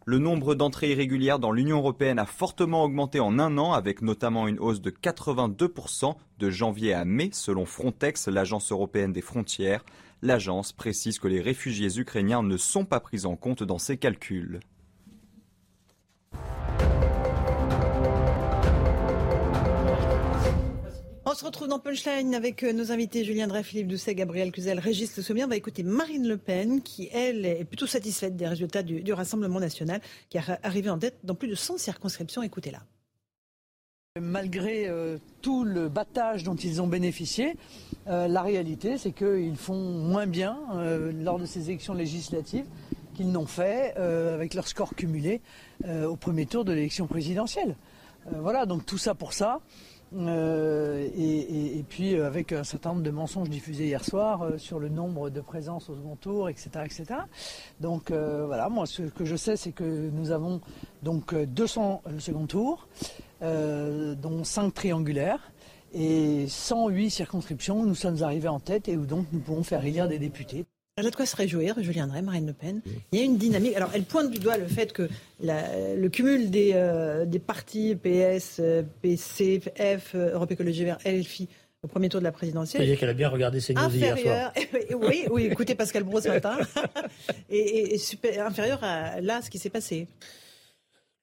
Le 0.10 0.20
nombre 0.20 0.56
d'entrées 0.56 0.92
irrégulières 0.92 1.40
dans 1.40 1.52
l'Union 1.52 1.80
européenne 1.80 2.18
a 2.18 2.26
fortement 2.26 2.84
augmenté 2.84 3.20
en 3.20 3.40
un 3.40 3.58
an, 3.58 3.74
avec 3.74 4.02
notamment 4.02 4.48
une 4.48 4.60
hausse 4.60 4.80
de 4.80 4.90
82% 4.90 6.16
de 6.40 6.50
janvier 6.50 6.94
à 6.94 7.04
mai, 7.04 7.30
selon 7.34 7.66
Frontex, 7.66 8.30
l'agence 8.30 8.72
européenne 8.72 9.12
des 9.12 9.22
frontières. 9.22 9.84
L'agence 10.24 10.74
précise 10.74 11.20
que 11.20 11.28
les 11.28 11.42
réfugiés 11.42 12.00
ukrainiens 12.00 12.42
ne 12.42 12.58
sont 12.58 12.86
pas 12.86 13.00
pris 13.00 13.26
en 13.26 13.36
compte 13.36 13.64
dans 13.64 13.78
ses 13.78 13.98
calculs. 13.98 14.60
On 21.30 21.34
se 21.36 21.46
retrouve 21.46 21.68
dans 21.68 21.78
Punchline 21.78 22.34
avec 22.34 22.64
euh, 22.64 22.74
nos 22.74 22.92
invités 22.92 23.24
Julien 23.24 23.48
Drey, 23.48 23.62
Philippe 23.62 23.90
Doucet, 23.90 24.16
Gabriel 24.16 24.52
Cluzel, 24.52 24.80
Régis 24.80 25.16
Le 25.18 25.22
Sommier. 25.22 25.44
On 25.44 25.50
va 25.50 25.58
écouter 25.58 25.84
Marine 25.84 26.28
Le 26.28 26.38
Pen, 26.38 26.82
qui, 26.82 27.10
elle, 27.12 27.46
est 27.46 27.66
plutôt 27.66 27.86
satisfaite 27.86 28.36
des 28.36 28.48
résultats 28.48 28.82
du, 28.82 29.02
du 29.02 29.14
Rassemblement 29.14 29.60
national, 29.60 30.02
qui 30.30 30.38
est 30.38 30.42
arrivé 30.64 30.90
en 30.90 30.98
tête 30.98 31.20
dans 31.24 31.36
plus 31.36 31.50
de 31.50 31.56
100 31.56 31.78
circonscriptions. 31.78 32.42
Écoutez-la. 32.42 32.80
Malgré 34.20 34.88
euh, 34.88 35.18
tout 35.42 35.64
le 35.64 35.90
battage 35.90 36.44
dont 36.44 36.56
ils 36.56 36.82
ont 36.82 36.88
bénéficié, 36.88 37.56
euh, 38.08 38.28
la 38.28 38.42
réalité 38.42 38.98
c'est 38.98 39.12
qu'ils 39.12 39.56
font 39.56 39.76
moins 39.76 40.28
bien 40.28 40.58
euh, 40.76 41.12
lors 41.12 41.40
de 41.40 41.46
ces 41.46 41.70
élections 41.70 41.94
législatives 41.94 42.66
qu'ils 43.16 43.32
n'ont 43.32 43.48
fait 43.48 43.96
avec 43.96 44.54
leur 44.54 44.68
score 44.68 44.94
cumulé 44.94 45.42
au 45.84 46.16
premier 46.16 46.46
tour 46.46 46.64
de 46.66 46.72
l'élection 46.72 47.08
présidentielle. 47.08 47.76
voilà, 48.32 48.68
donc 48.68 48.86
tout 48.86 49.00
ça 49.00 49.16
pour 49.16 49.34
ça. 49.34 49.60
Et, 50.16 51.84
puis 51.90 52.16
avec 52.16 52.52
un 52.52 52.64
certain 52.64 52.90
nombre 52.90 53.02
de 53.02 53.10
mensonges 53.10 53.50
diffusés 53.50 53.88
hier 53.88 54.06
soir 54.06 54.48
sur 54.58 54.78
le 54.78 54.90
nombre 54.90 55.32
de 55.32 55.42
présences 55.42 55.90
au 55.90 55.96
second 55.96 56.16
tour, 56.16 56.48
etc. 56.48 56.70
etc. 56.86 57.06
Donc 57.82 58.12
voilà, 58.12 58.70
moi 58.70 58.86
ce 58.86 59.02
que 59.02 59.26
je 59.26 59.36
sais 59.36 59.58
c'est 59.58 59.72
que 59.72 60.12
nous 60.14 60.30
avons 60.30 60.62
donc 61.02 61.34
200 61.34 62.04
le 62.12 62.20
second. 62.20 62.46
Euh, 63.44 64.16
dont 64.16 64.44
5 64.44 64.74
triangulaires 64.74 65.52
et 65.94 66.48
108 66.48 67.12
circonscriptions 67.12 67.82
où 67.82 67.86
nous 67.86 67.94
sommes 67.94 68.24
arrivés 68.24 68.48
en 68.48 68.60
tête 68.60 68.88
et 68.90 68.98
où 68.98 69.06
donc 69.06 69.28
nous 69.32 69.40
pouvons 69.40 69.62
faire 69.62 69.86
élire 69.86 70.08
des 70.08 70.18
députés. 70.18 70.66
Elle 70.96 71.06
a 71.06 71.12
de 71.12 71.16
quoi 71.16 71.28
se 71.28 71.36
réjouir, 71.36 71.76
Julien 71.80 72.08
Drey, 72.08 72.24
Marine 72.24 72.48
Le 72.48 72.54
Pen? 72.54 72.82
Il 73.12 73.20
y 73.20 73.22
a 73.22 73.26
une 73.26 73.38
dynamique. 73.38 73.76
Alors, 73.76 73.92
elle 73.94 74.06
pointe 74.06 74.32
du 74.32 74.40
doigt 74.40 74.58
le 74.58 74.66
fait 74.66 74.92
que 74.92 75.08
le 75.40 76.08
cumul 76.08 76.50
des, 76.50 76.72
euh, 76.74 77.26
des 77.26 77.38
partis 77.38 77.96
PS, 77.96 78.60
PC, 79.04 79.62
F, 79.78 80.16
Europe 80.16 80.52
Écologie 80.52 80.86
Vert, 80.86 80.98
LFI, 81.06 81.48
au 81.84 81.88
premier 81.88 82.10
tour 82.10 82.20
de 82.20 82.26
la 82.26 82.32
présidentielle. 82.32 82.82
C'est-à-dire 82.82 83.00
qu'elle 83.00 83.10
a 83.10 83.14
bien 83.14 83.30
regardé 83.30 83.60
ses 83.60 83.76
news 83.76 83.96
hier 83.96 84.18
soir. 84.18 84.54
oui, 85.00 85.26
oui, 85.30 85.46
écoutez 85.46 85.76
Pascal 85.76 86.02
Bro 86.02 86.22
ce 86.22 86.30
matin. 86.30 86.58
et, 87.52 87.94
et, 87.94 88.40
inférieur 88.40 88.80
à 88.82 89.22
là, 89.22 89.44
ce 89.44 89.52
qui 89.52 89.60
s'est 89.60 89.70
passé. 89.70 90.08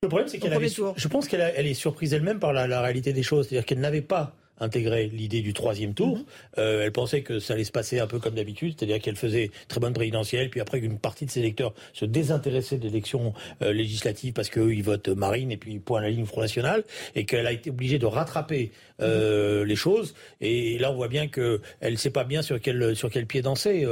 Le 0.05 0.09
problème, 0.09 0.29
c'est 0.29 0.39
qu'elle 0.39 0.53
avait, 0.53 0.69
je 0.69 1.09
pense 1.09 1.29
qu'elle 1.29 1.67
est 1.67 1.75
surprise 1.75 2.13
elle-même 2.13 2.39
par 2.39 2.53
la, 2.53 2.67
la 2.67 2.83
réalité 2.83 3.13
des 3.13 3.23
choses. 3.23 3.49
C'est-à-dire 3.49 3.65
qu'elle 3.65 3.81
n'avait 3.81 4.03
pas 4.03 4.35
intégré 4.65 5.07
l'idée 5.07 5.41
du 5.41 5.53
troisième 5.53 5.95
tour. 5.95 6.17
Mhm. 6.17 6.25
Euh, 6.59 6.85
elle 6.85 6.93
pensait 6.93 7.23
que 7.23 7.39
ça 7.39 7.55
allait 7.55 7.65
se 7.65 7.73
passer 7.73 8.01
un 8.01 8.07
peu 8.07 8.19
comme 8.19 8.35
d'habitude, 8.35 8.75
c'est-à-dire 8.77 9.01
qu'elle 9.01 9.17
faisait 9.17 9.51
très 9.69 9.81
bonne 9.81 9.93
présidentielle, 9.93 10.51
puis 10.51 10.61
après 10.61 10.81
qu'une 10.81 10.99
partie 10.99 11.27
de 11.27 11.31
ses 11.31 11.41
électeurs 11.41 11.75
se 11.93 12.05
désintéressaient 12.05 12.79
de 12.79 12.85
l'élection 12.85 13.35
euh, 13.63 13.73
législative 13.73 14.33
parce 14.33 14.49
qu'eux, 14.49 14.75
ils 14.75 14.83
votent 14.83 15.09
Marine 15.09 15.53
et 15.53 15.57
puis 15.57 15.79
point 15.79 16.01
à 16.01 16.03
la 16.03 16.11
ligne 16.11 16.27
Front 16.27 16.41
National, 16.41 16.85
et 17.15 17.25
qu'elle 17.25 17.47
a 17.47 17.53
été 17.53 17.71
obligée 17.71 17.99
de 17.99 18.07
rattraper 18.07 18.73
euh, 19.01 19.61
mhm. 19.61 19.69
les 19.69 19.77
choses. 19.77 20.15
Et 20.41 20.79
là, 20.79 20.91
on 20.91 20.95
voit 20.95 21.09
bien 21.09 21.29
qu'elle 21.29 21.61
ne 21.83 21.97
sait 21.97 22.11
pas 22.11 22.25
bien 22.25 22.43
sur 22.43 22.61
quel, 22.61 22.97
sur 22.97 23.11
quel 23.11 23.27
pied 23.27 23.43
danser. 23.43 23.87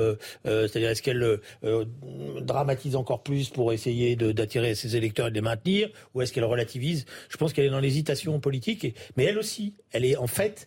c'est-à-dire, 0.44 0.90
est-ce 0.90 1.02
qu'elle 1.02 1.38
dramatise 2.40 2.96
encore 2.96 3.22
plus 3.22 3.50
pour 3.50 3.72
essayer 3.72 4.16
d'attirer 4.16 4.74
ses 4.74 4.96
électeurs 4.96 5.28
et 5.28 5.30
de 5.30 5.34
les 5.34 5.40
maintenir, 5.40 5.88
ou 6.14 6.22
est-ce 6.22 6.32
qu'elle 6.32 6.44
relativise? 6.44 7.04
Je 7.28 7.36
pense 7.36 7.52
qu'elle 7.52 7.66
est 7.66 7.70
dans 7.70 7.80
l'hésitation 7.80 8.38
politique, 8.40 8.94
mais 9.16 9.24
elle 9.24 9.38
aussi, 9.38 9.74
elle 9.92 10.04
est 10.04 10.16
en 10.16 10.26
fait 10.26 10.61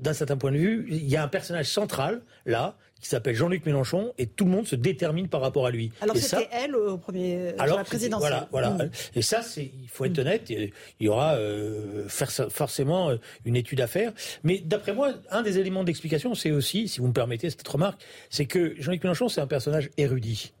d'un 0.00 0.12
certain 0.12 0.36
point 0.36 0.52
de 0.52 0.58
vue, 0.58 0.86
il 0.88 1.08
y 1.08 1.16
a 1.16 1.22
un 1.22 1.28
personnage 1.28 1.66
central 1.66 2.22
là 2.46 2.76
qui 3.02 3.08
s'appelle 3.08 3.34
Jean-Luc 3.34 3.66
Mélenchon 3.66 4.14
et 4.16 4.26
tout 4.26 4.44
le 4.44 4.52
monde 4.52 4.66
se 4.66 4.76
détermine 4.76 5.28
par 5.28 5.40
rapport 5.40 5.66
à 5.66 5.70
lui. 5.70 5.90
Alors 6.00 6.16
c'était 6.16 6.48
elle 6.52 6.76
au 6.76 6.96
premier 6.96 7.52
alors, 7.58 7.78
la 7.78 7.84
présidentielle. 7.84 8.46
Voilà, 8.50 8.70
voilà. 8.70 8.84
Mm. 8.84 8.90
Et 9.16 9.22
ça, 9.22 9.42
c'est 9.42 9.72
il 9.82 9.88
faut 9.88 10.04
être 10.04 10.18
honnête. 10.20 10.48
Il 10.50 10.70
y 11.00 11.08
aura 11.08 11.34
euh, 11.34 12.08
forcément 12.08 13.10
euh, 13.10 13.16
une 13.44 13.56
étude 13.56 13.80
à 13.80 13.88
faire. 13.88 14.12
Mais 14.44 14.60
d'après 14.60 14.94
moi, 14.94 15.14
un 15.30 15.42
des 15.42 15.58
éléments 15.58 15.82
d'explication, 15.82 16.36
c'est 16.36 16.52
aussi, 16.52 16.86
si 16.86 17.00
vous 17.00 17.08
me 17.08 17.12
permettez 17.12 17.50
cette 17.50 17.66
remarque, 17.66 18.00
c'est 18.30 18.46
que 18.46 18.74
Jean-Luc 18.78 19.02
Mélenchon, 19.02 19.28
c'est 19.28 19.40
un 19.40 19.48
personnage 19.48 19.90
érudit. 19.96 20.52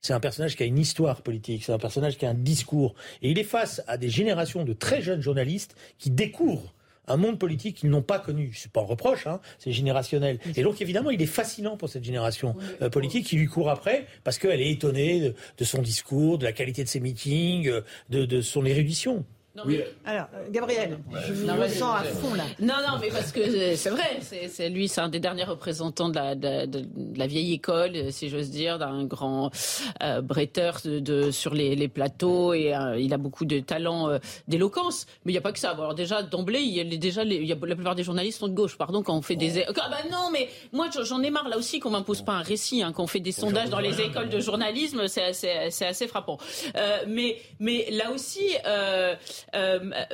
C'est 0.00 0.14
un 0.14 0.20
personnage 0.20 0.56
qui 0.56 0.62
a 0.64 0.66
une 0.66 0.78
histoire 0.78 1.22
politique, 1.22 1.62
c'est 1.62 1.72
un 1.72 1.78
personnage 1.78 2.16
qui 2.16 2.26
a 2.26 2.30
un 2.30 2.34
discours. 2.34 2.94
Et 3.20 3.30
il 3.30 3.38
est 3.38 3.44
face 3.44 3.82
à 3.86 3.98
des 3.98 4.08
générations 4.08 4.64
de 4.64 4.72
très 4.72 5.00
jeunes 5.02 5.20
journalistes 5.20 5.76
qui 5.98 6.10
découvrent 6.10 6.74
un 7.08 7.16
monde 7.16 7.38
politique 7.38 7.78
qu'ils 7.78 7.90
n'ont 7.90 8.02
pas 8.02 8.18
connu. 8.18 8.52
C'est 8.54 8.70
pas 8.70 8.80
un 8.80 8.84
reproche, 8.84 9.26
hein, 9.26 9.40
c'est 9.58 9.72
générationnel. 9.72 10.38
Et 10.56 10.62
donc 10.62 10.80
évidemment, 10.80 11.10
il 11.10 11.20
est 11.20 11.26
fascinant 11.26 11.76
pour 11.76 11.88
cette 11.88 12.04
génération 12.04 12.54
euh, 12.80 12.90
politique 12.90 13.26
qui 13.26 13.36
lui 13.36 13.46
court 13.46 13.70
après 13.70 14.06
parce 14.24 14.38
qu'elle 14.38 14.60
est 14.60 14.70
étonnée 14.70 15.32
de, 15.58 15.64
son 15.64 15.82
discours, 15.82 16.38
de 16.38 16.44
la 16.44 16.52
qualité 16.52 16.84
de 16.84 16.88
ses 16.88 17.00
meetings, 17.00 17.68
euh, 17.68 17.82
de 18.10 18.40
son 18.40 18.64
érudition 18.64 19.24
oui. 19.66 19.80
Alors, 20.06 20.26
euh, 20.34 20.46
Gabriel, 20.50 20.98
je 21.26 21.32
vous 21.34 21.46
sens 21.46 22.00
à 22.00 22.04
fond 22.04 22.34
là. 22.34 22.44
Non, 22.58 22.74
non, 22.86 22.98
mais 23.00 23.08
parce 23.08 23.32
que 23.32 23.76
c'est 23.76 23.90
vrai, 23.90 24.20
c'est 24.48 24.68
lui, 24.70 24.88
c'est 24.88 25.02
un 25.02 25.10
des 25.10 25.20
derniers 25.20 25.44
représentants 25.44 26.08
de 26.08 26.14
la, 26.14 26.34
de, 26.34 26.64
de, 26.64 26.86
la 27.16 27.26
vieille 27.26 27.52
école, 27.52 28.10
si 28.12 28.30
j'ose 28.30 28.48
dire, 28.48 28.78
d'un 28.78 29.04
grand 29.04 29.50
euh, 30.02 30.22
bretteur 30.22 30.78
de, 30.84 31.30
sur 31.30 31.52
les, 31.52 31.76
les, 31.76 31.88
plateaux 31.88 32.54
et 32.54 32.74
euh, 32.74 32.98
il 32.98 33.12
a 33.12 33.18
beaucoup 33.18 33.44
de 33.44 33.60
talent 33.60 34.08
euh, 34.08 34.18
d'éloquence. 34.48 35.06
Mais 35.24 35.32
il 35.32 35.34
n'y 35.34 35.38
a 35.38 35.42
pas 35.42 35.52
que 35.52 35.58
ça. 35.58 35.70
alors 35.72 35.94
déjà 35.94 36.22
d'emblée, 36.22 36.60
il 36.60 36.72
y 36.72 36.80
a 36.80 36.84
déjà, 36.84 37.22
il 37.22 37.44
y 37.44 37.52
a, 37.52 37.56
la 37.60 37.74
plupart 37.74 37.94
des 37.94 38.04
journalistes 38.04 38.38
sont 38.38 38.48
de 38.48 38.54
gauche. 38.54 38.78
Pardon, 38.78 39.02
quand 39.02 39.14
on 39.14 39.22
fait 39.22 39.36
des, 39.36 39.64
ah 39.64 39.72
bah 39.74 39.98
non, 40.10 40.30
mais 40.32 40.48
moi 40.72 40.88
j'en 41.02 41.22
ai 41.22 41.30
marre 41.30 41.48
là 41.48 41.58
aussi 41.58 41.78
qu'on 41.78 41.90
m'impose 41.90 42.22
pas 42.22 42.32
un 42.32 42.42
récit, 42.42 42.82
hein, 42.82 42.92
quand 42.92 43.02
on 43.02 43.06
fait 43.06 43.20
des 43.20 43.32
sondages 43.32 43.68
dans 43.68 43.80
les 43.80 44.00
écoles 44.00 44.30
de 44.30 44.40
journalisme, 44.40 45.08
c'est 45.08 45.24
assez, 45.24 45.84
assez, 45.84 46.06
frappant. 46.08 46.38
mais, 47.06 47.36
mais 47.60 47.88
là 47.90 48.10
aussi. 48.10 48.46
Euh, 48.66 49.14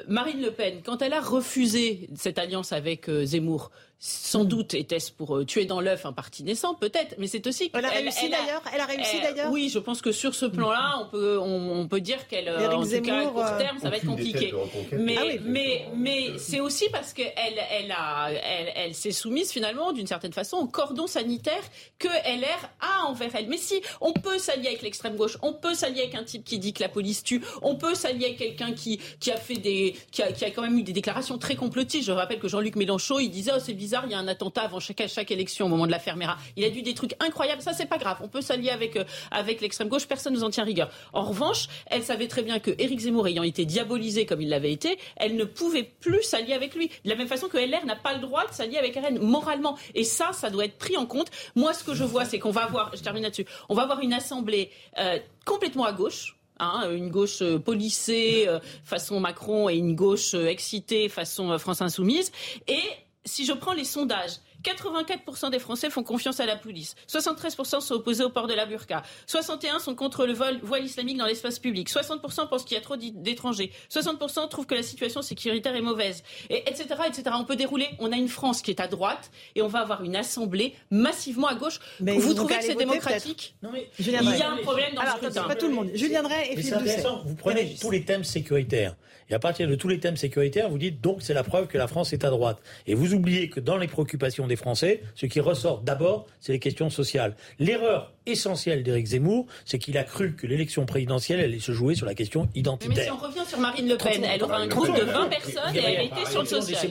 Marine 0.08 0.40
Le 0.40 0.50
Pen, 0.50 0.80
quand 0.84 1.02
elle 1.02 1.12
a 1.12 1.20
refusé 1.20 2.08
cette 2.14 2.38
alliance 2.38 2.72
avec 2.72 3.08
euh, 3.08 3.24
Zemmour, 3.24 3.70
sans 4.00 4.44
doute 4.44 4.74
était-ce 4.74 5.10
pour 5.10 5.36
euh, 5.36 5.44
tuer 5.44 5.64
dans 5.64 5.80
l'œuf 5.80 6.06
un 6.06 6.12
parti 6.12 6.44
naissant, 6.44 6.74
peut-être, 6.74 7.16
mais 7.18 7.26
c'est 7.26 7.44
aussi. 7.48 7.68
Elle 7.74 7.84
a 7.84 7.88
réussi 7.90 8.28
d'ailleurs. 8.28 8.62
Elle 8.72 8.80
a 8.80 8.84
réussi 8.84 9.20
d'ailleurs. 9.20 9.50
Oui, 9.50 9.68
je 9.68 9.80
pense 9.80 10.00
que 10.02 10.12
sur 10.12 10.36
ce 10.36 10.46
plan-là, 10.46 11.00
on 11.02 11.06
peut 11.06 11.38
on, 11.40 11.88
peut 11.88 12.00
dire 12.00 12.28
qu'elle, 12.28 12.48
en 12.48 12.82
tout 12.82 13.02
cas 13.02 13.20
à 13.20 13.26
court 13.26 13.56
terme, 13.58 13.78
ça 13.80 13.90
va 13.90 13.96
être 13.96 14.06
compliqué. 14.06 14.54
Mais 14.92 15.16
ah 15.18 15.40
mais 15.44 15.86
mais 15.96 16.38
c'est 16.38 16.60
aussi 16.60 16.88
parce 16.90 17.12
qu'elle 17.12 17.32
elle 17.36 17.90
a 17.90 18.30
elle, 18.30 18.72
elle 18.76 18.94
s'est 18.94 19.10
soumise 19.10 19.50
finalement 19.50 19.92
d'une 19.92 20.06
certaine 20.06 20.32
façon 20.32 20.58
au 20.58 20.66
cordon 20.66 21.06
sanitaire 21.08 21.62
que 21.98 22.08
LR 22.08 22.70
a 22.80 23.06
envers 23.06 23.34
elle. 23.34 23.48
Mais 23.48 23.56
si 23.56 23.82
on 24.00 24.12
peut 24.12 24.38
s'allier 24.38 24.68
avec 24.68 24.82
l'extrême 24.82 25.16
gauche, 25.16 25.38
on 25.42 25.52
peut 25.52 25.74
s'allier 25.74 26.02
avec 26.02 26.14
un 26.14 26.24
type 26.24 26.44
qui 26.44 26.60
dit 26.60 26.72
que 26.72 26.82
la 26.82 26.88
police 26.88 27.24
tue, 27.24 27.42
on 27.62 27.74
peut 27.74 27.94
s'allier 27.94 28.26
avec 28.26 28.38
quelqu'un 28.38 28.72
qui 28.72 29.00
qui 29.18 29.32
a 29.32 29.36
fait 29.36 29.56
des 29.56 29.96
qui 30.12 30.22
a, 30.22 30.30
qui 30.30 30.44
a 30.44 30.50
quand 30.52 30.62
même 30.62 30.78
eu 30.78 30.84
des 30.84 30.92
déclarations 30.92 31.38
très 31.38 31.56
complotistes. 31.56 32.06
Je 32.06 32.12
rappelle 32.12 32.38
que 32.38 32.48
Jean-Luc 32.48 32.76
Mélenchon, 32.76 33.18
il 33.18 33.30
disait 33.30 33.50
oh 33.56 33.60
c'est 33.60 33.72
bizarre, 33.72 33.87
il 34.06 34.12
y 34.12 34.14
a 34.14 34.18
un 34.18 34.28
attentat 34.28 34.62
avant 34.62 34.80
chaque, 34.80 35.02
chaque 35.08 35.30
élection 35.30 35.66
au 35.66 35.68
moment 35.68 35.86
de 35.86 35.90
la 35.90 35.98
Fermera. 35.98 36.36
Il 36.56 36.64
a 36.64 36.70
dû 36.70 36.82
des 36.82 36.94
trucs 36.94 37.14
incroyables. 37.20 37.62
Ça, 37.62 37.72
c'est 37.72 37.86
pas 37.86 37.98
grave. 37.98 38.18
On 38.22 38.28
peut 38.28 38.40
s'allier 38.40 38.70
avec, 38.70 38.96
euh, 38.96 39.04
avec 39.30 39.60
l'extrême 39.60 39.88
gauche. 39.88 40.06
Personne 40.06 40.34
nous 40.34 40.44
en 40.44 40.50
tient 40.50 40.64
rigueur. 40.64 40.90
En 41.12 41.22
revanche, 41.22 41.68
elle 41.86 42.02
savait 42.02 42.28
très 42.28 42.42
bien 42.42 42.58
que 42.58 42.70
Éric 42.78 43.00
Zemmour 43.00 43.26
ayant 43.28 43.42
été 43.42 43.64
diabolisé 43.64 44.26
comme 44.26 44.40
il 44.40 44.48
l'avait 44.48 44.72
été, 44.72 44.98
elle 45.16 45.36
ne 45.36 45.44
pouvait 45.44 45.84
plus 45.84 46.22
s'allier 46.22 46.54
avec 46.54 46.74
lui. 46.74 46.88
De 47.04 47.10
la 47.10 47.16
même 47.16 47.28
façon 47.28 47.48
que 47.48 47.58
LR 47.58 47.84
n'a 47.86 47.96
pas 47.96 48.14
le 48.14 48.20
droit 48.20 48.46
de 48.46 48.52
s'allier 48.52 48.78
avec 48.78 48.96
RN 48.96 49.18
moralement. 49.18 49.76
Et 49.94 50.04
ça, 50.04 50.32
ça 50.32 50.50
doit 50.50 50.64
être 50.64 50.78
pris 50.78 50.96
en 50.96 51.06
compte. 51.06 51.30
Moi, 51.54 51.72
ce 51.72 51.84
que 51.84 51.94
je 51.94 52.04
vois, 52.04 52.24
c'est 52.24 52.38
qu'on 52.38 52.50
va 52.50 52.64
avoir, 52.64 52.94
je 52.94 53.02
termine 53.02 53.22
là-dessus, 53.22 53.46
on 53.68 53.74
va 53.74 53.82
avoir 53.82 54.00
une 54.00 54.12
assemblée 54.12 54.70
euh, 54.98 55.18
complètement 55.44 55.84
à 55.84 55.92
gauche. 55.92 56.34
Hein, 56.60 56.90
une 56.90 57.08
gauche 57.08 57.40
euh, 57.40 57.60
policée 57.60 58.48
façon 58.82 59.20
Macron 59.20 59.68
et 59.68 59.76
une 59.76 59.94
gauche 59.94 60.34
excitée 60.34 61.08
façon 61.08 61.56
France 61.58 61.82
Insoumise. 61.82 62.32
Et 62.66 62.82
si 63.28 63.44
je 63.44 63.52
prends 63.52 63.74
les 63.74 63.84
sondages, 63.84 64.40
84% 64.64 65.50
des 65.50 65.58
Français 65.58 65.90
font 65.90 66.02
confiance 66.02 66.40
à 66.40 66.46
la 66.46 66.56
police. 66.56 66.94
73% 67.08 67.80
sont 67.80 67.94
opposés 67.94 68.24
au 68.24 68.30
port 68.30 68.46
de 68.46 68.54
la 68.54 68.66
burqa. 68.66 69.02
61% 69.28 69.78
sont 69.78 69.94
contre 69.94 70.26
le 70.26 70.32
vol, 70.32 70.58
voile 70.62 70.84
islamique 70.84 71.16
dans 71.16 71.26
l'espace 71.26 71.58
public. 71.58 71.88
60% 71.88 72.48
pensent 72.48 72.64
qu'il 72.64 72.74
y 72.74 72.78
a 72.78 72.80
trop 72.80 72.96
d'étrangers. 72.96 73.70
60% 73.90 74.48
trouvent 74.48 74.66
que 74.66 74.74
la 74.74 74.82
situation 74.82 75.22
sécuritaire 75.22 75.76
est 75.76 75.82
mauvaise. 75.82 76.24
Et 76.50 76.68
etc., 76.68 76.86
etc. 77.06 77.22
On 77.34 77.44
peut 77.44 77.56
dérouler. 77.56 77.88
On 78.00 78.10
a 78.10 78.16
une 78.16 78.28
France 78.28 78.62
qui 78.62 78.70
est 78.70 78.80
à 78.80 78.88
droite 78.88 79.30
et 79.54 79.62
on 79.62 79.68
va 79.68 79.80
avoir 79.80 80.02
une 80.02 80.16
assemblée 80.16 80.74
massivement 80.90 81.46
à 81.46 81.54
gauche. 81.54 81.78
Mais 82.00 82.18
vous 82.18 82.34
trouvez 82.34 82.58
que 82.58 82.64
c'est 82.64 82.74
démocratique 82.74 83.54
Non 83.62 83.70
mais 83.72 83.88
il 83.98 84.10
y 84.10 84.16
a 84.16 84.50
un 84.50 84.56
problème 84.56 84.94
dans 84.94 85.02
Alors, 85.02 85.18
ce 85.22 85.28
Pas 85.28 85.54
tout 85.54 85.68
le 85.68 85.74
monde. 85.74 85.90
Julien 85.94 86.22
Drey 86.22 86.52
et 86.52 86.56
Philippe 86.56 87.06
Vous 87.24 87.36
prenez 87.36 87.76
tous 87.80 87.90
les 87.90 88.04
thèmes 88.04 88.24
sécuritaires. 88.24 88.96
Et 89.30 89.34
à 89.34 89.38
partir 89.38 89.68
de 89.68 89.74
tous 89.74 89.88
les 89.88 89.98
thèmes 89.98 90.16
sécuritaires, 90.16 90.70
vous 90.70 90.78
dites 90.78 91.00
donc 91.00 91.18
c'est 91.20 91.34
la 91.34 91.42
preuve 91.42 91.66
que 91.66 91.78
la 91.78 91.86
France 91.86 92.12
est 92.12 92.24
à 92.24 92.30
droite. 92.30 92.58
Et 92.86 92.94
vous 92.94 93.14
oubliez 93.14 93.48
que 93.50 93.60
dans 93.60 93.76
les 93.76 93.86
préoccupations 93.86 94.46
des 94.46 94.56
Français, 94.56 95.02
ce 95.14 95.26
qui 95.26 95.40
ressort 95.40 95.80
d'abord, 95.80 96.26
c'est 96.40 96.52
les 96.52 96.58
questions 96.58 96.90
sociales. 96.90 97.36
L'erreur 97.58 98.12
essentielle 98.26 98.82
d'Éric 98.82 99.06
Zemmour, 99.06 99.46
c'est 99.64 99.78
qu'il 99.78 99.96
a 99.98 100.04
cru 100.04 100.34
que 100.34 100.46
l'élection 100.46 100.86
présidentielle 100.86 101.40
allait 101.40 101.58
se 101.58 101.72
jouer 101.72 101.94
sur 101.94 102.06
la 102.06 102.14
question 102.14 102.48
identitaire. 102.54 102.96
Mais 102.96 103.04
si 103.04 103.10
on 103.10 103.16
revient 103.16 103.48
sur 103.48 103.58
Marine 103.58 103.88
Le 103.88 103.96
Pen, 103.96 104.24
elle 104.24 104.42
aura 104.42 104.58
un 104.58 104.66
groupe 104.66 104.96
de 104.96 105.04
20 105.04 105.28
personnes 105.28 105.76
et 105.76 105.78
elle 105.78 106.06
était 106.06 106.30
sur 106.30 106.40
le 106.40 106.46
social. 106.46 106.90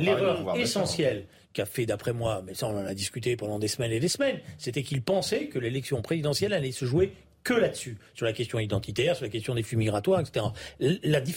L'erreur 0.00 0.56
essentielle 0.56 1.24
qu'a 1.52 1.66
fait, 1.66 1.86
d'après 1.86 2.12
moi, 2.12 2.42
mais 2.46 2.54
ça 2.54 2.66
on 2.66 2.78
en 2.78 2.84
a 2.84 2.94
discuté 2.94 3.36
pendant 3.36 3.58
des 3.58 3.68
semaines 3.68 3.92
et 3.92 4.00
des 4.00 4.08
semaines, 4.08 4.40
c'était 4.58 4.82
qu'il 4.82 5.02
pensait 5.02 5.46
que 5.46 5.58
l'élection 5.58 6.02
présidentielle 6.02 6.52
allait 6.52 6.72
se 6.72 6.84
jouer 6.84 7.12
que 7.44 7.54
là-dessus, 7.54 7.96
sur 8.14 8.26
la 8.26 8.32
question 8.32 8.58
identitaire, 8.58 9.16
sur 9.16 9.24
la 9.24 9.30
question 9.30 9.54
des 9.54 9.62
flux 9.62 9.76
migratoires, 9.76 10.20
etc. 10.20 10.46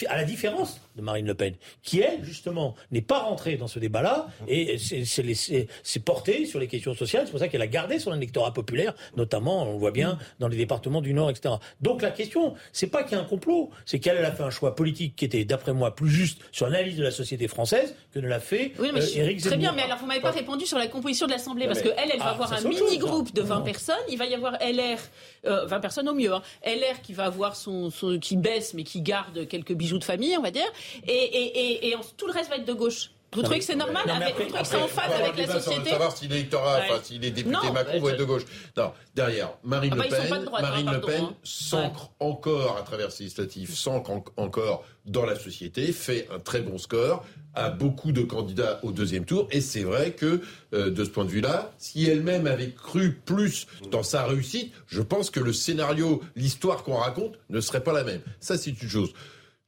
À 0.09 0.17
la 0.17 0.23
différence 0.23 0.81
de 0.95 1.01
Marine 1.01 1.25
Le 1.25 1.33
Pen, 1.33 1.55
qui 1.83 2.01
elle, 2.01 2.23
justement, 2.23 2.75
n'est 2.91 3.01
pas 3.01 3.19
rentrée 3.19 3.57
dans 3.57 3.67
ce 3.67 3.79
débat-là 3.79 4.27
et 4.47 4.77
s'est 4.77 5.99
portée 6.03 6.45
sur 6.45 6.59
les 6.59 6.67
questions 6.67 6.93
sociales. 6.93 7.23
C'est 7.25 7.31
pour 7.31 7.39
ça 7.39 7.47
qu'elle 7.47 7.61
a 7.61 7.67
gardé 7.67 7.99
son 7.99 8.13
électorat 8.13 8.53
populaire, 8.53 8.93
notamment, 9.15 9.63
on 9.69 9.73
le 9.73 9.79
voit 9.79 9.91
bien, 9.91 10.17
dans 10.39 10.47
les 10.47 10.57
départements 10.57 11.01
du 11.01 11.13
Nord, 11.13 11.29
etc. 11.29 11.55
Donc 11.81 12.01
la 12.01 12.11
question, 12.11 12.55
c'est 12.71 12.87
pas 12.87 13.03
qu'il 13.03 13.17
y 13.17 13.19
a 13.19 13.23
un 13.23 13.27
complot, 13.27 13.69
c'est 13.85 13.99
qu'elle 13.99 14.23
a 14.23 14.31
fait 14.31 14.43
un 14.43 14.49
choix 14.49 14.75
politique 14.75 15.15
qui 15.15 15.25
était, 15.25 15.45
d'après 15.45 15.73
moi, 15.73 15.95
plus 15.95 16.09
juste 16.09 16.41
sur 16.51 16.67
l'analyse 16.67 16.97
de 16.97 17.03
la 17.03 17.11
société 17.11 17.47
française 17.47 17.95
que 18.13 18.19
ne 18.19 18.27
l'a 18.27 18.39
fait 18.39 18.73
oui, 18.79 18.89
mais 18.93 19.01
euh, 19.01 19.37
Très 19.41 19.57
bien, 19.57 19.71
mais 19.73 19.83
alors 19.83 19.97
vous 19.97 20.05
m'avez 20.05 20.21
pas 20.21 20.31
répondu 20.31 20.65
sur 20.65 20.77
la 20.77 20.87
composition 20.87 21.25
de 21.25 21.31
l'Assemblée, 21.31 21.67
parce 21.67 21.81
qu'elle, 21.81 21.95
elle, 21.97 22.11
elle 22.13 22.19
va 22.19 22.27
ah, 22.27 22.31
avoir 22.31 22.53
un 22.53 22.61
mini-groupe 22.61 23.33
de 23.33 23.41
20 23.41 23.61
personnes, 23.61 23.95
il 24.09 24.17
va 24.17 24.25
y 24.25 24.33
avoir 24.33 24.53
LR, 24.53 24.97
20 25.43 25.49
euh, 25.49 25.79
personnes 25.79 26.09
au 26.09 26.13
mieux, 26.13 26.33
hein. 26.33 26.41
LR 26.65 27.01
qui 27.01 27.13
va 27.13 27.25
avoir 27.25 27.55
son, 27.55 27.89
son, 27.89 28.19
qui 28.19 28.37
baisse, 28.37 28.73
mais 28.73 28.83
qui 28.83 29.01
garde 29.01 29.47
quelques 29.47 29.73
bijoux 29.73 29.97
de 29.97 30.03
famille, 30.03 30.35
on 30.37 30.41
va 30.41 30.51
dire, 30.51 30.67
et, 31.07 31.11
et, 31.11 31.87
et, 31.87 31.91
et 31.91 31.95
tout 32.17 32.27
le 32.27 32.33
reste 32.33 32.49
va 32.49 32.57
être 32.57 32.65
de 32.65 32.73
gauche. 32.73 33.11
Vous 33.33 33.41
trouvez 33.43 33.59
que 33.59 33.65
c'est 33.65 33.75
normal 33.75 34.03
Vous 34.05 34.43
trouvez 34.43 34.51
que 34.51 34.67
c'est 34.67 34.75
en 34.75 34.87
phase 34.87 35.11
avec 35.13 35.37
la 35.37 35.59
société 35.59 35.91
savoir 35.91 36.15
si 36.15 36.27
l'électorat, 36.27 36.79
enfin, 36.83 36.99
si 37.01 37.17
les 37.17 37.31
députés 37.31 37.71
Macron 37.71 37.99
vont 37.99 38.09
être 38.09 38.19
de 38.19 38.25
gauche. 38.25 38.43
Non, 38.75 38.91
derrière, 39.15 39.53
Marine 39.63 39.93
ah 39.93 39.97
bah, 39.97 40.03
Le 40.09 40.29
Pen, 40.29 40.49
Marine 40.51 40.91
Le 40.91 41.01
Pen 41.01 41.25
s'ancre 41.43 42.11
encore 42.19 42.77
à 42.77 42.81
travers 42.81 43.11
ses 43.11 43.23
législatives, 43.23 43.73
s'ancre 43.73 44.11
encore 44.35 44.83
dans 45.05 45.25
la 45.25 45.35
société, 45.35 45.93
fait 45.93 46.27
un 46.33 46.39
très 46.39 46.59
bon 46.59 46.77
score, 46.77 47.25
a 47.55 47.69
beaucoup 47.69 48.11
de 48.11 48.21
candidats 48.21 48.79
au 48.83 48.91
deuxième 48.91 49.23
tour, 49.23 49.47
et 49.51 49.61
c'est 49.61 49.83
vrai 49.83 50.11
que 50.11 50.41
euh, 50.73 50.89
de 50.89 51.03
ce 51.05 51.09
point 51.09 51.23
de 51.23 51.29
vue-là, 51.29 51.71
si 51.77 52.05
elle-même 52.05 52.47
avait 52.47 52.71
cru 52.71 53.13
plus 53.13 53.65
dans 53.91 54.03
sa 54.03 54.25
réussite, 54.25 54.73
je 54.87 55.01
pense 55.01 55.29
que 55.29 55.39
le 55.39 55.53
scénario, 55.53 56.21
l'histoire 56.35 56.83
qu'on 56.83 56.97
raconte 56.97 57.35
ne 57.49 57.61
serait 57.61 57.83
pas 57.83 57.93
la 57.93 58.03
même. 58.03 58.21
Ça, 58.41 58.57
c'est 58.57 58.81
une 58.81 58.89
chose 58.89 59.13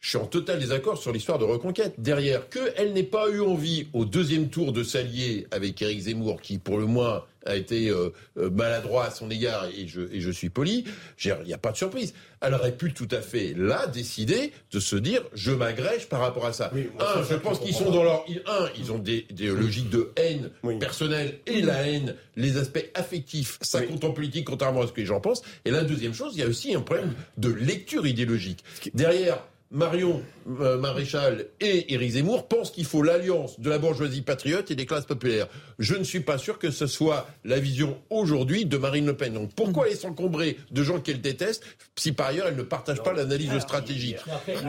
je 0.03 0.09
suis 0.09 0.17
en 0.17 0.25
total 0.25 0.59
désaccord 0.59 0.97
sur 0.97 1.13
l'histoire 1.13 1.39
de 1.39 1.45
Reconquête. 1.45 1.93
Derrière, 1.97 2.49
qu'elle 2.49 2.91
n'ait 2.91 3.03
pas 3.03 3.29
eu 3.29 3.39
envie 3.39 3.87
au 3.93 4.03
deuxième 4.03 4.49
tour 4.49 4.73
de 4.73 4.83
s'allier 4.83 5.47
avec 5.49 5.81
Éric 5.81 6.01
Zemmour, 6.01 6.41
qui 6.41 6.57
pour 6.57 6.77
le 6.77 6.85
moins 6.85 7.23
a 7.45 7.55
été 7.55 7.89
euh, 7.89 8.09
euh, 8.37 8.49
maladroit 8.49 9.05
à 9.05 9.11
son 9.11 9.31
égard, 9.31 9.65
et 9.65 9.87
je, 9.87 10.01
et 10.11 10.19
je 10.19 10.29
suis 10.29 10.49
poli, 10.49 10.83
il 11.23 11.35
n'y 11.45 11.53
a 11.53 11.57
pas 11.57 11.71
de 11.71 11.77
surprise. 11.77 12.13
Elle 12.41 12.53
aurait 12.53 12.75
pu 12.75 12.91
tout 12.93 13.07
à 13.11 13.21
fait, 13.21 13.53
là, 13.55 13.87
décider 13.87 14.51
de 14.73 14.81
se 14.81 14.97
dire, 14.97 15.23
je 15.33 15.51
m'agrège 15.51 16.09
par 16.09 16.19
rapport 16.19 16.45
à 16.45 16.53
ça. 16.53 16.69
un, 16.73 17.23
je 17.23 17.35
pense 17.35 17.59
qu'ils 17.59 17.73
sont 17.73 17.89
dans 17.89 18.03
leur... 18.03 18.25
Un, 18.45 18.67
ils 18.77 18.91
ont 18.91 18.99
des, 18.99 19.25
des 19.31 19.47
logiques 19.47 19.89
de 19.89 20.11
haine 20.17 20.51
personnelle 20.79 21.39
et 21.47 21.61
la 21.61 21.87
haine, 21.87 22.15
les 22.35 22.57
aspects 22.57 22.91
affectifs, 22.93 23.57
ça 23.61 23.81
compte 23.81 24.03
en 24.03 24.11
politique, 24.11 24.45
contrairement 24.45 24.81
à 24.81 24.87
ce 24.87 24.91
que 24.91 24.99
les 24.99 25.07
gens 25.07 25.21
pensent. 25.21 25.43
Et 25.63 25.71
la 25.71 25.85
deuxième 25.85 26.13
chose, 26.13 26.33
il 26.35 26.41
y 26.41 26.43
a 26.43 26.47
aussi 26.47 26.75
un 26.75 26.81
problème 26.81 27.13
de 27.37 27.49
lecture 27.49 28.05
idéologique. 28.05 28.65
Derrière 28.93 29.41
Marion 29.73 30.21
euh, 30.61 30.77
Maréchal 30.77 31.47
et 31.59 31.93
Éric 31.95 32.11
Zemmour 32.11 32.47
pensent 32.47 32.69
qu'il 32.69 32.85
faut 32.85 33.01
l'alliance 33.01 33.59
de 33.59 33.71
la 33.71 33.79
bourgeoisie 33.79 34.21
patriote 34.21 34.69
et 34.69 34.75
des 34.75 34.85
classes 34.85 35.07
populaires. 35.07 35.47
Je 35.79 35.95
ne 35.95 36.03
suis 36.03 36.19
pas 36.19 36.37
sûr 36.37 36.59
que 36.59 36.69
ce 36.69 36.85
soit 36.85 37.27
la 37.43 37.59
vision 37.59 37.97
aujourd'hui 38.11 38.65
de 38.65 38.77
Marine 38.77 39.07
Le 39.07 39.17
Pen. 39.17 39.33
Donc 39.33 39.51
pourquoi 39.55 39.89
elle 39.89 39.95
s'encombrer 39.95 40.57
de 40.69 40.83
gens 40.83 40.99
qu'elle 40.99 41.21
déteste 41.21 41.63
si 41.95 42.11
par 42.11 42.27
ailleurs 42.27 42.47
elle 42.49 42.55
ne 42.55 42.61
partage 42.61 43.01
pas 43.01 43.13
l'analyse 43.13 43.57
stratégique 43.59 44.17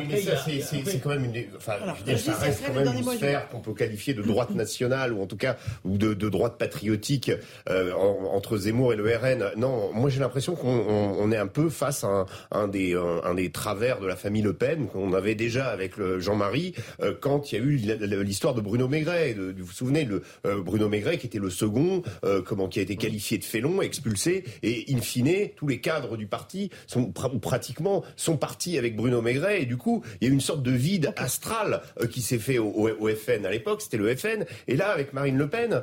mais 0.08 0.22
ça, 0.22 0.36
c'est 0.46 1.00
quand 1.00 1.10
même 1.10 1.24
une, 1.24 1.44
enfin, 1.56 1.74
ça 2.16 2.34
reste 2.36 2.62
quand 2.66 2.72
même 2.72 2.96
une 2.96 3.04
sphère 3.04 3.48
qu'on 3.50 3.60
peut 3.60 3.74
qualifier 3.74 4.14
de 4.14 4.22
droite 4.22 4.54
nationale 4.54 5.12
ou 5.12 5.22
en 5.22 5.26
tout 5.26 5.36
cas 5.36 5.56
ou 5.84 5.98
de, 5.98 6.14
droite 6.14 6.56
patriotique 6.58 7.30
euh, 7.68 7.92
entre 7.92 8.56
Zemmour 8.56 8.94
et 8.94 8.96
le 8.96 9.04
RN. 9.04 9.50
Non, 9.56 9.92
moi 9.92 10.08
j'ai 10.08 10.20
l'impression 10.20 10.54
qu'on 10.54 11.30
est 11.30 11.36
un 11.36 11.46
peu 11.46 11.68
face 11.68 12.04
à 12.04 12.24
un, 12.50 12.68
des, 12.68 12.94
un 12.94 13.34
des 13.34 13.50
travers 13.50 14.00
de 14.00 14.06
la 14.06 14.16
famille 14.16 14.42
Le 14.42 14.54
Pen 14.54 14.88
qu'on 14.94 15.12
avait 15.12 15.34
déjà 15.34 15.66
avec 15.66 15.94
Jean-Marie 16.18 16.74
euh, 17.02 17.14
quand 17.20 17.50
il 17.50 17.58
y 17.58 17.60
a 17.60 17.64
eu 17.64 17.76
l'histoire 18.22 18.54
de 18.54 18.60
Bruno 18.60 18.86
Maigret. 18.86 19.34
vous 19.34 19.64
vous 19.64 19.72
souvenez, 19.72 20.08
euh, 20.46 20.62
Bruno 20.62 20.88
Maigret 20.88 21.18
qui 21.18 21.26
était 21.26 21.40
le 21.40 21.50
second, 21.50 22.02
euh, 22.24 22.42
comment 22.42 22.68
qui 22.68 22.78
a 22.78 22.82
été 22.82 22.94
qualifié 22.96 23.38
de 23.38 23.44
félon, 23.44 23.82
expulsé, 23.82 24.44
et 24.62 24.84
in 24.90 25.00
fine, 25.00 25.50
tous 25.56 25.66
les 25.66 25.80
cadres 25.80 26.16
du 26.16 26.26
parti 26.26 26.70
sont 26.86 27.10
pratiquement 27.10 28.04
sont 28.14 28.36
partis 28.36 28.78
avec 28.78 28.94
Bruno 28.94 29.20
Maigret, 29.20 29.62
et 29.62 29.66
du 29.66 29.76
coup, 29.76 30.04
il 30.20 30.28
y 30.28 30.30
a 30.30 30.30
eu 30.30 30.34
une 30.34 30.40
sorte 30.40 30.62
de 30.62 30.70
vide 30.70 31.12
astral 31.16 31.82
qui 32.10 32.22
s'est 32.22 32.38
fait 32.38 32.58
au, 32.58 32.70
au, 32.70 33.08
FN 33.08 33.44
à 33.44 33.50
l'époque, 33.50 33.82
c'était 33.82 33.96
le 33.96 34.14
FN, 34.14 34.44
et 34.68 34.76
là 34.76 34.90
avec 34.90 35.12
Marine 35.12 35.36
Le 35.36 35.48
Pen, 35.48 35.82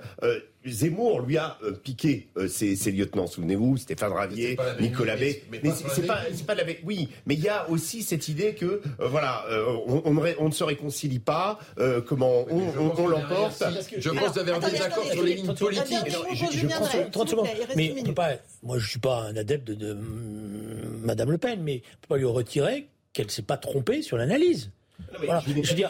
Zemmour 0.66 1.22
lui 1.22 1.38
a 1.38 1.58
euh, 1.64 1.72
piqué 1.72 2.30
euh, 2.38 2.48
ses, 2.48 2.76
lieutenants. 2.92 3.28
Souvenez-vous, 3.28 3.78
Stéphane 3.78 4.12
Ravier, 4.12 4.58
Nicolas 4.80 5.16
Bay. 5.16 5.44
Mais, 5.52 5.60
c'est 5.94 6.06
pas, 6.06 6.20
pas 6.46 6.56
la 6.56 6.64
Oui, 6.84 7.10
mais 7.26 7.34
il 7.34 7.42
y 7.42 7.50
a 7.50 7.70
aussi 7.70 8.04
cette 8.04 8.28
idée 8.28 8.54
que 8.54 8.66
euh, 8.66 9.08
voilà, 9.08 9.46
on, 9.88 10.14
ne 10.14 10.52
se 10.52 10.64
réconcilie 10.64 11.20
pas. 11.20 11.60
comment 12.08 12.46
on, 12.50 13.08
l'emporte 13.08 13.64
Je 13.98 14.10
pense 14.10 14.38
avez 14.38 14.52
un 14.52 14.60
désaccord 14.60 15.06
sur 15.06 15.24
les 15.24 15.36
lignes 15.36 15.54
politiques. 15.56 15.98
Je, 16.34 16.68
prends 16.68 17.10
30 17.12 17.30
secondes. 17.30 17.48
Mais 17.76 17.94
pas, 18.16 18.32
moi, 18.64 18.78
je 18.78 18.88
suis 18.88 19.00
pas 19.00 19.24
un 19.24 19.36
adepte 19.36 19.72
de, 19.72 19.98
Madame 21.04 21.32
Le 21.32 21.38
Pen, 21.38 21.62
mais 21.62 21.82
on 21.84 22.02
peut 22.02 22.08
pas 22.10 22.18
lui 22.18 22.26
retirer 22.26 22.88
qu'elle 23.14 23.32
s'est 23.32 23.42
pas 23.42 23.58
trompée 23.58 24.02
sur 24.02 24.18
l'analyse. 24.18 24.72
Je 25.46 25.54
veux 25.54 25.76
dire, 25.76 25.90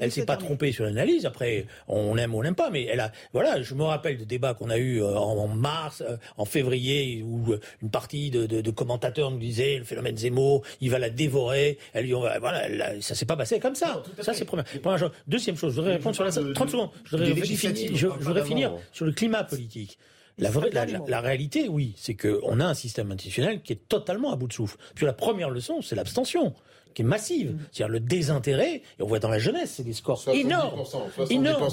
elle 0.00 0.12
s'est 0.12 0.24
pas, 0.24 0.36
trompée 0.36 0.72
sur 0.72 0.84
l'analyse. 0.84 1.26
Après, 1.26 1.66
on 1.88 2.16
aime 2.16 2.34
ou 2.34 2.38
on 2.38 2.42
n'aime 2.42 2.54
pas, 2.54 2.70
mais 2.70 2.84
elle 2.84 3.00
a. 3.00 3.12
Voilà, 3.32 3.62
je 3.62 3.74
me 3.74 3.84
rappelle 3.84 4.18
de 4.18 4.24
débats 4.24 4.54
qu'on 4.54 4.70
a 4.70 4.78
eu 4.78 5.02
euh, 5.02 5.16
en, 5.16 5.48
mars, 5.48 6.02
euh, 6.06 6.16
en 6.36 6.44
février, 6.44 7.22
où 7.24 7.52
euh, 7.52 7.60
une 7.82 7.90
partie 7.90 8.30
de, 8.30 8.70
commentateurs 8.70 9.30
nous 9.30 9.38
disaient 9.38 9.78
le 9.78 9.84
phénomène 9.84 10.16
Zemmour, 10.16 10.62
il 10.80 10.90
va 10.90 10.98
la 10.98 11.10
dévorer. 11.10 11.78
Elle, 11.92 12.12
voilà, 12.12 13.00
ça 13.00 13.14
s'est 13.14 13.26
pas 13.26 13.36
passé 13.36 13.58
comme 13.60 13.74
ça. 13.74 14.02
ça 14.20 14.34
c'est 14.34 14.44
première. 14.44 14.64
première 14.82 15.10
Deuxième 15.26 15.56
chose, 15.56 15.72
je 15.72 15.76
voudrais 15.76 15.94
répondre 15.94 16.14
sur 16.14 16.24
la. 16.24 16.30
30 16.30 16.70
secondes. 16.70 16.90
Je 17.04 17.16
voudrais, 17.16 18.44
finir 18.44 18.72
sur 18.92 19.06
le 19.06 19.12
climat 19.12 19.44
politique. 19.44 19.98
La, 20.38 20.50
vraie, 20.50 20.70
la, 20.70 21.20
réalité, 21.20 21.66
oui, 21.68 21.94
c'est 21.96 22.14
qu'on 22.14 22.60
a 22.60 22.66
un 22.66 22.74
système 22.74 23.10
institutionnel 23.10 23.62
qui 23.62 23.72
est 23.72 23.88
totalement 23.88 24.32
à 24.32 24.36
bout 24.36 24.48
de 24.48 24.52
souffle. 24.52 24.76
Puis 24.94 25.06
la 25.06 25.14
première 25.14 25.48
leçon, 25.48 25.80
c'est 25.80 25.96
l'abstention 25.96 26.54
qui 26.96 27.02
est 27.02 27.04
massive. 27.04 27.52
Mm. 27.52 27.58
C'est-à-dire 27.70 27.92
le 27.92 28.00
désintérêt, 28.00 28.76
et 28.76 29.02
on 29.02 29.06
voit 29.06 29.18
dans 29.18 29.28
la 29.28 29.38
jeunesse, 29.38 29.74
c'est 29.76 29.82
des 29.82 29.92
scores 29.92 30.26
énormes. 30.28 30.82
énormes. 31.28 31.68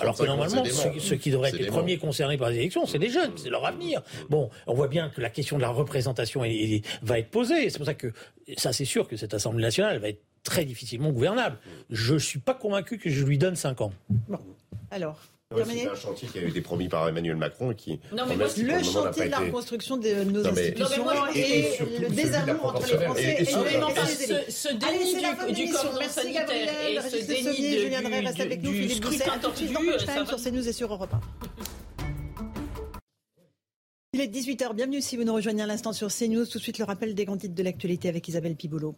Alors 0.00 0.16
que 0.16 0.26
normalement, 0.26 0.64
ceux, 0.98 1.16
qui 1.16 1.30
devraient 1.30 1.48
être 1.48 1.58
les 1.58 1.66
premiers 1.66 1.96
concernés 1.96 2.36
par 2.36 2.50
les 2.50 2.56
élections, 2.56 2.84
c'est 2.84 2.98
les 2.98 3.08
jeunes, 3.08 3.32
c'est 3.36 3.48
leur 3.48 3.64
avenir. 3.64 4.02
Bon, 4.28 4.50
on 4.66 4.74
voit 4.74 4.88
bien 4.88 5.08
que 5.08 5.22
la 5.22 5.30
question 5.30 5.56
de 5.56 5.62
la 5.62 5.70
représentation 5.70 6.42
va 7.02 7.18
être 7.18 7.30
posée. 7.30 7.70
C'est 7.70 7.78
pour 7.78 7.86
ça 7.86 7.94
que, 7.94 8.12
ça 8.58 8.74
c'est 8.74 8.84
sûr 8.84 9.08
que 9.08 9.16
cette 9.16 9.32
Assemblée 9.32 9.62
nationale 9.62 9.98
va 9.98 10.10
être 10.10 10.20
très 10.42 10.66
difficilement 10.66 11.10
gouvernable. 11.10 11.56
Je 11.88 12.14
ne 12.14 12.18
suis 12.18 12.38
pas 12.38 12.54
convaincu 12.54 12.98
que 12.98 13.08
je 13.08 13.24
lui 13.24 13.38
donne 13.38 13.56
5 13.56 13.80
ans. 13.80 13.92
Bon. 14.28 14.38
Alors, 14.90 15.18
c'est 15.54 15.88
un 15.88 15.94
chantier 15.94 16.28
qui 16.28 16.38
avait 16.38 16.48
été 16.48 16.60
promis 16.60 16.88
par 16.88 17.08
Emmanuel 17.08 17.36
Macron 17.36 17.70
et 17.70 17.76
qui. 17.76 18.00
Non, 18.12 18.24
mais 18.26 18.34
le 18.36 18.82
chantier 18.82 19.26
de 19.26 19.30
la 19.30 19.38
reconstruction 19.38 19.96
de 19.96 20.24
nos 20.24 20.46
institutions 20.46 21.06
et, 21.34 21.78
le 22.00 22.08
désamour 22.08 22.66
entre 22.66 22.86
les 22.86 23.04
Français 23.04 23.36
et, 23.38 23.42
et, 23.42 24.50
ce, 24.50 24.68
déni 24.68 25.14
du, 25.66 25.72
cordon 25.72 26.00
sanitaire 26.08 26.50
et 26.50 27.00
ce 27.00 27.26
déni 27.26 27.78
Julien 27.78 28.02
Drey 28.02 28.20
reste 28.20 28.40
avec 28.40 28.62
nous, 28.62 28.72
Philippe 28.72 29.02
Bousset, 29.02 29.24
tout 29.40 29.50
de 29.50 29.56
suite 29.56 29.72
dans 29.72 30.26
sur 30.26 30.42
CNews 30.42 30.68
et 30.68 30.72
sur 30.72 30.92
Europe 30.92 31.14
1. 31.14 31.20
Il 34.14 34.20
est 34.20 34.28
18h, 34.28 34.74
bienvenue 34.74 35.00
si 35.00 35.16
vous 35.16 35.24
nous 35.24 35.34
rejoignez 35.34 35.62
à 35.62 35.66
l'instant 35.66 35.92
sur 35.92 36.08
CNews. 36.08 36.46
Tout 36.46 36.58
de 36.58 36.62
suite 36.62 36.78
le 36.78 36.84
rappel 36.84 37.14
des 37.14 37.24
grands 37.24 37.36
titres 37.36 37.54
de 37.54 37.62
l'actualité 37.62 38.08
avec 38.08 38.26
Isabelle 38.26 38.56
Pibolo. 38.56 38.96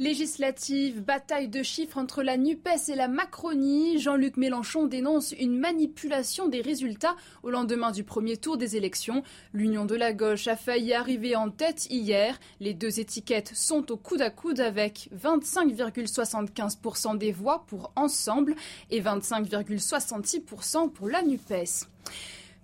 Législative, 0.00 1.02
bataille 1.02 1.48
de 1.48 1.62
chiffres 1.62 1.98
entre 1.98 2.22
la 2.22 2.38
NUPES 2.38 2.88
et 2.88 2.94
la 2.94 3.06
Macronie. 3.06 3.98
Jean-Luc 3.98 4.38
Mélenchon 4.38 4.86
dénonce 4.86 5.32
une 5.32 5.58
manipulation 5.58 6.48
des 6.48 6.62
résultats 6.62 7.16
au 7.42 7.50
lendemain 7.50 7.90
du 7.90 8.02
premier 8.02 8.38
tour 8.38 8.56
des 8.56 8.78
élections. 8.78 9.22
L'Union 9.52 9.84
de 9.84 9.94
la 9.94 10.14
gauche 10.14 10.48
a 10.48 10.56
failli 10.56 10.94
arriver 10.94 11.36
en 11.36 11.50
tête 11.50 11.84
hier. 11.90 12.40
Les 12.60 12.72
deux 12.72 12.98
étiquettes 12.98 13.52
sont 13.54 13.92
au 13.92 13.98
coude 13.98 14.22
à 14.22 14.30
coude 14.30 14.60
avec 14.60 15.10
25,75% 15.14 17.18
des 17.18 17.32
voix 17.32 17.66
pour 17.66 17.92
Ensemble 17.94 18.56
et 18.90 19.02
25,66% 19.02 20.92
pour 20.92 21.10
la 21.10 21.20
NUPES. 21.20 21.84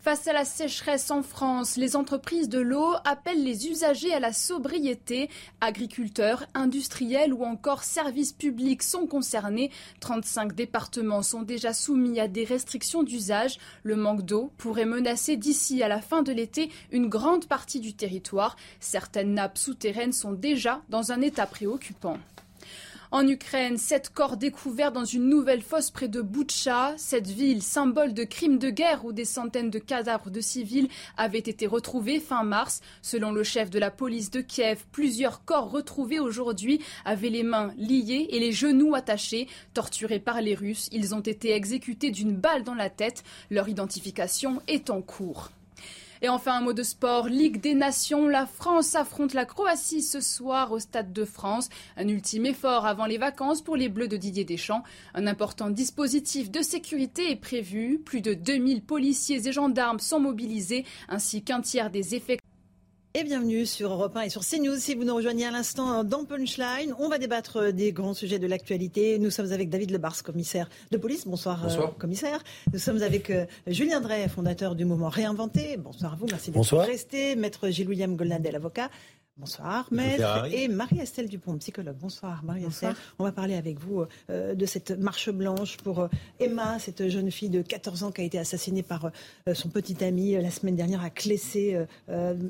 Face 0.06 0.28
à 0.28 0.32
la 0.32 0.44
sécheresse 0.44 1.10
en 1.10 1.24
France, 1.24 1.76
les 1.76 1.96
entreprises 1.96 2.48
de 2.48 2.60
l'eau 2.60 2.92
appellent 3.04 3.42
les 3.42 3.66
usagers 3.66 4.14
à 4.14 4.20
la 4.20 4.32
sobriété. 4.32 5.28
Agriculteurs, 5.60 6.46
industriels 6.54 7.34
ou 7.34 7.42
encore 7.42 7.82
services 7.82 8.32
publics 8.32 8.84
sont 8.84 9.08
concernés. 9.08 9.72
35 9.98 10.52
départements 10.52 11.22
sont 11.22 11.42
déjà 11.42 11.72
soumis 11.72 12.20
à 12.20 12.28
des 12.28 12.44
restrictions 12.44 13.02
d'usage. 13.02 13.58
Le 13.82 13.96
manque 13.96 14.22
d'eau 14.22 14.52
pourrait 14.58 14.84
menacer 14.84 15.36
d'ici 15.36 15.82
à 15.82 15.88
la 15.88 16.00
fin 16.00 16.22
de 16.22 16.30
l'été 16.30 16.70
une 16.92 17.08
grande 17.08 17.46
partie 17.46 17.80
du 17.80 17.92
territoire. 17.92 18.54
Certaines 18.78 19.34
nappes 19.34 19.58
souterraines 19.58 20.12
sont 20.12 20.30
déjà 20.30 20.82
dans 20.88 21.10
un 21.10 21.20
état 21.20 21.46
préoccupant. 21.46 22.18
En 23.12 23.26
Ukraine, 23.28 23.78
sept 23.78 24.10
corps 24.10 24.36
découverts 24.36 24.90
dans 24.90 25.04
une 25.04 25.28
nouvelle 25.28 25.62
fosse 25.62 25.90
près 25.90 26.08
de 26.08 26.20
Boutcha. 26.20 26.94
Cette 26.96 27.28
ville, 27.28 27.62
symbole 27.62 28.14
de 28.14 28.24
crimes 28.24 28.58
de 28.58 28.68
guerre 28.68 29.04
où 29.04 29.12
des 29.12 29.24
centaines 29.24 29.70
de 29.70 29.78
cadavres 29.78 30.30
de 30.30 30.40
civils 30.40 30.88
avaient 31.16 31.38
été 31.38 31.68
retrouvés 31.68 32.18
fin 32.18 32.42
mars. 32.42 32.80
Selon 33.02 33.30
le 33.30 33.44
chef 33.44 33.70
de 33.70 33.78
la 33.78 33.92
police 33.92 34.32
de 34.32 34.40
Kiev, 34.40 34.84
plusieurs 34.90 35.44
corps 35.44 35.70
retrouvés 35.70 36.18
aujourd'hui 36.18 36.80
avaient 37.04 37.30
les 37.30 37.44
mains 37.44 37.72
liées 37.76 38.26
et 38.30 38.40
les 38.40 38.52
genoux 38.52 38.96
attachés. 38.96 39.46
Torturés 39.72 40.18
par 40.18 40.40
les 40.40 40.56
Russes, 40.56 40.88
ils 40.90 41.14
ont 41.14 41.20
été 41.20 41.52
exécutés 41.52 42.10
d'une 42.10 42.34
balle 42.34 42.64
dans 42.64 42.74
la 42.74 42.90
tête. 42.90 43.22
Leur 43.50 43.68
identification 43.68 44.60
est 44.66 44.90
en 44.90 45.00
cours. 45.00 45.50
Et 46.22 46.28
enfin, 46.28 46.54
un 46.54 46.60
mot 46.60 46.72
de 46.72 46.82
sport. 46.82 47.28
Ligue 47.28 47.60
des 47.60 47.74
Nations. 47.74 48.28
La 48.28 48.46
France 48.46 48.94
affronte 48.94 49.34
la 49.34 49.44
Croatie 49.44 50.02
ce 50.02 50.20
soir 50.20 50.72
au 50.72 50.78
Stade 50.78 51.12
de 51.12 51.24
France. 51.24 51.68
Un 51.96 52.08
ultime 52.08 52.46
effort 52.46 52.86
avant 52.86 53.06
les 53.06 53.18
vacances 53.18 53.62
pour 53.62 53.76
les 53.76 53.88
Bleus 53.88 54.08
de 54.08 54.16
Didier 54.16 54.44
Deschamps. 54.44 54.82
Un 55.14 55.26
important 55.26 55.70
dispositif 55.70 56.50
de 56.50 56.62
sécurité 56.62 57.30
est 57.30 57.36
prévu. 57.36 57.98
Plus 57.98 58.20
de 58.20 58.34
2000 58.34 58.82
policiers 58.82 59.46
et 59.46 59.52
gendarmes 59.52 60.00
sont 60.00 60.20
mobilisés, 60.20 60.84
ainsi 61.08 61.42
qu'un 61.42 61.60
tiers 61.60 61.90
des 61.90 62.14
effectifs 62.14 62.55
et 63.18 63.24
bienvenue 63.24 63.64
sur 63.64 63.90
Europe 63.92 64.14
1 64.14 64.22
et 64.22 64.28
sur 64.28 64.42
CNews. 64.44 64.76
Si 64.76 64.94
vous 64.94 65.04
nous 65.04 65.14
rejoignez 65.14 65.46
à 65.46 65.50
l'instant 65.50 66.04
dans 66.04 66.26
Punchline, 66.26 66.94
on 66.98 67.08
va 67.08 67.16
débattre 67.16 67.72
des 67.72 67.90
grands 67.90 68.12
sujets 68.12 68.38
de 68.38 68.46
l'actualité. 68.46 69.18
Nous 69.18 69.30
sommes 69.30 69.52
avec 69.52 69.70
David 69.70 69.90
Lebars, 69.90 70.22
commissaire 70.22 70.68
de 70.90 70.98
police. 70.98 71.26
Bonsoir, 71.26 71.62
Bonsoir. 71.62 71.88
Euh, 71.88 71.92
commissaire. 71.98 72.44
Nous 72.74 72.78
sommes 72.78 73.00
avec 73.00 73.30
euh, 73.30 73.46
Julien 73.68 74.02
Drey, 74.02 74.28
fondateur 74.28 74.74
du 74.74 74.84
mouvement 74.84 75.08
Réinventé. 75.08 75.78
Bonsoir 75.78 76.12
à 76.12 76.16
vous, 76.16 76.26
merci 76.30 76.50
d'être 76.50 76.58
Bonsoir. 76.58 76.84
resté. 76.84 77.36
Maître 77.36 77.70
Gilles-William 77.70 78.16
Goldnadel, 78.16 78.54
avocat. 78.54 78.90
Bonsoir, 79.38 79.86
maître. 79.90 80.46
Et 80.50 80.66
Marie-Estelle 80.66 81.28
Dupont, 81.28 81.58
psychologue. 81.58 81.96
Bonsoir, 82.00 82.42
Marie-Estelle. 82.42 82.94
On 83.18 83.24
va 83.24 83.32
parler 83.32 83.54
avec 83.54 83.78
vous 83.78 84.02
euh, 84.30 84.54
de 84.54 84.64
cette 84.64 84.92
marche 84.92 85.28
blanche 85.28 85.76
pour 85.76 86.00
euh, 86.00 86.08
Emma, 86.40 86.78
cette 86.78 87.10
jeune 87.10 87.30
fille 87.30 87.50
de 87.50 87.60
14 87.60 88.04
ans 88.04 88.12
qui 88.12 88.22
a 88.22 88.24
été 88.24 88.38
assassinée 88.38 88.82
par 88.82 89.10
euh, 89.46 89.52
son 89.52 89.68
petit 89.68 90.02
ami 90.02 90.34
euh, 90.34 90.40
la 90.40 90.50
semaine 90.50 90.74
dernière 90.74 91.02
à 91.02 91.10
Clessé, 91.10 91.84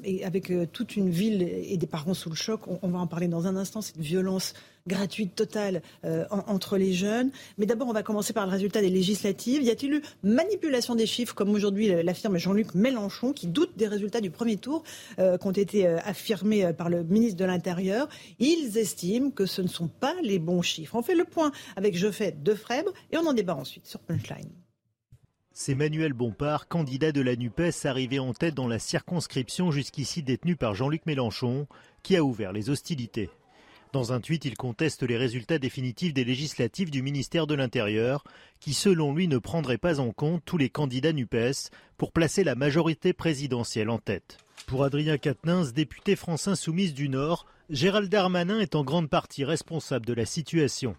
et 0.05 0.25
avec 0.25 0.53
euh, 0.53 0.65
toute 0.65 0.95
une 0.95 1.11
ville 1.11 1.43
et 1.43 1.77
des 1.77 1.89
parents 1.89 2.15
sous 2.15 2.31
le 2.31 2.37
choc. 2.37 2.69
On, 2.69 2.79
on 2.83 2.89
va 2.89 3.01
en 3.01 3.09
parler 3.09 3.27
dans 3.27 3.49
un 3.49 3.57
instant, 3.57 3.81
cette 3.81 3.99
violence 3.99 4.55
gratuite 4.87 5.35
totale 5.35 5.83
euh, 6.05 6.25
en- 6.31 6.45
entre 6.53 6.77
les 6.79 6.93
jeunes. 6.93 7.31
Mais 7.59 7.67
d'abord, 7.67 7.89
on 7.89 7.93
va 7.93 8.03
commencer 8.03 8.33
par 8.33 8.47
le 8.47 8.53
résultat 8.53 8.81
des 8.81 8.91
législatives. 8.91 9.63
Y 9.63 9.71
a-t-il 9.71 9.95
eu 9.95 10.03
manipulation 10.23 10.95
des 10.95 11.07
chiffres, 11.07 11.35
comme 11.35 11.51
aujourd'hui 11.51 11.89
l'affirme 12.03 12.39
Jean-Luc 12.39 12.75
Mélenchon, 12.75 13.33
qui 13.33 13.47
doute 13.47 13.77
des 13.77 13.89
résultats 13.89 14.21
du 14.21 14.31
premier 14.31 14.57
tour 14.57 14.83
euh, 15.19 15.39
qui 15.39 15.47
ont 15.47 15.53
été 15.53 15.87
euh, 15.87 15.99
affirmés 16.05 16.73
par 16.73 16.89
le 16.89 17.03
ministre 17.05 17.37
de 17.39 17.45
l'Intérieur? 17.45 18.09
Ils 18.39 18.79
estiment 18.79 19.31
que 19.31 19.47
ce 19.47 19.63
ne 19.63 19.69
sont 19.69 19.89
pas 19.89 20.15
les 20.23 20.39
bons 20.39 20.63
chiffres. 20.63 20.95
On 20.97 21.03
fait 21.03 21.15
le 21.15 21.25
point 21.25 21.53
avec 21.77 21.97
Geoffrey 21.97 22.37
Defrèbre 22.43 22.93
et 23.11 23.17
on 23.17 23.27
en 23.27 23.33
débat 23.33 23.55
ensuite 23.57 23.87
sur 23.87 24.01
Punchline. 24.01 24.51
C'est 25.59 25.75
Manuel 25.75 26.13
Bompard, 26.13 26.69
candidat 26.69 27.13
de 27.13 27.23
la 27.23 27.35
NUPES, 27.35 27.87
arrivé 27.87 28.19
en 28.19 28.35
tête 28.35 28.55
dans 28.55 28.69
la 28.69 28.79
circonscription 28.79 29.71
jusqu'ici 29.71 30.23
détenue 30.23 30.55
par 30.55 30.75
Jean-Luc 30.75 31.07
Mélenchon, 31.07 31.67
qui 32.03 32.15
a 32.15 32.23
ouvert 32.23 32.53
les 32.53 32.69
hostilités. 32.69 33.31
Dans 33.97 34.13
un 34.13 34.21
tweet, 34.21 34.45
il 34.45 34.59
conteste 34.59 35.05
les 35.05 35.17
résultats 35.17 35.59
définitifs 35.59 36.13
des 36.13 36.27
législatives 36.27 36.91
du 36.91 37.01
ministère 37.01 37.47
de 37.47 37.55
l'Intérieur, 37.55 38.25
qui 38.61 38.75
selon 38.75 39.15
lui 39.15 39.27
ne 39.27 39.39
prendraient 39.39 39.79
pas 39.79 40.01
en 40.01 40.13
compte 40.13 40.43
tous 40.45 40.59
les 40.59 40.69
candidats 40.69 41.15
NUPES 41.15 41.71
pour 41.97 42.13
placer 42.13 42.45
la 42.45 42.57
majorité 42.57 43.15
présidentielle 43.15 43.89
en 43.89 43.97
tête. 43.97 44.37
Pour 44.67 44.85
Adrien 44.85 45.17
Quatennens, 45.17 45.73
député 45.73 46.15
France 46.15 46.47
Insoumise 46.47 46.93
du 46.93 47.09
Nord, 47.09 47.47
Gérald 47.71 48.11
Darmanin 48.11 48.61
est 48.61 48.75
en 48.75 48.85
grande 48.85 49.09
partie 49.09 49.47
responsable 49.47 50.05
de 50.05 50.13
la 50.13 50.27
situation. 50.27 50.95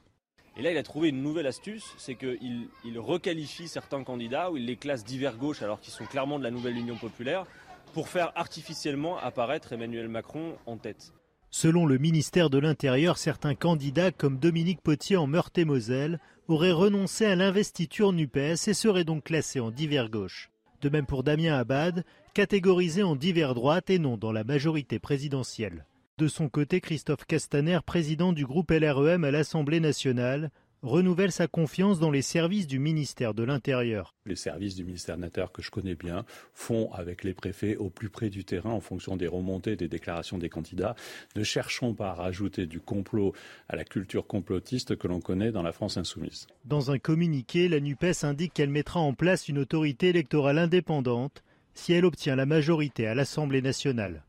Et 0.58 0.64
là, 0.64 0.72
il 0.72 0.78
a 0.78 0.84
trouvé 0.84 1.10
une 1.10 1.22
nouvelle 1.22 1.46
astuce, 1.46 1.94
c'est 2.00 2.16
qu'il 2.16 2.68
il 2.84 2.98
requalifie 2.98 3.68
certains 3.68 4.04
candidats 4.04 4.50
ou 4.50 4.58
il 4.58 4.66
les 4.66 4.76
classe 4.76 5.06
divers 5.06 5.38
gauche 5.38 5.62
alors 5.62 5.80
qu'ils 5.80 5.94
sont 5.94 6.06
clairement 6.06 6.40
de 6.40 6.44
la 6.44 6.50
nouvelle 6.50 6.76
Union 6.76 6.96
populaire 6.96 7.46
pour 7.94 8.10
faire 8.10 8.32
artificiellement 8.34 9.20
apparaître 9.20 9.72
Emmanuel 9.72 10.08
Macron 10.08 10.58
en 10.66 10.78
tête. 10.78 11.14
Selon 11.50 11.86
le 11.86 11.98
ministère 11.98 12.50
de 12.50 12.58
l'Intérieur, 12.58 13.18
certains 13.18 13.56
candidats 13.56 14.12
comme 14.12 14.38
Dominique 14.38 14.82
Potier 14.82 15.18
en 15.18 15.28
Meurthe-et-Moselle 15.28 16.20
auraient 16.48 16.72
renoncé 16.72 17.26
à 17.26 17.36
l'investiture 17.36 18.14
NUPES 18.14 18.68
et 18.68 18.74
seraient 18.74 19.06
donc 19.06 19.24
classés 19.26 19.60
en 19.60 19.72
divers 19.72 20.10
gauche. 20.10 20.52
De 20.82 20.90
même 20.90 21.06
pour 21.06 21.24
Damien 21.24 21.56
Abad, 21.56 22.04
catégorisé 22.34 23.02
en 23.02 23.16
divers 23.16 23.56
droite 23.56 23.90
et 23.90 23.98
non 23.98 24.18
dans 24.18 24.32
la 24.32 24.44
majorité 24.44 25.00
présidentielle. 25.00 25.86
De 26.18 26.28
son 26.28 26.50
côté, 26.50 26.82
Christophe 26.82 27.26
Castaner, 27.26 27.80
président 27.86 28.34
du 28.34 28.46
groupe 28.46 28.72
LREM 28.72 29.24
à 29.24 29.32
l'Assemblée 29.32 29.80
nationale, 29.80 30.52
renouvelle 30.84 31.32
sa 31.32 31.48
confiance 31.48 32.00
dans 32.00 32.12
les 32.12 32.22
services 32.22 32.68
du 32.68 32.80
ministère 32.80 33.34
de 33.34 33.44
l'Intérieur. 33.44 34.16
Les 34.26 34.36
services 34.36 34.76
du 34.76 34.84
ministère 34.84 35.18
de 35.18 35.22
l'Intérieur 35.22 35.52
que 35.52 35.62
je 35.62 35.72
connais 35.72 35.96
bien 35.96 36.26
font 36.54 36.92
avec 36.94 37.24
les 37.24 37.34
préfets 37.34 37.76
au 37.76 37.90
plus 37.90 38.10
près 38.10 38.30
du 38.30 38.46
terrain 38.46 38.72
en 38.72 38.80
fonction 38.80 39.18
des 39.18 39.28
remontées 39.28 39.76
des 39.76 39.88
déclarations 39.88 40.38
des 40.38 40.50
candidats. 40.50 40.96
Ne 41.36 41.44
cherchons 41.44 41.94
pas 41.94 42.10
à 42.10 42.14
rajouter 42.14 42.66
du 42.66 42.80
complot 42.80 43.34
à 43.70 43.76
la 43.76 43.84
culture 43.84 44.28
complotiste 44.28 44.96
que 44.98 45.08
l'on 45.08 45.20
connaît 45.20 45.52
dans 45.52 45.64
la 45.64 45.72
France 45.72 45.98
insoumise. 45.98 46.48
Dans 46.66 46.92
un 46.92 47.00
communiqué, 47.00 47.68
la 47.70 47.80
NUPES 47.80 48.24
indique 48.24 48.54
qu'elle 48.54 48.70
mettra 48.70 49.00
en 49.00 49.14
place 49.14 49.48
une 49.48 49.60
autorité 49.60 50.10
électorale 50.10 50.60
indépendante 50.60 51.44
si 51.74 51.94
elle 51.94 52.06
obtient 52.06 52.36
la 52.36 52.46
majorité 52.46 53.08
à 53.08 53.16
l'Assemblée 53.16 53.62
nationale. 53.62 54.24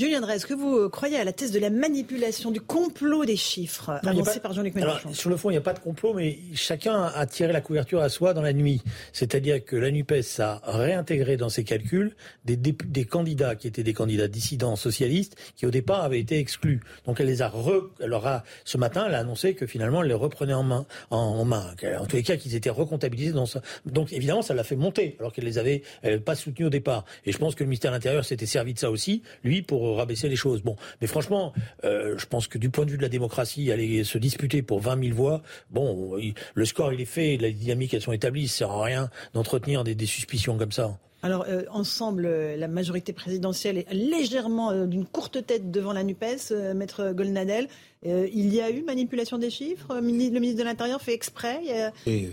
Julien 0.00 0.22
Drey, 0.22 0.36
est-ce 0.36 0.46
que 0.46 0.54
vous 0.54 0.78
euh, 0.78 0.88
croyez 0.88 1.18
à 1.18 1.24
la 1.24 1.32
thèse 1.34 1.52
de 1.52 1.58
la 1.58 1.68
manipulation, 1.68 2.50
du 2.50 2.62
complot 2.62 3.26
des 3.26 3.36
chiffres 3.36 4.00
Non, 4.02 4.12
avancé 4.12 4.36
pas- 4.36 4.40
par 4.40 4.54
Jean-Luc 4.54 4.74
Mélenchon? 4.74 5.12
sur 5.12 5.28
le 5.28 5.36
fond, 5.36 5.50
il 5.50 5.52
n'y 5.52 5.58
a 5.58 5.60
pas 5.60 5.74
de 5.74 5.78
complot, 5.78 6.14
mais 6.14 6.38
chacun 6.54 7.02
a 7.14 7.26
tiré 7.26 7.52
la 7.52 7.60
couverture 7.60 8.00
à 8.00 8.08
soi 8.08 8.32
dans 8.32 8.40
la 8.40 8.54
nuit. 8.54 8.80
C'est-à-dire 9.12 9.62
que 9.62 9.76
la 9.76 9.90
NUPES 9.90 10.40
a 10.40 10.62
réintégré 10.64 11.36
dans 11.36 11.50
ses 11.50 11.64
calculs 11.64 12.16
des, 12.46 13.04
candidats 13.04 13.56
qui 13.56 13.68
étaient 13.68 13.82
des 13.82 13.92
candidats 13.92 14.26
dissidents 14.26 14.74
socialistes 14.74 15.36
qui 15.54 15.66
au 15.66 15.70
départ 15.70 16.02
avaient 16.02 16.20
été 16.20 16.38
exclus. 16.38 16.80
Donc 17.04 17.20
elle 17.20 17.26
les 17.26 17.42
a 17.42 17.50
re, 17.50 17.90
elle 18.00 18.08
leur 18.08 18.26
a, 18.26 18.42
ce 18.64 18.78
matin, 18.78 19.04
elle 19.06 19.14
a 19.14 19.18
annoncé 19.18 19.52
que 19.52 19.66
finalement 19.66 20.00
elle 20.00 20.08
les 20.08 20.14
reprenait 20.14 20.54
en 20.54 20.62
main, 20.62 20.86
en, 21.10 21.18
en 21.18 21.44
main. 21.44 21.74
En 21.98 22.06
tous 22.06 22.16
les 22.16 22.22
cas, 22.22 22.38
qu'ils 22.38 22.54
étaient 22.54 22.70
recomptabilisés 22.70 23.32
dans 23.32 23.44
ça. 23.44 23.60
Donc 23.84 24.14
évidemment, 24.14 24.40
ça 24.40 24.54
l'a 24.54 24.64
fait 24.64 24.76
monter, 24.76 25.16
alors 25.20 25.34
qu'elle 25.34 25.44
les 25.44 25.58
avait, 25.58 25.82
elle 26.00 26.14
avait 26.14 26.22
pas 26.22 26.36
soutenus 26.36 26.68
au 26.68 26.70
départ. 26.70 27.04
Et 27.26 27.32
je 27.32 27.36
pense 27.36 27.54
que 27.54 27.64
le 27.64 27.68
ministère 27.68 27.90
de 27.90 27.96
l'Intérieur 27.96 28.24
s'était 28.24 28.46
servi 28.46 28.72
de 28.72 28.78
ça 28.78 28.90
aussi, 28.90 29.22
lui, 29.44 29.60
pour 29.60 29.89
rabaisser 29.96 30.28
les 30.28 30.36
choses. 30.36 30.62
Bon, 30.62 30.76
mais 31.00 31.06
franchement, 31.06 31.52
euh, 31.84 32.16
je 32.18 32.26
pense 32.26 32.46
que 32.48 32.58
du 32.58 32.70
point 32.70 32.84
de 32.84 32.90
vue 32.90 32.96
de 32.96 33.02
la 33.02 33.08
démocratie, 33.08 33.70
aller 33.72 34.04
se 34.04 34.18
disputer 34.18 34.62
pour 34.62 34.80
20 34.80 35.02
000 35.02 35.14
voix, 35.16 35.42
bon, 35.70 36.16
il- 36.18 36.34
le 36.54 36.64
score 36.64 36.92
il 36.92 37.00
est 37.00 37.04
fait, 37.04 37.36
les 37.36 37.52
dynamiques 37.52 37.94
elles 37.94 38.02
sont 38.02 38.12
établies, 38.12 38.48
ça 38.48 38.58
sert 38.58 38.70
à 38.70 38.84
rien 38.84 39.10
d'entretenir 39.34 39.84
des, 39.84 39.94
des 39.94 40.06
suspicions 40.06 40.56
comme 40.58 40.72
ça. 40.72 40.98
Alors, 41.22 41.44
euh, 41.48 41.64
ensemble, 41.70 42.24
euh, 42.24 42.56
la 42.56 42.66
majorité 42.66 43.12
présidentielle 43.12 43.76
est 43.76 43.92
légèrement 43.92 44.70
euh, 44.70 44.86
d'une 44.86 45.04
courte 45.04 45.44
tête 45.46 45.70
devant 45.70 45.92
la 45.92 46.02
NUPES, 46.02 46.50
euh, 46.52 46.72
Maître 46.72 47.12
Golnadel. 47.12 47.68
Euh, 48.06 48.26
il 48.32 48.54
y 48.54 48.62
a 48.62 48.70
eu 48.70 48.82
manipulation 48.82 49.36
des 49.36 49.50
chiffres? 49.50 49.94
Le 49.96 50.00
ministre 50.00 50.58
de 50.58 50.62
l'Intérieur 50.64 51.02
fait 51.02 51.12
exprès 51.12 51.60
euh, 51.68 51.90
Et, 52.06 52.24
euh, 52.24 52.30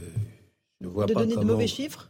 je 0.80 0.88
ne 0.88 0.92
vois 0.94 1.06
de 1.06 1.14
pas 1.14 1.20
donner 1.26 1.36
de 1.36 1.44
mauvais 1.44 1.68
chiffres? 1.68 2.10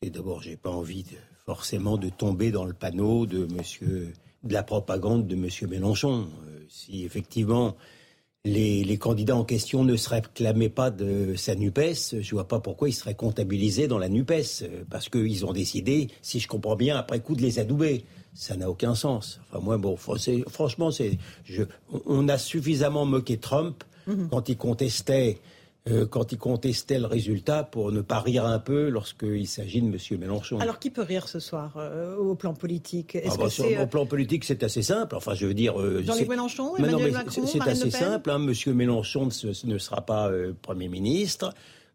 Et 0.00 0.08
d'abord, 0.08 0.40
j'ai 0.40 0.56
pas 0.56 0.70
envie 0.70 1.02
de- 1.02 1.08
forcément 1.44 1.98
de 1.98 2.08
tomber 2.08 2.50
dans 2.50 2.64
le 2.64 2.72
panneau 2.72 3.26
de 3.26 3.44
monsieur, 3.54 4.14
de 4.44 4.52
la 4.52 4.62
propagande 4.62 5.26
de 5.26 5.34
monsieur 5.36 5.66
Mélenchon. 5.66 6.26
Euh, 6.48 6.60
si 6.68 7.04
effectivement 7.04 7.76
les, 8.44 8.84
les 8.84 8.98
candidats 8.98 9.36
en 9.36 9.44
question 9.44 9.84
ne 9.84 9.96
se 9.96 10.08
réclamaient 10.10 10.68
pas 10.68 10.90
de 10.90 11.34
sa 11.34 11.54
NUPES, 11.54 12.20
je 12.20 12.30
vois 12.34 12.46
pas 12.46 12.60
pourquoi 12.60 12.88
ils 12.90 12.92
seraient 12.92 13.14
comptabilisés 13.14 13.88
dans 13.88 13.98
la 13.98 14.08
NUPES. 14.10 14.62
euh, 14.62 14.84
Parce 14.90 15.08
qu'ils 15.08 15.46
ont 15.46 15.52
décidé, 15.52 16.08
si 16.20 16.40
je 16.40 16.48
comprends 16.48 16.76
bien, 16.76 16.96
après 16.96 17.20
coup 17.20 17.34
de 17.36 17.42
les 17.42 17.58
adouber. 17.58 18.04
Ça 18.36 18.56
n'a 18.56 18.68
aucun 18.68 18.94
sens. 18.96 19.38
Enfin, 19.48 19.60
moi, 19.64 19.78
bon, 19.78 19.96
franchement, 19.96 20.90
c'est, 20.90 21.18
on- 21.92 22.02
on 22.06 22.28
a 22.28 22.36
suffisamment 22.36 23.04
moqué 23.06 23.36
Trump 23.38 23.84
quand 24.30 24.48
il 24.50 24.56
contestait 24.58 25.38
euh, 25.90 26.06
quand 26.06 26.32
il 26.32 26.38
contestait 26.38 26.98
le 26.98 27.04
résultat 27.06 27.62
pour 27.62 27.92
ne 27.92 28.00
pas 28.00 28.20
rire 28.20 28.46
un 28.46 28.58
peu 28.58 28.88
lorsqu'il 28.88 29.46
s'agit 29.46 29.82
de 29.82 29.86
M. 29.88 30.18
Mélenchon. 30.18 30.58
Alors, 30.58 30.78
qui 30.78 30.88
peut 30.90 31.02
rire 31.02 31.28
ce 31.28 31.38
soir 31.40 31.74
euh, 31.76 32.16
au 32.16 32.34
plan 32.34 32.54
politique? 32.54 33.18
Ah 33.22 33.28
bah, 33.36 33.44
que 33.44 33.48
sur 33.50 33.66
le 33.68 33.80
euh, 33.80 33.86
plan 33.86 34.06
politique, 34.06 34.44
c'est 34.44 34.62
assez 34.62 34.80
simple. 34.82 35.14
Enfin, 35.14 35.34
je 35.34 35.44
veux 35.46 35.52
dire. 35.52 35.74
Jean-Luc 35.78 36.06
c'est- 36.14 36.28
Mélenchon, 36.28 36.72
Mais 36.78 36.84
non, 36.84 36.98
Emmanuel 36.98 37.06
mais 37.12 37.18
Macron, 37.18 37.46
c'est- 37.46 37.60
assez 37.60 37.84
Le 37.84 37.90
Pen? 37.90 38.00
simple. 38.00 38.30
Hein. 38.30 38.38
Monsieur 38.38 38.72
Mélenchon 38.72 39.26
ne, 39.26 39.30
se- 39.30 39.66
ne 39.66 39.76
sera 39.78 40.00
pas 40.00 40.30
Premier 40.62 40.88
ministre. 40.88 41.52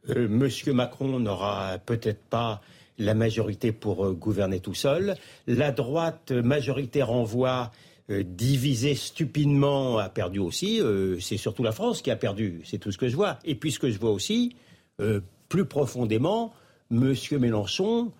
Monsieur 0.07 0.71
Macron 0.73 1.19
n'aura 1.19 1.77
peut-être 1.85 2.21
pas 2.29 2.61
la 2.99 3.13
majorité 3.15 3.71
pour 3.71 4.11
gouverner 4.13 4.59
tout 4.59 4.73
seul. 4.75 5.15
La 5.47 5.71
droite 5.71 6.31
majoritaire 6.31 7.11
en 7.11 7.23
voix, 7.23 7.71
euh, 8.11 8.23
divisée 8.23 8.95
stupidement, 8.95 9.99
a 9.99 10.09
perdu 10.09 10.39
aussi. 10.39 10.81
Euh, 10.81 11.19
c'est 11.19 11.37
surtout 11.37 11.63
la 11.63 11.71
France 11.71 12.01
qui 12.01 12.09
a 12.09 12.15
perdu. 12.15 12.61
C'est 12.65 12.79
tout 12.79 12.91
ce 12.91 12.97
que 12.97 13.07
je 13.07 13.15
vois. 13.15 13.37
Et 13.45 13.55
puis 13.55 13.71
ce 13.71 13.77
que 13.77 13.91
je 13.91 13.99
vois 13.99 14.11
aussi, 14.11 14.55
euh, 14.99 15.21
plus 15.47 15.65
profondément, 15.65 16.53
Monsieur 16.89 17.37
Mélenchon, 17.37 18.11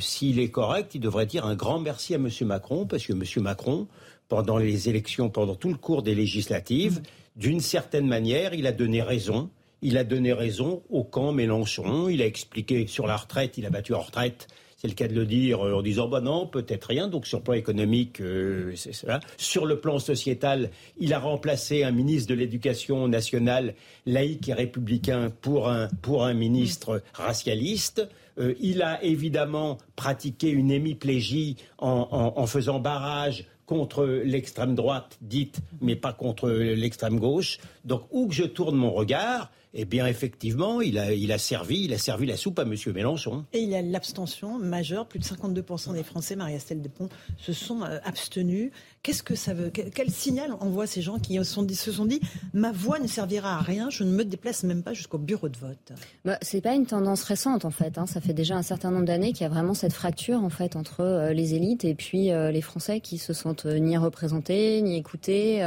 s'il 0.00 0.38
est 0.38 0.50
correct, 0.50 0.94
il 0.94 1.00
devrait 1.00 1.24
dire 1.24 1.46
un 1.46 1.54
grand 1.54 1.78
merci 1.78 2.14
à 2.14 2.18
Monsieur 2.18 2.44
Macron, 2.44 2.84
parce 2.84 3.06
que 3.06 3.14
Monsieur 3.14 3.40
Macron, 3.40 3.86
pendant 4.28 4.58
les 4.58 4.90
élections, 4.90 5.30
pendant 5.30 5.54
tout 5.54 5.70
le 5.70 5.76
cours 5.76 6.02
des 6.02 6.14
législatives, 6.14 7.00
d'une 7.36 7.60
certaine 7.60 8.06
manière, 8.06 8.52
il 8.52 8.66
a 8.66 8.72
donné 8.72 9.00
raison. 9.00 9.48
Il 9.80 9.96
a 9.96 10.04
donné 10.04 10.34
raison 10.34 10.82
au 10.90 11.04
camp 11.04 11.32
Mélenchon. 11.32 12.10
Il 12.10 12.20
a 12.20 12.26
expliqué 12.26 12.86
sur 12.86 13.06
la 13.06 13.16
retraite, 13.16 13.56
il 13.56 13.64
a 13.64 13.70
battu 13.70 13.94
en 13.94 14.00
retraite 14.00 14.48
c'est 14.78 14.86
le 14.86 14.94
cas 14.94 15.08
de 15.08 15.14
le 15.14 15.26
dire, 15.26 15.66
euh, 15.66 15.74
en 15.74 15.82
disant 15.82 16.08
bah 16.08 16.20
non, 16.20 16.46
peut-être 16.46 16.84
rien. 16.84 17.08
Donc 17.08 17.26
sur 17.26 17.38
le 17.38 17.44
plan 17.44 17.54
économique, 17.54 18.20
euh, 18.20 18.72
c'est 18.76 18.94
cela. 18.94 19.18
Sur 19.36 19.66
le 19.66 19.80
plan 19.80 19.98
sociétal, 19.98 20.70
il 20.98 21.12
a 21.12 21.18
remplacé 21.18 21.82
un 21.82 21.90
ministre 21.90 22.30
de 22.30 22.34
l'Éducation 22.38 23.08
nationale 23.08 23.74
laïque 24.06 24.48
et 24.48 24.54
républicain 24.54 25.30
pour 25.42 25.68
un, 25.68 25.88
ministre 26.34 27.02
racialiste. 27.12 28.08
Euh, 28.38 28.54
il 28.60 28.82
a 28.82 29.02
évidemment 29.02 29.78
pratiqué 29.96 30.48
une 30.48 30.70
hémiplégie 30.70 31.56
en, 31.78 32.32
en 32.36 32.46
faisant 32.46 32.78
barrage 32.78 33.46
contre 33.66 34.06
l'extrême 34.06 34.76
droite 34.76 35.18
dite, 35.20 35.58
mais 35.80 35.96
pas 35.96 36.12
contre 36.12 36.48
l'extrême 36.48 37.18
gauche. 37.18 37.58
Donc 37.84 38.02
où 38.10 38.28
que 38.28 38.34
je 38.34 38.44
tourne 38.44 38.76
mon 38.76 38.92
regard, 38.92 39.50
eh 39.74 39.84
bien, 39.84 40.06
effectivement, 40.06 40.80
il 40.80 40.98
a, 40.98 41.12
il 41.12 41.30
a 41.30 41.38
servi, 41.38 41.84
il 41.84 41.92
a 41.92 41.98
servi 41.98 42.26
la 42.26 42.36
soupe 42.36 42.58
à 42.58 42.62
M. 42.62 42.74
Mélenchon. 42.94 43.44
Et 43.52 43.60
il 43.60 43.68
y 43.68 43.74
a 43.74 43.82
l'abstention 43.82 44.58
majeure. 44.58 45.06
Plus 45.06 45.18
de 45.18 45.24
52% 45.24 45.92
des 45.92 46.02
Français, 46.02 46.36
Marie-Estelle 46.36 46.80
Despont, 46.80 47.08
se 47.36 47.52
sont 47.52 47.82
euh, 47.82 47.98
abstenus. 48.04 48.70
Qu'est-ce 49.02 49.22
que 49.22 49.34
ça 49.34 49.54
veut 49.54 49.70
Quel 49.70 50.10
signal 50.10 50.52
envoie 50.60 50.86
ces 50.86 51.02
gens 51.02 51.18
qui 51.18 51.36
se 51.36 51.92
sont 51.92 52.04
dit 52.04 52.20
ma 52.52 52.72
voix 52.72 52.98
ne 52.98 53.06
servira 53.06 53.58
à 53.58 53.60
rien, 53.60 53.90
je 53.90 54.02
ne 54.04 54.10
me 54.10 54.24
déplace 54.24 54.64
même 54.64 54.82
pas 54.82 54.92
jusqu'au 54.92 55.18
bureau 55.18 55.48
de 55.48 55.56
vote? 55.56 55.92
Bah, 56.24 56.36
C'est 56.42 56.60
pas 56.60 56.74
une 56.74 56.84
tendance 56.84 57.22
récente 57.22 57.64
en 57.64 57.70
fait. 57.70 57.96
Hein. 57.96 58.06
Ça 58.06 58.20
fait 58.20 58.32
déjà 58.32 58.56
un 58.56 58.62
certain 58.62 58.90
nombre 58.90 59.04
d'années 59.04 59.32
qu'il 59.32 59.42
y 59.42 59.46
a 59.46 59.48
vraiment 59.48 59.74
cette 59.74 59.92
fracture 59.92 60.42
en 60.42 60.50
fait 60.50 60.74
entre 60.74 61.00
euh, 61.00 61.32
les 61.32 61.54
élites 61.54 61.84
et 61.84 61.94
puis 61.94 62.32
euh, 62.32 62.50
les 62.50 62.60
Français 62.60 63.00
qui 63.00 63.18
se 63.18 63.32
sentent 63.32 63.66
ni 63.66 63.96
représentés 63.96 64.82
ni 64.82 64.96
écoutés. 64.96 65.60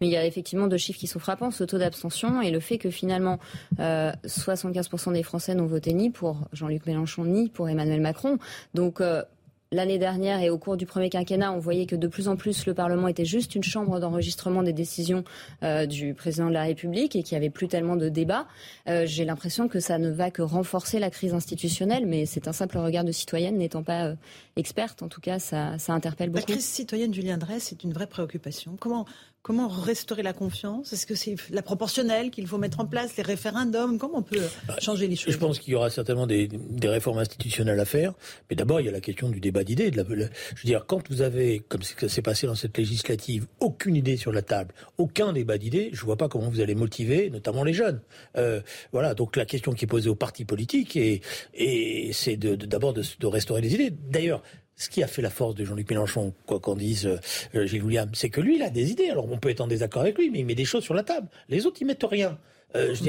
mais 0.00 0.08
il 0.08 0.10
y 0.10 0.16
a 0.16 0.26
effectivement 0.26 0.66
deux 0.66 0.76
chiffres 0.76 0.98
qui 0.98 1.06
sont 1.06 1.20
frappants 1.20 1.50
ce 1.50 1.64
taux 1.64 1.78
d'abstention 1.78 2.42
et 2.42 2.50
le 2.50 2.60
fait 2.60 2.78
que 2.78 2.90
finalement 2.90 3.38
75% 3.78 5.10
euh, 5.10 5.12
des 5.12 5.22
Français 5.22 5.54
n'ont 5.54 5.66
voté 5.66 5.92
ni 5.92 6.10
pour 6.10 6.48
Jean-Luc 6.52 6.86
Mélenchon 6.86 7.24
ni 7.24 7.48
pour 7.48 7.68
Emmanuel 7.68 8.00
Macron. 8.00 8.38
Donc 8.74 9.00
euh, 9.00 9.22
l'année 9.70 9.98
dernière 9.98 10.40
et 10.40 10.50
au 10.50 10.58
cours 10.58 10.76
du 10.76 10.86
premier 10.86 11.08
quinquennat, 11.08 11.52
on 11.52 11.58
voyait 11.58 11.86
que 11.86 11.96
de 11.96 12.06
plus 12.06 12.28
en 12.28 12.36
plus 12.36 12.66
le 12.66 12.74
Parlement 12.74 13.08
était 13.08 13.24
juste 13.24 13.54
une 13.54 13.62
chambre 13.62 14.00
d'enregistrement 14.00 14.62
des 14.62 14.72
décisions 14.72 15.24
euh, 15.62 15.86
du 15.86 16.14
président 16.14 16.48
de 16.48 16.52
la 16.52 16.62
République 16.62 17.16
et 17.16 17.22
qu'il 17.22 17.36
n'y 17.36 17.44
avait 17.44 17.50
plus 17.50 17.68
tellement 17.68 17.96
de 17.96 18.08
débats. 18.08 18.46
J'ai 18.86 19.24
l'impression 19.24 19.68
que 19.68 19.80
ça 19.80 19.98
ne 19.98 20.10
va 20.10 20.30
que 20.30 20.42
renforcer 20.42 20.98
la 20.98 21.10
crise 21.10 21.34
institutionnelle, 21.34 22.06
mais 22.06 22.26
c'est 22.26 22.48
un 22.48 22.52
simple 22.52 22.78
regard 22.78 23.04
de 23.04 23.12
citoyenne, 23.12 23.56
n'étant 23.56 23.82
pas 23.82 24.12
experte. 24.56 25.02
En 25.02 25.08
tout 25.08 25.20
cas, 25.20 25.38
ça, 25.38 25.78
ça 25.78 25.92
interpelle 25.92 26.30
beaucoup. 26.30 26.44
La 26.48 26.54
crise 26.56 26.66
citoyenne, 26.66 27.14
Julien 27.14 27.38
Dresse, 27.38 27.64
c'est 27.64 27.84
une 27.84 27.92
vraie 27.92 28.06
préoccupation. 28.06 28.76
Comment 28.78 29.06
Comment 29.42 29.66
restaurer 29.66 30.22
la 30.22 30.32
confiance? 30.32 30.92
Est-ce 30.92 31.04
que 31.04 31.16
c'est 31.16 31.34
la 31.50 31.62
proportionnelle 31.62 32.30
qu'il 32.30 32.46
faut 32.46 32.58
mettre 32.58 32.78
en 32.78 32.86
place, 32.86 33.16
les 33.16 33.24
référendums? 33.24 33.98
Comment 33.98 34.18
on 34.18 34.22
peut 34.22 34.40
bah, 34.68 34.76
changer 34.80 35.08
les 35.08 35.16
choses? 35.16 35.34
Je 35.34 35.38
pense 35.38 35.58
qu'il 35.58 35.72
y 35.72 35.74
aura 35.74 35.90
certainement 35.90 36.28
des, 36.28 36.48
réformes 36.84 37.18
institutionnelles 37.18 37.80
à 37.80 37.84
faire. 37.84 38.12
Mais 38.48 38.54
d'abord, 38.54 38.80
il 38.80 38.86
y 38.86 38.88
a 38.88 38.92
la 38.92 39.00
question 39.00 39.30
du 39.30 39.40
débat 39.40 39.64
d'idées. 39.64 39.90
je 39.92 40.02
veux 40.02 40.28
dire, 40.62 40.86
quand 40.86 41.10
vous 41.10 41.22
avez, 41.22 41.58
comme 41.58 41.82
ça 41.82 42.08
s'est 42.08 42.22
passé 42.22 42.46
dans 42.46 42.54
cette 42.54 42.78
législative, 42.78 43.48
aucune 43.58 43.96
idée 43.96 44.16
sur 44.16 44.30
la 44.30 44.42
table, 44.42 44.74
aucun 44.96 45.32
débat 45.32 45.58
d'idées, 45.58 45.90
je 45.92 46.02
ne 46.02 46.06
vois 46.06 46.16
pas 46.16 46.28
comment 46.28 46.48
vous 46.48 46.60
allez 46.60 46.76
motiver, 46.76 47.28
notamment 47.28 47.64
les 47.64 47.74
jeunes. 47.74 48.00
Euh, 48.36 48.60
voilà, 48.92 49.14
donc 49.14 49.34
la 49.34 49.44
question 49.44 49.72
qui 49.72 49.86
est 49.86 49.88
posée 49.88 50.08
aux 50.08 50.14
partis 50.14 50.44
politiques, 50.44 50.94
et, 50.94 51.20
et 51.54 52.12
c'est 52.12 52.36
d'abord 52.36 52.92
de, 52.92 53.02
de 53.18 53.26
restaurer 53.26 53.60
les 53.60 53.74
idées. 53.74 53.90
D'ailleurs, 53.90 54.40
ce 54.76 54.88
qui 54.88 55.02
a 55.02 55.06
fait 55.06 55.22
la 55.22 55.30
force 55.30 55.54
de 55.54 55.64
Jean-Luc 55.64 55.90
Mélenchon, 55.90 56.32
quoi 56.46 56.60
qu'on 56.60 56.74
dise 56.74 57.06
euh, 57.06 57.18
euh, 57.54 57.66
Gilles 57.66 57.82
William, 57.82 58.10
c'est 58.14 58.30
que 58.30 58.40
lui, 58.40 58.56
il 58.56 58.62
a 58.62 58.70
des 58.70 58.90
idées. 58.90 59.10
Alors 59.10 59.30
on 59.30 59.38
peut 59.38 59.50
être 59.50 59.60
en 59.60 59.66
désaccord 59.66 60.02
avec 60.02 60.18
lui, 60.18 60.30
mais 60.30 60.40
il 60.40 60.46
met 60.46 60.54
des 60.54 60.64
choses 60.64 60.84
sur 60.84 60.94
la 60.94 61.02
table. 61.02 61.28
Les 61.48 61.66
autres, 61.66 61.78
ils 61.80 61.86
mettent 61.86 62.06
rien. 62.08 62.38
Euh, 62.74 62.94
je 62.94 63.04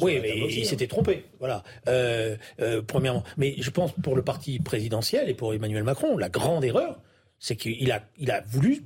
oui, 0.00 0.18
mais 0.22 0.38
il 0.38 0.64
s'était 0.64 0.86
trompé. 0.86 1.24
Voilà. 1.38 1.62
premièrement, 2.86 3.22
mais 3.36 3.54
je 3.58 3.70
pense 3.70 3.92
pour 4.02 4.16
le 4.16 4.22
parti 4.22 4.58
présidentiel 4.58 5.28
et 5.28 5.34
pour 5.34 5.52
Emmanuel 5.52 5.84
Macron, 5.84 6.16
la 6.16 6.30
grande 6.30 6.64
erreur, 6.64 6.98
c'est 7.38 7.56
qu'il 7.56 7.92
a, 7.92 8.02
il 8.18 8.30
a 8.30 8.42
voulu 8.46 8.84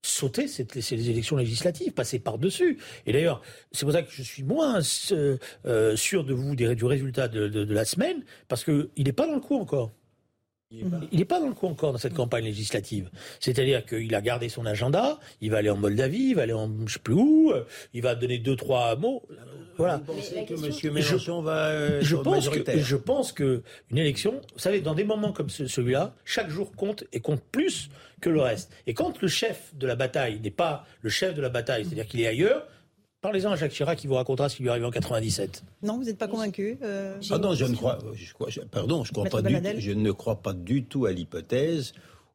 sauter 0.00 0.48
ces, 0.48 0.66
ces 0.80 1.10
élections 1.10 1.36
législatives, 1.36 1.92
passer 1.92 2.18
par-dessus. 2.18 2.78
Et 3.04 3.12
d'ailleurs, 3.12 3.42
c'est 3.72 3.84
pour 3.84 3.92
ça 3.92 4.02
que 4.02 4.10
je 4.10 4.22
suis 4.22 4.42
moins 4.42 4.80
sûr 4.80 6.24
de 6.24 6.32
vous 6.32 6.56
du 6.56 6.84
résultat 6.86 7.28
de, 7.28 7.48
de 7.48 7.74
la 7.74 7.84
semaine, 7.84 8.24
parce 8.48 8.64
qu'il 8.64 8.88
n'est 8.96 9.12
pas 9.12 9.26
dans 9.26 9.34
le 9.34 9.40
coup 9.40 9.56
encore. 9.56 9.92
Il 10.72 11.18
n'est 11.18 11.24
pas 11.24 11.38
dans 11.38 11.46
le 11.46 11.54
coup 11.54 11.66
encore 11.66 11.92
dans 11.92 11.98
cette 11.98 12.14
campagne 12.14 12.44
législative. 12.44 13.08
C'est-à-dire 13.38 13.86
qu'il 13.86 14.12
a 14.14 14.20
gardé 14.20 14.48
son 14.48 14.66
agenda, 14.66 15.18
il 15.40 15.50
va 15.50 15.58
aller 15.58 15.70
en 15.70 15.76
Moldavie, 15.76 16.30
il 16.30 16.34
va 16.34 16.42
aller 16.42 16.52
en 16.52 16.70
je 16.86 16.94
sais 16.94 16.98
plus 16.98 17.14
où, 17.14 17.52
il 17.94 18.02
va 18.02 18.16
donner 18.16 18.38
deux, 18.38 18.56
trois 18.56 18.96
mots. 18.96 19.22
Voilà. 19.76 19.98
Vous 19.98 20.14
pensez 20.14 20.44
que 20.44 20.54
M. 20.54 20.94
Mélenchon 20.94 21.42
va 21.42 21.68
euh, 21.68 22.00
je 22.02 22.16
pense 22.16 22.48
que, 22.48 22.78
Je 22.78 22.96
pense 22.96 23.32
qu'une 23.32 23.62
élection, 23.92 24.40
vous 24.54 24.58
savez, 24.58 24.80
dans 24.80 24.94
des 24.94 25.04
moments 25.04 25.32
comme 25.32 25.50
celui-là, 25.50 26.14
chaque 26.24 26.48
jour 26.48 26.72
compte 26.72 27.04
et 27.12 27.20
compte 27.20 27.42
plus 27.52 27.90
que 28.20 28.30
le 28.30 28.40
reste. 28.40 28.72
Et 28.86 28.94
quand 28.94 29.20
le 29.20 29.28
chef 29.28 29.74
de 29.76 29.86
la 29.86 29.94
bataille 29.94 30.40
n'est 30.40 30.50
pas 30.50 30.86
le 31.02 31.10
chef 31.10 31.34
de 31.34 31.42
la 31.42 31.50
bataille, 31.50 31.84
c'est-à-dire 31.84 32.06
qu'il 32.06 32.20
est 32.20 32.26
ailleurs, 32.26 32.66
Parlez-en 33.22 33.50
à 33.50 33.56
Jacques 33.56 33.72
Chirac 33.72 33.98
qui 33.98 34.06
vous 34.06 34.14
racontera 34.14 34.48
ce 34.48 34.56
qui 34.56 34.62
lui 34.62 34.68
est 34.68 34.72
arrivé 34.72 34.86
en 34.86 34.90
97. 34.90 35.64
Non, 35.82 35.96
vous 35.96 36.04
n'êtes 36.04 36.18
pas 36.18 36.28
convaincu 36.28 36.78
euh, 36.82 37.18
Ah 37.30 37.38
non, 37.38 37.54
je 37.54 37.64
ne 37.64 37.74
crois, 37.74 37.98
je, 38.14 38.60
pardon, 38.60 39.04
je, 39.04 39.12
crois 39.12 39.24
pas 39.24 39.42
du, 39.42 39.56
je 39.78 39.92
ne 39.92 40.12
crois 40.12 40.42
pas 40.42 40.52
du 40.52 40.84
tout 40.84 41.06
à 41.06 41.12
l'hypothèse 41.12 41.94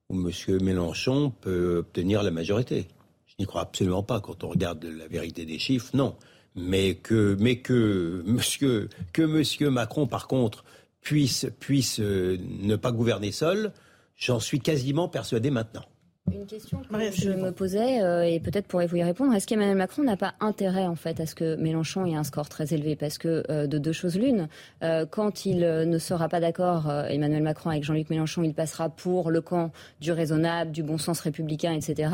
où 0.09 0.15
M. 0.15 0.31
Mélenchon 0.61 1.31
peut 1.41 1.77
obtenir 1.77 2.23
la 2.23 2.31
majorité. 2.31 2.87
Je 3.27 3.35
n'y 3.39 3.45
crois 3.45 3.61
absolument 3.61 4.03
pas 4.03 4.19
quand 4.19 4.43
on 4.43 4.49
regarde 4.49 4.83
la 4.83 5.07
vérité 5.07 5.45
des 5.45 5.59
chiffres, 5.59 5.91
non. 5.93 6.15
Mais 6.55 6.95
que, 6.95 7.37
mais 7.39 7.59
que 7.59 8.23
Monsieur, 8.25 8.89
que 9.13 9.21
Monsieur 9.21 9.69
Macron, 9.69 10.07
par 10.07 10.27
contre, 10.27 10.65
puisse, 10.99 11.47
puisse 11.59 11.99
euh, 11.99 12.37
ne 12.61 12.75
pas 12.75 12.91
gouverner 12.91 13.31
seul, 13.31 13.71
j'en 14.17 14.39
suis 14.39 14.59
quasiment 14.59 15.07
persuadé 15.07 15.49
maintenant. 15.49 15.85
Une 16.33 16.45
question 16.45 16.79
que 16.79 17.11
je 17.11 17.29
me 17.31 17.51
posais, 17.51 18.01
euh, 18.01 18.23
et 18.23 18.39
peut-être 18.39 18.67
pourrez-vous 18.67 18.97
y 18.97 19.03
répondre, 19.03 19.33
est-ce 19.33 19.47
qu'Emmanuel 19.47 19.75
Macron 19.75 20.03
n'a 20.03 20.17
pas 20.17 20.33
intérêt 20.39 20.87
en 20.87 20.95
fait 20.95 21.19
à 21.19 21.25
ce 21.25 21.35
que 21.35 21.55
Mélenchon 21.55 22.05
ait 22.05 22.15
un 22.15 22.23
score 22.23 22.47
très 22.47 22.73
élevé? 22.73 22.95
Parce 22.95 23.17
que 23.17 23.43
euh, 23.49 23.67
de 23.67 23.77
deux 23.77 23.91
choses 23.91 24.17
l'une, 24.17 24.47
euh, 24.83 25.05
quand 25.05 25.45
il 25.45 25.59
ne 25.59 25.97
sera 25.97 26.29
pas 26.29 26.39
d'accord, 26.39 26.91
Emmanuel 27.09 27.43
Macron 27.43 27.69
avec 27.69 27.83
Jean-Luc 27.83 28.09
Mélenchon, 28.09 28.43
il 28.43 28.53
passera 28.53 28.89
pour 28.89 29.29
le 29.29 29.41
camp 29.41 29.71
du 29.99 30.11
raisonnable, 30.11 30.71
du 30.71 30.83
bon 30.83 30.97
sens 30.97 31.19
républicain, 31.19 31.73
etc. 31.73 32.11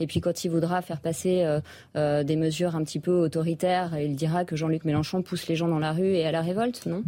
Et 0.00 0.06
puis 0.06 0.20
quand 0.20 0.44
il 0.44 0.50
voudra 0.50 0.82
faire 0.82 1.00
passer 1.00 1.44
des 1.94 2.36
mesures 2.36 2.76
un 2.76 2.84
petit 2.84 3.00
peu 3.00 3.12
autoritaires, 3.12 3.98
il 3.98 4.16
dira 4.16 4.44
que 4.44 4.56
Jean-Luc 4.56 4.84
Mélenchon 4.84 5.22
pousse 5.22 5.48
les 5.48 5.56
gens 5.56 5.68
dans 5.68 5.78
la 5.78 5.92
rue 5.92 6.14
et 6.14 6.26
à 6.26 6.32
la 6.32 6.40
révolte, 6.40 6.86
non? 6.86 7.02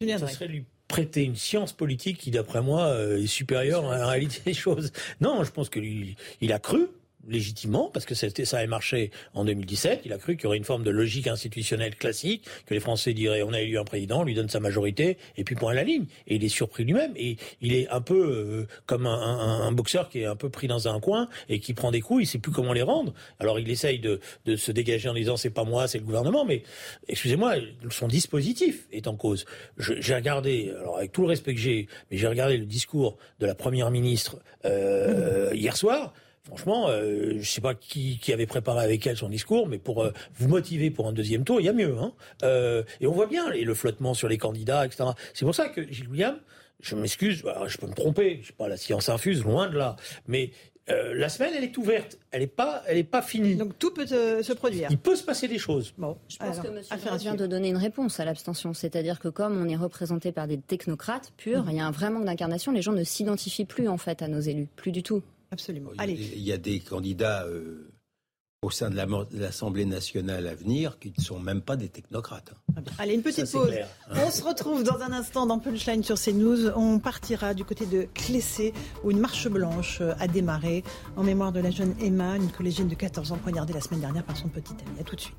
Ça 0.00 0.26
serait 0.26 0.48
lui 0.48 0.64
prêter 0.88 1.24
une 1.24 1.36
science 1.36 1.72
politique 1.72 2.18
qui, 2.18 2.30
d'après 2.30 2.62
moi, 2.62 2.86
euh, 2.86 3.22
est 3.22 3.26
supérieure 3.26 3.90
à 3.90 3.98
la 3.98 4.06
réalité 4.06 4.40
des 4.44 4.54
choses. 4.54 4.92
Non, 5.20 5.44
je 5.44 5.50
pense 5.50 5.68
que 5.68 5.80
lui, 5.80 6.16
il 6.40 6.52
a 6.52 6.58
cru 6.58 6.88
légitimement, 7.28 7.90
parce 7.92 8.06
que 8.06 8.14
ça 8.14 8.58
a 8.58 8.66
marché 8.66 9.10
en 9.34 9.44
2017. 9.44 10.02
Il 10.04 10.12
a 10.12 10.18
cru 10.18 10.36
qu'il 10.36 10.44
y 10.44 10.46
aurait 10.46 10.56
une 10.56 10.64
forme 10.64 10.82
de 10.82 10.90
logique 10.90 11.26
institutionnelle 11.26 11.96
classique, 11.96 12.44
que 12.66 12.74
les 12.74 12.80
Français 12.80 13.12
diraient 13.12 13.42
on 13.42 13.52
a 13.52 13.60
élu 13.60 13.78
un 13.78 13.84
président, 13.84 14.20
on 14.20 14.24
lui 14.24 14.34
donne 14.34 14.48
sa 14.48 14.60
majorité, 14.60 15.18
et 15.36 15.44
puis 15.44 15.54
point 15.54 15.72
à 15.72 15.74
la 15.74 15.84
ligne. 15.84 16.06
Et 16.26 16.36
il 16.36 16.44
est 16.44 16.48
surpris 16.48 16.84
lui-même. 16.84 17.12
Et 17.16 17.36
il 17.60 17.74
est 17.74 17.88
un 17.88 18.00
peu 18.00 18.14
euh, 18.14 18.66
comme 18.86 19.06
un, 19.06 19.12
un, 19.12 19.72
boxeur 19.72 20.08
qui 20.08 20.20
est 20.20 20.26
un 20.26 20.36
peu 20.36 20.48
pris 20.48 20.68
dans 20.68 20.88
un 20.88 21.00
coin 21.00 21.28
et 21.48 21.60
qui 21.60 21.74
prend 21.74 21.90
des 21.90 22.00
coups, 22.00 22.22
il 22.22 22.26
sait 22.26 22.38
plus 22.38 22.52
comment 22.52 22.72
les 22.72 22.82
rendre. 22.82 23.12
Alors 23.40 23.58
il 23.58 23.68
essaye 23.70 23.98
de, 23.98 24.20
de 24.44 24.56
se 24.56 24.72
dégager 24.72 25.08
en 25.08 25.14
disant 25.14 25.36
c'est 25.36 25.50
pas 25.50 25.64
moi, 25.64 25.88
c'est 25.88 25.98
le 25.98 26.04
gouvernement, 26.04 26.44
mais 26.44 26.62
excusez-moi, 27.08 27.56
son 27.90 28.08
dispositif 28.08 28.86
est 28.92 29.06
en 29.06 29.16
cause. 29.16 29.44
J'ai 29.78 30.14
regardé, 30.14 30.72
alors 30.80 30.98
avec 30.98 31.12
tout 31.12 31.22
le 31.22 31.28
respect 31.28 31.54
que 31.54 31.60
j'ai, 31.60 31.88
mais 32.10 32.16
j'ai 32.16 32.26
regardé 32.26 32.56
le 32.56 32.66
discours 32.66 33.16
de 33.40 33.46
la 33.46 33.54
première 33.54 33.90
ministre 33.90 34.38
euh, 34.64 35.50
hier 35.54 35.76
soir. 35.76 36.12
Franchement, 36.46 36.88
euh, 36.88 37.30
je 37.32 37.38
ne 37.38 37.42
sais 37.42 37.60
pas 37.60 37.74
qui, 37.74 38.20
avait 38.32 38.46
préparé 38.46 38.84
avec 38.84 39.04
elle 39.06 39.16
son 39.16 39.28
discours, 39.28 39.66
mais 39.66 39.78
pour 39.78 40.04
euh, 40.04 40.12
vous 40.34 40.48
motiver 40.48 40.90
pour 40.90 41.08
un 41.08 41.12
deuxième 41.12 41.44
tour, 41.44 41.60
il 41.60 41.64
y 41.64 41.68
a 41.68 41.72
mieux. 41.72 41.96
Hein. 41.98 42.12
Euh, 42.44 42.84
et 43.00 43.06
on 43.06 43.12
voit 43.12 43.26
bien 43.26 43.50
et 43.50 43.64
le 43.64 43.74
flottement 43.74 44.14
sur 44.14 44.28
les 44.28 44.38
candidats, 44.38 44.86
etc. 44.86 45.10
C'est 45.34 45.44
pour 45.44 45.54
ça 45.54 45.68
que 45.68 45.90
Gilles 45.90 46.08
William, 46.08 46.36
je 46.80 46.94
m'excuse, 46.94 47.42
je 47.66 47.78
peux 47.78 47.88
me 47.88 47.94
tromper, 47.94 48.38
je 48.42 48.48
sais 48.48 48.52
pas 48.52 48.68
la 48.68 48.76
science 48.76 49.08
infuse, 49.08 49.42
loin 49.42 49.68
de 49.68 49.76
là, 49.76 49.96
mais 50.28 50.50
la 50.88 51.28
semaine, 51.28 51.52
elle 51.56 51.64
est 51.64 51.76
ouverte, 51.78 52.16
elle 52.30 52.42
n'est 52.42 52.46
pas, 52.46 52.84
elle 52.86 52.98
est 52.98 53.02
pas 53.02 53.20
finie. 53.20 53.56
Donc 53.56 53.76
tout 53.76 53.92
peut 53.92 54.06
se 54.06 54.52
produire. 54.52 54.86
Il 54.88 54.98
peut 54.98 55.16
se 55.16 55.24
passer 55.24 55.48
des 55.48 55.58
choses. 55.58 55.92
Bon, 55.98 56.16
je 56.28 56.36
pense 56.36 56.60
que 56.60 56.68
M. 56.68 57.16
vient 57.18 57.34
de 57.34 57.44
donner 57.48 57.70
une 57.70 57.76
réponse 57.76 58.20
à 58.20 58.24
l'abstention, 58.24 58.72
c'est-à-dire 58.72 59.18
que 59.18 59.26
comme 59.26 59.60
on 59.60 59.68
est 59.68 59.74
représenté 59.74 60.30
par 60.30 60.46
des 60.46 60.58
technocrates 60.58 61.32
purs, 61.36 61.64
mhm. 61.64 61.70
il 61.72 61.76
y 61.78 61.80
a 61.80 61.86
un 61.86 61.90
vrai 61.90 62.08
manque 62.10 62.24
d'incarnation. 62.24 62.70
Les 62.70 62.82
gens 62.82 62.92
ne 62.92 63.02
s'identifient 63.02 63.64
plus 63.64 63.88
en 63.88 63.96
fait 63.96 64.22
à 64.22 64.28
nos 64.28 64.38
élus, 64.38 64.68
plus 64.76 64.92
du 64.92 65.02
tout. 65.02 65.24
Absolument. 65.50 65.90
Il 66.06 66.40
y, 66.40 66.52
a 66.52 66.58
des, 66.58 66.80
candidats 66.80 67.44
euh, 67.44 67.92
au 68.62 68.70
sein 68.70 68.90
de 68.90 68.96
l'Assemblée 69.32 69.84
nationale 69.84 70.46
à 70.46 70.54
venir 70.54 70.98
qui 70.98 71.12
ne 71.16 71.22
sont 71.22 71.38
même 71.38 71.60
pas 71.60 71.76
des 71.76 71.88
technocrates. 71.88 72.52
Allez, 72.98 73.14
une 73.14 73.22
petite 73.22 73.50
pause. 73.50 73.72
On 74.10 74.30
se 74.30 74.42
retrouve 74.42 74.82
dans 74.82 75.00
un 75.00 75.12
instant 75.12 75.46
dans 75.46 75.58
Punchline 75.58 76.02
sur 76.02 76.18
CNews. 76.20 76.68
On 76.76 76.98
partira 76.98 77.54
du 77.54 77.64
côté 77.64 77.86
de 77.86 78.08
Clessé 78.14 78.72
où 79.04 79.10
une 79.10 79.20
marche 79.20 79.48
blanche 79.48 80.00
a 80.00 80.26
démarré 80.26 80.82
en 81.16 81.22
mémoire 81.22 81.52
de 81.52 81.60
la 81.60 81.70
jeune 81.70 81.94
Emma, 82.00 82.36
une 82.36 82.50
collégienne 82.50 82.88
de 82.88 82.94
14 82.94 83.32
ans 83.32 83.38
poignardée 83.38 83.72
la 83.72 83.80
semaine 83.80 84.00
dernière 84.00 84.24
par 84.24 84.36
son 84.36 84.48
petit 84.48 84.72
ami. 84.72 85.00
A 85.00 85.04
tout 85.04 85.16
de 85.16 85.20
suite. 85.20 85.36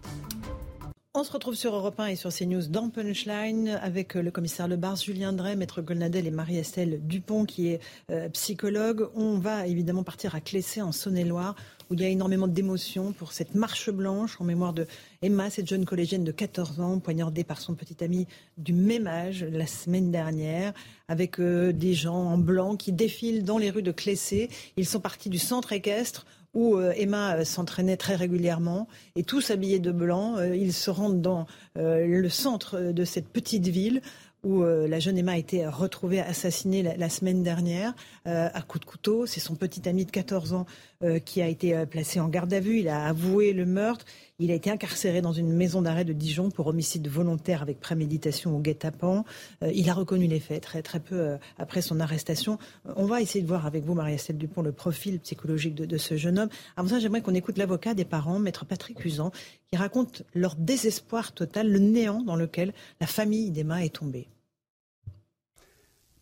On 1.20 1.24
se 1.24 1.32
retrouve 1.32 1.56
sur 1.56 1.74
Europe 1.74 2.00
1 2.00 2.06
et 2.06 2.16
sur 2.16 2.32
CNews 2.32 2.68
dans 2.68 2.92
Punchline 2.92 3.70
avec 3.82 4.14
le 4.14 4.30
commissaire 4.30 4.68
Lebar, 4.68 4.96
Julien 4.98 5.34
Drey, 5.34 5.56
Maître 5.56 5.82
Golnadel 5.82 6.28
et 6.28 6.30
Marie-Estelle 6.30 7.00
Dupont 7.08 7.46
qui 7.46 7.70
est 7.70 7.80
euh, 8.12 8.30
psychologue. 8.30 9.10
On 9.16 9.40
va 9.40 9.66
évidemment 9.66 10.04
partir 10.04 10.36
à 10.36 10.42
Clessé 10.42 10.80
en 10.80 10.92
Saône-et-Loire 10.92 11.56
où 11.90 11.96
il 11.96 12.02
y 12.02 12.06
a 12.06 12.10
énormément 12.10 12.48
d'émotions 12.48 13.14
pour 13.14 13.32
cette 13.32 13.56
marche 13.56 13.90
blanche 13.90 14.40
en 14.40 14.44
mémoire 14.44 14.74
de 14.74 14.86
Emma, 15.24 15.50
cette 15.50 15.68
jeune 15.68 15.86
collégienne 15.86 16.24
de 16.24 16.32
14 16.32 16.82
ans, 16.82 17.00
poignardée 17.00 17.44
par 17.44 17.62
son 17.62 17.74
petit 17.74 18.04
ami 18.04 18.28
du 18.60 18.74
même 18.74 19.08
âge 19.08 19.44
la 19.44 19.66
semaine 19.66 20.12
dernière, 20.12 20.74
avec 21.08 21.40
euh, 21.40 21.74
des 21.74 21.96
gens 21.96 22.14
en 22.14 22.38
blanc 22.38 22.76
qui 22.76 22.92
défilent 22.92 23.44
dans 23.44 23.58
les 23.58 23.72
rues 23.72 23.82
de 23.82 23.92
Clessé. 23.92 24.50
Ils 24.76 24.86
sont 24.86 25.00
partis 25.00 25.30
du 25.30 25.40
centre 25.40 25.74
équestre 25.74 26.28
où 26.58 26.76
euh, 26.76 26.92
Emma 26.98 27.36
euh, 27.36 27.46
s'entraînait 27.46 27.98
très 27.98 28.16
régulièrement 28.16 28.88
et 29.16 29.22
tous 29.24 29.52
habillés 29.52 29.78
de 29.78 29.92
blanc, 29.92 30.38
ils 30.40 30.74
se 30.74 30.90
rendent 30.90 31.22
dans 31.22 31.46
le 31.76 32.30
centre 32.30 32.92
de 32.92 33.06
cette 33.06 33.28
petite 33.28 33.68
ville 33.68 34.02
où 34.44 34.64
euh, 34.64 34.88
la 34.88 35.00
jeune 35.00 35.18
Emma 35.18 35.34
a 35.34 35.38
été 35.38 35.68
retrouvée 35.68 36.20
assassinée 36.20 36.84
la, 36.84 37.10
semaine 37.10 37.44
dernière 37.44 37.94
euh, 38.28 38.50
à 38.54 38.62
coups 38.62 38.86
de 38.86 38.90
couteau. 38.90 39.26
C'est 39.26 39.40
son 39.40 39.56
petit 39.56 39.88
ami 39.90 40.06
de 40.06 40.12
14 40.12 40.54
ans 40.54 40.66
euh, 41.04 41.20
qui 41.20 41.42
a 41.42 41.48
été 41.48 41.86
placé 41.86 42.20
en 42.20 42.28
garde 42.28 42.54
à 42.54 42.60
vue. 42.60 42.80
Il 42.80 42.88
a 42.88 43.08
avoué 43.08 43.54
le 43.54 43.66
meurtre. 43.66 44.06
Il 44.40 44.52
a 44.52 44.54
été 44.54 44.70
incarcéré 44.70 45.22
dans 45.22 45.34
une 45.34 45.52
maison 45.52 45.82
d'arrêt 45.82 46.06
de 46.06 46.14
Dijon 46.14 46.52
pour 46.52 46.68
homicide 46.68 47.08
volontaire 47.08 47.64
avec 47.64 47.80
préméditation 47.80 48.56
au 48.56 48.60
guet-apens. 48.60 49.26
il 49.74 49.90
a 49.90 49.96
reconnu 49.96 50.28
les 50.28 50.40
faits 50.40 50.62
très, 50.62 50.84
très 50.84 51.00
peu 51.00 51.38
après 51.58 51.82
son 51.82 52.00
arrestation. 52.00 52.60
On 52.96 53.08
va 53.08 53.20
essayer 53.20 53.42
de 53.42 53.48
voir 53.48 53.66
avec 53.66 53.84
vous, 53.84 53.96
Marie-Estelle 53.96 54.38
Dupont, 54.38 54.62
le 54.62 54.72
profil 54.72 55.20
psychologique 55.22 55.74
de, 55.74 55.86
de 55.86 55.98
ce 55.98 56.18
jeune 56.18 56.38
homme. 56.38 56.50
Avant 56.76 56.90
ça, 56.90 57.00
j'aimerais 57.00 57.24
qu'on 57.24 57.34
écoute 57.34 57.58
l'avocat 57.58 57.96
des 57.96 58.06
parents, 58.06 58.38
maître 58.38 58.64
Patrick 58.64 59.04
Usan, 59.04 59.32
qui 59.72 59.76
raconte 59.76 60.22
leur 60.36 60.56
désespoir 60.56 61.32
total, 61.32 61.72
le 61.72 61.80
néant 61.80 62.22
dans 62.22 62.36
lequel 62.36 62.76
la 63.02 63.08
famille 63.08 63.50
d'Emma 63.50 63.84
est 63.84 63.96
tombée. 63.96 64.28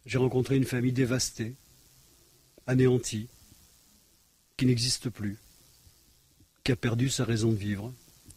J'ai 0.05 0.19
rencontré 0.19 0.55
une 0.55 0.63
famille 0.63 0.93
dévastée, 0.93 1.55
anéantie, 2.65 3.27
qui 4.55 4.67
n'existe 4.67 5.09
plus, 5.09 5.37
qui 6.63 6.71
a 6.71 6.77
perdu 6.77 7.09
sa 7.09 7.25
raison 7.25 7.51
de 7.51 7.57
vivre, 7.57 7.91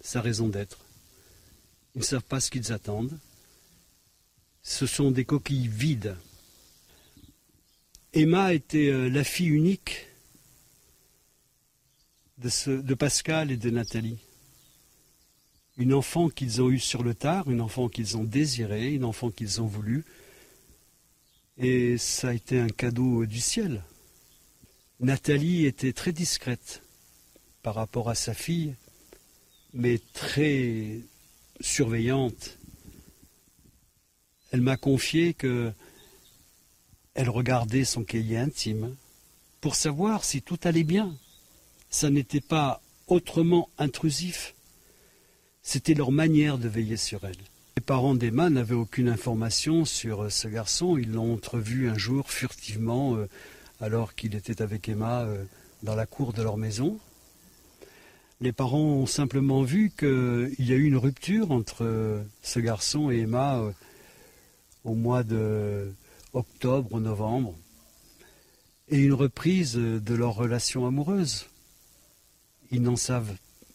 sa 0.09 0.23
raison 0.23 0.49
d'être. 0.49 0.79
Ils 1.95 1.99
ne 1.99 2.05
savent 2.05 2.25
pas 2.25 2.41
ce 2.41 2.51
qu'ils 2.51 2.73
attendent. 2.73 3.19
Ce 4.63 4.87
sont 4.87 5.11
des 5.11 5.27
coquilles 5.27 5.69
vides. 5.69 6.17
Emma 8.15 8.55
était 8.55 8.89
euh, 8.89 9.11
la 9.11 9.23
fille 9.23 9.49
unique 9.49 10.07
de, 12.39 12.81
de 12.81 12.95
Pascal 12.95 13.51
et 13.51 13.59
de 13.59 13.69
Nathalie. 13.69 14.17
Une 15.77 15.93
enfant 15.93 16.31
qu'ils 16.31 16.63
ont 16.63 16.71
eue 16.71 16.79
sur 16.79 17.03
le 17.03 17.15
tard, 17.15 17.51
une 17.51 17.61
enfant 17.61 17.91
qu'ils 17.91 18.17
ont 18.17 18.25
désirée, 18.25 18.95
une 18.95 19.05
enfant 19.05 19.31
qu'ils 19.31 19.61
ont 19.61 19.67
voulu, 19.67 20.07
et 21.59 21.99
ça 21.99 22.29
a 22.29 22.33
été 22.33 22.59
un 22.59 22.69
cadeau 22.69 23.27
du 23.27 23.41
ciel. 23.41 23.85
Nathalie 25.01 25.67
était 25.67 25.93
très 25.93 26.13
discrète 26.13 26.83
par 27.63 27.75
rapport 27.75 28.09
à 28.09 28.15
sa 28.15 28.33
fille, 28.33 28.75
mais 29.79 30.01
très 30.13 31.01
surveillante. 31.61 32.59
Elle 34.51 34.61
m'a 34.61 34.77
confié 34.77 35.33
que 35.33 35.73
elle 37.15 37.31
regardait 37.31 37.85
son 37.85 38.05
cahier 38.05 38.39
intime 38.39 38.95
pour 39.61 39.77
savoir 39.77 40.25
si 40.25 40.43
tout 40.43 40.59
allait 40.65 40.85
bien. 40.85 41.17
Ça 41.91 42.11
n'était 42.11 42.41
pas 42.41 42.83
autrement 43.07 43.71
intrusif. 43.79 44.55
C'était 45.63 45.95
leur 45.95 46.13
manière 46.13 46.59
de 46.59 46.69
veiller 46.69 46.97
sur 46.97 47.25
elle. 47.25 47.37
Les 47.77 47.83
parents 47.83 48.15
d'Emma 48.15 48.51
n'avaient 48.51 48.75
aucune 48.75 49.09
information 49.09 49.85
sur 49.85 50.25
euh, 50.25 50.29
ce 50.29 50.49
garçon. 50.49 50.97
Ils 50.99 51.13
l'ont 51.13 51.35
entrevu 51.35 51.89
un 51.89 51.97
jour 51.97 52.31
furtivement 52.31 53.17
euh, 53.17 53.29
alors 53.81 54.15
qu'il 54.15 54.35
était 54.35 54.61
avec 54.61 54.89
Emma 54.89 55.23
euh, 55.23 55.45
dans 55.83 55.95
la 55.95 56.07
cour 56.07 56.33
de 56.33 56.43
leur 56.43 56.57
maison. 56.57 56.99
Les 58.41 58.53
parents 58.53 58.79
ont 58.79 59.07
simplement 59.07 59.63
vu 59.63 59.91
qu'il 59.91 60.55
y 60.59 60.73
a 60.73 60.77
eu 60.77 60.85
une 60.85 60.97
rupture 60.97 61.51
entre 61.51 62.23
ce 62.41 62.61
garçon 62.61 63.11
et 63.11 63.21
Emma 63.21 63.61
au 64.85 64.95
mois 64.95 65.25
de 65.25 65.93
octobre, 66.33 67.01
novembre, 67.01 67.57
et 68.89 68.99
une 68.99 69.13
reprise 69.13 69.75
de 69.75 70.15
leur 70.15 70.35
relation 70.35 70.87
amoureuse. 70.87 71.47
Ils 72.71 72.83
n'en 72.83 72.97
savent 72.97 73.35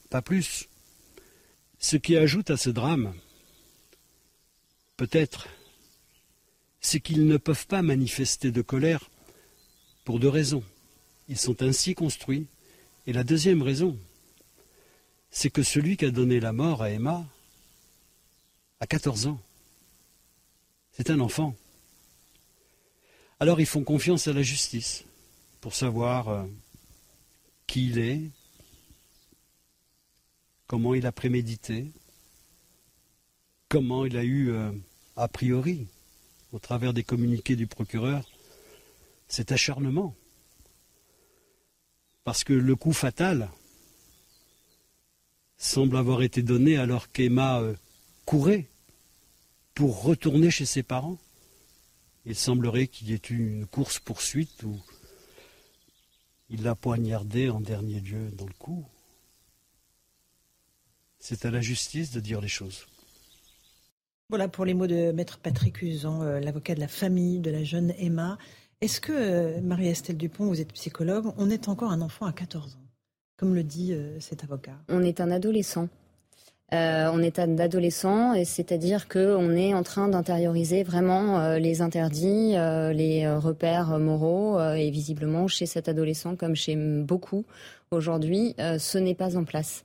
pas 0.09 0.21
plus. 0.21 0.69
Ce 1.79 1.97
qui 1.97 2.15
ajoute 2.15 2.49
à 2.49 2.55
ce 2.55 2.69
drame, 2.69 3.13
peut-être, 4.95 5.49
c'est 6.79 7.01
qu'ils 7.01 7.25
ne 7.25 7.37
peuvent 7.37 7.67
pas 7.67 7.81
manifester 7.81 8.51
de 8.51 8.61
colère 8.61 9.09
pour 10.05 10.19
deux 10.19 10.29
raisons. 10.29 10.63
Ils 11.27 11.37
sont 11.37 11.61
ainsi 11.61 11.95
construits. 11.95 12.47
Et 13.05 13.11
la 13.13 13.25
deuxième 13.25 13.61
raison, 13.61 13.97
c'est 15.33 15.49
que 15.49 15.63
celui 15.63 15.97
qui 15.97 16.05
a 16.05 16.11
donné 16.11 16.39
la 16.39 16.53
mort 16.53 16.83
à 16.83 16.91
Emma 16.91 17.25
a 18.79 18.85
14 18.85 19.25
ans. 19.25 19.41
C'est 20.91 21.09
un 21.09 21.19
enfant. 21.19 21.55
Alors 23.39 23.59
ils 23.59 23.65
font 23.65 23.83
confiance 23.83 24.27
à 24.27 24.33
la 24.33 24.43
justice 24.43 25.03
pour 25.59 25.73
savoir 25.73 26.29
euh, 26.29 26.45
qui 27.65 27.87
il 27.87 27.97
est, 27.97 28.21
comment 30.67 30.93
il 30.93 31.07
a 31.07 31.11
prémédité, 31.11 31.87
comment 33.69 34.05
il 34.05 34.17
a 34.17 34.23
eu, 34.23 34.51
euh, 34.51 34.71
a 35.15 35.27
priori, 35.27 35.87
au 36.51 36.59
travers 36.59 36.93
des 36.93 37.03
communiqués 37.03 37.55
du 37.55 37.65
procureur, 37.65 38.29
cet 39.27 39.51
acharnement. 39.51 40.15
Parce 42.23 42.43
que 42.43 42.53
le 42.53 42.75
coup 42.75 42.93
fatal 42.93 43.49
semble 45.63 45.97
avoir 45.97 46.21
été 46.21 46.41
donné 46.41 46.77
alors 46.77 47.11
qu'Emma 47.11 47.61
euh, 47.61 47.73
courait 48.25 48.67
pour 49.73 50.03
retourner 50.03 50.51
chez 50.51 50.65
ses 50.65 50.83
parents. 50.83 51.17
Il 52.25 52.35
semblerait 52.35 52.87
qu'il 52.87 53.09
y 53.09 53.13
ait 53.13 53.21
eu 53.29 53.47
une 53.47 53.65
course-poursuite 53.65 54.63
où 54.63 54.77
il 56.49 56.63
l'a 56.63 56.75
poignardé 56.75 57.49
en 57.49 57.59
dernier 57.59 57.99
lieu 57.99 58.29
dans 58.37 58.45
le 58.45 58.53
cou. 58.59 58.85
C'est 61.19 61.45
à 61.45 61.51
la 61.51 61.61
justice 61.61 62.11
de 62.11 62.19
dire 62.19 62.41
les 62.41 62.47
choses. 62.47 62.85
Voilà 64.29 64.47
pour 64.47 64.65
les 64.65 64.73
mots 64.73 64.87
de 64.87 65.11
Maître 65.11 65.39
Patrick 65.39 65.81
Usan, 65.81 66.21
euh, 66.21 66.39
l'avocat 66.39 66.75
de 66.75 66.79
la 66.79 66.87
famille 66.87 67.39
de 67.39 67.51
la 67.51 67.63
jeune 67.63 67.93
Emma. 67.97 68.37
Est-ce 68.81 68.99
que, 68.99 69.13
euh, 69.13 69.61
Marie-Estelle 69.61 70.17
Dupont, 70.17 70.47
vous 70.47 70.59
êtes 70.59 70.73
psychologue, 70.73 71.33
on 71.37 71.49
est 71.49 71.69
encore 71.69 71.91
un 71.91 72.01
enfant 72.01 72.25
à 72.25 72.33
14 72.33 72.75
ans, 72.75 72.82
comme 73.43 73.55
le 73.55 73.63
dit 73.63 73.91
euh, 73.91 74.17
cet 74.21 74.45
avocat 74.45 74.71
On 74.87 75.03
est 75.03 75.19
un 75.19 75.29
adolescent. 75.29 75.89
on 76.71 77.21
est 77.21 77.39
un 77.39 77.59
adolescent, 77.59 78.41
c'est-à-dire 78.45 79.09
qu'on 79.09 79.51
est 79.51 79.73
en 79.73 79.83
train 79.83 80.07
d'intérioriser 80.07 80.83
vraiment 80.83 81.57
les 81.57 81.81
interdits, 81.81 82.53
les 82.53 83.27
repères 83.27 83.99
moraux, 83.99 84.59
et 84.59 84.89
visiblement 84.89 85.47
chez 85.47 85.65
cet 85.65 85.89
adolescent, 85.89 86.37
comme 86.37 86.55
chez 86.55 86.75
beaucoup 86.75 87.43
aujourd'hui, 87.91 88.55
ce 88.57 88.97
n'est 88.97 89.13
pas 89.13 89.35
en 89.35 89.43
place. 89.43 89.83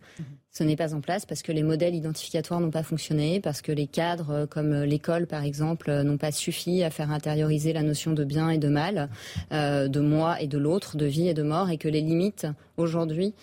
Ce 0.59 0.65
n'est 0.65 0.75
pas 0.75 0.93
en 0.93 1.01
place 1.01 1.25
parce 1.25 1.43
que 1.43 1.53
les 1.53 1.63
modèles 1.63 1.95
identificatoires 1.95 2.59
n'ont 2.59 2.73
pas 2.73 2.83
fonctionné, 2.83 3.39
parce 3.39 3.63
que 3.63 3.71
les 3.71 3.87
cadres, 3.87 4.31
euh, 4.31 4.47
comme 4.47 4.73
euh, 4.73 4.87
l'école 4.87 5.29
par 5.29 5.45
exemple, 5.45 5.89
euh, 5.89 6.03
n'ont 6.03 6.17
pas 6.17 6.33
suffi 6.33 6.83
à 6.83 6.91
faire 6.91 7.13
intérioriser 7.13 7.73
la 7.73 7.85
notion 7.85 8.13
de 8.13 8.25
bien 8.25 8.51
et 8.51 8.59
de 8.59 8.67
mal, 8.67 9.09
de 9.53 10.01
moi 10.01 10.41
et 10.43 10.49
de 10.49 10.59
l'autre, 10.59 10.97
de 10.97 11.07
vie 11.07 11.29
et 11.29 11.35
de 11.35 11.45
mort, 11.45 11.71
et 11.71 11.79
que 11.79 11.87
les 11.87 12.01
limites 12.01 12.47
aujourd'hui 12.77 13.35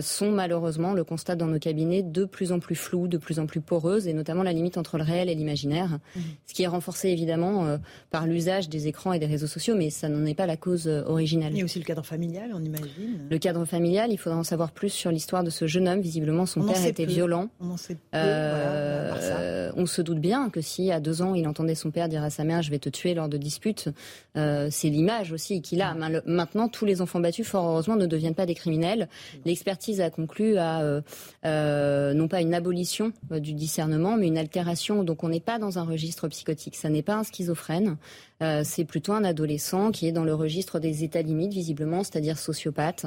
sont 0.00 0.30
malheureusement, 0.30 0.92
le 0.92 1.04
constat 1.04 1.36
dans 1.36 1.46
nos 1.46 1.58
cabinets, 1.58 2.02
de 2.02 2.24
plus 2.24 2.52
en 2.52 2.58
plus 2.58 2.74
floues, 2.74 3.08
de 3.08 3.16
plus 3.16 3.38
en 3.38 3.46
plus 3.46 3.60
poreuses, 3.60 4.06
et 4.06 4.12
notamment 4.12 4.42
la 4.42 4.52
limite 4.52 4.76
entre 4.78 4.98
le 4.98 5.04
réel 5.04 5.28
et 5.28 5.34
l'imaginaire, 5.34 5.98
mmh. 6.14 6.20
ce 6.46 6.54
qui 6.54 6.62
est 6.62 6.68
renforcé 6.68 7.08
évidemment 7.08 7.78
par 8.10 8.26
l'usage 8.26 8.68
des 8.68 8.88
écrans 8.88 9.12
et 9.12 9.18
des 9.18 9.26
réseaux 9.26 9.46
sociaux, 9.46 9.74
mais 9.76 9.90
ça 9.90 10.08
n'en 10.08 10.24
est 10.26 10.34
pas 10.34 10.46
la 10.46 10.56
cause 10.56 10.86
originale. 10.86 11.52
Il 11.52 11.58
y 11.58 11.62
a 11.62 11.64
aussi 11.64 11.78
le 11.78 11.84
cadre 11.84 12.04
familial, 12.04 12.50
on 12.54 12.62
imagine. 12.62 13.26
Le 13.30 13.38
cadre 13.38 13.64
familial, 13.64 14.12
il 14.12 14.18
faudra 14.18 14.38
en 14.38 14.44
savoir 14.44 14.72
plus 14.72 14.90
sur 14.90 15.10
l'histoire 15.10 15.44
de 15.44 15.50
ce 15.50 15.66
jeune 15.66 15.88
homme, 15.88 16.00
visiblement 16.00 16.46
son 16.52 16.62
père 16.62 16.84
était 16.84 17.04
violent. 17.06 17.48
On, 17.60 17.76
on 19.74 19.86
se 19.86 20.02
doute 20.02 20.18
bien 20.18 20.50
que 20.50 20.60
si 20.60 20.90
à 20.90 21.00
deux 21.00 21.22
ans 21.22 21.34
il 21.34 21.46
entendait 21.48 21.74
son 21.74 21.90
père 21.90 22.08
dire 22.08 22.22
à 22.22 22.30
sa 22.30 22.44
mère 22.44 22.62
je 22.62 22.70
vais 22.70 22.78
te 22.78 22.88
tuer 22.88 23.14
lors 23.14 23.28
de 23.28 23.36
disputes, 23.36 23.88
c'est 24.34 24.88
l'image 24.88 25.32
aussi 25.32 25.62
qu'il 25.62 25.82
a. 25.82 25.94
Maintenant, 26.26 26.68
tous 26.68 26.84
les 26.84 27.00
enfants 27.00 27.20
battus, 27.20 27.46
fort 27.46 27.66
heureusement, 27.66 27.96
ne 27.96 28.06
deviennent 28.06 28.34
pas 28.34 28.46
des 28.46 28.54
criminels. 28.54 29.08
L'expertise 29.44 30.00
a 30.00 30.10
conclu 30.10 30.56
à 30.58 31.02
non 31.44 32.28
pas 32.28 32.40
une 32.40 32.54
abolition 32.54 33.12
du 33.30 33.54
discernement, 33.54 34.16
mais 34.16 34.28
une 34.28 34.38
altération. 34.38 35.04
Donc 35.04 35.24
on 35.24 35.28
n'est 35.28 35.40
pas 35.40 35.58
dans 35.58 35.78
un 35.78 35.84
registre 35.84 36.28
psychotique. 36.28 36.76
Ça 36.76 36.88
n'est 36.88 37.02
pas 37.02 37.14
un 37.14 37.24
schizophrène. 37.24 37.96
Euh, 38.42 38.62
c'est 38.64 38.84
plutôt 38.84 39.12
un 39.12 39.24
adolescent 39.24 39.92
qui 39.92 40.06
est 40.08 40.12
dans 40.12 40.24
le 40.24 40.34
registre 40.34 40.80
des 40.80 41.04
états 41.04 41.22
limites, 41.22 41.52
visiblement, 41.52 42.02
c'est-à-dire 42.02 42.38
sociopathe, 42.38 43.06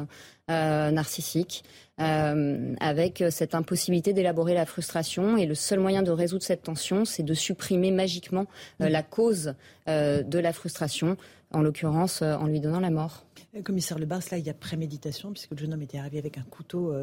euh, 0.50 0.92
narcissique, 0.92 1.64
euh, 2.02 2.74
avec 2.80 3.24
cette 3.30 3.56
impossibilité 3.56 4.14
d'élaborer 4.14 4.54
la 4.54 4.66
frustration. 4.66 5.38
Et 5.38 5.46
le 5.46 5.56
seul 5.56 5.80
moyen 5.80 6.04
de 6.04 6.12
résoudre 6.12 6.44
cette 6.44 6.64
tension, 6.64 7.06
c'est 7.06 7.24
de 7.24 7.34
supprimer 7.34 7.92
magiquement 7.92 8.46
la 8.80 9.04
cause 9.04 9.56
de 9.88 10.40
la 10.40 10.54
frustration, 10.54 11.16
en 11.52 11.62
l'occurrence 11.62 12.22
en 12.22 12.48
lui 12.48 12.60
donnant 12.60 12.80
la 12.80 12.90
mort. 12.90 13.26
Commissaire 13.64 13.98
Lebas, 14.00 14.28
là, 14.32 14.38
il 14.38 14.46
y 14.46 14.50
a 14.50 14.54
préméditation, 14.54 15.32
puisque 15.32 15.52
le 15.52 15.58
jeune 15.58 15.74
homme 15.74 15.82
était 15.82 15.98
arrivé 15.98 16.18
avec 16.18 16.38
un 16.38 16.44
couteau 16.44 16.94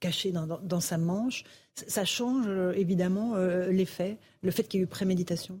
caché 0.00 0.32
dans, 0.32 0.80
sa 0.80 0.98
manche. 0.98 1.44
Ça 1.74 2.04
change 2.04 2.46
évidemment 2.74 3.36
l'effet, 3.68 4.18
le 4.42 4.50
fait 4.50 4.64
qu'il 4.64 4.80
y 4.80 4.82
ait 4.82 4.84
eu 4.84 4.88
préméditation? 4.88 5.60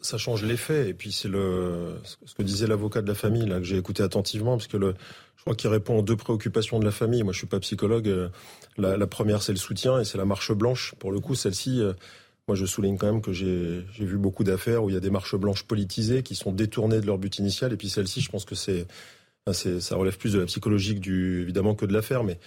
Ça 0.00 0.18
change 0.18 0.42
l'effet. 0.42 0.88
Et 0.88 0.94
puis 0.94 1.12
c'est 1.12 1.28
le 1.28 1.94
ce 2.24 2.34
que 2.34 2.42
disait 2.42 2.66
l'avocat 2.66 3.02
de 3.02 3.08
la 3.08 3.14
famille 3.14 3.46
là 3.46 3.58
que 3.58 3.64
j'ai 3.64 3.76
écouté 3.76 4.02
attentivement 4.02 4.56
parce 4.56 4.66
que 4.66 4.78
je 4.78 5.42
crois 5.42 5.54
qu'il 5.54 5.70
répond 5.70 5.98
aux 5.98 6.02
deux 6.02 6.16
préoccupations 6.16 6.78
de 6.78 6.84
la 6.84 6.90
famille. 6.90 7.22
Moi, 7.22 7.32
je 7.32 7.38
suis 7.38 7.46
pas 7.46 7.60
psychologue. 7.60 8.08
Euh, 8.08 8.28
la, 8.78 9.06
première, 9.06 9.42
c'est 9.42 9.52
le 9.52 9.58
soutien 9.58 10.00
et 10.00 10.04
c'est 10.04 10.18
la 10.18 10.24
marche 10.24 10.52
blanche. 10.52 10.94
Pour 10.98 11.12
le 11.12 11.20
coup, 11.20 11.34
celle-ci, 11.34 11.82
euh, 11.82 11.92
moi, 12.48 12.56
je 12.56 12.64
souligne 12.64 12.96
quand 12.96 13.12
même 13.12 13.20
que 13.20 13.32
j'ai 13.32 13.84
vu 13.98 14.16
beaucoup 14.16 14.42
d'affaires 14.42 14.84
où 14.84 14.90
il 14.90 14.94
y 14.94 14.96
a 14.96 15.00
des 15.00 15.10
marches 15.10 15.36
blanches 15.36 15.64
politisées 15.64 16.22
qui 16.22 16.34
sont 16.34 16.50
détournées 16.50 17.00
de 17.00 17.06
leur 17.06 17.18
but 17.18 17.38
initial. 17.38 17.72
Et 17.72 17.76
puis 17.76 17.88
celle-ci, 17.88 18.20
je 18.20 18.30
pense 18.30 18.44
que 18.44 18.54
c'est 18.54 18.86
ça 19.52 19.96
relève 19.96 20.16
plus 20.16 20.32
de 20.32 20.40
la 20.40 20.46
psychologique 20.46 21.06
évidemment 21.06 21.74
que 21.74 21.84
de 21.84 21.92
l'affaire, 21.92 22.24
mais 22.24 22.38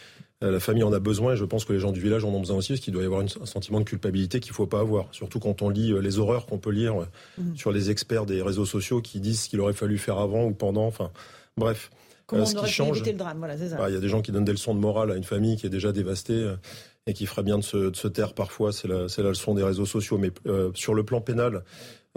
la 0.42 0.60
famille 0.60 0.84
en 0.84 0.94
a 0.94 1.00
besoin 1.00 1.34
et 1.34 1.38
je 1.38 1.46
pense 1.46 1.66
que 1.66 1.74
les 1.74 1.80
gens 1.80 1.92
du 1.92 2.00
village 2.00 2.24
en 2.24 2.30
ont 2.30 2.40
besoin 2.40 2.58
aussi 2.58 2.74
parce 2.74 2.82
qu'il 2.82 2.94
doit 2.94 3.02
y 3.02 3.06
avoir 3.06 3.22
un 3.22 3.28
sentiment 3.28 3.80
de 3.80 3.86
culpabilité 3.86 4.40
qu'il 4.40 4.54
faut 4.54 4.68
pas 4.68 4.80
avoir. 4.80 5.08
Surtout 5.12 5.40
quand 5.40 5.64
on 5.64 5.70
lit 5.70 5.92
euh, 5.92 6.00
les 6.00 6.20
horreurs 6.20 6.46
qu'on 6.46 6.60
peut 6.60 6.70
lire 6.70 7.02
euh, 7.02 7.06
mmh. 7.40 7.56
sur 7.56 7.72
les 7.72 7.90
experts 7.90 8.28
des 8.28 8.44
réseaux 8.44 8.66
sociaux 8.66 9.02
qui 9.02 9.20
disent 9.20 9.42
ce 9.42 9.50
qu'il 9.50 9.60
aurait 9.60 9.74
fallu 9.74 9.98
faire 9.98 10.20
avant 10.20 10.46
ou 10.46 10.54
pendant. 10.54 10.86
Enfin, 10.86 11.10
bref. 11.58 11.90
Comment 12.28 12.44
on 12.44 12.58
aurait 12.58 12.68
change, 12.68 13.04
le 13.04 13.14
drame, 13.14 13.38
voilà, 13.40 13.58
ça. 13.58 13.78
Bah, 13.78 13.90
il 13.90 13.94
y 13.94 13.98
a 13.98 14.02
des 14.02 14.10
gens 14.10 14.22
qui 14.22 14.32
donnent 14.32 14.44
des 14.44 14.52
leçons 14.52 14.76
de 14.76 14.80
morale 14.80 15.12
à 15.12 15.16
une 15.16 15.24
famille 15.24 15.56
qui 15.56 15.66
est 15.66 15.70
déjà 15.70 15.94
dévastée 15.94 16.56
et 17.08 17.14
qui 17.14 17.26
ferait 17.26 17.44
bien 17.44 17.58
de 17.58 17.64
se, 17.64 17.90
de 17.90 17.96
se 17.96 18.10
taire 18.10 18.34
parfois. 18.34 18.74
C'est 18.74 18.90
la, 18.90 19.06
la, 19.18 19.30
leçon 19.30 19.54
des 19.54 19.64
réseaux 19.64 19.86
sociaux. 19.86 20.18
Mais 20.18 20.32
sur 20.74 20.94
le 20.94 21.06
plan 21.06 21.22
pénal, 21.22 21.64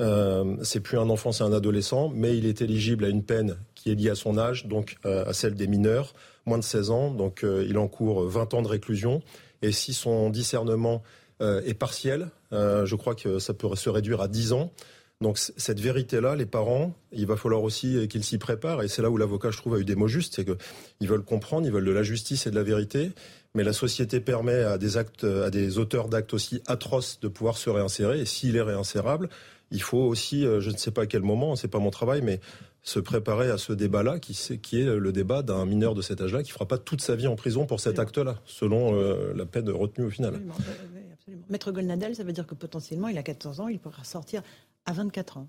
euh, 0.01 0.57
c'est 0.63 0.81
plus 0.81 0.99
un 0.99 1.09
enfant, 1.11 1.31
c'est 1.31 1.45
un 1.45 1.53
adolescent, 1.53 2.11
mais 2.13 2.37
il 2.37 2.45
est 2.45 2.61
éligible 2.61 3.05
à 3.05 3.09
une 3.09 3.23
peine 3.23 3.57
qui 3.77 3.93
est 3.93 3.95
liée 3.95 4.11
à 4.11 4.17
son 4.17 4.37
âge, 4.37 4.67
donc 4.67 4.97
à 5.05 5.33
celle 5.33 5.55
des 5.55 5.69
mineurs 5.69 6.13
moins 6.51 6.59
de 6.59 6.65
16 6.65 6.91
ans, 6.91 7.11
donc 7.13 7.45
euh, 7.45 7.65
il 7.69 7.79
encourt 7.79 8.25
20 8.25 8.55
ans 8.55 8.63
de 8.63 8.69
réclusion. 8.69 9.23
Et 9.63 9.71
si 9.71 9.95
son 9.95 10.31
discernement 10.31 11.03
euh, 11.41 11.63
est 11.65 11.75
partiel, 11.75 12.29
euh, 12.53 12.85
je 12.87 12.97
crois 12.97 13.15
que 13.15 13.39
ça 13.39 13.55
peut 13.55 13.75
se 13.77 13.89
réduire 13.89 14.21
à 14.21 14.27
10 14.27 14.53
ans. 14.53 14.73
Donc 15.21 15.39
cette 15.39 15.79
vérité-là, 15.79 16.35
les 16.35 16.47
parents, 16.47 16.93
il 17.13 17.27
va 17.27 17.37
falloir 17.37 17.63
aussi 17.63 18.09
qu'ils 18.09 18.25
s'y 18.25 18.39
préparent. 18.39 18.83
Et 18.83 18.89
c'est 18.89 19.01
là 19.01 19.11
où 19.11 19.17
l'avocat, 19.17 19.51
je 19.51 19.59
trouve, 19.59 19.75
a 19.75 19.79
eu 19.79 19.85
des 19.85 19.95
mots 19.95 20.09
justes, 20.09 20.35
c'est 20.35 20.45
qu'ils 20.45 21.09
veulent 21.09 21.25
comprendre, 21.25 21.67
ils 21.67 21.73
veulent 21.73 21.85
de 21.85 21.93
la 21.93 22.03
justice 22.03 22.47
et 22.47 22.51
de 22.51 22.57
la 22.57 22.63
vérité. 22.65 23.13
Mais 23.55 23.63
la 23.63 23.75
société 23.75 24.19
permet 24.19 24.63
à 24.65 24.77
des 24.77 24.97
actes, 24.97 25.25
à 25.25 25.51
des 25.51 25.79
auteurs 25.79 26.09
d'actes 26.09 26.35
aussi 26.35 26.63
atroces 26.67 27.21
de 27.21 27.29
pouvoir 27.29 27.59
se 27.59 27.71
réinsérer. 27.71 28.21
Et 28.21 28.25
s'il 28.25 28.57
est 28.57 28.63
réinsérable, 28.63 29.29
il 29.71 29.83
faut 29.83 29.99
aussi, 29.99 30.43
je 30.43 30.71
ne 30.71 30.77
sais 30.77 30.91
pas 30.91 31.03
à 31.03 31.07
quel 31.07 31.23
moment, 31.23 31.55
c'est 31.55 31.69
pas 31.69 31.79
mon 31.79 31.91
travail, 31.91 32.23
mais 32.23 32.41
se 32.83 32.99
préparer 32.99 33.51
à 33.51 33.59
ce 33.59 33.73
débat-là, 33.73 34.19
qui, 34.19 34.35
qui, 34.59 34.81
est 34.81 34.85
le 34.85 35.13
débat 35.13 35.43
d'un 35.43 35.67
mineur 35.67 35.95
de 35.95 36.03
cet 36.03 36.21
âge-là 36.21 36.43
qui 36.43 36.51
fera 36.51 36.67
pas 36.67 36.79
toute 36.79 37.01
sa 37.01 37.15
vie 37.15 37.27
en 37.27 37.37
prison 37.37 37.67
pour 37.67 37.81
cet 37.81 37.99
acte-là, 37.99 38.41
selon 38.47 38.95
euh, 38.95 39.35
la 39.35 39.47
peine 39.47 39.69
retenue 39.71 40.07
au 40.07 40.11
final. 40.11 40.35
Absolument, 40.35 41.45
Maître 41.49 41.71
Golnadel, 41.73 42.17
ça 42.17 42.25
veut 42.25 42.33
dire 42.33 42.47
que 42.47 42.55
potentiellement, 42.55 43.09
il 43.09 43.19
a 43.19 43.23
14 43.23 43.61
ans, 43.61 43.69
il 43.69 43.79
pourra 43.79 44.05
sortir 44.05 44.43
à 44.87 44.93
24 44.93 45.39
ans. 45.39 45.49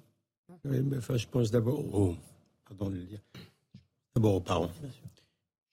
Oui, 0.65 0.81
mais 0.81 0.97
enfin, 0.97 1.17
je 1.17 1.27
pense 1.27 1.49
d'abord 1.51 1.79
aux, 1.95 2.15
pardon 2.65 2.89
de 2.89 2.97
le 2.97 3.03
dire, 3.03 3.21
d'abord 4.15 4.35
aux 4.35 4.41
parents. 4.41 4.69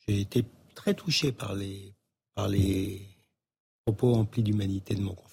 J'ai 0.07 0.21
été 0.21 0.45
très 0.75 0.95
touché 0.95 1.33
par 1.33 1.55
les, 1.55 1.93
par 2.35 2.49
les 2.49 3.03
propos 3.85 4.15
emplis 4.15 4.43
d'humanité 4.43 4.95
de 4.95 5.01
mon 5.01 5.15
confrère 5.15 5.28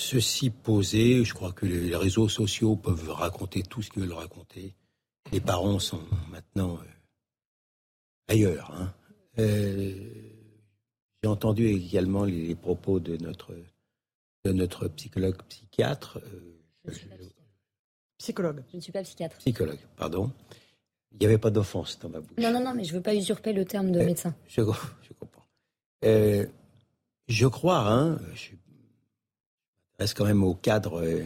Ceci 0.00 0.48
posé, 0.48 1.24
je 1.24 1.34
crois 1.34 1.52
que 1.52 1.66
les 1.66 1.94
réseaux 1.94 2.26
sociaux 2.26 2.74
peuvent 2.74 3.10
raconter 3.10 3.62
tout 3.62 3.82
ce 3.82 3.90
qu'ils 3.90 4.02
veulent 4.02 4.14
raconter. 4.14 4.74
Les 5.30 5.40
parents 5.40 5.78
sont 5.78 6.00
maintenant 6.30 6.78
euh, 6.78 6.86
ailleurs. 8.26 8.72
Hein. 8.72 8.94
Euh, 9.38 9.92
j'ai 11.22 11.28
entendu 11.28 11.66
également 11.66 12.24
les, 12.24 12.54
propos 12.54 12.98
de 12.98 13.18
notre, 13.18 13.54
de 14.46 14.52
notre 14.52 14.88
psychologue 14.88 15.36
psychiatre. 15.50 16.18
Euh, 16.88 16.92
psychologue. 18.16 18.64
Je 18.70 18.76
ne 18.78 18.80
suis 18.80 18.92
pas 18.92 19.02
psychiatre. 19.02 19.36
Psychologue, 19.36 19.80
pardon. 19.98 20.32
Il 21.12 21.18
n'y 21.18 21.26
avait 21.26 21.36
pas 21.36 21.50
d'offense 21.50 21.98
dans 21.98 22.08
ma 22.08 22.20
bouche. 22.20 22.38
Non, 22.38 22.50
non, 22.50 22.64
non, 22.64 22.72
mais 22.72 22.84
je 22.84 22.92
ne 22.92 22.96
veux 22.96 23.02
pas 23.02 23.14
usurper 23.14 23.52
le 23.52 23.66
terme 23.66 23.92
de 23.92 24.00
médecin. 24.00 24.34
Je, 24.48 24.62
je 24.62 25.12
comprends. 25.12 25.44
je 26.02 27.46
crois, 27.46 27.92
hein, 27.92 28.18
je 28.34 28.52
reste 30.00 30.16
quand 30.16 30.24
même 30.24 30.42
au 30.42 30.54
cadre 30.54 31.02
euh, 31.02 31.24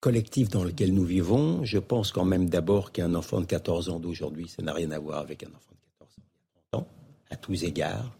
collectif 0.00 0.48
dans 0.48 0.64
lequel 0.64 0.94
nous 0.94 1.04
vivons. 1.04 1.64
Je 1.64 1.78
pense 1.78 2.10
quand 2.10 2.24
même 2.24 2.48
d'abord 2.48 2.90
qu'un 2.90 3.14
enfant 3.14 3.40
de 3.40 3.46
14 3.46 3.90
ans 3.90 4.00
d'aujourd'hui, 4.00 4.48
ça 4.48 4.62
n'a 4.62 4.72
rien 4.72 4.90
à 4.90 4.98
voir 4.98 5.20
avec 5.20 5.42
un 5.42 5.48
enfant 5.48 5.72
de 5.72 5.98
14 5.98 6.10
ans 6.18 6.22
il 6.26 6.70
30 6.72 6.82
ans, 6.82 6.88
à 7.30 7.36
tous 7.36 7.64
égards. 7.64 8.16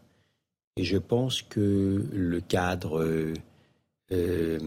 Et 0.77 0.85
je 0.85 0.99
pense 0.99 1.41
que 1.41 2.07
le 2.12 2.41
cadre 2.41 3.01
euh, 3.01 3.33
euh, 4.12 4.59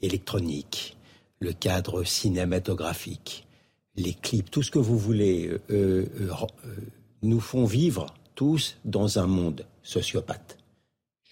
électronique, 0.00 0.96
le 1.40 1.52
cadre 1.52 2.04
cinématographique, 2.04 3.48
les 3.96 4.14
clips, 4.14 4.50
tout 4.50 4.62
ce 4.62 4.70
que 4.70 4.78
vous 4.78 4.96
voulez, 4.96 5.50
nous 7.22 7.40
font 7.40 7.64
vivre 7.64 8.06
tous 8.36 8.78
dans 8.84 9.18
un 9.18 9.26
monde 9.26 9.66
sociopathe. 9.82 10.56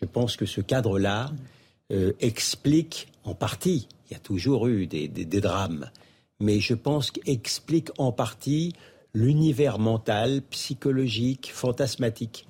Je 0.00 0.04
pense 0.04 0.36
que 0.36 0.44
ce 0.44 0.60
cadre-là, 0.60 1.30
euh, 1.92 2.12
explique 2.20 3.08
en 3.24 3.34
partie, 3.34 3.88
il 4.08 4.12
y 4.12 4.16
a 4.16 4.20
toujours 4.20 4.66
eu 4.68 4.86
des, 4.86 5.08
drames, 5.08 5.90
mais 6.40 6.60
je 6.60 6.74
pense 6.74 7.10
qu'explique 7.10 7.88
en 7.98 8.12
partie 8.12 8.74
l'univers 9.14 9.78
mental, 9.78 10.42
psychologique, 10.50 11.50
fantasmatique 11.52 12.46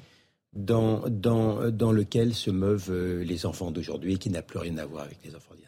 dans, 0.53 1.09
dans, 1.09 1.71
dans 1.71 1.93
lequel 1.93 2.35
se 2.35 2.51
meuvent 2.51 2.91
euh, 2.91 3.23
les 3.23 3.47
enfants 3.47 3.71
d'aujourd'hui 3.71 4.19
qui 4.19 4.31
n'a 4.31 4.43
plus 4.43 4.59
rien 4.59 4.77
à 4.79 4.87
voir 4.87 5.05
avec 5.05 5.19
les 5.25 5.35
enfants 5.35 5.55
d'il 5.55 5.63
y 5.63 5.67
a 5.67 5.68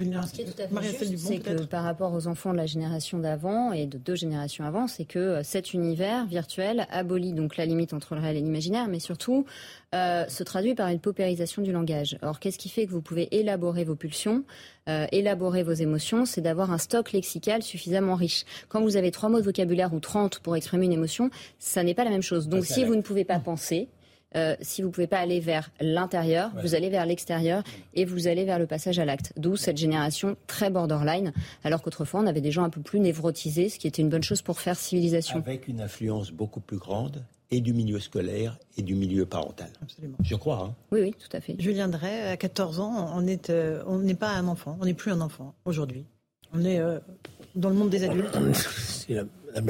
Ce 0.00 0.32
qui 0.32 0.42
est 0.42 0.44
tout 0.44 0.60
à 0.60 0.82
fait 0.82 1.06
juste, 1.06 1.18
c'est 1.18 1.38
que 1.38 1.64
par 1.64 1.84
rapport 1.84 2.12
aux 2.12 2.26
enfants 2.26 2.52
de 2.52 2.56
la 2.56 2.66
génération 2.66 3.18
d'avant 3.18 3.72
et 3.72 3.86
de 3.86 3.96
deux 3.96 4.16
générations 4.16 4.64
avant, 4.64 4.88
c'est 4.88 5.04
que 5.04 5.18
euh, 5.18 5.42
cet 5.44 5.72
univers 5.72 6.26
virtuel 6.26 6.88
abolit 6.90 7.32
donc 7.32 7.56
la 7.56 7.64
limite 7.64 7.92
entre 7.92 8.16
le 8.16 8.20
réel 8.20 8.36
et 8.36 8.40
l'imaginaire, 8.40 8.88
mais 8.88 8.98
surtout 8.98 9.46
euh, 9.94 10.26
se 10.26 10.42
traduit 10.42 10.74
par 10.74 10.88
une 10.88 10.98
paupérisation 10.98 11.62
du 11.62 11.70
langage. 11.70 12.18
Or, 12.22 12.40
qu'est-ce 12.40 12.58
qui 12.58 12.68
fait 12.68 12.86
que 12.86 12.90
vous 12.90 13.02
pouvez 13.02 13.28
élaborer 13.36 13.84
vos 13.84 13.94
pulsions, 13.94 14.44
euh, 14.88 15.06
élaborer 15.12 15.62
vos 15.62 15.72
émotions 15.72 16.24
C'est 16.24 16.40
d'avoir 16.40 16.72
un 16.72 16.78
stock 16.78 17.12
lexical 17.12 17.62
suffisamment 17.62 18.16
riche. 18.16 18.44
Quand 18.68 18.82
vous 18.82 18.96
avez 18.96 19.12
trois 19.12 19.28
mots 19.28 19.38
de 19.38 19.44
vocabulaire 19.44 19.94
ou 19.94 20.00
30 20.00 20.40
pour 20.40 20.56
exprimer 20.56 20.86
une 20.86 20.92
émotion, 20.92 21.30
ça 21.60 21.84
n'est 21.84 21.94
pas 21.94 22.04
la 22.04 22.10
même 22.10 22.22
chose. 22.22 22.48
Donc, 22.48 22.64
si 22.64 22.84
vous 22.84 22.96
ne 22.96 23.02
pouvez 23.02 23.24
pas 23.24 23.38
penser, 23.38 23.88
euh, 24.36 24.56
si 24.60 24.82
vous 24.82 24.88
ne 24.88 24.92
pouvez 24.92 25.06
pas 25.06 25.18
aller 25.18 25.40
vers 25.40 25.70
l'intérieur, 25.80 26.50
vous 26.62 26.74
allez 26.74 26.90
vers 26.90 27.06
l'extérieur 27.06 27.62
et 27.94 28.04
vous 28.04 28.26
allez 28.26 28.44
vers 28.44 28.58
le 28.58 28.66
passage 28.66 28.98
à 28.98 29.04
l'acte. 29.04 29.32
D'où 29.36 29.56
cette 29.56 29.76
génération 29.76 30.36
très 30.46 30.70
borderline, 30.70 31.32
alors 31.62 31.82
qu'autrefois 31.82 32.20
on 32.20 32.26
avait 32.26 32.40
des 32.40 32.52
gens 32.52 32.64
un 32.64 32.70
peu 32.70 32.80
plus 32.80 33.00
névrotisés, 33.00 33.68
ce 33.68 33.78
qui 33.78 33.86
était 33.86 34.02
une 34.02 34.08
bonne 34.08 34.22
chose 34.22 34.42
pour 34.42 34.60
faire 34.60 34.76
civilisation. 34.76 35.38
Avec 35.38 35.68
une 35.68 35.80
influence 35.80 36.30
beaucoup 36.30 36.60
plus 36.60 36.78
grande 36.78 37.24
et 37.50 37.60
du 37.60 37.72
milieu 37.72 38.00
scolaire 38.00 38.58
et 38.76 38.82
du 38.82 38.94
milieu 38.94 39.26
parental. 39.26 39.70
Absolument. 39.82 40.16
Je 40.22 40.34
crois. 40.34 40.64
Hein. 40.64 40.74
Oui, 40.90 41.00
oui, 41.02 41.14
tout 41.18 41.36
à 41.36 41.40
fait. 41.40 41.54
Julien 41.58 41.88
Drey, 41.88 42.30
à 42.30 42.36
14 42.36 42.80
ans, 42.80 43.12
on 43.14 43.22
n'est 43.22 43.50
euh, 43.50 43.82
on 43.86 44.02
pas 44.14 44.30
un 44.30 44.48
enfant, 44.48 44.76
on 44.80 44.84
n'est 44.84 44.94
plus 44.94 45.12
un 45.12 45.20
enfant 45.20 45.54
aujourd'hui. 45.64 46.06
On 46.52 46.64
est 46.64 46.78
euh, 46.78 46.98
dans 47.54 47.68
le 47.68 47.76
monde 47.76 47.90
des 47.90 48.04
adultes. 48.04 48.36
C'est 48.54 49.14
la, 49.14 49.24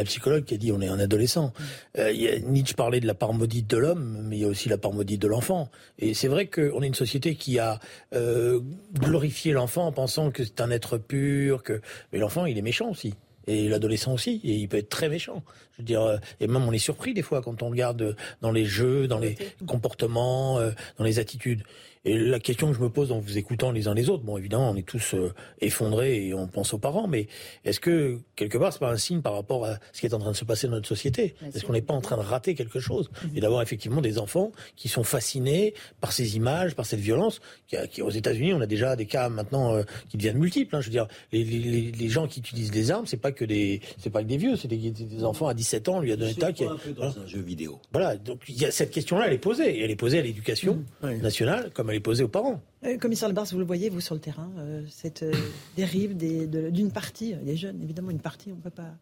psychologue 0.04 0.44
qui 0.44 0.54
a 0.54 0.56
dit 0.56 0.72
on 0.72 0.80
est 0.80 0.88
un 0.88 0.98
adolescent. 0.98 1.52
Euh, 1.98 2.12
Nietzsche 2.46 2.74
parlait 2.74 3.00
de 3.00 3.06
la 3.06 3.14
part 3.14 3.32
maudite 3.32 3.68
de 3.68 3.76
l'homme, 3.76 4.24
mais 4.28 4.36
il 4.38 4.40
y 4.40 4.44
a 4.44 4.48
aussi 4.48 4.68
la 4.68 4.78
part 4.78 4.92
maudite 4.92 5.20
de 5.20 5.28
l'enfant. 5.28 5.70
Et 5.98 6.14
c'est 6.14 6.28
vrai 6.28 6.46
qu'on 6.46 6.82
est 6.82 6.86
une 6.86 6.94
société 6.94 7.34
qui 7.34 7.58
a 7.58 7.78
euh, 8.14 8.60
glorifié 8.94 9.52
l'enfant 9.52 9.86
en 9.86 9.92
pensant 9.92 10.30
que 10.30 10.44
c'est 10.44 10.60
un 10.60 10.70
être 10.70 10.98
pur, 10.98 11.62
que 11.62 11.80
mais 12.12 12.18
l'enfant 12.18 12.46
il 12.46 12.58
est 12.58 12.62
méchant 12.62 12.90
aussi. 12.90 13.14
Et 13.46 13.68
l'adolescent 13.68 14.14
aussi, 14.14 14.40
et 14.42 14.54
il 14.54 14.68
peut 14.68 14.78
être 14.78 14.88
très 14.88 15.10
méchant. 15.10 15.42
Je 15.72 15.82
veux 15.82 15.84
dire, 15.84 16.00
euh, 16.00 16.16
et 16.40 16.46
même 16.46 16.64
on 16.64 16.72
est 16.72 16.78
surpris 16.78 17.12
des 17.12 17.20
fois 17.20 17.42
quand 17.42 17.62
on 17.62 17.68
regarde 17.68 18.16
dans 18.40 18.52
les 18.52 18.64
jeux, 18.64 19.06
dans 19.06 19.18
les 19.18 19.36
comportements, 19.66 20.58
dans 20.98 21.04
les 21.04 21.18
attitudes. 21.18 21.62
Et 22.04 22.18
la 22.18 22.38
question 22.38 22.70
que 22.70 22.76
je 22.76 22.82
me 22.82 22.90
pose 22.90 23.12
en 23.12 23.18
vous 23.18 23.38
écoutant 23.38 23.70
les 23.70 23.88
uns 23.88 23.94
les 23.94 24.10
autres, 24.10 24.24
bon 24.24 24.36
évidemment 24.36 24.70
on 24.70 24.76
est 24.76 24.86
tous 24.86 25.14
euh, 25.14 25.32
effondrés 25.60 26.26
et 26.26 26.34
on 26.34 26.46
pense 26.46 26.74
aux 26.74 26.78
parents, 26.78 27.08
mais 27.08 27.28
est-ce 27.64 27.80
que 27.80 28.20
quelque 28.36 28.58
part 28.58 28.72
c'est 28.74 28.78
pas 28.78 28.90
un 28.90 28.98
signe 28.98 29.22
par 29.22 29.32
rapport 29.32 29.64
à 29.64 29.78
ce 29.92 30.00
qui 30.00 30.06
est 30.06 30.14
en 30.14 30.18
train 30.18 30.32
de 30.32 30.36
se 30.36 30.44
passer 30.44 30.66
dans 30.66 30.74
notre 30.74 30.88
société? 30.88 31.34
Est-ce 31.54 31.64
qu'on 31.64 31.72
n'est 31.72 31.80
pas 31.80 31.94
en 31.94 32.02
train 32.02 32.16
de 32.16 32.22
rater 32.22 32.54
quelque 32.54 32.78
chose? 32.78 33.10
Et 33.34 33.40
d'avoir 33.40 33.62
effectivement 33.62 34.02
des 34.02 34.18
enfants 34.18 34.52
qui 34.76 34.88
sont 34.88 35.04
fascinés 35.04 35.72
par 36.00 36.12
ces 36.12 36.36
images, 36.36 36.74
par 36.74 36.84
cette 36.84 37.00
violence 37.00 37.40
qui, 37.66 37.76
qui 37.90 38.02
aux 38.02 38.10
États-Unis 38.10 38.52
on 38.52 38.60
a 38.60 38.66
déjà 38.66 38.96
des 38.96 39.06
cas 39.06 39.30
maintenant 39.30 39.74
euh, 39.74 39.82
qui 40.10 40.18
deviennent 40.18 40.38
multiples. 40.38 40.76
Hein, 40.76 40.82
je 40.82 40.86
veux 40.86 40.92
dire, 40.92 41.08
les, 41.32 41.42
les, 41.42 41.90
les, 41.90 42.08
gens 42.08 42.26
qui 42.26 42.40
utilisent 42.40 42.70
des 42.70 42.90
armes, 42.90 43.06
c'est 43.06 43.16
pas 43.16 43.32
que 43.32 43.46
des 43.46 43.80
c'est 43.96 44.10
pas 44.10 44.22
que 44.22 44.28
des 44.28 44.36
vieux, 44.36 44.56
c'est 44.56 44.68
des, 44.68 44.90
des, 44.90 45.24
enfants 45.24 45.48
à 45.48 45.54
17 45.54 45.88
ans, 45.88 46.00
lui 46.00 46.12
a 46.12 46.16
donné 46.16 46.34
un 46.42 46.52
qui 46.52 46.64
un 46.64 46.76
peu 46.76 46.92
dans 46.92 47.18
un 47.18 47.26
jeu 47.26 47.40
vidéo? 47.40 47.80
Voilà, 47.92 48.16
donc 48.16 48.40
il 48.48 48.60
y 48.60 48.66
a 48.66 48.70
cette 48.70 48.90
question-là, 48.90 49.26
elle 49.28 49.32
est 49.32 49.38
posée, 49.38 49.78
et 49.78 49.84
elle 49.84 49.90
est 49.90 49.96
posée 49.96 50.18
à 50.18 50.22
l'éducation 50.22 50.84
nationale 51.02 51.70
comme 51.72 51.90
elle 51.90 51.93
est 51.94 52.00
posée 52.00 52.24
aux 52.24 52.28
parents. 52.28 52.60
Euh, 52.84 52.98
commissaire 52.98 53.28
Lebars, 53.28 53.46
vous 53.46 53.58
le 53.58 53.64
voyez, 53.64 53.88
vous, 53.88 54.00
sur 54.00 54.14
le 54.14 54.20
terrain, 54.20 54.50
euh, 54.58 54.82
cette 54.88 55.22
euh, 55.22 55.32
dérive 55.76 56.16
d'une 56.16 56.92
partie, 56.92 57.34
des 57.34 57.56
jeunes, 57.56 57.82
évidemment, 57.82 58.10
une 58.10 58.20
partie, 58.20 58.52
on 58.52 58.56
ne 58.56 58.60
peut 58.60 58.70
pas 58.70 58.94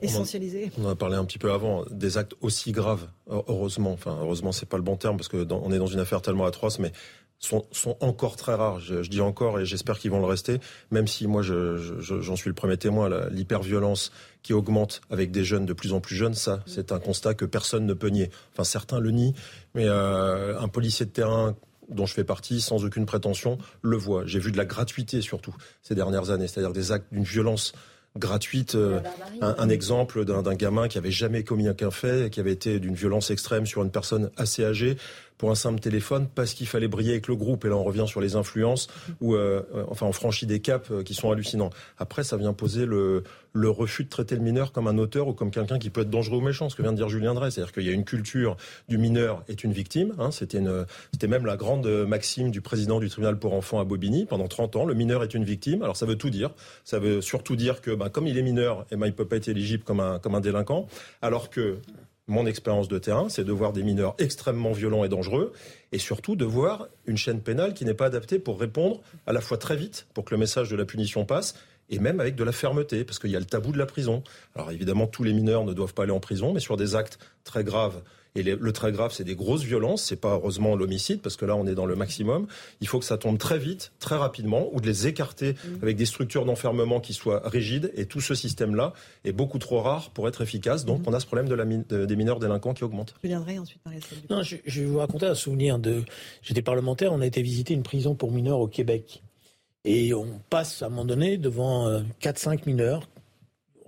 essentialiser. 0.00 0.70
On, 0.78 0.86
en 0.86 0.90
a 0.90 0.94
parlé 0.94 1.16
un 1.16 1.24
petit 1.24 1.38
peu 1.38 1.52
avant, 1.52 1.84
des 1.90 2.16
actes 2.16 2.34
aussi 2.40 2.72
graves, 2.72 3.08
heureusement, 3.28 3.92
enfin, 3.92 4.16
heureusement, 4.20 4.52
c'est 4.52 4.68
pas 4.68 4.78
le 4.78 4.82
bon 4.82 4.96
terme, 4.96 5.16
parce 5.16 5.28
que 5.28 5.46
on 5.52 5.72
est 5.72 5.78
dans 5.78 5.86
une 5.86 6.00
affaire 6.00 6.22
tellement 6.22 6.46
atroce, 6.46 6.78
mais 6.78 6.92
sont, 7.38 7.66
sont 7.72 7.96
encore 8.00 8.36
très 8.36 8.54
rares. 8.54 8.80
Je, 8.80 9.08
dis 9.08 9.20
encore 9.20 9.60
et 9.60 9.66
j'espère 9.66 9.98
qu'ils 9.98 10.10
vont 10.10 10.20
le 10.20 10.26
rester, 10.26 10.60
même 10.90 11.06
si 11.06 11.26
moi 11.26 11.42
j'en 11.42 11.76
je, 11.76 12.34
suis 12.36 12.48
le 12.48 12.54
premier 12.54 12.76
témoin. 12.76 13.28
L'hyperviolence 13.30 14.12
qui 14.42 14.52
augmente 14.52 15.00
avec 15.10 15.30
des 15.30 15.44
jeunes 15.44 15.66
de 15.66 15.72
plus 15.72 15.92
en 15.92 16.00
plus 16.00 16.16
jeunes, 16.16 16.34
ça 16.34 16.62
c'est 16.66 16.92
un 16.92 16.98
constat 16.98 17.34
que 17.34 17.44
personne 17.44 17.86
ne 17.86 17.94
peut 17.94 18.08
nier. 18.08 18.30
Enfin 18.52 18.64
certains 18.64 19.00
le 19.00 19.10
nient, 19.10 19.34
mais 19.74 19.86
un 19.86 20.68
policier 20.68 21.06
de 21.06 21.10
terrain 21.10 21.54
dont 21.88 22.06
je 22.06 22.14
fais 22.14 22.24
partie, 22.24 22.60
sans 22.60 22.84
aucune 22.84 23.06
prétention, 23.06 23.58
le 23.82 23.96
voit. 23.96 24.24
J'ai 24.26 24.38
vu 24.38 24.52
de 24.52 24.56
la 24.56 24.64
gratuité 24.64 25.20
surtout 25.20 25.54
ces 25.82 25.94
dernières 25.94 26.30
années, 26.30 26.48
c'est-à-dire 26.48 26.72
des 26.72 26.92
actes 26.92 27.06
d'une 27.12 27.24
violence 27.24 27.72
gratuite. 28.16 28.74
Euh, 28.74 29.00
un, 29.40 29.68
exemple 29.68 30.24
d'un 30.24 30.54
gamin 30.54 30.88
qui 30.88 30.98
avait 30.98 31.10
jamais 31.10 31.42
commis 31.42 31.68
aucun 31.68 31.90
fait, 31.90 32.30
qui 32.30 32.40
avait 32.40 32.52
été 32.52 32.78
d'une 32.78 32.94
violence 32.94 33.30
extrême 33.30 33.66
sur 33.66 33.82
une 33.82 33.90
personne 33.90 34.30
assez 34.36 34.64
âgée, 34.64 34.96
pour 35.38 35.50
un 35.50 35.54
simple 35.54 35.80
téléphone 35.80 36.28
parce 36.34 36.54
qu'il 36.54 36.66
fallait 36.66 36.88
briller 36.88 37.12
avec 37.12 37.28
le 37.28 37.36
groupe. 37.36 37.64
Et 37.64 37.68
là, 37.68 37.76
on 37.76 37.84
revient 37.84 38.04
sur 38.06 38.20
les 38.20 38.36
influences 38.36 38.88
où, 39.20 39.34
euh, 39.34 39.62
euh, 39.74 39.84
enfin, 39.88 40.06
on 40.06 40.12
franchit 40.12 40.46
des 40.46 40.60
caps 40.60 40.90
euh, 40.90 41.02
qui 41.02 41.14
sont 41.14 41.30
hallucinants. 41.30 41.70
Après, 41.98 42.22
ça 42.24 42.36
vient 42.36 42.52
poser 42.52 42.86
le, 42.86 43.24
le 43.52 43.68
refus 43.68 44.04
de 44.04 44.08
traiter 44.08 44.36
le 44.36 44.42
mineur 44.42 44.72
comme 44.72 44.86
un 44.86 44.98
auteur 44.98 45.28
ou 45.28 45.32
comme 45.32 45.50
quelqu'un 45.50 45.78
qui 45.78 45.90
peut 45.90 46.02
être 46.02 46.10
dangereux 46.10 46.38
ou 46.38 46.40
méchant, 46.40 46.68
ce 46.68 46.76
que 46.76 46.82
vient 46.82 46.92
de 46.92 46.96
dire 46.96 47.08
Julien 47.08 47.34
Drey. 47.34 47.50
C'est-à-dire 47.50 47.72
qu'il 47.72 47.84
y 47.84 47.88
a 47.88 47.92
une 47.92 48.04
culture 48.04 48.56
du 48.88 48.98
mineur 48.98 49.42
est 49.48 49.64
une 49.64 49.72
victime. 49.72 50.14
Hein, 50.18 50.30
c'était, 50.30 50.58
une, 50.58 50.86
c'était 51.12 51.28
même 51.28 51.46
la 51.46 51.56
grande 51.56 51.86
maxime 52.06 52.50
du 52.50 52.60
président 52.60 53.00
du 53.00 53.08
tribunal 53.08 53.38
pour 53.38 53.54
enfants 53.54 53.80
à 53.80 53.84
Bobigny 53.84 54.26
pendant 54.26 54.48
30 54.48 54.76
ans. 54.76 54.84
Le 54.84 54.94
mineur 54.94 55.22
est 55.22 55.34
une 55.34 55.44
victime. 55.44 55.82
Alors 55.82 55.96
ça 55.96 56.06
veut 56.06 56.16
tout 56.16 56.30
dire. 56.30 56.50
Ça 56.84 56.98
veut 56.98 57.20
surtout 57.20 57.56
dire 57.56 57.80
que, 57.80 57.90
ben, 57.90 58.08
comme 58.08 58.26
il 58.26 58.38
est 58.38 58.42
mineur, 58.42 58.86
eh 58.90 58.96
ben, 58.96 59.06
il 59.06 59.14
peut 59.14 59.26
pas 59.26 59.36
être 59.36 59.48
éligible 59.48 59.82
comme 59.82 60.00
un, 60.00 60.18
comme 60.18 60.34
un 60.34 60.40
délinquant. 60.40 60.86
Alors 61.22 61.50
que 61.50 61.78
mon 62.26 62.46
expérience 62.46 62.88
de 62.88 62.98
terrain, 62.98 63.28
c'est 63.28 63.44
de 63.44 63.52
voir 63.52 63.72
des 63.72 63.82
mineurs 63.82 64.14
extrêmement 64.18 64.72
violents 64.72 65.04
et 65.04 65.08
dangereux, 65.08 65.52
et 65.92 65.98
surtout 65.98 66.36
de 66.36 66.44
voir 66.44 66.88
une 67.06 67.16
chaîne 67.16 67.40
pénale 67.40 67.74
qui 67.74 67.84
n'est 67.84 67.94
pas 67.94 68.06
adaptée 68.06 68.38
pour 68.38 68.58
répondre 68.58 69.00
à 69.26 69.32
la 69.32 69.40
fois 69.40 69.58
très 69.58 69.76
vite, 69.76 70.06
pour 70.14 70.24
que 70.24 70.34
le 70.34 70.38
message 70.38 70.70
de 70.70 70.76
la 70.76 70.84
punition 70.84 71.24
passe, 71.24 71.54
et 71.90 71.98
même 71.98 72.20
avec 72.20 72.34
de 72.34 72.44
la 72.44 72.52
fermeté, 72.52 73.04
parce 73.04 73.18
qu'il 73.18 73.30
y 73.30 73.36
a 73.36 73.38
le 73.38 73.44
tabou 73.44 73.72
de 73.72 73.78
la 73.78 73.86
prison. 73.86 74.22
Alors 74.54 74.70
évidemment, 74.70 75.06
tous 75.06 75.22
les 75.22 75.34
mineurs 75.34 75.64
ne 75.64 75.74
doivent 75.74 75.92
pas 75.92 76.04
aller 76.04 76.12
en 76.12 76.20
prison, 76.20 76.54
mais 76.54 76.60
sur 76.60 76.78
des 76.78 76.96
actes 76.96 77.18
très 77.44 77.62
graves 77.62 78.02
et 78.36 78.42
le 78.42 78.72
très 78.72 78.90
grave, 78.90 79.12
c'est 79.12 79.22
des 79.22 79.36
grosses 79.36 79.62
violences. 79.62 80.02
C'est 80.02 80.20
pas 80.20 80.32
heureusement 80.32 80.74
l'homicide 80.74 81.20
parce 81.20 81.36
que 81.36 81.44
là, 81.44 81.54
on 81.54 81.68
est 81.68 81.76
dans 81.76 81.86
le 81.86 81.94
maximum. 81.94 82.48
Il 82.80 82.88
faut 82.88 82.98
que 82.98 83.04
ça 83.04 83.16
tombe 83.16 83.38
très 83.38 83.58
vite, 83.58 83.92
très 84.00 84.16
rapidement, 84.16 84.70
ou 84.72 84.80
de 84.80 84.86
les 84.86 85.06
écarter 85.06 85.52
mmh. 85.52 85.82
avec 85.82 85.96
des 85.96 86.04
structures 86.04 86.44
d'enfermement 86.44 86.98
qui 86.98 87.12
soient 87.12 87.42
rigides. 87.44 87.92
Et 87.94 88.06
tout 88.06 88.20
ce 88.20 88.34
système-là 88.34 88.92
est 89.24 89.30
beaucoup 89.30 89.60
trop 89.60 89.80
rare 89.80 90.10
pour 90.10 90.26
être 90.26 90.42
efficace. 90.42 90.84
Donc, 90.84 91.02
mmh. 91.02 91.08
on 91.10 91.12
a 91.12 91.20
ce 91.20 91.26
problème 91.26 91.48
de 91.48 91.54
la 91.54 91.64
des 91.64 92.16
mineurs 92.16 92.40
délinquants 92.40 92.74
qui 92.74 92.82
augmente. 92.82 93.14
Je 93.22 93.28
viendrai 93.28 93.58
ensuite 93.60 93.80
Non, 94.28 94.42
je, 94.42 94.56
je, 94.66 94.80
vais 94.80 94.86
vous 94.86 94.98
raconter 94.98 95.26
un 95.26 95.36
souvenir 95.36 95.78
de. 95.78 96.02
J'étais 96.42 96.62
parlementaire. 96.62 97.12
On 97.12 97.20
a 97.20 97.26
été 97.26 97.40
visiter 97.40 97.72
une 97.72 97.84
prison 97.84 98.16
pour 98.16 98.32
mineurs 98.32 98.58
au 98.58 98.68
Québec. 98.68 99.22
Et 99.84 100.12
on 100.12 100.40
passe 100.50 100.82
à 100.82 100.86
un 100.86 100.88
moment 100.88 101.04
donné 101.04 101.36
devant 101.36 102.00
4-5 102.20 102.52
euh, 102.52 102.56
mineurs 102.66 103.08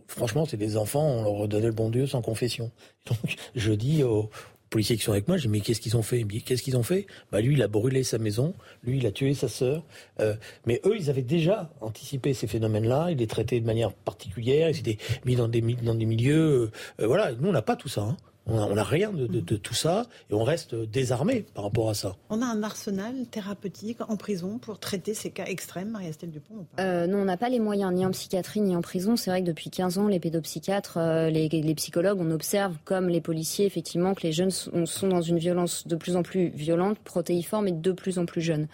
franchement, 0.06 0.44
c'est 0.46 0.56
des 0.56 0.76
enfants, 0.76 1.04
on 1.04 1.22
leur 1.22 1.32
redonnait 1.32 1.66
le 1.66 1.72
bon 1.72 1.90
Dieu 1.90 2.06
sans 2.06 2.22
confession. 2.22 2.70
Donc, 3.06 3.36
je 3.54 3.72
dis 3.72 4.02
aux 4.02 4.30
policiers 4.70 4.96
qui 4.96 5.02
sont 5.02 5.12
avec 5.12 5.28
moi, 5.28 5.36
dis, 5.36 5.48
mais 5.48 5.60
qu'est-ce 5.60 5.80
qu'ils 5.80 5.96
ont 5.96 6.02
fait? 6.02 6.24
Qu'est-ce 6.24 6.62
qu'ils 6.62 6.76
ont 6.76 6.82
fait? 6.82 7.06
Bah, 7.30 7.40
Lui, 7.40 7.54
il 7.54 7.62
a 7.62 7.68
brûlé 7.68 8.02
sa 8.02 8.18
maison, 8.18 8.54
lui, 8.82 8.98
il 8.98 9.06
a 9.06 9.12
tué 9.12 9.34
sa 9.34 9.48
sœur. 9.48 9.84
Euh, 10.20 10.34
mais 10.66 10.80
eux, 10.84 10.96
ils 10.98 11.08
avaient 11.08 11.22
déjà 11.22 11.70
anticipé 11.80 12.34
ces 12.34 12.46
phénomènes-là, 12.46 13.10
ils 13.10 13.18
les 13.18 13.26
traitaient 13.26 13.60
de 13.60 13.66
manière 13.66 13.92
particulière, 13.92 14.68
ils 14.70 14.78
étaient 14.78 14.98
mis 15.24 15.36
dans 15.36 15.48
des, 15.48 15.60
dans 15.60 15.94
des 15.94 16.06
milieux... 16.06 16.70
Euh, 17.00 17.06
voilà, 17.06 17.32
nous, 17.32 17.48
on 17.48 17.52
n'a 17.52 17.62
pas 17.62 17.76
tout 17.76 17.88
ça. 17.88 18.02
Hein. 18.02 18.16
On 18.48 18.74
n'a 18.76 18.84
rien 18.84 19.10
de, 19.12 19.56
tout 19.56 19.74
ça 19.74 20.06
et 20.30 20.34
on 20.34 20.44
reste 20.44 20.74
désarmé 20.74 21.44
par 21.54 21.64
rapport 21.64 21.90
à 21.90 21.94
ça. 21.94 22.14
On 22.30 22.42
a 22.42 22.46
un 22.46 22.62
arsenal 22.62 23.26
thérapeutique 23.28 23.98
en 24.08 24.16
prison 24.16 24.58
pour 24.58 24.78
traiter 24.78 25.14
ces 25.14 25.30
cas 25.30 25.46
extrêmes, 25.46 25.90
Marie-Estelle 25.90 26.30
Dupont 26.30 26.66
euh, 26.78 27.08
Non, 27.08 27.18
on 27.18 27.24
n'a 27.24 27.36
pas 27.36 27.48
les 27.48 27.58
moyens, 27.58 27.92
ni 27.92 28.06
en 28.06 28.12
psychiatrie, 28.12 28.60
ni 28.60 28.76
en 28.76 28.82
prison. 28.82 29.16
C'est 29.16 29.30
vrai 29.30 29.42
que 29.42 29.46
depuis 29.46 29.70
15 29.70 29.98
ans, 29.98 30.06
les 30.06 30.20
pédopsychiatres, 30.20 30.98
euh, 30.98 31.28
les, 31.28 31.74
psychologues, 31.74 32.18
on 32.20 32.30
observe, 32.30 32.76
comme 32.84 33.08
les 33.08 33.20
policiers, 33.20 33.66
effectivement, 33.66 34.14
que 34.14 34.22
les 34.22 34.32
jeunes 34.32 34.52
sont, 34.52 35.08
dans 35.08 35.22
une 35.22 35.38
violence 35.38 35.86
de 35.88 35.96
plus 35.96 36.14
en 36.14 36.22
plus 36.22 36.48
violente, 36.48 36.98
protéiforme 36.98 37.66
et 37.66 37.72
de 37.72 37.92
plus 37.92 38.18
en 38.20 38.26
plus 38.26 38.42
jeune. 38.42 38.68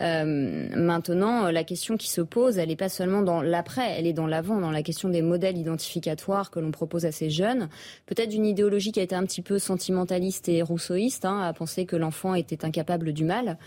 Euh, 0.00 0.68
maintenant, 0.76 1.50
la 1.50 1.64
question 1.64 1.96
qui 1.96 2.10
se 2.10 2.20
pose, 2.20 2.58
elle 2.58 2.68
n'est 2.68 2.76
pas 2.76 2.90
seulement 2.90 3.22
dans 3.22 3.40
l'après, 3.40 3.94
elle 3.98 4.06
est 4.06 4.12
dans 4.12 4.26
l'avant, 4.26 4.60
dans 4.60 4.70
la 4.70 4.82
question 4.82 5.08
des 5.08 5.22
modèles 5.22 5.56
identificatoires 5.56 6.50
que 6.50 6.60
l'on 6.60 6.72
propose 6.72 7.06
à 7.06 7.12
ces 7.12 7.30
jeunes. 7.30 7.70
Peut-être 8.04 8.28
d'une 8.28 8.44
idéologie 8.44 8.92
qui 8.92 9.00
a 9.00 9.02
été 9.02 9.13
un 9.14 9.24
petit 9.24 9.42
peu 9.42 9.58
sentimentaliste 9.58 10.48
et 10.48 10.62
rousseauiste, 10.62 11.24
hein, 11.24 11.40
à 11.40 11.52
penser 11.52 11.86
que 11.86 11.96
l'enfant 11.96 12.34
était 12.34 12.64
incapable 12.64 13.12
du 13.12 13.24
mal. 13.24 13.58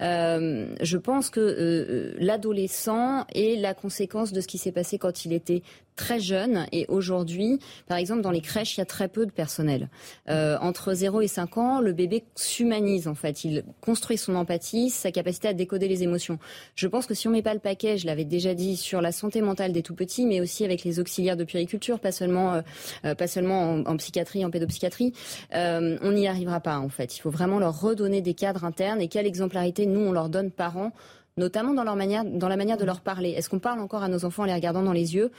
Euh, 0.00 0.74
je 0.80 0.98
pense 0.98 1.30
que 1.30 1.40
euh, 1.40 1.54
euh, 1.54 2.14
l'adolescent 2.18 3.26
est 3.34 3.60
la 3.60 3.74
conséquence 3.74 4.32
de 4.32 4.40
ce 4.40 4.46
qui 4.46 4.58
s'est 4.58 4.72
passé 4.72 4.98
quand 4.98 5.24
il 5.24 5.32
était 5.32 5.62
très 5.96 6.20
jeune 6.20 6.66
et 6.72 6.86
aujourd'hui, 6.88 7.58
par 7.86 7.98
exemple, 7.98 8.20
dans 8.20 8.30
les 8.30 8.40
crèches, 8.40 8.76
il 8.76 8.80
y 8.80 8.82
a 8.82 8.86
très 8.86 9.08
peu 9.08 9.26
de 9.26 9.30
personnel. 9.30 9.88
Euh, 10.28 10.56
entre 10.60 10.92
0 10.94 11.20
et 11.20 11.28
5 11.28 11.58
ans, 11.58 11.80
le 11.80 11.92
bébé 11.92 12.24
s'humanise 12.34 13.08
en 13.08 13.14
fait. 13.14 13.44
Il 13.44 13.64
construit 13.80 14.18
son 14.18 14.34
empathie, 14.34 14.90
sa 14.90 15.10
capacité 15.12 15.48
à 15.48 15.52
décoder 15.54 15.88
les 15.88 16.02
émotions. 16.02 16.38
Je 16.74 16.88
pense 16.88 17.06
que 17.06 17.14
si 17.14 17.28
on 17.28 17.30
met 17.30 17.42
pas 17.42 17.54
le 17.54 17.60
paquet, 17.60 17.96
je 17.96 18.06
l'avais 18.06 18.24
déjà 18.24 18.54
dit, 18.54 18.76
sur 18.76 19.00
la 19.00 19.12
santé 19.12 19.40
mentale 19.40 19.72
des 19.72 19.82
tout 19.82 19.94
petits, 19.94 20.26
mais 20.26 20.40
aussi 20.40 20.64
avec 20.64 20.84
les 20.84 21.00
auxiliaires 21.00 21.36
de 21.36 21.44
puériculture, 21.44 22.00
pas 22.00 22.12
seulement, 22.12 22.54
euh, 22.54 22.62
euh 23.04 23.14
pas 23.14 23.26
seulement 23.26 23.74
en, 23.74 23.96
psychiatrie, 23.96 24.44
en 24.44 24.50
pédopsychiatrie, 24.50 25.12
on 25.52 26.12
n'y 26.12 26.26
arrivera 26.26 26.60
pas 26.60 26.78
en 26.78 26.88
fait. 26.88 27.16
Il 27.16 27.20
faut 27.20 27.30
vraiment 27.30 27.58
leur 27.58 27.80
redonner 27.80 28.20
des 28.20 28.34
cadres 28.34 28.64
internes 28.64 29.00
et 29.00 29.08
quelle 29.08 29.26
exemplarité 29.26 29.86
nous 29.86 30.00
on 30.00 30.12
leur 30.12 30.28
donne 30.28 30.50
par 30.50 30.76
an 30.76 30.92
notamment 31.36 31.74
dans, 31.74 31.84
leur 31.84 31.96
manière, 31.96 32.24
dans 32.24 32.48
la 32.48 32.56
manière 32.56 32.76
de 32.76 32.84
leur 32.84 33.00
parler. 33.00 33.30
Est-ce 33.30 33.48
qu'on 33.48 33.58
parle 33.58 33.80
encore 33.80 34.02
à 34.02 34.08
nos 34.08 34.24
enfants 34.24 34.44
en 34.44 34.46
les 34.46 34.54
regardant 34.54 34.82
dans 34.82 34.92
les 34.92 35.14
yeux? 35.14 35.30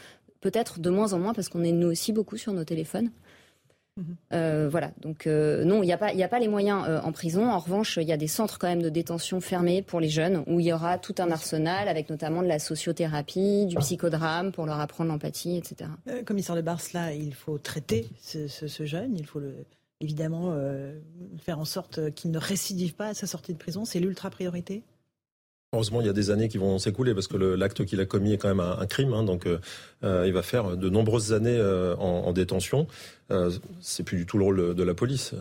Peut-être 0.45 0.79
de 0.79 0.91
moins 0.91 1.13
en 1.13 1.19
moins 1.19 1.33
parce 1.33 1.49
qu'on 1.49 1.63
est 1.63 1.71
nous 1.71 1.87
aussi 1.87 2.13
beaucoup 2.13 2.37
sur 2.37 2.53
nos 2.53 2.63
téléphones. 2.63 3.09
Mhm. 3.97 4.15
Euh, 4.33 4.67
voilà, 4.69 4.91
donc 5.01 5.25
euh, 5.25 5.63
non, 5.63 5.81
il 5.81 5.87
n'y 5.87 5.93
a, 5.93 5.97
pas, 5.97 6.11
a 6.15 6.27
pas 6.27 6.37
les 6.37 6.47
moyens 6.47 6.83
euh, 6.87 7.01
en 7.01 7.11
prison. 7.11 7.49
En 7.49 7.57
revanche, 7.57 7.97
il 7.99 8.07
y 8.07 8.11
a 8.11 8.17
des 8.17 8.27
centres 8.27 8.59
quand 8.59 8.67
même 8.67 8.83
de 8.83 8.89
détention 8.89 9.41
fermés 9.41 9.81
pour 9.81 9.99
les 9.99 10.09
jeunes 10.09 10.43
où 10.45 10.59
il 10.59 10.67
y 10.67 10.73
aura 10.73 10.99
tout 10.99 11.15
un 11.17 11.31
arsenal 11.31 11.87
avec 11.87 12.11
notamment 12.11 12.43
de 12.43 12.47
la 12.47 12.59
sociothérapie, 12.59 13.65
du 13.65 13.75
psychodrame 13.77 14.51
pour 14.51 14.67
leur 14.67 14.79
apprendre 14.79 15.09
l'empathie, 15.09 15.57
etc. 15.57 15.89
commissaire 16.25 16.55
de 16.55 16.61
Bars, 16.61 16.81
là, 16.93 17.11
il 17.11 17.33
faut 17.33 17.57
traiter 17.57 18.07
ce, 18.21 18.85
jeune, 18.85 19.17
il 19.17 19.25
faut 19.25 19.39
le, 19.39 19.65
évidemment 19.99 20.55
faire 21.39 21.57
en 21.57 21.65
sorte 21.65 22.11
qu'il 22.13 22.29
ne 22.29 22.37
récidive 22.37 22.93
pas 22.93 23.07
à 23.07 23.13
sa 23.15 23.25
sortie 23.25 23.53
de 23.53 23.57
prison. 23.57 23.83
C'est 23.83 23.99
l'ultra 23.99 24.29
priorité 24.29 24.83
Heureusement, 25.73 25.99
il 25.99 26.07
y 26.07 26.09
a 26.09 26.13
des 26.13 26.31
années 26.31 26.47
qui 26.47 26.57
vont 26.57 26.79
s'écouler 26.79 27.13
parce 27.13 27.27
que 27.27 27.35
l'acte 27.35 27.83
qu'il 27.83 27.99
a 27.99 28.05
commis 28.05 28.31
est 28.31 28.37
quand 28.37 28.47
même 28.47 28.61
un, 28.61 28.85
crime. 28.85 29.11
Hein, 29.13 29.23
donc, 29.23 29.45
euh, 29.45 29.59
euh, 30.05 30.23
il 30.25 30.31
va 30.31 30.41
faire 30.41 30.77
de 30.77 30.89
nombreuses 30.89 31.33
années 31.33 31.57
euh, 31.57 31.95
en, 31.97 32.31
détention. 32.31 32.87
c'est 33.81 34.03
plus 34.03 34.17
du 34.17 34.25
tout 34.25 34.37
le 34.37 34.45
rôle 34.45 34.75
de, 34.75 34.83
la 34.83 34.93
police. 34.93 35.33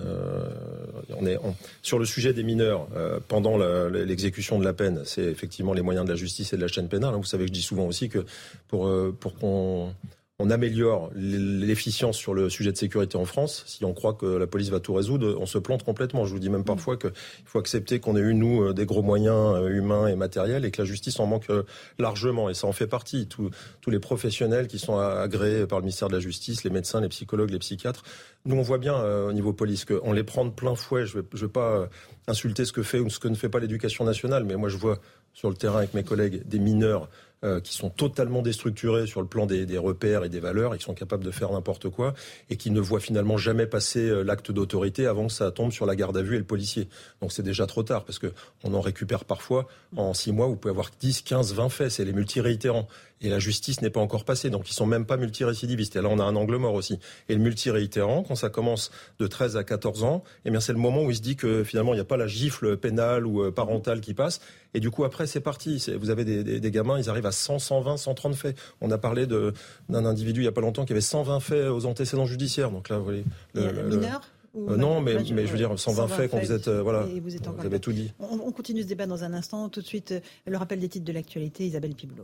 on 1.17 1.27
est 1.27 1.39
sur 1.83 1.99
le 1.99 2.05
sujet 2.05 2.33
des 2.33 2.43
mineurs 2.43 2.89
pendant 3.29 3.59
l'exécution 3.89 4.59
de 4.59 4.65
la 4.65 4.73
peine. 4.73 5.03
C'est 5.05 5.25
effectivement 5.25 5.73
les 5.73 5.83
moyens 5.83 6.05
de 6.05 6.11
la 6.11 6.17
justice 6.17 6.53
et 6.53 6.57
de 6.57 6.63
la 6.63 6.69
chaîne 6.69 6.89
pénale. 6.89 7.15
Hein. 7.15 7.19
Vous 7.19 7.25
savez 7.25 7.47
je 7.47 7.53
dis 7.53 7.63
souvent 7.63 7.87
aussi 7.87 8.09
que 8.09 8.25
pour 8.69 8.91
pour 9.21 9.35
qu'on 9.37 9.93
on 10.41 10.51
améliore 10.51 11.11
l'efficience 11.15 12.17
sur 12.17 12.35
le 12.35 12.51
sujet 12.51 12.73
de 12.73 12.77
sécurité 12.77 13.17
en 13.17 13.25
France, 13.25 13.63
si 13.67 13.85
on 13.85 13.95
croit 13.95 14.15
que 14.15 14.27
la 14.27 14.49
police 14.49 14.69
va 14.69 14.81
tout 14.81 14.93
résoudre, 14.93 15.37
on 15.39 15.47
se 15.47 15.59
plante 15.59 15.85
complètement. 15.85 16.25
Je 16.25 16.33
vous 16.33 16.41
dis 16.41 16.51
même 16.51 16.65
parfois 16.65 16.97
qu'il 16.97 17.13
faut 17.45 17.61
accepter 17.61 18.01
qu'on 18.01 18.17
ait 18.17 18.21
eu, 18.21 18.35
nous, 18.35 18.73
des 18.73 18.85
gros 18.85 19.03
moyens 19.03 19.55
euh, 19.55 19.69
humains 19.69 20.09
et 20.09 20.17
matériels 20.17 20.65
et 20.65 20.73
que 20.73 20.83
la 20.83 20.87
justice 20.87 21.21
en 21.21 21.27
manque 21.27 21.51
euh, 21.51 21.63
largement. 22.01 22.51
Et 22.51 22.55
ça 22.55 22.67
en 22.67 22.73
fait 22.73 22.89
partie. 22.89 23.29
Tous, 23.29 23.51
les 23.87 24.01
professionnels 24.01 24.67
qui 24.67 24.81
sont 24.81 24.99
agréés 24.99 25.69
par 25.69 25.79
le 25.79 25.85
ministère 25.85 26.09
de 26.09 26.15
la 26.15 26.21
Justice, 26.21 26.65
les 26.65 26.71
médecins, 26.71 27.01
les 27.01 27.09
psychologues, 27.09 27.51
les 27.51 27.61
psychiatres, 27.61 28.03
nous, 28.45 28.57
on 28.57 28.63
voit 28.63 28.79
bien 28.79 28.97
euh, 28.97 29.29
au 29.29 29.33
niveau 29.33 29.53
police 29.53 29.85
qu'on 29.85 30.13
les 30.13 30.25
prend 30.25 30.45
de 30.45 30.51
plein 30.51 30.75
fouet. 30.75 31.07
Je 31.07 31.19
ne 31.19 31.23
vais 31.23 31.49
pas 31.49 31.89
insulter 32.27 32.65
ce 32.65 32.73
que 32.73 32.83
fait 32.83 32.99
ou 32.99 33.09
ce 33.09 33.21
que 33.21 33.29
ne 33.29 33.37
fait 33.37 33.49
pas 33.49 33.61
l'éducation 33.61 34.05
nationale, 34.05 34.43
mais 34.43 34.57
moi, 34.57 34.69
je 34.69 34.79
vois 34.79 34.99
sur 35.33 35.49
le 35.49 35.55
terrain 35.55 35.79
avec 35.79 35.95
mes 35.95 36.03
collègues 36.03 36.47
des 36.47 36.59
mineurs 36.59 37.09
euh, 37.45 37.61
qui 37.61 37.75
sont 37.75 37.91
totalement 37.91 38.43
déstructurés 38.43 39.07
sur 39.07 39.21
le 39.21 39.27
plan 39.27 39.45
des, 39.45 39.67
des, 39.67 39.79
repères 39.79 40.25
et 40.25 40.29
des 40.29 40.41
valeurs, 40.41 40.75
et 40.75 40.79
qui 40.79 40.85
sont 40.85 40.95
capables 40.95 41.25
de 41.25 41.31
faire 41.31 41.53
n'importe 41.53 41.91
quoi, 41.91 42.15
et 42.49 42.57
qui 42.57 42.71
ne 42.71 42.81
voient 42.81 43.01
finalement 43.01 43.37
jamais 43.37 43.67
passer 43.67 44.09
euh, 44.09 44.23
l'acte 44.23 44.51
d'autorité 44.51 45.07
avant 45.07 45.27
que 45.27 45.33
ça 45.33 45.51
tombe 45.51 45.71
sur 45.71 45.85
la 45.85 45.95
garde 45.95 46.17
à 46.17 46.23
vue 46.23 46.37
et 46.37 46.39
le 46.39 46.45
policier. 46.45 46.89
Donc 47.21 47.33
c'est 47.33 47.43
déjà 47.43 47.67
trop 47.67 47.83
tard, 47.83 48.05
parce 48.05 48.19
que 48.19 48.33
on 48.63 48.73
en 48.73 48.81
récupère 48.81 49.25
parfois 49.25 49.67
en 49.97 50.15
six 50.15 50.33
mois, 50.33 50.47
vous 50.47 50.57
pouvez 50.57 50.73
avoir 50.73 50.91
10, 50.99 51.23
15, 51.23 51.55
20 51.55 51.69
faits, 51.69 51.91
c'est 51.91 52.05
les 52.05 52.13
multiréitérants. 52.15 52.89
Et 53.25 53.31
la 53.31 53.39
justice 53.39 53.81
n'est 53.81 53.89
pas 53.89 54.01
encore 54.01 54.27
passée, 54.27 54.51
donc 54.51 54.69
ils 54.69 54.75
sont 54.75 54.85
même 54.85 55.07
pas 55.07 55.17
multirécidivistes. 55.17 55.97
Et 55.97 56.03
là, 56.03 56.09
on 56.11 56.19
a 56.19 56.25
un 56.25 56.37
angle 56.37 56.57
mort 56.57 56.75
aussi. 56.75 56.99
Et 57.31 57.35
le 57.35 57.41
multiréitérant, 57.41 58.23
quand 58.23 58.35
ça 58.35 58.51
commence 58.51 58.91
de 59.19 59.27
13 59.27 59.57
à 59.57 59.65
14 59.65 60.05
ans, 60.05 60.23
eh 60.45 60.51
bien 60.51 60.61
c'est 60.61 60.75
le 60.75 60.79
moment 60.79 61.03
où 61.03 61.11
il 61.11 61.17
se 61.17 61.23
dit 61.23 61.35
que 61.35 61.65
finalement 61.65 61.95
il 61.95 61.97
n'y 61.97 62.03
a 62.03 62.05
pas 62.05 62.19
la 62.19 62.27
gifle 62.27 62.77
pénale 62.77 63.27
ou 63.27 63.43
euh, 63.43 63.51
parentale 63.51 64.03
qui 64.03 64.13
passe. 64.13 64.41
Et 64.75 64.81
du 64.81 64.91
coup 64.91 65.05
après 65.05 65.27
c'est 65.27 65.41
parti. 65.41 65.83
Vous 65.99 66.11
avez 66.11 66.27
des, 66.27 66.45
des, 66.45 66.61
des, 66.61 66.71
gamins, 66.71 66.99
ils 66.99 67.09
arrivent 67.09 67.25
à 67.25 67.33
100, 67.33 67.61
120, 67.61 67.97
130 67.97 68.35
faits. 68.35 68.59
On 68.83 68.91
a 68.91 68.99
parlé 68.99 69.27
d'un 69.27 70.05
individu 70.05 70.43
il 70.43 70.45
y 70.45 70.49
a 70.49 70.53
pas 70.53 70.61
longtemps 70.61 70.85
qui 70.85 70.93
avait 70.93 71.01
120 71.01 71.41
faits 71.41 71.69
aux 71.69 71.87
antécédents 71.87 72.27
judiciaires. 72.27 72.71
Donc 72.71 72.91
là, 72.91 72.99
vous 72.99 73.05
voyez, 73.05 73.25
le, 73.55 73.73
le, 73.73 73.85
mineur 73.85 74.21
euh, 74.57 74.77
non, 74.77 75.01
mais, 75.01 75.15
mais 75.33 75.47
je 75.47 75.53
veux 75.53 75.59
dire, 75.59 75.77
120, 75.77 76.09
faits 76.09 76.31
quand 76.31 76.39
vous 76.39 76.53
êtes. 76.53 76.69
Euh, 76.69 76.83
voilà, 76.83 77.03
vous, 77.03 77.21
vous 77.21 77.67
avez 77.67 77.81
tout 77.81 77.93
dit. 77.93 78.13
On, 78.21 78.39
on, 78.39 78.53
continue 78.53 78.83
ce 78.83 78.87
débat 78.87 79.07
dans 79.07 79.25
un 79.25 79.33
instant. 79.33 79.69
Tout 79.69 79.81
de 79.81 79.87
suite, 79.87 80.15
le 80.47 80.57
rappel 80.57 80.79
des 80.79 80.89
titres 80.89 81.05
de 81.07 81.13
l'actualité, 81.13 81.67
Isabelle 81.67 81.95
Piboulot. 81.95 82.23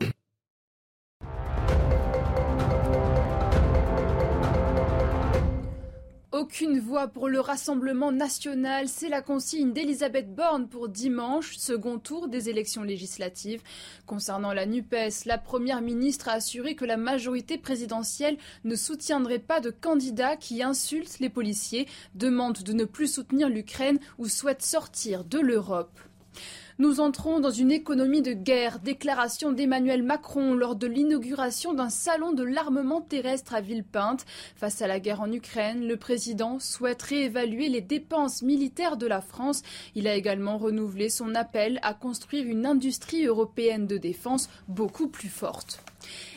Aucune 6.32 6.78
voix 6.78 7.08
pour 7.08 7.28
le 7.28 7.40
Rassemblement 7.40 8.12
national, 8.12 8.86
c'est 8.86 9.08
la 9.08 9.20
consigne 9.20 9.72
d'Elisabeth 9.72 10.32
Borne 10.32 10.68
pour 10.68 10.88
dimanche, 10.88 11.56
second 11.56 11.98
tour 11.98 12.28
des 12.28 12.48
élections 12.48 12.84
législatives. 12.84 13.62
Concernant 14.06 14.52
la 14.52 14.64
NUPES, 14.64 15.24
la 15.26 15.38
Première 15.38 15.82
ministre 15.82 16.28
a 16.28 16.34
assuré 16.34 16.76
que 16.76 16.84
la 16.84 16.96
majorité 16.96 17.58
présidentielle 17.58 18.38
ne 18.62 18.76
soutiendrait 18.76 19.40
pas 19.40 19.58
de 19.58 19.70
candidats 19.70 20.36
qui 20.36 20.62
insultent 20.62 21.18
les 21.18 21.30
policiers, 21.30 21.88
demandent 22.14 22.62
de 22.62 22.74
ne 22.74 22.84
plus 22.84 23.12
soutenir 23.12 23.48
l'Ukraine 23.48 23.98
ou 24.18 24.28
souhaitent 24.28 24.62
sortir 24.62 25.24
de 25.24 25.40
l'Europe. 25.40 25.98
Nous 26.80 27.00
entrons 27.00 27.40
dans 27.40 27.50
une 27.50 27.72
économie 27.72 28.22
de 28.22 28.32
guerre. 28.32 28.78
Déclaration 28.78 29.52
d'Emmanuel 29.52 30.02
Macron 30.02 30.54
lors 30.54 30.76
de 30.76 30.86
l'inauguration 30.86 31.74
d'un 31.74 31.90
salon 31.90 32.32
de 32.32 32.42
l'armement 32.42 33.02
terrestre 33.02 33.54
à 33.54 33.60
Villepinte. 33.60 34.24
Face 34.56 34.80
à 34.80 34.86
la 34.86 34.98
guerre 34.98 35.20
en 35.20 35.30
Ukraine, 35.30 35.86
le 35.86 35.98
président 35.98 36.58
souhaite 36.58 37.02
réévaluer 37.02 37.68
les 37.68 37.82
dépenses 37.82 38.40
militaires 38.40 38.96
de 38.96 39.06
la 39.06 39.20
France. 39.20 39.60
Il 39.94 40.08
a 40.08 40.14
également 40.14 40.56
renouvelé 40.56 41.10
son 41.10 41.34
appel 41.34 41.80
à 41.82 41.92
construire 41.92 42.46
une 42.46 42.64
industrie 42.64 43.26
européenne 43.26 43.86
de 43.86 43.98
défense 43.98 44.48
beaucoup 44.66 45.08
plus 45.08 45.28
forte. 45.28 45.82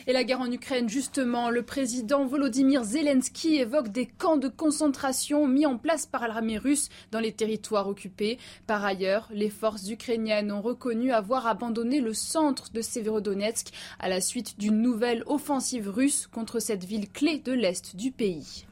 Et 0.06 0.12
la 0.12 0.24
guerre 0.24 0.40
en 0.40 0.50
Ukraine, 0.50 0.88
justement, 0.88 1.50
le 1.50 1.62
président 1.62 2.26
Volodymyr 2.26 2.84
Zelensky 2.84 3.56
évoque 3.56 3.88
des 3.88 4.06
camps 4.06 4.36
de 4.36 4.48
concentration 4.48 5.46
mis 5.46 5.66
en 5.66 5.78
place 5.78 6.06
par 6.06 6.28
l'armée 6.28 6.58
russe 6.58 6.88
dans 7.10 7.20
les 7.20 7.32
territoires 7.32 7.88
occupés. 7.88 8.38
Par 8.66 8.84
ailleurs, 8.84 9.28
les 9.32 9.50
forces 9.50 9.88
ukrainiennes 9.88 10.52
ont 10.52 10.62
reconnu 10.62 11.12
avoir 11.12 11.46
abandonné 11.46 12.00
le 12.00 12.14
centre 12.14 12.70
de 12.72 12.82
Severodonetsk 12.82 13.68
à 13.98 14.08
la 14.08 14.20
suite 14.20 14.58
d'une 14.58 14.80
nouvelle 14.80 15.22
offensive 15.26 15.88
russe 15.88 16.26
contre 16.26 16.60
cette 16.60 16.84
ville 16.84 17.10
clé 17.10 17.38
de 17.38 17.52
l'est 17.52 17.96
du 17.96 18.10
pays. 18.10 18.66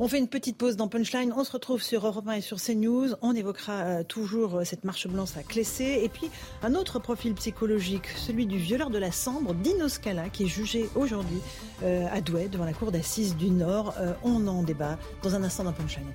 On 0.00 0.06
fait 0.06 0.18
une 0.18 0.28
petite 0.28 0.56
pause 0.56 0.76
dans 0.76 0.86
Punchline. 0.86 1.32
On 1.36 1.42
se 1.42 1.50
retrouve 1.50 1.82
sur 1.82 2.06
Europe 2.06 2.28
1 2.28 2.34
et 2.34 2.40
sur 2.40 2.60
CNews. 2.62 3.14
On 3.20 3.34
évoquera 3.34 3.72
euh, 3.72 4.02
toujours 4.04 4.58
euh, 4.58 4.64
cette 4.64 4.84
marche 4.84 5.08
blanche 5.08 5.36
à 5.36 5.42
Clessé. 5.42 6.02
Et 6.04 6.08
puis, 6.08 6.30
un 6.62 6.76
autre 6.76 7.00
profil 7.00 7.34
psychologique, 7.34 8.06
celui 8.16 8.46
du 8.46 8.58
violeur 8.58 8.90
de 8.90 8.98
la 8.98 9.10
Sambre, 9.10 9.54
Dino 9.54 9.88
Scala, 9.88 10.28
qui 10.28 10.44
est 10.44 10.48
jugé 10.48 10.88
aujourd'hui 10.94 11.40
euh, 11.82 12.06
à 12.12 12.20
Douai, 12.20 12.46
devant 12.46 12.64
la 12.64 12.74
cour 12.74 12.92
d'assises 12.92 13.34
du 13.34 13.50
Nord. 13.50 13.94
on 14.22 14.46
en 14.46 14.62
débat 14.62 14.98
dans 15.24 15.34
un 15.34 15.42
instant 15.42 15.64
dans 15.64 15.72
Punchline. 15.72 16.12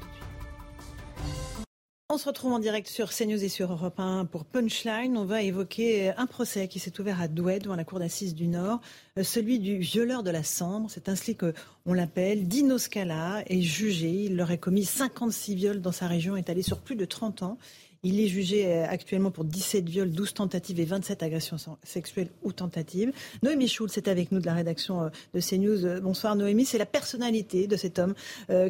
On 2.14 2.20
se 2.20 2.28
retrouve 2.28 2.54
en 2.54 2.60
direct 2.60 2.88
sur 2.88 3.10
CNews 3.10 3.44
et 3.44 3.50
sur 3.50 3.72
Europe 3.72 4.00
1 4.00 4.26
pour 4.26 4.46
Punchline. 4.46 5.18
On 5.18 5.26
va 5.26 5.42
évoquer 5.42 6.12
un 6.16 6.28
procès 6.28 6.68
qui 6.68 6.78
s'est 6.78 7.02
ouvert 7.02 7.20
à 7.20 7.28
Douai 7.28 7.58
devant 7.58 7.76
la 7.76 7.86
cour 7.86 7.98
d'assises 7.98 8.36
du 8.36 8.46
Nord, 8.46 8.82
euh, 9.18 9.24
celui 9.24 9.58
du 9.58 9.80
violeur 9.80 10.22
de 10.22 10.30
la 10.30 10.44
Sambre. 10.44 10.92
C'est 10.92 11.10
ainsi 11.10 11.36
qu'on 11.36 11.94
l'appelle. 11.94 12.48
Dino 12.48 12.78
Scala 12.78 13.42
est 13.48 13.62
jugé. 13.62 14.26
Il 14.26 14.40
aurait 14.40 14.60
commis 14.60 14.86
56 14.86 15.56
viols 15.56 15.82
dans 15.82 15.92
sa 15.92 16.06
région, 16.06 16.36
allé 16.36 16.62
sur 16.62 16.82
plus 16.82 16.96
de 16.96 17.06
30 17.06 17.42
ans. 17.42 17.58
Il 18.06 18.20
est 18.20 18.28
jugé 18.28 18.66
euh, 18.68 18.86
actuellement 18.86 19.32
pour 19.32 19.46
17 19.46 19.88
viols, 19.88 20.12
12 20.12 20.34
tentatives 20.34 20.78
et 20.82 20.84
27 20.84 21.24
agressions 21.24 21.56
sexuelles 21.84 22.28
ou 22.44 22.52
tentatives. 22.52 23.14
Noémie 23.44 23.70
Schulz 23.70 23.98
est 23.98 24.10
avec 24.10 24.34
nous 24.34 24.42
de 24.42 24.46
la 24.46 24.54
rédaction 24.54 25.04
euh, 25.04 25.10
de 25.34 25.40
CNews. 25.40 25.86
Euh, 25.86 26.02
bonsoir 26.02 26.36
Noémie. 26.36 26.66
C'est 26.66 26.78
la 26.78 26.86
personnalité 26.86 27.66
de 27.66 27.78
cet 27.78 28.00
homme 28.00 28.14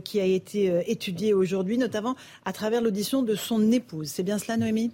qui 0.04 0.20
a 0.20 0.26
été 0.26 0.84
étudiée 0.90 1.34
aujourd'hui, 1.34 1.78
notamment 1.78 2.16
à 2.46 2.54
travers 2.54 2.82
l'audition 2.82 3.24
de 3.24 3.36
son 3.36 3.72
épouse. 3.72 4.10
C'est 4.10 4.24
bien 4.24 4.38
cela 4.38 4.58
Noémie? 4.58 4.92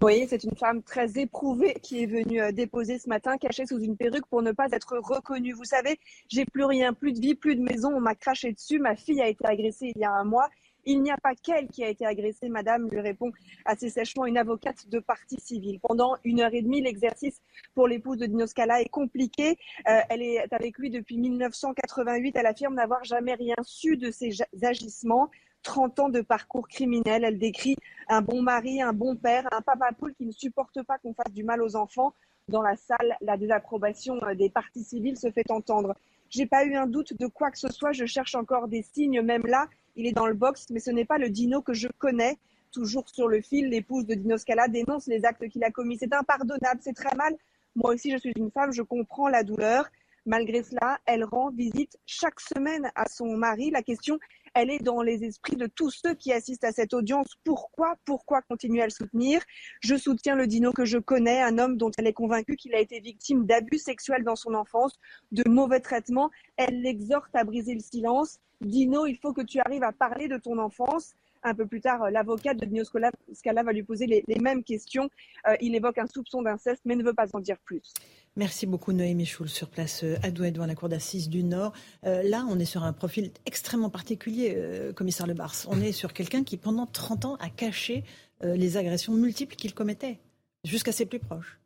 Oui, 0.00 0.26
c'est 0.28 0.42
une 0.44 0.56
femme 0.56 0.82
très 0.82 1.18
éprouvée 1.18 1.74
qui 1.82 2.02
est 2.02 2.06
venue 2.06 2.40
déposer 2.52 2.98
ce 2.98 3.08
matin, 3.08 3.36
cachée 3.36 3.66
sous 3.66 3.78
une 3.78 3.96
perruque 3.96 4.26
pour 4.26 4.42
ne 4.42 4.52
pas 4.52 4.68
être 4.72 4.96
reconnue. 4.98 5.52
Vous 5.52 5.64
savez, 5.64 5.98
j'ai 6.28 6.44
plus 6.44 6.64
rien, 6.64 6.92
plus 6.94 7.12
de 7.12 7.20
vie, 7.20 7.34
plus 7.34 7.56
de 7.56 7.62
maison, 7.62 7.92
on 7.94 8.00
m'a 8.00 8.14
craché 8.14 8.52
dessus, 8.52 8.78
ma 8.78 8.96
fille 8.96 9.20
a 9.20 9.28
été 9.28 9.44
agressée 9.46 9.92
il 9.94 10.00
y 10.00 10.04
a 10.04 10.12
un 10.12 10.24
mois 10.24 10.48
il 10.84 11.02
n'y 11.02 11.10
a 11.10 11.16
pas 11.16 11.34
qu'elle 11.34 11.68
qui 11.68 11.84
a 11.84 11.88
été 11.88 12.04
agressée, 12.06 12.48
madame, 12.48 12.88
lui 12.88 13.00
répond 13.00 13.32
assez 13.64 13.90
sèchement 13.90 14.26
une 14.26 14.38
avocate 14.38 14.88
de 14.88 14.98
partie 14.98 15.40
civile. 15.40 15.80
Pendant 15.80 16.16
une 16.24 16.40
heure 16.40 16.54
et 16.54 16.62
demie, 16.62 16.82
l'exercice 16.82 17.40
pour 17.74 17.88
l'épouse 17.88 18.18
de 18.18 18.26
Dino 18.26 18.46
Scala 18.46 18.80
est 18.80 18.88
compliqué. 18.88 19.58
Euh, 19.88 20.00
elle 20.08 20.22
est 20.22 20.52
avec 20.52 20.78
lui 20.78 20.90
depuis 20.90 21.18
1988. 21.18 22.36
Elle 22.36 22.46
affirme 22.46 22.74
n'avoir 22.74 23.04
jamais 23.04 23.34
rien 23.34 23.56
su 23.62 23.96
de 23.96 24.10
ses 24.10 24.30
agissements. 24.62 25.30
30 25.62 26.00
ans 26.00 26.08
de 26.08 26.20
parcours 26.20 26.66
criminel. 26.66 27.24
Elle 27.24 27.38
décrit 27.38 27.76
un 28.08 28.20
bon 28.20 28.42
mari, 28.42 28.82
un 28.82 28.92
bon 28.92 29.16
père, 29.16 29.48
un 29.52 29.60
papa 29.60 29.92
poule 29.92 30.14
qui 30.14 30.26
ne 30.26 30.32
supporte 30.32 30.82
pas 30.82 30.98
qu'on 30.98 31.14
fasse 31.14 31.32
du 31.32 31.44
mal 31.44 31.62
aux 31.62 31.76
enfants. 31.76 32.14
Dans 32.48 32.62
la 32.62 32.76
salle, 32.76 33.16
la 33.20 33.36
désapprobation 33.36 34.18
euh, 34.24 34.34
des 34.34 34.50
parties 34.50 34.82
civiles 34.82 35.16
se 35.16 35.30
fait 35.30 35.48
entendre. 35.50 35.94
J'ai 36.28 36.46
pas 36.46 36.64
eu 36.64 36.74
un 36.74 36.86
doute 36.86 37.16
de 37.16 37.26
quoi 37.26 37.50
que 37.50 37.58
ce 37.58 37.68
soit. 37.68 37.92
Je 37.92 38.06
cherche 38.06 38.34
encore 38.34 38.66
des 38.66 38.82
signes, 38.82 39.20
même 39.22 39.46
là 39.46 39.68
il 39.96 40.06
est 40.06 40.12
dans 40.12 40.26
le 40.26 40.34
box, 40.34 40.66
mais 40.70 40.80
ce 40.80 40.90
n'est 40.90 41.04
pas 41.04 41.18
le 41.18 41.28
Dino 41.28 41.62
que 41.62 41.74
je 41.74 41.88
connais. 41.98 42.36
Toujours 42.70 43.08
sur 43.08 43.28
le 43.28 43.40
fil, 43.40 43.68
l'épouse 43.68 44.06
de 44.06 44.14
Dino 44.14 44.38
Scala 44.38 44.68
dénonce 44.68 45.06
les 45.06 45.24
actes 45.24 45.46
qu'il 45.48 45.62
a 45.64 45.70
commis. 45.70 45.98
C'est 45.98 46.14
impardonnable, 46.14 46.80
c'est 46.80 46.94
très 46.94 47.14
mal. 47.16 47.36
Moi 47.76 47.94
aussi, 47.94 48.10
je 48.10 48.16
suis 48.16 48.32
une 48.36 48.50
femme, 48.50 48.72
je 48.72 48.82
comprends 48.82 49.28
la 49.28 49.42
douleur. 49.42 49.90
Malgré 50.24 50.62
cela, 50.62 50.98
elle 51.04 51.24
rend 51.24 51.50
visite 51.50 51.98
chaque 52.06 52.40
semaine 52.40 52.90
à 52.94 53.08
son 53.08 53.36
mari. 53.36 53.70
La 53.70 53.82
question, 53.82 54.18
elle 54.54 54.70
est 54.70 54.78
dans 54.78 55.02
les 55.02 55.24
esprits 55.24 55.56
de 55.56 55.66
tous 55.66 55.90
ceux 55.90 56.14
qui 56.14 56.32
assistent 56.32 56.64
à 56.64 56.72
cette 56.72 56.94
audience. 56.94 57.36
Pourquoi? 57.44 57.96
Pourquoi 58.04 58.42
continuer 58.42 58.82
à 58.82 58.86
le 58.86 58.90
soutenir? 58.90 59.40
Je 59.80 59.96
soutiens 59.96 60.36
le 60.36 60.46
Dino 60.46 60.72
que 60.72 60.84
je 60.84 60.98
connais, 60.98 61.40
un 61.42 61.58
homme 61.58 61.76
dont 61.76 61.90
elle 61.96 62.06
est 62.06 62.12
convaincue 62.12 62.56
qu'il 62.56 62.74
a 62.74 62.80
été 62.80 63.00
victime 63.00 63.46
d'abus 63.46 63.78
sexuels 63.78 64.24
dans 64.24 64.36
son 64.36 64.54
enfance, 64.54 64.98
de 65.30 65.48
mauvais 65.48 65.80
traitements. 65.80 66.30
Elle 66.56 66.82
l'exhorte 66.82 67.34
à 67.34 67.44
briser 67.44 67.74
le 67.74 67.80
silence. 67.80 68.38
Dino, 68.60 69.06
il 69.06 69.16
faut 69.16 69.32
que 69.32 69.42
tu 69.42 69.58
arrives 69.60 69.82
à 69.82 69.92
parler 69.92 70.28
de 70.28 70.36
ton 70.36 70.58
enfance. 70.58 71.14
Un 71.44 71.54
peu 71.54 71.66
plus 71.66 71.80
tard, 71.80 72.10
l'avocat 72.10 72.54
de 72.54 72.64
Dino 72.64 72.84
Scala 72.84 73.62
va 73.62 73.72
lui 73.72 73.82
poser 73.82 74.06
les, 74.06 74.40
mêmes 74.40 74.62
questions. 74.62 75.10
Euh, 75.48 75.56
il 75.60 75.74
évoque 75.74 75.98
un 75.98 76.06
soupçon 76.06 76.42
d'inceste, 76.42 76.82
mais 76.84 76.94
ne 76.94 77.02
veut 77.02 77.14
pas 77.14 77.26
en 77.32 77.40
dire 77.40 77.56
plus. 77.64 77.92
Merci 78.36 78.66
beaucoup 78.66 78.92
Noémie 78.92 79.26
Schul 79.26 79.48
sur 79.48 79.68
place 79.68 80.04
euh, 80.04 80.16
à 80.22 80.30
Douai 80.30 80.52
devant 80.52 80.66
la 80.66 80.74
cour 80.74 80.88
d'assises 80.88 81.28
du 81.28 81.42
Nord. 81.42 81.72
Euh, 82.06 82.22
là, 82.22 82.46
on 82.48 82.58
est 82.58 82.64
sur 82.64 82.84
un 82.84 82.92
profil 82.92 83.32
extrêmement 83.44 83.90
particulier, 83.90 84.56
commissaire 84.94 85.26
Le 85.26 85.34
Bars. 85.34 85.54
On 85.68 85.80
est 85.80 85.92
sur 85.92 86.12
quelqu'un 86.12 86.44
qui, 86.44 86.56
pendant 86.56 86.86
30 86.86 87.24
ans, 87.24 87.36
a 87.36 87.50
caché 87.50 88.04
les 88.42 88.76
agressions 88.76 89.12
multiples 89.12 89.54
qu'il 89.54 89.72
commettait, 89.72 90.18
jusqu'à 90.64 90.90
ses 90.90 91.06
plus 91.06 91.20
proches. 91.20 91.61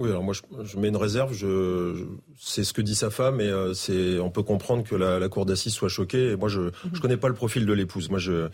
Oui, 0.00 0.08
alors 0.08 0.22
moi 0.22 0.32
je, 0.64 0.78
mets 0.78 0.88
une 0.88 0.96
réserve. 0.96 1.34
Je, 1.34 2.06
c'est 2.38 2.64
ce 2.64 2.72
que 2.72 2.80
dit 2.80 2.94
sa 2.94 3.10
femme, 3.10 3.38
et 3.42 3.48
euh, 3.48 3.74
c'est 3.74 4.18
on 4.18 4.30
peut 4.30 4.42
comprendre 4.42 4.82
que 4.82 4.94
la, 4.94 5.28
cour 5.28 5.44
d'assises 5.44 5.74
soit 5.74 5.90
choquée. 5.90 6.30
Et 6.30 6.36
moi, 6.36 6.48
je 6.48 6.60
ne 6.60 6.66
mhm. 6.66 7.00
connais 7.02 7.18
pas 7.18 7.28
le 7.28 7.34
profil 7.34 7.66
de 7.66 7.72
l'épouse. 7.74 8.08
Moi, 8.08 8.18
je 8.18 8.48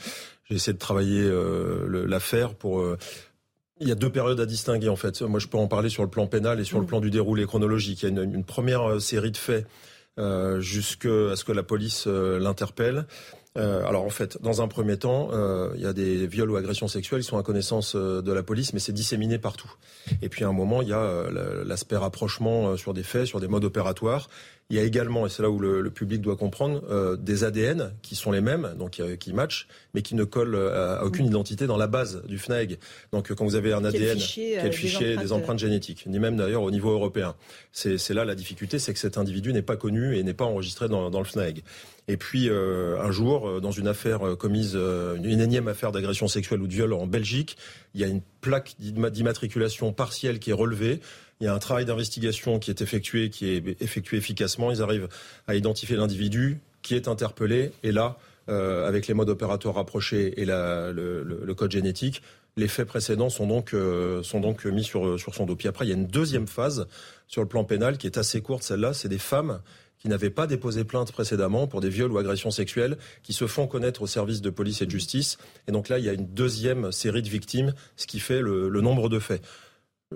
j'ai 0.49 0.57
essayé 0.57 0.73
de 0.73 0.79
travailler 0.79 1.23
euh, 1.23 2.05
l'affaire 2.07 2.55
pour 2.55 2.81
euh, 2.81 2.99
il 3.81 3.89
y 3.89 3.93
a 3.93 3.95
deux 3.95 4.11
périodes 4.11 4.41
à 4.41 4.47
distinguer 4.47 4.89
en 4.89 4.97
fait. 4.97 5.23
Moi, 5.23 5.39
je 5.39 5.47
peux 5.47 5.59
en 5.59 5.69
parler 5.69 5.89
sur 5.89 6.03
le 6.03 6.11
plan 6.11 6.27
pénal 6.27 6.59
et 6.59 6.65
sur 6.65 6.79
le 6.79 6.85
Mm. 6.85 6.89
plan 6.89 7.01
du 7.01 7.11
déroulé 7.11 7.47
chronologique. 7.47 8.03
Il 8.03 8.07
y 8.07 8.19
a 8.19 8.23
une, 8.25 8.35
une 8.35 8.45
première 8.45 9.01
série 9.01 9.31
de 9.31 9.37
faits 9.37 9.67
jusqu'à 10.59 11.37
ce 11.37 11.45
que 11.45 11.53
la 11.53 11.63
police 11.63 12.07
l'interpelle. 12.07 13.07
Euh, 13.57 13.85
alors 13.87 14.05
en 14.05 14.11
fait, 14.11 14.39
dans 14.43 14.63
un 14.63 14.69
premier 14.69 14.97
temps, 14.97 15.31
euh, 15.33 15.71
il 15.77 15.83
y 15.83 15.87
a 15.87 15.93
des 15.93 16.27
viols 16.27 16.51
ou 16.51 16.57
agressions 16.57 16.89
sexuelles, 16.89 17.21
ils 17.21 17.25
sont 17.25 17.39
à 17.39 17.43
connaissance 17.43 17.95
euh, 17.95 18.23
de 18.23 18.33
la 18.33 18.43
police, 18.43 18.73
mais 18.73 18.81
c'est 18.81 18.93
disséminé 18.93 19.39
partout. 19.39 19.73
Et 20.23 20.29
puis 20.29 20.45
à 20.45 20.49
un 20.49 20.53
moment, 20.53 20.83
il 20.83 20.89
y 20.89 20.93
a 20.93 21.01
euh, 21.01 21.65
l'aspect 21.65 21.97
rapprochement 21.97 22.69
euh, 22.69 22.77
sur 22.77 22.95
des 22.95 23.03
faits, 23.03 23.27
sur 23.27 23.41
des 23.41 23.49
modes 23.49 23.65
opératoires. 23.65 24.29
Il 24.69 24.77
y 24.77 24.81
a 24.81 24.83
également, 24.83 25.27
et 25.27 25.31
c'est 25.31 25.43
là 25.43 25.51
où 25.51 25.61
le, 25.61 25.81
le 25.81 25.91
public 25.91 26.21
doit 26.21 26.35
comprendre, 26.35 26.83
euh, 26.91 27.17
des 27.17 27.45
ADN 27.45 27.93
qui 28.03 28.17
sont 28.17 28.33
les 28.33 28.41
mêmes, 28.41 28.75
donc 28.77 28.99
euh, 28.99 29.15
qui 29.15 29.33
matchent, 29.33 29.69
mais 29.95 30.03
qui 30.03 30.17
ne 30.17 30.25
collent 30.25 30.57
à 30.57 31.05
aucune 31.05 31.25
identité 31.25 31.69
dans 31.69 31.77
la 31.77 31.87
base 31.87 32.25
du 32.27 32.37
FNAEG. 32.37 32.79
Donc 33.13 33.31
euh, 33.31 33.37
quand 33.37 33.45
vous 33.45 33.55
avez 33.55 33.73
un 33.73 33.81
Qui 33.83 33.87
ADN, 33.87 34.19
fichier, 34.19 34.57
qui 34.57 34.63
des 34.65 34.73
fichier 34.73 35.17
des 35.17 35.33
empreintes, 35.33 35.61
génétiques, 35.61 36.05
ni 36.07 36.19
même 36.19 36.37
d'ailleurs 36.37 36.65
au 36.65 36.73
niveau 36.73 36.91
européen. 36.91 37.37
C'est 37.71 37.97
c'est 37.97 38.13
là 38.13 38.25
la 38.25 38.35
difficulté, 38.35 38.81
c'est 38.81 38.93
que 38.93 38.99
cet 38.99 39.19
individu 39.19 39.53
n'est 39.53 39.63
pas 39.63 39.77
connu 39.77 40.17
et 40.17 40.25
n'est 40.25 40.35
pas 40.35 40.45
enregistré 40.45 40.89
dans, 40.89 41.11
dans 41.11 41.21
le 41.21 41.27
FNAEG. 41.27 41.63
Et 42.09 42.17
puis 42.17 42.49
euh, 42.49 43.01
un 43.01 43.11
jour, 43.11 43.49
euh, 43.49 43.61
dans 43.61 43.73
une 43.73 43.89
affaire 43.89 44.27
euh, 44.27 44.37
commise, 44.37 44.75
une, 44.75 45.41
énième 45.41 45.69
affaire 45.69 45.93
d'agression 45.93 46.29
sexuelle 46.29 46.61
ou 46.63 46.67
de 46.67 46.73
viol 46.73 46.93
en 46.93 47.07
Belgique, 47.07 47.57
il 47.95 48.01
y 48.01 48.05
a 48.05 48.07
une 48.07 48.23
plaque 48.41 48.77
d'imma- 48.79 49.11
d'immatriculation 49.11 49.93
partielle 49.93 50.39
qui 50.39 50.51
est 50.51 50.55
relevée. 50.55 51.01
Il 51.41 51.45
y 51.45 51.49
a 51.49 51.55
un 51.55 51.59
travail 51.59 51.85
d'investigation 51.85 52.59
qui 52.59 52.71
est 52.71 52.81
effectué, 52.81 53.29
qui 53.29 53.51
est 53.51 53.83
effectué 53.83 54.17
efficacement. 54.17 54.71
Ils 54.71 54.83
arrivent 54.83 55.09
à 55.47 55.55
identifier 55.55 55.97
l'individu 55.97 56.61
qui 56.83 56.95
est 56.95 57.09
interpellé. 57.09 57.73
Et 57.83 57.93
là, 57.93 58.17
avec 58.49 59.07
les 59.07 59.13
modes 59.13 59.29
opératoires 59.29 59.75
rapprochés 59.75 60.41
et 60.41 60.47
le, 60.47 61.53
code 61.55 61.73
génétique, 61.73 62.23
les 62.57 62.69
faits 62.69 62.87
précédents 62.87 63.29
sont 63.29 63.47
donc, 63.47 63.75
sont 64.23 64.41
donc 64.41 64.65
mis 64.65 64.83
sur, 64.83 65.21
sur 65.21 65.35
son 65.35 65.45
dos. 65.45 65.57
Puis 65.57 65.69
après, 65.69 65.85
il 65.85 65.89
y 65.89 65.93
a 65.93 65.97
une 65.97 66.07
deuxième 66.07 66.47
phase 66.47 66.87
sur 67.27 67.43
le 67.43 67.49
plan 67.49 67.65
pénal 67.65 67.99
qui 67.99 68.07
est 68.07 68.17
assez 68.17 68.41
courte. 68.41 68.63
Celle-là, 68.63 68.95
c'est 68.95 69.09
des 69.11 69.19
femmes 69.19 69.61
qui 69.99 70.09
n'avaient 70.09 70.31
pas 70.31 70.47
déposé 70.47 70.85
plainte 70.85 71.11
précédemment 71.13 71.67
pour 71.67 71.81
des 71.81 71.89
viols 71.89 72.13
ou 72.13 72.19
agressions 72.19 72.51
sexuelles, 72.51 72.97
qui 73.23 73.33
se 73.33 73.47
font 73.47 73.67
connaître 73.67 74.03
au 74.03 74.07
service 74.07 74.41
de 74.41 74.51
police 74.51 74.83
et 74.83 74.87
de 74.87 74.91
justice. 74.91 75.39
Et 75.69 75.73
donc 75.73 75.89
là, 75.89 75.99
il 75.99 76.05
y 76.05 76.09
a 76.09 76.13
une 76.13 76.27
deuxième 76.27 76.93
série 76.93 77.23
de 77.23 77.29
victimes, 77.29 77.75
ce 77.97 78.07
qui 78.07 78.21
fait 78.21 78.41
le, 78.41 78.69
le 78.69 78.81
nombre 78.81 79.09
de 79.09 79.19
faits. 79.19 79.43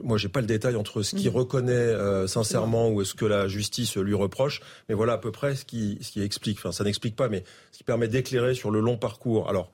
Moi, 0.01 0.19
j'ai 0.19 0.28
pas 0.28 0.40
le 0.40 0.47
détail 0.47 0.77
entre 0.77 1.02
ce 1.02 1.16
qu'il 1.16 1.31
Mhm. 1.31 1.36
reconnaît 1.36 1.73
euh, 1.73 2.28
sincèrement 2.28 2.90
ou 2.90 3.02
ce 3.05 3.15
que 3.15 3.24
la 3.24 3.48
justice 3.48 3.97
lui 3.97 4.15
reproche, 4.15 4.61
mais 4.89 4.94
voilà 4.94 5.15
à 5.15 5.19
peu 5.19 5.32
près 5.32 5.57
ce 5.57 5.65
qui, 5.65 5.98
ce 6.01 6.12
qui 6.12 6.23
explique. 6.23 6.59
Enfin, 6.59 6.70
ça 6.70 6.85
n'explique 6.85 7.16
pas, 7.16 7.28
mais 7.28 7.43
ce 7.73 7.78
qui 7.78 7.85
permet 7.85 8.07
d'éclairer 8.07 8.55
sur 8.55 8.70
le 8.70 8.78
long 8.81 8.97
parcours. 8.97 9.48
Alors, 9.48 9.73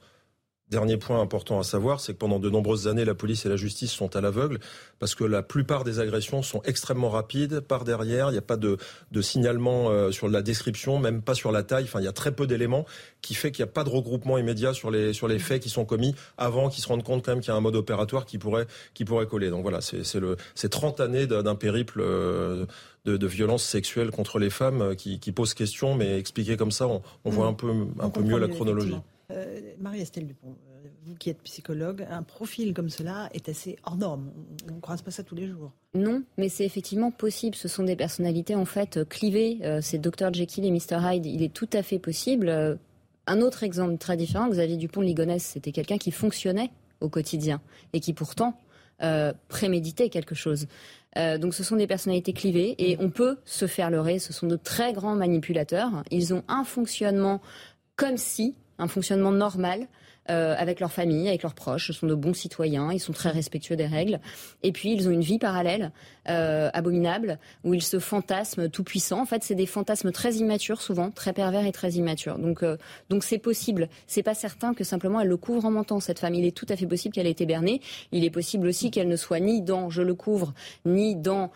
Dernier 0.68 0.96
point 0.96 1.20
important 1.20 1.60
à 1.60 1.62
savoir, 1.62 2.00
c'est 2.00 2.14
que 2.14 2.18
pendant 2.18 2.40
de 2.40 2.50
nombreuses 2.50 2.88
années, 2.88 3.04
la 3.04 3.14
police 3.14 3.46
et 3.46 3.48
la 3.48 3.54
justice 3.54 3.92
sont 3.92 4.16
à 4.16 4.20
l'aveugle 4.20 4.58
parce 4.98 5.14
que 5.14 5.22
la 5.22 5.44
plupart 5.44 5.84
des 5.84 6.00
agressions 6.00 6.42
sont 6.42 6.60
extrêmement 6.64 7.08
rapides 7.08 7.60
par 7.60 7.84
derrière. 7.84 8.30
Il 8.30 8.32
n'y 8.32 8.38
a 8.38 8.42
pas 8.42 8.56
de, 8.56 8.76
de 9.12 9.22
signalement 9.22 9.90
euh, 9.90 10.10
sur 10.10 10.28
la 10.28 10.42
description, 10.42 10.98
même 10.98 11.22
pas 11.22 11.34
sur 11.34 11.52
la 11.52 11.62
taille. 11.62 11.84
Enfin, 11.84 12.00
il 12.00 12.04
y 12.04 12.08
a 12.08 12.12
très 12.12 12.32
peu 12.32 12.48
d'éléments 12.48 12.84
qui 13.22 13.34
fait 13.34 13.52
qu'il 13.52 13.64
n'y 13.64 13.70
a 13.70 13.72
pas 13.72 13.84
de 13.84 13.90
regroupement 13.90 14.38
immédiat 14.38 14.74
sur 14.74 14.90
les 14.90 15.12
sur 15.12 15.28
les 15.28 15.38
faits 15.38 15.62
qui 15.62 15.70
sont 15.70 15.84
commis 15.84 16.16
avant 16.36 16.68
qu'ils 16.68 16.82
se 16.82 16.88
rendent 16.88 17.04
compte 17.04 17.24
quand 17.24 17.30
même 17.30 17.40
qu'il 17.40 17.52
y 17.52 17.54
a 17.54 17.56
un 17.56 17.60
mode 17.60 17.76
opératoire 17.76 18.26
qui 18.26 18.38
pourrait 18.38 18.66
qui 18.92 19.04
pourrait 19.04 19.26
coller. 19.26 19.50
Donc 19.50 19.62
voilà, 19.62 19.80
c'est 19.80 20.02
c'est 20.02 20.18
le 20.18 20.36
c'est 20.56 20.68
30 20.68 20.98
années 20.98 21.28
d'un 21.28 21.54
périple 21.54 22.00
euh, 22.00 22.66
de, 23.04 23.16
de 23.16 23.26
violence 23.28 23.62
sexuelle 23.62 24.10
contre 24.10 24.40
les 24.40 24.50
femmes 24.50 24.82
euh, 24.82 24.94
qui, 24.96 25.20
qui 25.20 25.30
pose 25.30 25.54
question, 25.54 25.94
mais 25.94 26.18
expliqué 26.18 26.56
comme 26.56 26.72
ça, 26.72 26.88
on, 26.88 27.02
on 27.24 27.30
voit 27.30 27.46
un 27.46 27.54
peu 27.54 27.68
un 27.70 28.06
On 28.06 28.10
peu 28.10 28.22
mieux 28.22 28.38
la 28.38 28.48
chronologie. 28.48 28.96
Euh, 29.32 29.60
Marie-Estelle 29.80 30.26
Dupont, 30.26 30.54
euh, 30.68 30.88
vous 31.04 31.14
qui 31.16 31.30
êtes 31.30 31.42
psychologue, 31.42 32.06
un 32.08 32.22
profil 32.22 32.72
comme 32.72 32.88
cela 32.88 33.28
est 33.34 33.48
assez 33.48 33.76
hors 33.84 33.96
norme. 33.96 34.30
On 34.70 34.76
ne 34.76 34.80
croise 34.80 35.02
pas 35.02 35.10
ça 35.10 35.24
tous 35.24 35.34
les 35.34 35.48
jours. 35.48 35.72
Non, 35.94 36.22
mais 36.38 36.48
c'est 36.48 36.64
effectivement 36.64 37.10
possible. 37.10 37.56
Ce 37.56 37.66
sont 37.66 37.82
des 37.82 37.96
personnalités 37.96 38.54
en 38.54 38.64
fait 38.64 38.98
euh, 38.98 39.04
clivées. 39.04 39.58
C'est 39.82 39.98
Dr 39.98 40.32
Jekyll 40.32 40.64
et 40.64 40.70
Mr 40.70 41.00
Hyde. 41.02 41.26
Il 41.26 41.42
est 41.42 41.52
tout 41.52 41.68
à 41.72 41.82
fait 41.82 41.98
possible. 41.98 42.78
Un 43.26 43.40
autre 43.40 43.64
exemple 43.64 43.98
très 43.98 44.16
différent, 44.16 44.48
Xavier 44.48 44.76
Dupont 44.76 45.00
de 45.00 45.06
Ligonnès, 45.06 45.42
c'était 45.42 45.72
quelqu'un 45.72 45.98
qui 45.98 46.12
fonctionnait 46.12 46.70
au 47.00 47.08
quotidien 47.08 47.60
et 47.92 48.00
qui 48.00 48.12
pourtant 48.12 48.60
préméditait 49.48 50.08
quelque 50.08 50.36
chose. 50.36 50.68
Donc 51.16 51.54
ce 51.54 51.64
sont 51.64 51.76
des 51.76 51.88
personnalités 51.88 52.32
clivées 52.32 52.76
et 52.78 52.96
on 53.00 53.10
peut 53.10 53.38
se 53.44 53.66
faire 53.66 53.90
leurrer. 53.90 54.20
Ce 54.20 54.32
sont 54.32 54.46
de 54.46 54.56
très 54.56 54.92
grands 54.92 55.16
manipulateurs. 55.16 56.04
Ils 56.12 56.32
ont 56.34 56.44
un 56.46 56.62
fonctionnement 56.62 57.40
comme 57.96 58.16
si, 58.16 58.54
un 58.78 58.88
fonctionnement 58.88 59.32
normal. 59.32 59.86
Euh, 60.30 60.54
avec 60.58 60.80
leur 60.80 60.92
famille, 60.92 61.28
avec 61.28 61.42
leurs 61.42 61.54
proches, 61.54 61.88
ce 61.88 61.92
sont 61.92 62.06
de 62.06 62.14
bons 62.14 62.34
citoyens, 62.34 62.92
ils 62.92 62.98
sont 62.98 63.12
très 63.12 63.30
respectueux 63.30 63.76
des 63.76 63.86
règles. 63.86 64.20
Et 64.62 64.72
puis 64.72 64.92
ils 64.92 65.08
ont 65.08 65.10
une 65.10 65.20
vie 65.20 65.38
parallèle, 65.38 65.92
euh, 66.28 66.68
abominable, 66.72 67.38
où 67.64 67.74
ils 67.74 67.82
se 67.82 67.98
fantasment 67.98 68.68
tout 68.68 68.84
puissants. 68.84 69.20
En 69.20 69.26
fait, 69.26 69.44
c'est 69.44 69.54
des 69.54 69.66
fantasmes 69.66 70.12
très 70.12 70.34
immatures 70.34 70.82
souvent, 70.82 71.10
très 71.10 71.32
pervers 71.32 71.64
et 71.64 71.72
très 71.72 71.92
immatures. 71.92 72.38
Donc, 72.38 72.62
euh, 72.62 72.76
donc 73.08 73.24
c'est 73.24 73.38
possible. 73.38 73.88
C'est 74.06 74.22
pas 74.22 74.34
certain 74.34 74.74
que 74.74 74.84
simplement 74.84 75.20
elle 75.20 75.28
le 75.28 75.36
couvre 75.36 75.64
en 75.64 75.70
mentant 75.70 76.00
cette 76.00 76.18
femme. 76.18 76.34
Il 76.34 76.44
est 76.44 76.56
tout 76.56 76.66
à 76.68 76.76
fait 76.76 76.86
possible 76.86 77.14
qu'elle 77.14 77.26
ait 77.26 77.30
été 77.30 77.46
bernée. 77.46 77.80
Il 78.12 78.24
est 78.24 78.30
possible 78.30 78.66
aussi 78.66 78.90
qu'elle 78.90 79.08
ne 79.08 79.16
soit 79.16 79.40
ni 79.40 79.62
dans 79.62 79.90
je 79.90 80.02
le 80.02 80.14
couvre, 80.14 80.54
ni 80.84 81.14
dans 81.14 81.50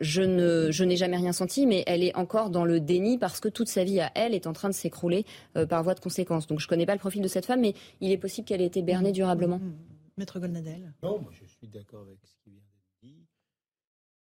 je 0.00 0.22
ne 0.22 0.70
je 0.72 0.82
n'ai 0.82 0.96
jamais 0.96 1.16
rien 1.16 1.32
senti, 1.32 1.64
mais 1.64 1.84
elle 1.86 2.02
est 2.02 2.14
encore 2.16 2.50
dans 2.50 2.64
le 2.64 2.80
déni 2.80 3.18
parce 3.18 3.38
que 3.38 3.48
toute 3.48 3.68
sa 3.68 3.84
vie 3.84 4.00
à 4.00 4.10
elle 4.16 4.34
est 4.34 4.48
en 4.48 4.52
train 4.52 4.68
de 4.68 4.74
s'écrouler 4.74 5.24
par 5.68 5.84
voie 5.84 5.94
de 5.94 6.00
conséquence. 6.00 6.48
Donc 6.48 6.58
je 6.58 6.66
connais 6.66 6.86
pas 6.86 6.94
le 6.94 6.98
profil 6.98 7.22
de 7.22 7.28
cette 7.28 7.46
femme, 7.46 7.60
mais 7.60 7.74
il 8.00 8.09
est 8.12 8.18
possible 8.18 8.46
qu'elle 8.46 8.60
ait 8.60 8.66
été 8.66 8.82
bernée 8.82 9.12
durablement. 9.12 9.60
Maître 10.16 10.38
Golnadel 10.38 10.92
Non, 11.02 11.18
moi 11.20 11.30
je 11.32 11.46
suis 11.46 11.68
d'accord 11.68 12.02
avec 12.02 12.18
ce 12.24 12.34
qui 12.44 12.50
vient 12.50 12.60
d'être 12.60 13.14
dit. 13.14 13.24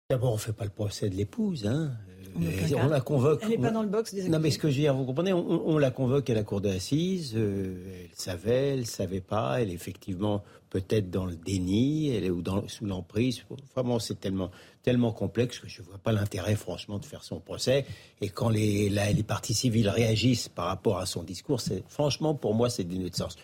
D'abord, 0.10 0.32
on 0.32 0.36
ne 0.36 0.40
fait 0.40 0.54
pas 0.54 0.64
le 0.64 0.70
procès 0.70 1.10
de 1.10 1.16
l'épouse. 1.16 1.66
Hein. 1.68 1.92
Euh, 2.40 2.78
on 2.82 2.88
la 2.88 3.02
convoque. 3.02 3.40
Elle 3.44 3.50
n'est 3.50 3.58
pas 3.58 3.72
dans 3.72 3.82
le 3.84 3.90
box 3.90 4.14
des 4.14 4.24
Non, 4.30 4.30
mais 4.30 4.36
accusés. 4.38 4.52
ce 4.52 4.60
que 4.60 4.70
je 4.70 4.76
veux 4.76 4.82
dire, 4.84 4.96
vous 4.96 5.06
comprenez, 5.06 5.34
on, 5.34 5.68
on 5.68 5.78
la 5.78 5.92
convoque 5.92 6.30
à 6.30 6.34
la 6.34 6.44
cour 6.44 6.62
d'assises. 6.62 7.34
euh, 7.36 8.06
elle 8.06 8.16
savait, 8.16 8.74
elle 8.78 8.86
savait 8.86 9.20
pas. 9.22 9.62
Elle 9.62 9.70
est 9.70 9.74
effectivement 9.74 10.44
peut-être 10.70 11.10
dans 11.10 11.26
le 11.26 11.36
déni, 11.36 12.10
elle 12.10 12.24
est 12.24 12.30
ou 12.30 12.42
dans, 12.42 12.66
sous 12.70 12.86
l'emprise. 12.86 13.44
Vraiment, 13.76 14.00
c'est 14.00 14.18
tellement, 14.20 14.50
tellement 14.82 15.12
complexe 15.12 15.60
que 15.60 15.68
je 15.68 15.82
vois 15.82 15.98
pas 15.98 16.14
l'intérêt, 16.14 16.56
franchement, 16.56 17.00
de 17.00 17.06
faire 17.06 17.24
son 17.24 17.40
procès. 17.42 17.86
Et 18.22 18.30
quand 18.30 18.50
les, 18.50 18.90
la- 18.90 19.12
les 19.12 19.24
parties 19.24 19.54
civiles 19.56 19.90
réagissent 19.90 20.48
par 20.48 20.68
rapport 20.68 21.00
à 21.00 21.06
son 21.06 21.24
discours, 21.24 21.60
c'est 21.60 21.84
franchement, 21.90 22.34
pour 22.34 22.54
moi, 22.54 22.70
c'est 22.70 22.84
dénué 22.86 23.10
de 23.10 23.16
sens. 23.16 23.36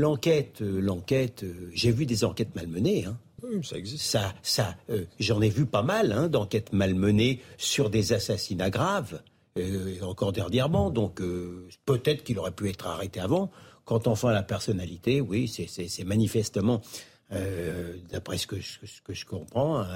L'enquête, 0.00 0.62
euh, 0.62 0.80
l'enquête, 0.80 1.42
euh, 1.44 1.68
j'ai 1.74 1.92
vu 1.92 2.06
des 2.06 2.24
enquêtes 2.24 2.54
malmenées. 2.54 3.04
Hein. 3.04 3.18
Oui, 3.42 3.62
ça 3.62 3.76
existe. 3.76 4.04
Ça, 4.06 4.32
ça, 4.42 4.74
euh, 4.88 5.04
j'en 5.18 5.42
ai 5.42 5.50
vu 5.50 5.66
pas 5.66 5.82
mal 5.82 6.12
hein, 6.12 6.28
d'enquêtes 6.28 6.72
malmenées 6.72 7.40
sur 7.58 7.90
des 7.90 8.14
assassinats 8.14 8.70
graves, 8.70 9.20
encore 10.00 10.32
dernièrement. 10.32 10.88
Donc 10.90 11.20
peut-être 11.84 12.24
qu'il 12.24 12.38
aurait 12.38 12.52
pu 12.52 12.70
être 12.70 12.86
arrêté 12.86 13.20
avant. 13.20 13.50
Quant 13.84 14.00
enfin 14.06 14.30
à 14.30 14.32
la 14.32 14.42
personnalité, 14.42 15.20
oui, 15.20 15.48
c'est- 15.48 16.04
manifestement, 16.04 16.80
d'après 18.10 18.38
ce 18.38 18.46
que, 18.46 18.58
je- 18.60 18.78
ce 18.86 19.02
que 19.02 19.12
je 19.12 19.26
comprends, 19.26 19.80
un, 19.80 19.86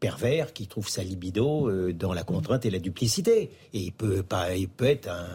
pervers 0.00 0.52
qui 0.52 0.66
trouve 0.66 0.88
sa 0.88 1.04
libido 1.04 1.70
dans 1.92 2.12
la 2.14 2.24
contrainte 2.24 2.64
et 2.66 2.70
la 2.70 2.78
duplicité. 2.80 3.50
Et 3.74 3.80
il 3.80 3.92
peut 3.92 4.22
pas, 4.22 4.56
il 4.56 4.68
peut 4.68 4.86
être 4.86 5.08
un 5.08 5.28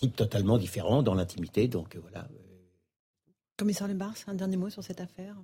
type 0.00 0.16
totalement 0.16 0.58
différent 0.58 1.02
dans 1.02 1.14
l'intimité. 1.14 1.68
Donc 1.68 1.94
euh, 1.96 2.00
voilà. 2.02 2.26
Commissaire 3.56 3.88
Lebars, 3.88 4.14
un 4.26 4.34
dernier 4.34 4.56
mot 4.56 4.70
sur 4.70 4.82
cette 4.82 5.00
affaire? 5.00 5.36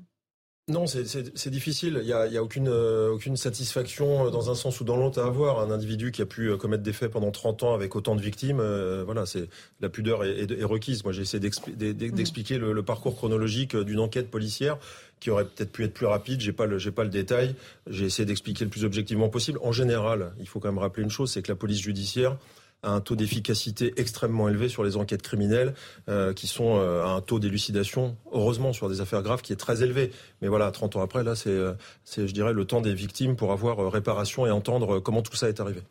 Non, 0.69 0.89
c'est- 0.89 1.49
difficile. 1.49 1.99
Il 2.01 2.07
n'y 2.07 2.13
a, 2.13 2.27
y 2.27 2.37
a 2.37 2.43
aucune, 2.43 2.67
euh, 2.67 3.11
aucune 3.13 3.37
satisfaction 3.37 4.27
euh, 4.27 4.31
dans 4.31 4.51
un 4.51 4.57
sens 4.57 4.81
ou 4.81 4.85
dans 4.85 4.97
l'autre 4.97 5.21
à 5.23 5.27
avoir. 5.27 5.61
Un 5.61 5.71
individu 5.71 6.11
qui 6.11 6.23
a 6.23 6.27
pu 6.27 6.49
euh, 6.51 6.57
commettre 6.57 6.83
des 6.83 6.93
faits 6.93 7.13
pendant 7.13 7.31
30 7.31 7.63
ans 7.63 7.75
avec 7.75 7.95
autant 7.95 8.17
de 8.17 8.21
victimes, 8.21 8.59
euh, 8.59 9.05
voilà, 9.05 9.27
c'est 9.27 9.49
la 9.81 9.89
pudeur 9.91 10.25
est, 10.25 10.31
est- 10.41 10.51
est 10.59 10.65
requise. 10.65 11.05
Moi, 11.05 11.13
j'ai 11.13 11.23
essayé 11.23 11.39
d'e- 11.41 11.93
d'expliquer 12.11 12.59
le, 12.59 12.73
le 12.73 12.83
parcours 12.83 13.15
chronologique 13.15 13.77
d'une 13.77 14.01
enquête 14.01 14.29
policière 14.29 14.77
qui 15.21 15.31
aurait 15.31 15.45
peut-être 15.45 15.71
pu 15.71 15.85
être 15.85 15.95
plus 15.95 16.07
rapide. 16.07 16.41
J'ai 16.41 16.53
pas 16.53 16.67
le, 16.67 16.79
j'ai 16.79 16.91
pas 16.91 17.05
le 17.05 17.11
détail. 17.11 17.55
J'ai 17.87 18.07
essayé 18.07 18.27
d'expliquer 18.27 18.65
le 18.65 18.71
plus 18.71 18.85
objectivement 18.85 19.29
possible. 19.29 19.61
En 19.63 19.71
général, 19.71 20.33
il 20.41 20.49
faut 20.49 20.59
quand 20.59 20.69
même 20.73 20.79
rappeler 20.79 21.05
une 21.05 21.11
chose, 21.11 21.31
c'est 21.31 21.43
que 21.43 21.53
la 21.53 21.57
police 21.57 21.81
judiciaire 21.81 22.39
a 22.83 22.91
un 22.91 23.01
taux 23.01 23.17
d'efficacité 23.17 23.95
extrêmement 23.97 24.49
élevé 24.49 24.69
sur 24.69 24.85
les 24.85 24.97
enquêtes 24.97 25.23
criminelles 25.23 25.75
euh, 26.09 26.33
qui 26.33 26.47
sont 26.47 26.77
euh, 26.79 27.03
à 27.03 27.09
un 27.09 27.21
taux 27.21 27.39
d'élucidation, 27.39 28.17
heureusement, 28.33 28.73
sur 28.73 28.89
des 28.89 29.01
affaires 29.01 29.23
graves 29.23 29.43
qui 29.43 29.53
est 29.53 29.57
très 29.57 29.83
élevé. 29.83 30.13
Mais 30.43 30.49
voilà, 30.49 30.71
30 30.71 30.97
ans 30.97 31.03
après, 31.03 31.25
là, 31.25 31.35
c'est, 31.35 31.51
euh, 31.51 31.73
c'est 32.05 32.27
je 32.29 32.35
dirais, 32.35 32.53
le 32.53 32.65
temps 32.65 32.81
des 32.81 32.95
victimes 32.95 33.37
pour 33.37 33.53
avoir 33.53 33.81
euh, 33.81 33.89
réparation 33.89 34.47
et 34.47 34.51
entendre 34.51 34.97
euh, 34.97 35.01
comment 35.01 35.23
tout 35.23 35.37
ça 35.37 35.49
est 35.49 35.61
arrivé. 35.61 35.83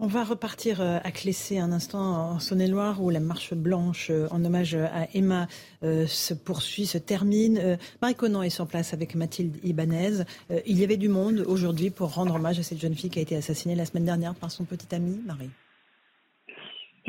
On 0.00 0.06
va 0.06 0.22
repartir 0.22 0.80
euh, 0.80 0.98
à 1.02 1.10
Clessé 1.10 1.58
un 1.58 1.72
instant 1.72 1.98
en 1.98 2.38
Saône-et-Loire 2.38 3.02
où 3.02 3.10
la 3.10 3.18
marche 3.18 3.52
blanche 3.52 4.10
euh, 4.10 4.28
en 4.30 4.44
hommage 4.44 4.76
à 4.76 5.08
Emma 5.12 5.48
euh, 5.82 6.06
se 6.06 6.34
poursuit, 6.34 6.86
se 6.86 6.98
termine. 6.98 7.58
Euh, 7.58 7.76
Marie 8.00 8.14
Conan 8.14 8.42
est 8.42 8.50
sur 8.50 8.68
place 8.68 8.94
avec 8.94 9.16
Mathilde 9.16 9.56
Ibanez. 9.64 10.20
Euh, 10.52 10.60
Il 10.66 10.78
y 10.78 10.84
avait 10.84 10.98
du 10.98 11.08
monde 11.08 11.42
aujourd'hui 11.48 11.90
pour 11.90 12.14
rendre 12.14 12.36
hommage 12.36 12.60
à 12.60 12.62
cette 12.62 12.80
jeune 12.80 12.94
fille 12.94 13.10
qui 13.10 13.18
a 13.18 13.22
été 13.22 13.34
assassinée 13.34 13.74
la 13.74 13.86
semaine 13.86 14.04
dernière 14.04 14.36
par 14.36 14.52
son 14.52 14.64
petit 14.64 14.94
ami, 14.94 15.20
Marie. 15.26 15.50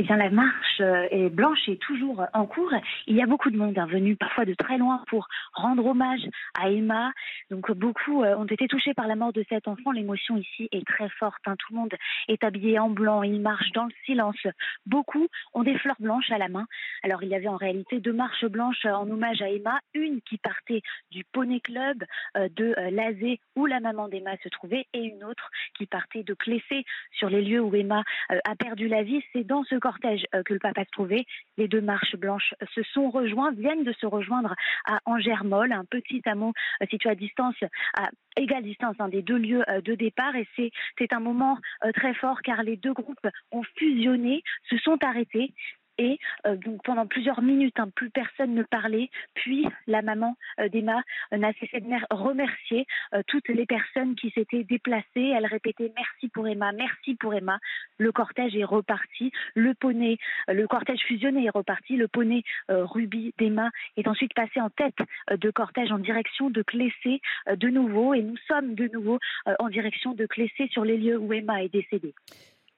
Eh 0.02 0.04
bien, 0.04 0.16
la 0.16 0.30
marche 0.30 0.80
est 0.80 1.30
blanche 1.30 1.68
est 1.68 1.82
toujours 1.82 2.26
en 2.34 2.46
cours. 2.46 2.72
Il 3.06 3.18
y 3.18 3.22
a 3.22 3.26
beaucoup 3.26 3.52
de 3.52 3.58
monde 3.58 3.78
hein, 3.78 3.86
venu 3.86 4.16
parfois 4.16 4.46
de 4.46 4.54
très 4.54 4.78
loin 4.78 5.04
pour 5.10 5.28
rendre 5.52 5.86
hommage 5.86 6.22
à 6.58 6.70
Emma. 6.70 7.12
Donc, 7.52 7.70
beaucoup 7.74 8.24
ont 8.24 8.46
été 8.46 8.70
touchés 8.70 8.94
par 8.94 9.08
la 9.08 9.18
mort 9.18 9.34
de 9.34 9.44
cet 9.50 9.68
enfant. 9.68 9.92
L'émotion 9.92 10.38
ici 10.38 10.70
est 10.72 10.88
très 10.88 11.10
forte. 11.10 11.42
Hein. 11.46 11.56
Tout 11.60 11.74
le 11.74 11.80
monde 11.80 11.94
est 12.30 12.42
habillé 12.46 12.80
en 12.80 12.90
blanc. 12.90 13.24
Il 13.24 13.42
marche 13.42 13.74
dans 13.74 13.84
le 13.84 13.92
silence. 14.06 14.38
Beaucoup 14.86 15.28
ont 15.54 15.64
des 15.64 15.78
fleurs 15.78 16.00
blanches 16.00 16.32
à 16.32 16.38
la 16.38 16.48
main. 16.48 16.66
Alors, 17.04 17.22
il 17.22 17.28
y 17.28 17.36
avait 17.36 17.50
en 17.50 17.58
réalité 17.58 18.00
deux 18.00 18.14
marches 18.14 18.46
blanches 18.46 18.86
en 18.86 19.10
hommage 19.10 19.42
à 19.42 19.50
Emma. 19.50 19.82
Une 19.94 20.22
qui 20.22 20.38
partait 20.38 20.82
du 21.12 21.26
Poney 21.26 21.60
Club 21.60 22.06
de 22.36 22.74
Lazé 22.90 23.42
où 23.58 23.66
la 23.66 23.82
maman 23.82 24.08
d'Emma 24.08 24.38
se 24.42 24.48
trouvait 24.48 24.88
et 24.94 25.02
une 25.02 25.26
autre 25.26 25.52
qui 25.78 25.88
partait 25.88 26.24
de 26.24 26.34
Clessé 26.34 26.86
sur 27.12 27.30
les 27.30 27.42
lieux 27.42 27.60
où 27.60 27.76
Emma 27.76 28.06
a 28.30 28.56
perdu 28.56 28.88
la 28.88 29.04
vie. 29.04 29.22
C'est 29.34 29.44
dans 29.44 29.66
ce 29.66 29.76
euh, 30.06 30.44
que 30.44 30.54
le 30.54 30.60
papa 30.60 30.84
se 30.84 30.92
trouvait. 30.92 31.26
Les 31.58 31.68
deux 31.68 31.82
marches 31.82 32.16
blanches 32.16 32.54
se 32.74 32.84
sont 32.84 33.10
rejoints, 33.10 33.52
viennent 33.52 33.84
de 33.84 33.94
se 33.94 34.06
rejoindre 34.06 34.56
à 34.86 35.00
Angers-Moll, 35.06 35.72
un 35.72 35.86
petit 35.86 36.22
hameau 36.26 36.54
euh, 36.82 36.86
situé 36.90 37.10
à 37.10 37.16
distance, 37.16 37.56
à 37.98 38.10
égale 38.38 38.64
distance 38.64 38.96
hein, 39.00 39.10
des 39.10 39.22
deux 39.22 39.38
lieux 39.38 39.64
euh, 39.70 39.82
de 39.82 39.96
départ. 39.96 40.36
Et 40.36 40.48
c'est 40.98 41.14
un 41.14 41.20
moment 41.20 41.58
très 41.96 42.14
fort 42.14 42.42
car 42.42 42.64
les 42.64 42.78
deux 42.78 42.94
groupes 42.94 43.28
ont 43.52 43.64
fusionné, 43.78 44.44
se 44.70 44.78
sont 44.78 45.04
arrêtés 45.04 45.54
et 46.00 46.18
euh, 46.48 46.56
donc 46.56 46.82
pendant 46.84 47.06
plusieurs 47.06 47.42
minutes, 47.42 47.78
hein, 47.78 47.90
plus 47.94 48.10
personne 48.10 48.56
ne 48.56 48.64
parlait. 48.64 49.10
Puis 49.36 49.68
la 49.86 50.02
maman 50.02 50.36
euh, 50.60 50.70
d'Emma 50.70 51.04
euh, 51.34 51.38
n'a 51.38 51.54
cessé 51.54 51.82
de 51.82 51.90
remercier 52.10 52.86
toutes 53.28 53.50
les 53.50 53.66
personnes 53.66 54.16
qui 54.16 54.30
s'étaient 54.32 54.64
déplacées. 54.64 55.06
Elle 55.16 55.46
répétait 55.46 55.92
merci 55.96 56.30
pour 56.30 56.48
Emma, 56.48 56.72
merci 56.72 57.16
pour 57.16 57.34
Emma. 57.34 57.60
Le 57.98 58.12
cortège 58.12 58.56
est 58.56 58.64
reparti. 58.64 59.32
Le 59.56 59.74
poney, 59.74 60.18
le 60.48 60.68
cortège 60.68 61.02
fusionné 61.02 61.46
est 61.46 61.50
reparti. 61.50 61.98
Le 61.98 62.08
poney 62.08 62.44
rubis 62.70 63.34
d'Emma 63.38 63.72
est 63.98 64.08
ensuite 64.08 64.34
passé 64.34 64.62
en 64.62 64.70
tête 64.70 64.98
de 65.30 65.52
cortège 65.52 65.92
en 65.92 66.00
direction 66.00 66.50
de 66.50 66.62
Clessé 66.62 67.20
de 67.52 67.68
nouveau. 67.68 68.14
Et 68.14 68.22
nous 68.22 68.38
sommes 68.48 68.76
de 68.76 68.88
nouveau 68.94 69.20
en 69.58 69.68
direction 69.68 70.14
de 70.14 70.26
Clessé 70.26 70.70
sur 70.72 70.86
les 70.86 70.98
lieux 70.98 71.18
où 71.18 71.34
Emma 71.34 71.64
est 71.64 71.74
décédée. 71.74 72.14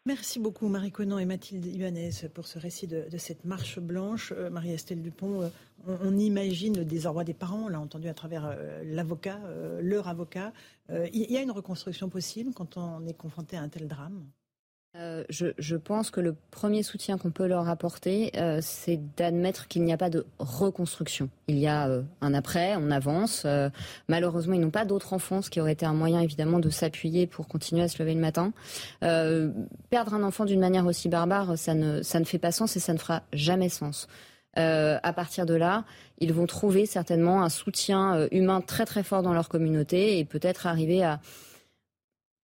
Merci 0.08 0.40
beaucoup 0.40 0.68
Marie 0.68 0.92
Conan 0.92 1.20
et 1.20 1.26
Mathilde 1.26 1.64
Ibanez 1.64 2.10
pour 2.34 2.48
ce 2.48 2.58
récit 2.58 2.88
de, 2.88 3.06
cette 3.20 3.46
marche 3.46 3.78
blanche. 3.78 4.34
Euh, 4.36 4.50
Marie-Estelle 4.50 5.00
Dupont, 5.00 5.44
euh, 5.44 5.50
on, 5.86 6.18
imagine 6.18 6.76
le 6.76 6.86
désarroi 6.86 7.24
des 7.24 7.36
parents, 7.36 7.66
on 7.66 7.68
l'a 7.68 7.80
entendu 7.80 8.08
à 8.08 8.16
travers 8.16 8.46
euh, 8.48 8.82
l'avocat, 8.84 9.40
leur 9.80 10.08
avocat. 10.08 10.54
Il 10.90 11.32
y 11.32 11.38
a 11.38 11.42
une 11.42 11.52
reconstruction 11.52 12.10
possible 12.10 12.52
quand 12.54 12.78
on 12.78 13.06
est 13.06 13.14
confronté 13.14 13.58
à 13.58 13.62
un 13.62 13.70
tel 13.70 13.88
drame? 13.88 14.26
Euh, 14.98 15.24
je, 15.30 15.76
pense 15.78 16.12
que 16.12 16.20
le 16.20 16.36
premier 16.52 16.84
soutien 16.84 17.18
qu'on 17.18 17.32
peut 17.32 17.48
leur 17.48 17.70
apporter, 17.70 18.34
euh, 18.36 18.60
c'est 18.62 19.00
d'admettre 19.16 19.70
qu'il 19.70 19.84
n'y 19.84 19.94
a 19.94 19.98
pas 19.98 20.10
de 20.10 20.26
reconstruction. 20.38 21.30
Il 21.48 21.58
y 21.58 21.68
a 21.68 21.88
euh, 21.88 22.02
un 22.20 22.34
après, 22.34 22.76
on 22.76 22.92
avance. 22.92 23.48
malheureusement, 24.10 24.54
ils 24.54 24.60
n'ont 24.60 24.70
pas 24.70 24.84
d'autres 24.84 25.14
enfants, 25.14 25.42
ce 25.42 25.50
qui 25.50 25.62
aurait 25.62 25.72
été 25.72 25.86
un 25.86 25.94
moyen 25.94 26.20
évidemment 26.20 26.60
de 26.60 26.70
s'appuyer 26.70 27.26
pour 27.26 27.48
continuer 27.48 27.84
à 27.84 27.88
se 27.88 28.04
lever 28.04 28.14
le 28.14 28.20
matin. 28.20 28.52
perdre 29.00 30.14
un 30.14 30.24
enfant 30.24 30.44
d'une 30.44 30.60
manière 30.60 30.86
aussi 30.86 31.08
barbare, 31.08 31.58
ça 31.58 31.74
ne, 31.74 32.02
ça 32.02 32.20
ne 32.20 32.26
fait 32.26 32.40
pas 32.40 32.52
sens 32.52 32.76
et 32.76 32.82
ça 32.82 32.94
ne 32.94 32.98
fera 32.98 33.24
jamais 33.32 33.70
sens. 33.70 34.10
à 34.56 35.14
partir 35.14 35.46
de 35.46 35.54
là, 35.54 35.86
ils 36.20 36.34
vont 36.34 36.48
trouver 36.48 36.86
certainement 36.86 37.44
un 37.44 37.50
soutien 37.50 38.28
humain 38.32 38.60
très 38.60 38.86
très 38.86 39.04
fort 39.04 39.24
dans 39.24 39.34
leur 39.34 39.48
communauté 39.48 40.20
et 40.20 40.26
peut-être 40.26 40.68
arriver 40.68 41.02
à 41.02 41.22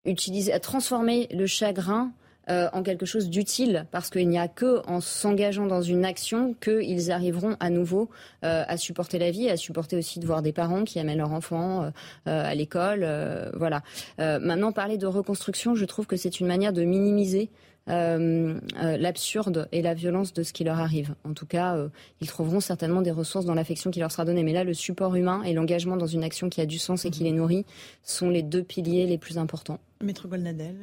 utiliser, 0.06 0.54
à 0.54 0.60
transformer 0.60 1.28
le 1.30 1.46
chagrin 1.46 2.12
euh, 2.50 2.68
en 2.72 2.82
quelque 2.82 3.06
chose 3.06 3.28
d'utile, 3.28 3.86
parce 3.90 4.08
qu'il 4.08 4.28
n'y 4.28 4.38
a 4.38 4.48
que 4.48 4.80
en 4.86 5.00
s'engageant 5.00 5.66
dans 5.66 5.82
une 5.82 6.04
action 6.04 6.54
qu'ils 6.62 7.12
arriveront 7.12 7.56
à 7.60 7.68
nouveau 7.68 8.08
euh, 8.44 8.64
à 8.66 8.76
supporter 8.76 9.18
la 9.18 9.30
vie, 9.30 9.50
à 9.50 9.56
supporter 9.56 9.96
aussi 9.96 10.18
de 10.18 10.26
voir 10.26 10.40
des 10.40 10.52
parents 10.52 10.84
qui 10.84 10.98
amènent 10.98 11.18
leurs 11.18 11.32
enfants 11.32 11.84
euh, 11.84 11.90
à 12.24 12.54
l'école. 12.54 13.06
voilà. 13.54 13.82
maintenant, 14.18 14.72
parler 14.72 14.96
de 14.96 15.06
reconstruction, 15.06 15.74
je 15.74 15.84
trouve 15.84 16.06
que 16.06 16.16
c'est 16.16 16.40
une 16.40 16.46
manière 16.46 16.72
de 16.72 16.84
minimiser 16.84 17.50
euh, 17.88 18.60
euh, 18.82 18.96
l'absurde 18.98 19.68
et 19.72 19.80
la 19.80 19.94
violence 19.94 20.32
de 20.34 20.42
ce 20.42 20.52
qui 20.52 20.64
leur 20.64 20.78
arrive. 20.78 21.14
En 21.24 21.32
tout 21.32 21.46
cas, 21.46 21.76
euh, 21.76 21.88
ils 22.20 22.26
trouveront 22.26 22.60
certainement 22.60 23.00
des 23.00 23.10
ressources 23.10 23.46
dans 23.46 23.54
l'affection 23.54 23.90
qui 23.90 24.00
leur 24.00 24.12
sera 24.12 24.24
donnée. 24.24 24.42
Mais 24.42 24.52
là, 24.52 24.64
le 24.64 24.74
support 24.74 25.14
humain 25.14 25.42
et 25.44 25.54
l'engagement 25.54 25.96
dans 25.96 26.06
une 26.06 26.22
action 26.22 26.50
qui 26.50 26.60
a 26.60 26.66
du 26.66 26.78
sens 26.78 27.04
et 27.04 27.10
qui 27.10 27.24
les 27.24 27.32
nourrit 27.32 27.64
sont 28.02 28.28
les 28.28 28.42
deux 28.42 28.62
piliers 28.62 29.06
les 29.06 29.16
plus 29.16 29.38
importants. 29.38 29.80
Maître 30.02 30.28
Golnadel 30.28 30.76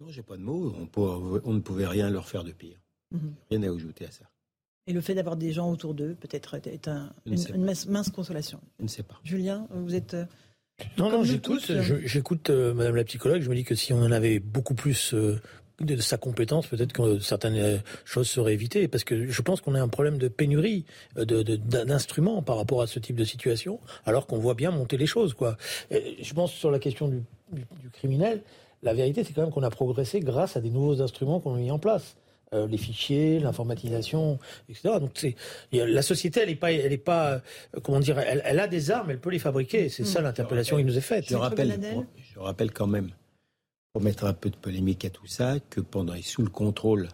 Non, 0.00 0.08
j'ai 0.08 0.22
pas 0.22 0.36
de 0.36 0.42
mots. 0.42 0.74
On, 0.96 1.52
ne 1.52 1.60
pouvait 1.60 1.86
rien 1.86 2.10
leur 2.10 2.28
faire 2.28 2.44
de 2.44 2.52
pire. 2.52 2.78
Mhm. 3.10 3.34
Rien 3.50 3.62
à 3.62 3.74
ajouter 3.74 4.04
à 4.04 4.10
ça. 4.10 4.24
Et 4.86 4.92
le 4.92 5.00
fait 5.00 5.14
d'avoir 5.14 5.36
des 5.36 5.52
gens 5.52 5.70
autour 5.70 5.94
d'eux, 5.94 6.16
peut-être, 6.20 6.54
est 6.54 6.88
une, 7.26 7.64
mince, 7.64 8.10
consolation. 8.10 8.60
Je 8.78 8.84
ne 8.84 8.88
sais 8.88 9.02
pas. 9.02 9.20
Julien, 9.24 9.66
vous 9.70 9.94
êtes. 9.94 10.16
Non, 10.96 11.10
non, 11.10 11.22
j'écoute, 11.24 11.70
j'écoute 12.04 12.50
Madame 12.50 12.96
la 12.96 13.04
psychologue. 13.04 13.42
Je 13.42 13.50
me 13.50 13.54
dis 13.54 13.64
que 13.64 13.74
si 13.74 13.92
on 13.92 14.02
en 14.02 14.10
avait 14.10 14.40
beaucoup 14.40 14.74
plus 14.74 15.14
de 15.80 15.96
sa 15.96 16.16
compétence, 16.16 16.66
peut-être 16.66 16.92
que 16.92 17.18
certaines 17.18 17.56
euh, 17.56 17.78
choses 18.04 18.28
seraient 18.28 18.52
évitées, 18.52 18.88
parce 18.88 19.04
que 19.04 19.28
je 19.28 19.42
pense 19.42 19.60
qu'on 19.60 19.74
a 19.74 19.80
un 19.80 19.88
problème 19.88 20.18
de 20.18 20.28
pénurie 20.28 20.84
euh, 21.16 21.24
d'instruments 21.24 22.42
par 22.42 22.56
rapport 22.56 22.82
à 22.82 22.86
ce 22.86 22.98
type 22.98 23.16
de 23.16 23.24
situation, 23.24 23.80
alors 24.04 24.26
qu'on 24.26 24.38
voit 24.38 24.54
bien 24.54 24.70
monter 24.70 24.96
les 24.96 25.06
choses. 25.06 25.34
Quoi. 25.34 25.56
je 25.90 26.34
pense 26.34 26.52
sur 26.52 26.70
la 26.70 26.78
question 26.78 27.08
du, 27.08 27.22
criminel, 27.92 28.42
la 28.82 28.94
vérité, 28.94 29.24
c'est 29.24 29.32
quand 29.32 29.42
même 29.42 29.50
qu'on 29.50 29.62
a 29.62 29.70
progressé 29.70 30.20
grâce 30.20 30.56
à 30.56 30.60
des 30.60 30.70
nouveaux 30.70 31.02
instruments 31.02 31.40
qu'on 31.40 31.54
a 31.54 31.58
mis 31.58 31.70
en 31.70 31.78
place. 31.78 32.16
Euh, 32.52 32.66
les 32.66 32.78
fichiers, 32.78 33.38
l'informatisation, 33.38 34.40
etc. 34.68 34.94
Donc 34.98 35.12
c'est 35.14 35.36
la 35.72 36.02
société, 36.02 36.40
elle 36.40 36.48
n'est 36.48 36.56
pas, 36.56 36.72
elle 36.72 36.92
est 36.92 36.98
pas, 36.98 37.42
comment 37.84 38.00
dire, 38.00 38.18
elle, 38.18 38.58
a 38.58 38.66
des 38.66 38.90
armes, 38.90 39.12
elle 39.12 39.20
peut 39.20 39.30
les 39.30 39.38
fabriquer. 39.38 39.88
C'est 39.88 40.04
ça 40.04 40.20
l'interpellation 40.20 40.76
qui 40.76 40.82
nous 40.82 40.98
est 40.98 41.00
faite. 41.00 41.26
Je 41.28 41.36
rappelle, 41.36 41.78
je 42.16 42.40
rappelle 42.40 42.72
quand 42.72 42.88
même 42.88 43.10
pour 43.92 44.02
mettre 44.02 44.24
un 44.24 44.32
peu 44.32 44.50
de 44.50 44.56
polémique 44.56 45.04
à 45.04 45.10
tout 45.10 45.26
ça, 45.26 45.58
que 45.70 45.80
pendant, 45.80 46.14
et 46.14 46.22
sous 46.22 46.42
le 46.42 46.50
contrôle 46.50 47.08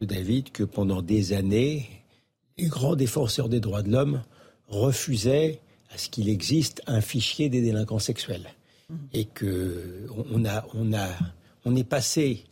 de 0.00 0.06
David, 0.06 0.50
que 0.50 0.64
pendant 0.64 1.02
des 1.02 1.32
années, 1.32 1.88
les 2.56 2.66
grands 2.66 2.96
défenseurs 2.96 3.48
des 3.48 3.60
droits 3.60 3.82
de 3.82 3.90
l'homme 3.90 4.22
refusaient 4.66 5.60
à 5.90 5.98
ce 5.98 6.08
qu'il 6.08 6.28
existe 6.28 6.82
un 6.86 7.00
fichier 7.00 7.48
des 7.48 7.62
délinquants 7.62 7.98
sexuels. 7.98 8.48
Mmh. 8.88 8.96
Et 9.12 9.24
que 9.26 10.06
on, 10.32 10.44
a, 10.44 10.66
on, 10.74 10.92
a, 10.92 11.08
on 11.64 11.76
est 11.76 11.84
passé 11.84 12.44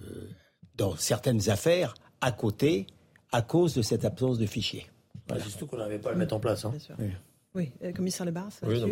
euh, 0.00 0.28
dans 0.76 0.96
certaines 0.96 1.50
affaires 1.50 1.94
à 2.20 2.32
côté 2.32 2.86
à 3.32 3.42
cause 3.42 3.74
de 3.74 3.82
cette 3.82 4.04
absence 4.04 4.38
de 4.38 4.46
fichier. 4.46 4.86
C'est 5.28 5.40
surtout 5.48 5.66
qu'on 5.66 5.78
n'avait 5.78 5.98
pas 5.98 6.10
à 6.10 6.12
le 6.12 6.18
mettre 6.18 6.34
en 6.34 6.40
place. 6.40 6.64
Hein. 6.64 6.72
Oui, 6.98 7.10
euh, 7.56 7.92
commissaire 7.92 8.26
Lebar. 8.26 8.48
Oui, 8.66 8.82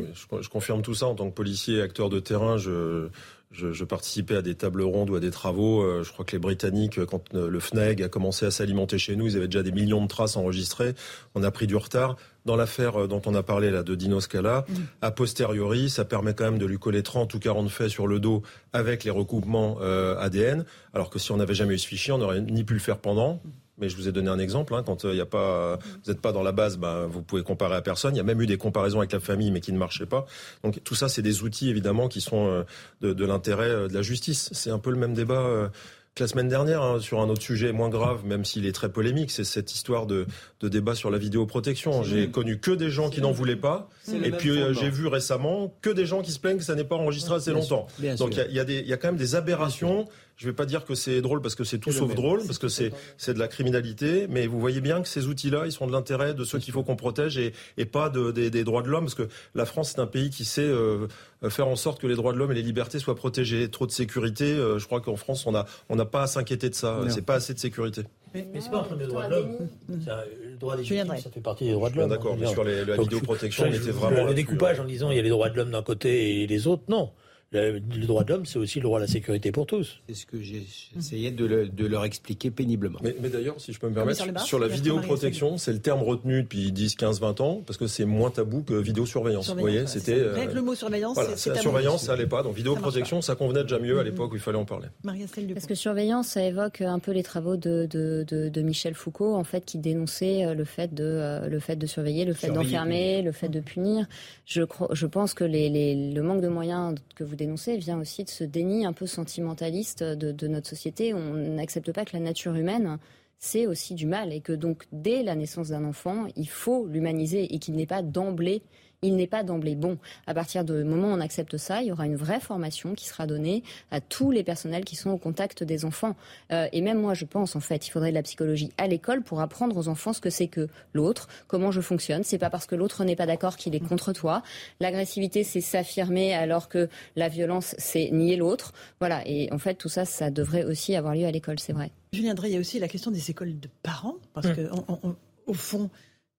je, 0.40 0.48
confirme 0.48 0.82
tout 0.82 0.94
ça 0.94 1.06
en 1.06 1.16
tant 1.16 1.28
que 1.28 1.34
policier, 1.34 1.82
acteur 1.82 2.08
de 2.08 2.20
terrain. 2.20 2.58
Je, 2.58 3.08
je, 3.50 3.84
participais 3.84 4.36
à 4.36 4.42
des 4.42 4.54
tables 4.54 4.82
rondes 4.82 5.10
ou 5.10 5.16
à 5.16 5.20
des 5.20 5.32
travaux. 5.32 5.82
Euh, 5.82 6.04
je 6.04 6.12
crois 6.12 6.24
que 6.24 6.32
les 6.32 6.38
Britanniques, 6.38 7.04
quand 7.04 7.34
euh, 7.34 7.48
le 7.48 7.58
FNEG 7.58 8.04
a 8.04 8.08
commencé 8.08 8.46
à 8.46 8.52
s'alimenter 8.52 8.98
chez 8.98 9.16
nous, 9.16 9.26
ils 9.26 9.36
avaient 9.36 9.48
déjà 9.48 9.64
des 9.64 9.72
millions 9.72 10.00
de 10.00 10.06
traces 10.06 10.36
enregistrées. 10.36 10.94
On 11.34 11.42
a 11.42 11.50
pris 11.50 11.66
du 11.66 11.74
retard. 11.74 12.16
Dans 12.44 12.56
l'affaire 12.56 13.08
dont 13.08 13.22
on 13.26 13.34
a 13.34 13.42
parlé 13.42 13.70
là 13.70 13.82
de 13.82 13.94
Dino 13.94 14.20
Scala, 14.20 14.64
mm. 14.68 14.74
a 15.02 15.10
posteriori, 15.10 15.90
ça 15.90 16.04
permet 16.04 16.34
quand 16.34 16.44
même 16.44 16.58
de 16.58 16.66
lui 16.66 16.78
coller 16.78 17.02
30 17.02 17.34
ou 17.34 17.38
40 17.40 17.68
faits 17.68 17.88
sur 17.88 18.06
le 18.06 18.20
dos 18.20 18.42
avec 18.72 19.04
les 19.04 19.10
recoupements 19.10 19.78
ADN. 19.80 20.64
Alors 20.92 21.10
que 21.10 21.18
si 21.18 21.30
on 21.30 21.36
n'avait 21.36 21.54
jamais 21.54 21.74
eu 21.74 21.78
ce 21.78 21.86
fichier, 21.86 22.12
on 22.12 22.18
n'aurait 22.18 22.40
ni 22.40 22.64
pu 22.64 22.74
le 22.74 22.80
faire 22.80 22.98
pendant, 22.98 23.40
mais 23.82 23.88
je 23.88 23.96
vous 23.96 24.08
ai 24.08 24.12
donné 24.12 24.30
un 24.30 24.38
exemple. 24.38 24.74
Hein, 24.74 24.82
quand 24.86 25.04
il 25.04 25.18
euh, 25.18 25.22
a 25.22 25.26
pas, 25.26 25.76
vous 25.76 26.10
n'êtes 26.10 26.20
pas 26.20 26.32
dans 26.32 26.44
la 26.44 26.52
base, 26.52 26.78
bah, 26.78 27.06
vous 27.10 27.20
pouvez 27.20 27.42
comparer 27.42 27.74
à 27.74 27.82
personne. 27.82 28.14
Il 28.14 28.18
y 28.18 28.20
a 28.20 28.24
même 28.24 28.40
eu 28.40 28.46
des 28.46 28.56
comparaisons 28.56 29.00
avec 29.00 29.12
la 29.12 29.20
famille, 29.20 29.50
mais 29.50 29.60
qui 29.60 29.72
ne 29.72 29.78
marchaient 29.78 30.06
pas. 30.06 30.24
Donc 30.62 30.82
tout 30.84 30.94
ça, 30.94 31.08
c'est 31.08 31.20
des 31.20 31.42
outils 31.42 31.68
évidemment 31.68 32.08
qui 32.08 32.20
sont 32.20 32.46
euh, 32.46 32.62
de, 33.00 33.12
de 33.12 33.26
l'intérêt 33.26 33.68
euh, 33.68 33.88
de 33.88 33.94
la 33.94 34.02
justice. 34.02 34.48
C'est 34.52 34.70
un 34.70 34.78
peu 34.78 34.90
le 34.90 34.96
même 34.96 35.14
débat 35.14 35.70
que 36.14 36.22
la 36.22 36.28
semaine 36.28 36.48
dernière 36.48 36.82
hein, 36.82 37.00
sur 37.00 37.20
un 37.20 37.28
autre 37.28 37.42
sujet 37.42 37.72
moins 37.72 37.88
grave, 37.88 38.24
même 38.24 38.44
s'il 38.44 38.66
est 38.66 38.72
très 38.72 38.92
polémique, 38.92 39.30
c'est 39.30 39.44
cette 39.44 39.74
histoire 39.74 40.06
de, 40.06 40.26
de, 40.60 40.68
débat 40.68 40.94
sur 40.94 41.10
la 41.10 41.18
vidéoprotection. 41.18 42.02
J'ai 42.02 42.30
connu 42.30 42.60
que 42.60 42.70
des 42.70 42.90
gens 42.90 43.08
qui 43.08 43.20
n'en 43.22 43.32
voulaient 43.32 43.56
pas, 43.56 43.88
et 44.12 44.30
puis 44.30 44.50
j'ai 44.72 44.90
vu 44.90 45.06
récemment 45.06 45.74
que 45.80 45.90
des 45.90 46.04
gens 46.04 46.20
qui 46.20 46.30
se 46.30 46.38
plaignent 46.38 46.58
que 46.58 46.64
ça 46.64 46.74
n'est 46.74 46.84
pas 46.84 46.96
enregistré 46.96 47.34
assez 47.34 47.50
longtemps. 47.50 47.86
Donc 48.18 48.36
il 48.36 48.54
y, 48.54 48.60
a, 48.60 48.64
y, 48.64 48.88
y 48.88 48.92
a 48.92 48.96
quand 48.98 49.08
même 49.08 49.16
des 49.16 49.34
aberrations 49.34 50.06
je 50.36 50.46
ne 50.46 50.50
vais 50.50 50.56
pas 50.56 50.66
dire 50.66 50.84
que 50.84 50.94
c'est 50.94 51.20
drôle 51.20 51.40
parce 51.40 51.54
que 51.54 51.64
c'est 51.64 51.78
tout 51.78 51.92
sauf 51.92 52.14
drôle, 52.14 52.44
parce 52.46 52.58
que 52.58 52.68
c'est 52.68 52.92
c'est 53.16 53.34
de 53.34 53.38
la 53.38 53.48
criminalité, 53.48 54.26
mais 54.28 54.46
vous 54.46 54.60
voyez 54.60 54.80
bien 54.80 55.02
que 55.02 55.08
ces 55.08 55.26
outils-là, 55.26 55.66
ils 55.66 55.72
sont 55.72 55.86
de 55.86 55.92
l'intérêt 55.92 56.34
de 56.34 56.44
ceux 56.44 56.58
qu'il 56.58 56.72
faut 56.72 56.82
qu'on 56.82 56.96
protège 56.96 57.38
et, 57.38 57.52
et 57.76 57.84
pas 57.84 58.08
de, 58.08 58.30
des, 58.30 58.64
droits 58.64 58.82
de 58.82 58.88
l'homme, 58.88 59.04
parce 59.04 59.14
que 59.14 59.28
la 59.54 59.66
France 59.66 59.92
c'est 59.94 60.00
un 60.00 60.06
pays 60.06 60.30
qui 60.30 60.44
sait 60.44 60.62
euh, 60.62 61.06
faire 61.48 61.68
en 61.68 61.76
sorte 61.76 62.00
que 62.00 62.06
les 62.06 62.16
droits 62.16 62.32
de 62.32 62.38
l'homme 62.38 62.52
et 62.52 62.56
les 62.56 62.62
libertés 62.62 62.98
soient 62.98 63.14
protégés. 63.14 63.68
Trop 63.70 63.86
de 63.86 63.92
sécurité, 63.92 64.44
euh, 64.44 64.78
je 64.78 64.86
crois 64.86 65.00
qu'en 65.00 65.16
France 65.16 65.46
on 65.46 65.54
a 65.54 65.66
on 65.88 65.96
n'a 65.96 66.06
pas 66.06 66.22
à 66.22 66.26
s'inquiéter 66.26 66.70
de 66.70 66.74
ça. 66.74 67.00
C'est 67.08 67.24
pas 67.24 67.34
assez 67.34 67.54
de 67.54 67.58
sécurité. 67.58 68.02
Mais, 68.34 68.48
mais 68.52 68.60
c'est 68.60 68.70
pas 68.70 68.78
un 68.78 68.84
problème 68.84 69.06
de 69.06 69.12
droits 69.12 69.28
de 69.28 69.34
l'homme. 69.34 69.56
Le 69.88 70.56
droit 70.56 70.76
des 70.76 70.82
victimes, 70.82 71.16
ça 71.18 71.30
fait 71.30 71.40
partie 71.40 71.66
des 71.66 71.72
droits 71.72 71.90
de 71.90 71.96
l'homme. 71.96 72.10
D'accord, 72.10 72.36
mais 72.38 72.46
sur 72.46 72.64
les, 72.64 72.84
la 72.84 72.96
vidéoprotection, 72.96 73.64
on 73.68 73.72
était 73.72 73.90
vraiment. 73.90 74.24
Le 74.24 74.34
découpage 74.34 74.80
en 74.80 74.84
disant 74.84 75.10
il 75.10 75.16
y 75.16 75.20
a 75.20 75.22
les 75.22 75.28
droits 75.28 75.50
de 75.50 75.56
l'homme 75.56 75.70
d'un 75.70 75.82
côté 75.82 76.42
et 76.42 76.46
les 76.46 76.66
autres, 76.66 76.84
non 76.88 77.10
Le, 77.52 77.80
droit 78.06 78.24
de 78.24 78.32
l'homme, 78.32 78.46
c'est 78.46 78.58
aussi 78.58 78.78
le 78.78 78.84
droit 78.84 78.98
à 78.98 79.02
la 79.02 79.06
sécurité 79.06 79.52
pour 79.52 79.66
tous. 79.66 80.00
C'est 80.08 80.14
ce 80.14 80.26
que 80.26 80.38
j'essayais 80.40 81.30
de, 81.30 81.66
de, 81.66 81.86
leur 81.86 82.04
expliquer 82.04 82.50
péniblement. 82.50 82.98
Mais, 83.02 83.14
mais 83.20 83.28
d'ailleurs, 83.28 83.60
si 83.60 83.72
je 83.72 83.78
peux 83.78 83.88
me 83.88 83.94
permettre, 83.94 84.40
sur, 84.40 84.58
la 84.58 84.68
vidéoprotection, 84.68 85.58
c'est 85.58 85.72
le 85.72 85.80
terme 85.80 86.02
retenu 86.02 86.42
depuis 86.42 86.72
10, 86.72 86.96
15, 86.96 87.20
20 87.20 87.40
ans, 87.40 87.62
parce 87.66 87.76
que 87.78 87.86
c'est 87.86 88.06
moins 88.06 88.30
tabou 88.30 88.62
que 88.62 88.74
vidéosurveillance. 88.74 89.50
Vous 89.52 89.60
voyez, 89.60 89.86
c'était. 89.86 90.18
Euh, 90.18 90.46
le 90.52 90.62
mot 90.62 90.74
surveillance, 90.74 91.14
voilà, 91.14 91.36
c'est 91.36 91.50
La 91.50 91.56
surveillance, 91.60 92.04
ça 92.04 92.14
allait 92.14 92.26
pas. 92.26 92.42
Donc 92.42 92.54
vidéoprotection, 92.54 93.20
ça, 93.20 93.32
ça 93.32 93.36
convenait 93.36 93.62
déjà 93.62 93.78
mieux 93.78 93.98
à 93.98 94.02
l'époque 94.02 94.32
où 94.32 94.36
il 94.36 94.40
fallait 94.40 94.58
en 94.58 94.64
parler. 94.64 94.88
Parce 95.04 95.66
que 95.66 95.74
surveillance, 95.74 96.28
ça 96.28 96.42
évoque 96.42 96.80
un 96.80 96.98
peu 96.98 97.12
les 97.12 97.22
travaux 97.22 97.56
de, 97.56 97.86
de, 97.90 98.24
de, 98.26 98.48
de 98.48 98.62
Michel 98.62 98.94
Foucault, 98.94 99.34
en 99.34 99.44
fait, 99.44 99.64
qui 99.64 99.78
dénonçait 99.78 100.46
euh, 100.46 100.54
le 100.54 100.64
fait 100.64 100.94
de, 100.94 101.04
euh, 101.04 101.48
le 101.48 101.58
fait 101.60 101.76
de 101.76 101.86
surveiller, 101.86 102.24
le 102.24 102.34
fait 102.34 102.50
d'enfermer, 102.50 103.22
le 103.22 103.32
fait 103.32 103.48
de 103.48 103.60
punir. 103.60 104.06
Je, 104.46 104.62
je 104.92 105.06
pense 105.06 105.34
que 105.34 105.44
les, 105.44 105.68
les, 105.68 106.12
le 106.12 106.22
manque 106.22 106.40
de 106.40 106.48
moyens 106.48 106.94
que 107.14 107.24
vous 107.24 107.36
vient 107.46 107.98
aussi 107.98 108.24
de 108.24 108.30
ce 108.30 108.44
déni 108.44 108.86
un 108.86 108.92
peu 108.92 109.06
sentimentaliste 109.06 110.02
de 110.02 110.48
notre 110.48 110.68
société. 110.68 111.14
On 111.14 111.34
n'accepte 111.34 111.92
pas 111.92 112.04
que 112.04 112.16
la 112.16 112.22
nature 112.22 112.54
humaine 112.54 112.98
c'est 113.44 113.66
aussi 113.66 113.94
du 113.94 114.06
mal 114.06 114.32
et 114.32 114.40
que 114.40 114.52
donc 114.52 114.84
dès 114.92 115.24
la 115.24 115.34
naissance 115.34 115.70
d'un 115.70 115.84
enfant, 115.84 116.28
il 116.36 116.48
faut 116.48 116.86
l'humaniser 116.86 117.52
et 117.52 117.58
qu'il 117.58 117.74
n'est 117.74 117.86
pas 117.86 118.00
d'emblée 118.00 118.62
il 119.02 119.16
n'est 119.16 119.26
pas 119.26 119.42
d'emblée 119.42 119.74
bon. 119.74 119.98
À 120.26 120.34
partir 120.34 120.64
du 120.64 120.72
moment 120.84 121.08
où 121.08 121.10
on 121.10 121.20
accepte 121.20 121.56
ça, 121.56 121.82
il 121.82 121.88
y 121.88 121.92
aura 121.92 122.06
une 122.06 122.16
vraie 122.16 122.40
formation 122.40 122.94
qui 122.94 123.06
sera 123.06 123.26
donnée 123.26 123.62
à 123.90 124.00
tous 124.00 124.30
les 124.30 124.44
personnels 124.44 124.84
qui 124.84 124.96
sont 124.96 125.10
au 125.10 125.18
contact 125.18 125.64
des 125.64 125.84
enfants. 125.84 126.14
Euh, 126.52 126.68
et 126.72 126.80
même 126.80 127.00
moi, 127.00 127.14
je 127.14 127.24
pense, 127.24 127.56
en 127.56 127.60
fait, 127.60 127.86
il 127.86 127.90
faudrait 127.90 128.10
de 128.10 128.14
la 128.14 128.22
psychologie 128.22 128.70
à 128.78 128.86
l'école 128.86 129.22
pour 129.22 129.40
apprendre 129.40 129.76
aux 129.76 129.88
enfants 129.88 130.12
ce 130.12 130.20
que 130.20 130.30
c'est 130.30 130.46
que 130.46 130.68
l'autre, 130.92 131.28
comment 131.48 131.72
je 131.72 131.80
fonctionne. 131.80 132.22
C'est 132.22 132.38
pas 132.38 132.50
parce 132.50 132.66
que 132.66 132.76
l'autre 132.76 133.04
n'est 133.04 133.16
pas 133.16 133.26
d'accord 133.26 133.56
qu'il 133.56 133.74
est 133.74 133.80
contre 133.80 134.12
toi. 134.12 134.42
L'agressivité, 134.80 135.42
c'est 135.42 135.60
s'affirmer 135.60 136.34
alors 136.34 136.68
que 136.68 136.88
la 137.16 137.28
violence, 137.28 137.74
c'est 137.78 138.10
nier 138.12 138.36
l'autre. 138.36 138.72
Voilà. 139.00 139.22
Et 139.26 139.52
en 139.52 139.58
fait, 139.58 139.74
tout 139.74 139.88
ça, 139.88 140.04
ça 140.04 140.30
devrait 140.30 140.64
aussi 140.64 140.94
avoir 140.94 141.14
lieu 141.14 141.26
à 141.26 141.30
l'école, 141.30 141.58
c'est 141.58 141.72
vrai. 141.72 141.90
Julien 142.12 142.34
Drey, 142.34 142.50
il 142.50 142.54
y 142.54 142.56
a 142.56 142.60
aussi 142.60 142.78
la 142.78 142.88
question 142.88 143.10
des 143.10 143.30
écoles 143.30 143.58
de 143.58 143.68
parents, 143.82 144.16
parce 144.34 144.48
qu'au 144.48 144.54
que 144.54 145.16
au 145.46 145.54
fond, 145.54 145.90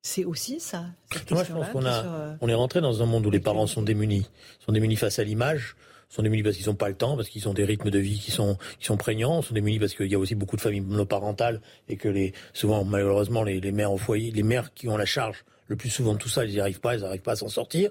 c'est 0.04 0.26
aussi 0.26 0.60
ça. 0.60 0.86
Moi, 1.32 1.44
je 1.44 1.54
pense 1.54 1.70
qu'on 1.70 1.86
a, 1.86 2.06
euh, 2.06 2.36
on 2.42 2.50
est 2.50 2.54
rentré 2.54 2.82
dans 2.82 3.02
un 3.02 3.06
monde 3.06 3.26
où 3.26 3.32
les 3.32 3.40
parents 3.40 3.68
sont 3.68 3.82
démunis, 3.82 4.30
sont 4.60 4.74
démunis 4.74 4.98
face 4.98 5.18
à 5.18 5.24
l'image, 5.24 5.78
sont 6.10 6.22
démunis 6.22 6.44
parce 6.44 6.58
qu'ils 6.58 6.68
n'ont 6.68 6.76
pas 6.76 6.90
le 6.90 6.96
temps, 6.96 7.16
parce 7.16 7.30
qu'ils 7.30 7.48
ont 7.48 7.54
des 7.54 7.64
rythmes 7.64 7.90
de 7.90 8.00
vie 8.00 8.20
qui 8.20 8.32
sont, 8.32 8.58
qui 8.80 8.86
sont 8.86 8.98
prégnants, 8.98 9.42
sont 9.42 9.54
démunis 9.54 9.80
parce 9.80 9.96
qu'il 9.96 10.12
y 10.12 10.16
a 10.16 10.20
aussi 10.20 10.36
beaucoup 10.36 10.58
de 10.58 10.62
familles 10.62 10.82
monoparentales 10.82 11.62
et 11.88 11.96
que 11.96 12.10
les, 12.10 12.34
souvent, 12.54 12.84
malheureusement, 12.84 13.44
les, 13.44 13.62
les 13.62 13.72
mères 13.72 13.94
au 13.94 13.98
foyer, 13.98 14.30
les 14.32 14.44
mères 14.44 14.74
qui 14.74 14.90
ont 14.90 14.98
la 14.98 15.06
charge 15.06 15.46
le 15.68 15.76
plus 15.76 15.90
souvent, 15.90 16.16
tout 16.16 16.30
ça, 16.30 16.46
ils 16.46 16.52
n'y 16.52 16.60
arrivent 16.60 16.80
pas, 16.80 16.96
ils 16.96 17.02
n'arrivent 17.02 17.22
pas 17.22 17.34
à 17.34 17.36
s'en 17.36 17.48
sortir. 17.48 17.90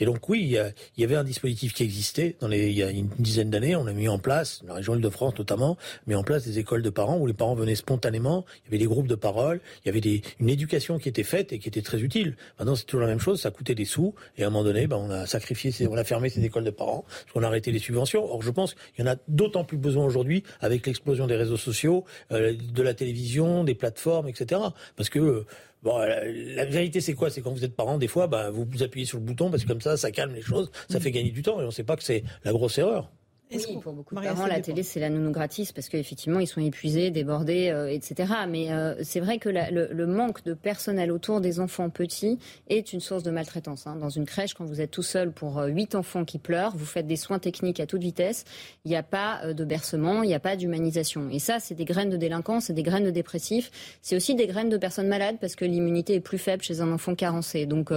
Et 0.00 0.04
donc, 0.04 0.28
oui, 0.28 0.42
il 0.42 1.00
y, 1.00 1.04
avait 1.04 1.16
un 1.16 1.24
dispositif 1.24 1.74
qui 1.74 1.82
existait 1.82 2.36
dans 2.40 2.48
les, 2.48 2.68
il 2.68 2.76
y 2.76 2.82
a 2.82 2.90
une 2.90 3.08
dizaine 3.18 3.50
d'années. 3.50 3.76
On 3.76 3.86
a 3.86 3.92
mis 3.92 4.08
en 4.08 4.18
place, 4.18 4.62
la 4.66 4.74
région 4.74 4.94
Île-de-France 4.94 5.38
notamment, 5.38 5.76
mis 6.06 6.14
en 6.14 6.22
place 6.22 6.44
des 6.44 6.58
écoles 6.58 6.82
de 6.82 6.90
parents 6.90 7.18
où 7.18 7.26
les 7.26 7.32
parents 7.32 7.54
venaient 7.54 7.74
spontanément. 7.74 8.44
Il 8.62 8.66
y 8.66 8.68
avait 8.68 8.78
des 8.78 8.86
groupes 8.86 9.06
de 9.06 9.14
parole, 9.14 9.60
il 9.84 9.88
y 9.88 9.90
avait 9.90 10.00
des, 10.00 10.22
une 10.40 10.48
éducation 10.48 10.98
qui 10.98 11.08
était 11.08 11.22
faite 11.22 11.52
et 11.52 11.58
qui 11.58 11.68
était 11.68 11.82
très 11.82 12.00
utile. 12.00 12.36
Maintenant, 12.58 12.74
c'est 12.74 12.84
toujours 12.84 13.02
la 13.02 13.08
même 13.08 13.20
chose. 13.20 13.40
Ça 13.40 13.50
coûtait 13.50 13.74
des 13.74 13.84
sous. 13.84 14.14
Et 14.36 14.44
à 14.44 14.46
un 14.46 14.50
moment 14.50 14.64
donné, 14.64 14.86
ben, 14.86 14.96
on 14.96 15.10
a 15.10 15.26
sacrifié, 15.26 15.72
on 15.88 15.96
a 15.96 16.04
fermé 16.04 16.28
ces 16.28 16.44
écoles 16.44 16.64
de 16.64 16.70
parents 16.70 17.04
parce 17.08 17.32
qu'on 17.32 17.42
a 17.42 17.46
arrêté 17.46 17.70
les 17.70 17.78
subventions. 17.78 18.24
Or, 18.24 18.42
je 18.42 18.50
pense 18.50 18.74
qu'il 18.74 19.04
y 19.04 19.08
en 19.08 19.12
a 19.12 19.16
d'autant 19.28 19.64
plus 19.64 19.78
besoin 19.78 20.04
aujourd'hui 20.04 20.42
avec 20.60 20.86
l'explosion 20.86 21.26
des 21.26 21.36
réseaux 21.36 21.56
sociaux, 21.56 22.04
euh, 22.32 22.54
de 22.56 22.82
la 22.82 22.94
télévision, 22.94 23.64
des 23.64 23.74
plateformes, 23.74 24.28
etc. 24.28 24.60
Parce 24.96 25.08
que 25.08 25.18
euh, 25.18 25.46
Bon, 25.82 25.98
la, 25.98 26.64
vérité, 26.64 27.00
c'est 27.00 27.14
quoi? 27.14 27.28
C'est 27.30 27.40
quand 27.40 27.50
vous 27.50 27.64
êtes 27.64 27.74
parent, 27.74 27.98
des 27.98 28.08
fois, 28.08 28.28
bah, 28.28 28.50
vous, 28.50 28.64
vous 28.70 28.82
appuyez 28.82 29.04
sur 29.04 29.18
le 29.18 29.24
bouton 29.24 29.50
parce 29.50 29.64
que 29.64 29.68
comme 29.68 29.80
ça, 29.80 29.96
ça 29.96 30.12
calme 30.12 30.34
les 30.34 30.42
choses, 30.42 30.70
ça 30.88 30.98
mm. 30.98 31.02
fait 31.02 31.10
gagner 31.10 31.30
du 31.30 31.42
temps 31.42 31.60
et 31.60 31.64
on 31.64 31.66
ne 31.66 31.70
sait 31.72 31.84
pas 31.84 31.96
que 31.96 32.04
c'est 32.04 32.22
la 32.44 32.52
grosse 32.52 32.78
erreur. 32.78 33.10
Oui, 33.54 33.78
pour 33.80 33.92
beaucoup 33.92 34.14
de 34.14 34.20
parents, 34.20 34.46
la 34.46 34.60
télé, 34.60 34.82
c'est 34.82 35.00
la 35.00 35.10
nounou 35.10 35.30
gratis 35.30 35.72
parce 35.72 35.88
qu'effectivement, 35.88 36.40
ils 36.40 36.46
sont 36.46 36.60
épuisés, 36.60 37.10
débordés, 37.10 37.68
euh, 37.68 37.88
etc. 37.88 38.32
Mais 38.48 38.72
euh, 38.72 38.94
c'est 39.02 39.20
vrai 39.20 39.38
que 39.38 39.48
la, 39.48 39.70
le, 39.70 39.88
le, 39.92 40.06
manque 40.06 40.44
de 40.44 40.54
personnel 40.54 41.12
autour 41.12 41.40
des 41.40 41.60
enfants 41.60 41.90
petits 41.90 42.38
est 42.68 42.92
une 42.92 43.00
source 43.00 43.22
de 43.22 43.30
maltraitance. 43.30 43.86
Hein. 43.86 43.96
Dans 43.96 44.08
une 44.08 44.26
crèche, 44.26 44.54
quand 44.54 44.64
vous 44.64 44.80
êtes 44.80 44.90
tout 44.90 45.02
seul 45.02 45.32
pour 45.32 45.58
euh, 45.58 45.66
huit 45.68 45.94
enfants 45.94 46.24
qui 46.24 46.38
pleurent, 46.38 46.76
vous 46.76 46.84
faites 46.84 47.06
des 47.06 47.16
soins 47.16 47.38
techniques 47.38 47.80
à 47.80 47.86
toute 47.86 48.02
vitesse, 48.02 48.44
il 48.84 48.90
n'y 48.90 48.96
a 48.96 49.02
pas 49.02 49.52
de 49.52 49.64
bercement, 49.64 50.22
il 50.22 50.28
n'y 50.28 50.34
a 50.34 50.40
pas 50.40 50.56
d'humanisation. 50.56 51.28
Et 51.30 51.38
ça, 51.38 51.60
c'est 51.60 51.74
des 51.74 51.84
graines 51.84 52.10
de 52.10 52.16
délinquance, 52.16 52.64
c'est 52.66 52.72
des 52.72 52.82
graines 52.82 53.04
de 53.04 53.10
dépressifs, 53.10 53.70
c'est 54.02 54.16
aussi 54.16 54.34
des 54.34 54.46
graines 54.46 54.68
de 54.68 54.76
personnes 54.76 55.08
malades 55.08 55.36
parce 55.40 55.56
que 55.56 55.64
l'immunité 55.64 56.14
est 56.14 56.20
plus 56.20 56.38
faible 56.38 56.62
chez 56.62 56.80
un 56.80 56.92
enfant 56.92 57.14
carencé. 57.14 57.66
Donc, 57.66 57.90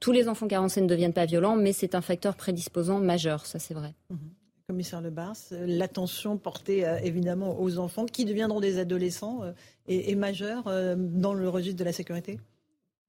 tous 0.00 0.12
les 0.12 0.28
enfants 0.28 0.48
carencés 0.48 0.80
ne 0.80 0.86
deviennent 0.86 1.12
pas 1.12 1.26
violents, 1.26 1.56
mais 1.56 1.72
c'est 1.72 1.94
un 1.94 2.00
facteur 2.00 2.36
prédisposant 2.36 2.98
majeur, 2.98 3.46
ça 3.46 3.58
c'est 3.58 3.74
vrai. 3.74 3.94
Mmh 4.10 4.16
commissaire 4.70 5.00
Lebars, 5.00 5.34
l'attention 5.50 6.38
portée 6.38 6.86
euh, 6.86 6.96
évidemment 7.02 7.60
aux 7.60 7.78
enfants 7.78 8.06
qui 8.06 8.24
deviendront 8.24 8.60
des 8.60 8.78
adolescents 8.78 9.40
euh, 9.42 9.50
et, 9.88 10.14
majeurs 10.14 10.68
euh, 10.68 10.94
dans 10.96 11.34
le 11.34 11.48
registre 11.48 11.76
de 11.76 11.82
la 11.82 11.92
sécurité? 11.92 12.38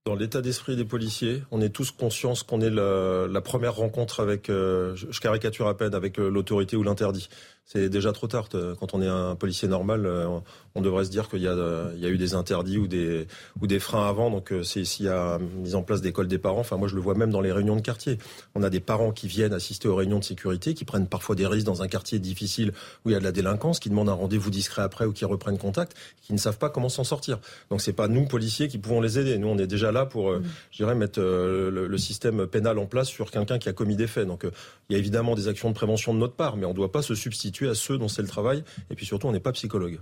Dans 0.08 0.16
l'état 0.16 0.42
d'esprit 0.42 0.76
des 0.76 0.86
policiers, 0.86 1.44
on 1.52 1.62
est 1.62 1.70
tous 1.70 1.92
conscients 1.92 2.34
qu'on 2.48 2.62
est 2.62 2.72
la, 2.72 3.42
première 3.42 3.76
rencontre 3.76 4.22
avec, 4.22 4.48
je, 4.48 5.20
caricature 5.20 5.68
à 5.68 5.78
peine, 5.78 5.94
avec 5.94 6.18
l'autorité 6.18 6.76
ou 6.76 6.82
l'interdit 6.82 7.30
c'est 7.72 7.88
déjà 7.88 8.12
trop 8.12 8.28
tard. 8.28 8.50
Quand 8.50 8.94
on 8.94 9.02
est 9.02 9.08
un 9.08 9.36
policier 9.36 9.70
normal, 9.70 10.06
euh, 10.06 10.28
on 10.76 10.82
devrait 10.82 11.06
se 11.06 11.10
dire 11.10 11.30
qu'il 11.30 11.42
y, 11.42 11.48
a, 11.48 11.90
eu 12.10 12.18
des 12.18 12.34
interdits 12.34 12.78
ou 12.78 12.88
des, 12.88 13.80
freins 13.80 14.10
avant. 14.10 14.30
Donc 14.30 14.52
euh, 14.52 14.62
s'il 14.62 15.06
y 15.06 15.10
a 15.10 15.38
mise 15.40 15.76
en 15.76 15.82
place 15.82 16.02
d'écoles 16.02 16.28
des 16.28 16.38
parents. 16.38 16.60
Enfin 16.60 16.76
moi 16.76 16.90
je 16.90 16.96
le 16.96 17.02
vois 17.02 17.16
même 17.16 17.32
dans 17.32 17.40
les 17.40 17.54
réunions 17.54 17.78
de 17.78 17.82
quartier. 17.82 18.18
On 18.56 18.64
a 18.64 18.70
des 18.70 18.82
parents 18.82 19.12
qui 19.12 19.28
viennent 19.28 19.54
assister 19.54 19.88
aux 19.88 19.96
réunions 19.96 20.20
de 20.20 20.24
sécurité, 20.26 20.74
qui 20.74 20.84
prennent 20.84 21.08
parfois 21.08 21.36
des 21.36 21.48
risques 21.48 21.66
dans 21.66 21.82
un 21.82 21.88
quartier 21.88 22.20
difficile 22.20 22.74
où 23.06 23.10
il 23.10 23.14
y 23.14 23.16
a 23.16 23.20
de 23.20 23.24
la 23.24 23.32
délinquance, 23.32 23.80
qui 23.80 23.90
demandent 23.90 24.10
un 24.10 24.14
rendez-vous 24.14 24.50
discret 24.50 24.82
après 24.82 25.06
ou 25.06 25.14
qui 25.14 25.24
reprennent 25.24 25.58
contact, 25.58 25.96
qui 26.22 26.34
ne 26.34 26.40
savent 26.40 26.58
pas 26.58 26.70
comment 26.70 26.90
s'en 26.90 27.06
sortir. 27.06 27.40
Donc 27.70 27.80
c'est 27.80 27.94
pas 27.94 28.10
nous 28.10 28.26
policiers 28.26 28.68
qui 28.68 28.80
pouvons 28.80 29.00
les 29.00 29.18
aider. 29.18 29.38
Nous 29.38 29.48
on 29.48 29.58
est 29.58 29.68
déjà 29.68 29.94
là 29.94 30.06
pour, 30.06 30.32
euh, 30.32 30.44
je 30.72 30.78
dirais, 30.78 30.96
mettre 30.96 31.22
le, 31.22 31.98
système 31.98 32.48
pénal 32.48 32.80
en 32.80 32.88
place 32.88 33.08
sur 33.08 33.30
quelqu'un 33.30 33.60
qui 33.60 33.70
a 33.70 33.74
commis 33.74 33.96
des 33.96 34.08
faits. 34.08 34.28
Donc 34.28 34.44
il 34.90 34.94
y 34.94 34.96
a 34.96 35.00
évidemment 35.00 35.36
des 35.36 35.48
actions 35.48 35.70
de 35.70 35.76
prévention 35.76 36.14
de 36.14 36.20
notre 36.20 36.34
part, 36.34 36.58
mais 36.58 36.66
on 36.66 36.72
ne 36.72 36.76
doit 36.76 36.92
pas 36.92 37.02
se 37.02 37.14
substituer 37.16 37.61
à 37.70 37.76
ceux 37.76 37.98
dont 37.98 38.08
c'est 38.08 38.22
le 38.22 38.28
travail. 38.28 38.64
Et 38.90 38.96
puis 38.96 39.06
surtout, 39.06 39.28
on 39.28 39.32
n'est 39.32 39.40
pas 39.40 39.52
psychologue. 39.52 40.00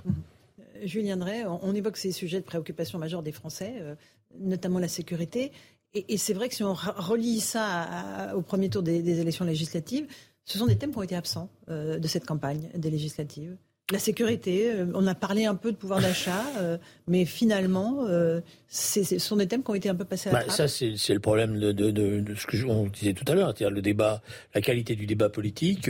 Euh, 0.60 0.64
Julien 0.84 1.18
Drey, 1.18 1.46
on 1.46 1.74
évoque 1.76 1.98
ces 1.98 2.12
sujets 2.12 2.40
de 2.40 2.46
préoccupation 2.46 3.00
majeure 3.00 3.24
des 3.24 3.32
Français, 3.32 3.76
euh, 3.78 3.96
notamment 4.40 4.80
la 4.80 4.88
sécurité. 4.88 5.52
Et, 5.94 6.18
c'est 6.18 6.34
vrai 6.34 6.50
que 6.50 6.56
si 6.56 6.64
on 6.64 6.76
relie 6.76 7.40
ça 7.40 8.32
au 8.36 8.42
premier 8.42 8.70
tour 8.70 8.84
des, 8.84 9.20
élections 9.20 9.44
législatives, 9.44 10.06
ce 10.46 10.60
sont 10.60 10.68
des 10.68 10.78
thèmes 10.78 10.92
qui 10.92 10.98
ont 11.00 11.04
été 11.04 11.16
absents 11.16 11.50
euh, 11.70 11.98
de 11.98 12.08
cette 12.08 12.26
campagne 12.26 12.70
des 12.76 12.92
législatives. 12.92 13.58
La 13.92 13.98
sécurité, 13.98 14.70
euh, 14.70 14.86
on 14.94 15.08
a 15.08 15.16
parlé 15.16 15.46
un 15.46 15.56
peu 15.56 15.72
de 15.72 15.78
pouvoir 15.78 16.00
d'achat, 16.00 16.44
euh, 16.60 16.78
mais 17.08 17.26
finalement, 17.26 18.06
euh, 18.08 18.40
ce 18.68 19.18
sont 19.18 19.38
des 19.38 19.48
thèmes 19.48 19.64
qui 19.64 19.72
ont 19.72 19.76
été 19.76 19.90
un 19.90 19.96
peu 19.96 20.06
passés 20.06 20.30
à 20.30 20.34
la 20.34 20.46
bah, 20.46 20.50
Ça, 20.52 20.68
c'est 20.68 20.94
le 21.10 21.20
problème 21.20 21.60
de, 21.60 22.36
ce 22.36 22.46
que 22.46 22.64
on 22.66 22.86
disait 22.86 23.14
tout 23.14 23.26
à 23.28 23.34
l'heure, 23.34 23.48
c'est-à-dire 23.48 23.72
le 23.72 23.82
débat, 23.82 24.22
la 24.54 24.62
qualité 24.62 24.96
du 24.96 25.08
débat 25.08 25.30
politique, 25.30 25.90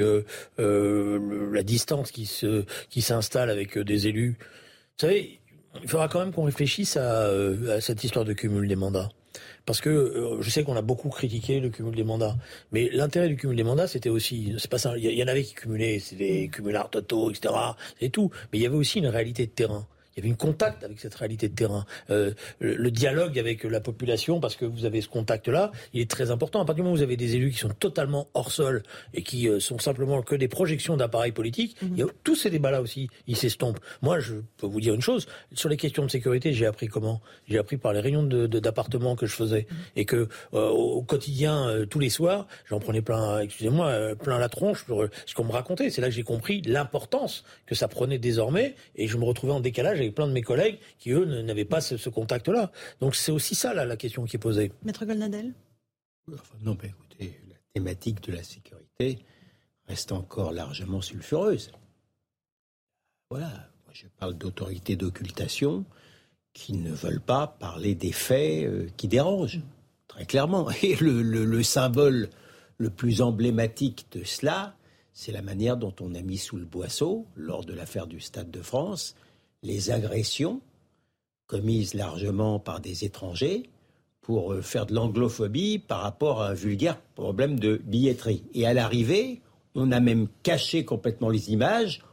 la 0.58 1.64
distance 1.64 2.12
qui 2.12 2.26
se 2.26 2.64
qui 2.90 3.02
s'installe 3.02 3.50
avec 3.50 3.78
des 3.78 4.08
élus. 4.08 4.38
Vous 4.40 5.08
savez, 5.08 5.40
il 5.82 5.90
faudra 5.90 6.08
quand 6.08 6.20
même 6.20 6.32
qu'on 6.32 6.44
réfléchisse 6.44 6.96
à 6.96 7.82
cette 7.82 8.04
histoire 8.04 8.24
de 8.24 8.34
cumul 8.34 8.68
des 8.68 8.78
mandats. 8.78 9.10
Parce 9.70 9.82
que 9.82 9.90
euh, 9.92 10.42
je 10.42 10.50
sais 10.50 10.64
qu'on 10.64 10.76
a 10.76 10.82
beaucoup 10.82 11.10
critiqué 11.10 11.60
le 11.60 11.70
cumul 11.70 11.94
des 11.94 12.04
mandats, 12.04 12.36
mais 12.72 12.90
l'intérêt 12.92 13.28
du 13.30 13.36
cumul 13.36 13.56
des 13.56 13.64
mandats, 13.64 13.88
c'était 13.88 14.10
aussi, 14.10 14.56
c'est 14.58 14.68
pas 14.68 14.80
ça. 14.80 14.98
Il 14.98 15.06
y, 15.06 15.24
en 15.24 15.28
avait 15.28 15.44
qui 15.44 15.54
cumulaient, 15.54 16.00
c'est 16.00 16.16
des 16.16 16.48
cumulards 16.48 16.90
totaux, 16.90 17.30
etc. 17.30 17.54
Et 18.02 18.10
tout. 18.10 18.32
Mais 18.52 18.58
il 18.58 18.64
y 18.64 18.66
avait 18.66 18.76
aussi 18.76 18.98
une 18.98 19.06
réalité 19.06 19.46
de 19.46 19.52
terrain 19.52 19.86
il 20.16 20.20
y 20.20 20.22
avait 20.22 20.30
une 20.30 20.38
contact 20.38 20.84
avec 20.84 21.00
cette 21.00 21.16
réalité 21.16 21.48
de 21.50 21.56
terrain. 21.56 21.86
Euh, 22.10 22.34
le, 22.60 22.90
dialogue 22.92 23.38
avec 23.38 23.64
la 23.64 23.80
population, 23.80 24.40
parce 24.40 24.56
que 24.56 24.66
vous 24.66 24.86
avez 24.86 25.02
ce 25.02 25.08
contact-là, 25.08 25.72
il 25.94 26.02
est 26.02 26.10
très 26.10 26.32
important. 26.32 26.62
À 26.62 26.66
partir 26.66 26.78
du 26.78 26.82
moment 26.84 26.94
où 26.94 26.98
vous 26.98 27.04
avez 27.04 27.18
des 27.18 27.36
élus 27.36 27.52
qui 27.52 27.60
sont 27.60 27.70
totalement 27.70 28.28
hors 28.34 28.52
sol 28.52 28.84
et 29.14 29.22
qui 29.22 29.48
euh, 29.48 29.60
sont 29.60 29.78
simplement 29.80 30.22
que 30.22 30.36
des 30.36 30.48
projections 30.48 30.98
d'appareils 30.98 31.32
politiques, 31.32 31.78
mhm. 31.82 32.08
tous 32.24 32.36
ces 32.36 32.50
débats-là 32.50 32.82
aussi, 32.82 33.10
ils 33.28 33.38
s'estompent. 33.38 33.80
Moi, 34.02 34.20
je 34.20 34.36
peux 34.58 34.68
vous 34.68 34.82
dire 34.82 34.94
une 34.94 35.02
chose, 35.02 35.28
sur 35.54 35.70
les 35.70 35.78
questions 35.78 36.06
de 36.06 36.12
sécurité, 36.12 36.52
j'ai 36.54 36.66
appris 36.66 36.88
comment? 36.88 37.22
J'ai 37.48 37.60
appris 37.60 37.78
par 37.78 37.94
les 37.94 38.00
réunions 38.00 38.24
d'appartements 38.24 39.14
de, 39.14 39.20
que 39.20 39.26
je 39.26 39.36
faisais. 39.36 39.68
Mhm. 39.70 39.78
Et 39.96 40.06
que 40.06 40.28
euh, 40.54 40.70
au 40.70 41.04
quotidien, 41.04 41.86
tous 41.90 42.00
les 42.00 42.10
soirs, 42.10 42.48
j'en 42.66 42.80
prenais 42.80 43.02
plein, 43.02 43.40
excusez-moi, 43.40 44.16
plein 44.16 44.40
la 44.40 44.50
tronche 44.50 44.86
sur 44.86 45.08
ce 45.26 45.36
qu'on 45.36 45.46
me 45.46 45.52
racontait. 45.52 45.90
C'est 45.90 46.02
là 46.02 46.08
que 46.08 46.14
j'ai 46.14 46.24
compris 46.24 46.62
l'importance 46.66 47.44
que 47.66 47.76
ça 47.76 47.88
prenait 47.88 48.18
désormais 48.18 48.76
et 48.96 49.08
je 49.08 49.18
me 49.18 49.24
retrouvais 49.24 49.54
en 49.54 49.60
décalage 49.60 50.00
avec 50.00 50.09
plein 50.12 50.28
de 50.28 50.34
mes 50.34 50.42
collègues 50.42 50.80
qui, 50.98 51.12
eux, 51.12 51.26
n'avaient 51.44 51.66
pas 51.66 51.82
ce, 51.82 52.10
contact-là. 52.10 52.72
Donc 53.00 53.16
c'est 53.16 53.32
aussi 53.32 53.56
ça, 53.56 53.74
là, 53.74 53.86
la 53.86 53.98
question 53.98 54.26
qui 54.26 54.36
est 54.36 54.40
posée. 54.40 54.72
Maître 54.84 55.06
Golnadel? 55.06 55.54
Non, 56.62 56.78
mais 56.82 56.90
écoutez, 56.90 57.40
la 57.50 57.56
thématique 57.74 58.22
de 58.24 58.34
la 58.34 58.44
sécurité 58.44 59.20
reste 59.88 60.12
encore 60.12 60.52
largement 60.52 61.02
sulfureuse. 61.02 61.72
Voilà, 63.30 63.48
moi 63.48 63.94
je 63.94 64.08
parle 64.20 64.36
d'autorités 64.36 64.96
d'occultation 64.96 65.86
qui 66.54 66.74
ne 66.74 66.92
veulent 66.92 67.22
pas 67.22 67.48
parler 67.48 67.96
des 67.96 68.12
faits 68.12 68.66
euh, 68.66 68.88
qui 68.98 69.08
dérangent, 69.08 69.62
très 70.08 70.26
clairement. 70.26 70.70
Et 70.84 70.96
le, 70.96 71.22
le 71.22 71.64
symbole 71.64 72.30
le 72.78 72.90
plus 72.90 73.22
emblématique 73.22 74.08
de 74.12 74.24
cela, 74.24 74.76
c'est 75.14 75.32
la 75.32 75.42
manière 75.42 75.78
dont 75.78 75.94
on 76.00 76.16
a 76.16 76.22
mis 76.22 76.38
sous 76.38 76.58
le 76.58 76.66
boisseau, 76.66 77.28
lors 77.36 77.66
de 77.66 77.74
l'affaire 77.74 78.08
du 78.08 78.20
Stade 78.20 78.50
de 78.50 78.62
France, 78.62 79.16
les 79.64 79.92
agressions 79.92 80.62
commises 81.48 81.94
largement 81.94 82.60
par 82.60 82.80
des 82.80 83.06
étrangers 83.06 83.70
pour 84.22 84.54
euh, 84.54 84.62
faire 84.62 84.86
de 84.86 84.94
l'anglophobie 84.94 85.80
par 85.80 86.02
rapport 86.02 86.42
à 86.42 86.50
un 86.50 86.54
vulgaire 86.54 87.00
problème 87.16 87.60
de 87.60 87.82
billetterie. 87.84 88.44
Et 88.54 88.68
à 88.68 88.74
l'arrivée, 88.74 89.42
on 89.76 89.92
a 89.92 90.00
même 90.00 90.28
caché 90.44 90.86
complètement 90.86 91.30
les 91.30 91.52
images 91.52 92.04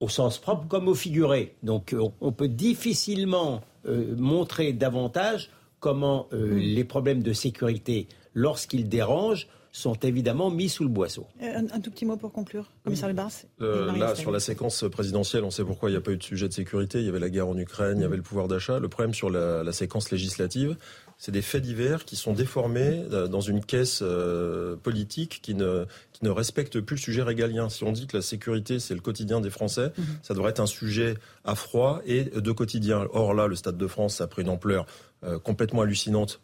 au 0.00 0.08
sens 0.08 0.38
propre 0.38 0.66
comme 0.66 0.88
au 0.88 0.94
figuré. 0.94 1.54
Donc 1.62 1.92
euh, 1.92 2.08
on 2.20 2.32
peut 2.32 2.48
difficilement 2.48 3.60
euh, 3.86 4.16
montrer 4.16 4.72
davantage 4.72 5.50
comment 5.78 6.26
mm. 6.32 6.56
les 6.56 6.84
problèmes 6.84 7.22
de 7.22 7.32
sécurité, 7.32 8.08
lorsqu'ils 8.34 8.88
dérangent, 8.88 9.48
sont 9.72 9.94
évidemment 9.94 10.50
mis 10.50 10.68
sous 10.68 10.84
le 10.84 10.90
boisseau. 10.90 11.26
Un, 11.40 11.80
tout 11.80 11.90
petit 11.90 12.04
mot 12.04 12.16
pour 12.16 12.30
conclure, 12.30 12.70
commissaire 12.84 13.08
Lebars. 13.08 13.32
là, 13.58 14.14
sur 14.14 14.30
la 14.30 14.40
séquence 14.40 14.84
présidentielle, 14.90 15.44
on 15.44 15.50
sait 15.50 15.64
pourquoi 15.64 15.88
il 15.88 15.94
n'y 15.94 15.98
a 15.98 16.02
pas 16.02 16.12
eu 16.12 16.18
de 16.18 16.22
sujet 16.22 16.46
de 16.46 16.52
sécurité. 16.52 17.00
Il 17.00 17.06
y 17.06 17.08
avait 17.08 17.18
la 17.18 17.30
guerre 17.30 17.48
en 17.48 17.56
Ukraine, 17.56 17.98
il 17.98 18.02
y 18.02 18.04
avait 18.04 18.16
le 18.16 18.22
pouvoir 18.22 18.48
d'achat. 18.48 18.78
Le 18.78 18.88
problème 18.88 19.14
sur 19.14 19.30
la 19.30 19.72
séquence 19.72 20.10
législative, 20.10 20.76
c'est 21.22 21.30
des 21.30 21.42
faits 21.42 21.62
divers 21.62 22.04
qui 22.04 22.16
sont 22.16 22.32
déformés 22.32 23.04
euh, 23.12 23.28
dans 23.28 23.40
une 23.40 23.64
caisse 23.64 24.00
euh, 24.02 24.74
politique 24.74 25.38
qui 25.40 25.54
ne, 25.54 25.84
qui 26.12 26.24
ne 26.24 26.30
respecte 26.30 26.80
plus 26.80 26.96
le 26.96 27.00
sujet 27.00 27.22
régalien. 27.22 27.68
Si 27.68 27.84
on 27.84 27.92
dit 27.92 28.08
que 28.08 28.16
la 28.16 28.24
sécurité, 28.24 28.80
c'est 28.80 28.94
le 28.94 29.00
quotidien 29.00 29.40
des 29.40 29.50
Français, 29.50 29.92
mhm. 29.96 30.04
ça 30.22 30.34
devrait 30.34 30.50
être 30.50 30.58
un 30.58 30.66
sujet 30.66 31.14
à 31.44 31.54
froid 31.54 32.00
et 32.06 32.24
de 32.24 32.50
quotidien. 32.50 33.06
Or 33.12 33.34
là, 33.34 33.46
le 33.46 33.54
Stade 33.54 33.76
de 33.76 33.86
France 33.86 34.20
a 34.20 34.26
pris 34.26 34.42
une 34.42 34.48
ampleur 34.48 34.84
euh, 35.22 35.38
complètement 35.38 35.82
hallucinante 35.82 36.40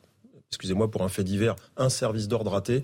excusez-moi, 0.51 0.91
pour 0.91 1.03
un 1.03 1.09
fait 1.09 1.25
divers, 1.25 1.57
un 1.77 1.89
service 1.89 2.29
d'ordre 2.29 2.53
raté. 2.53 2.83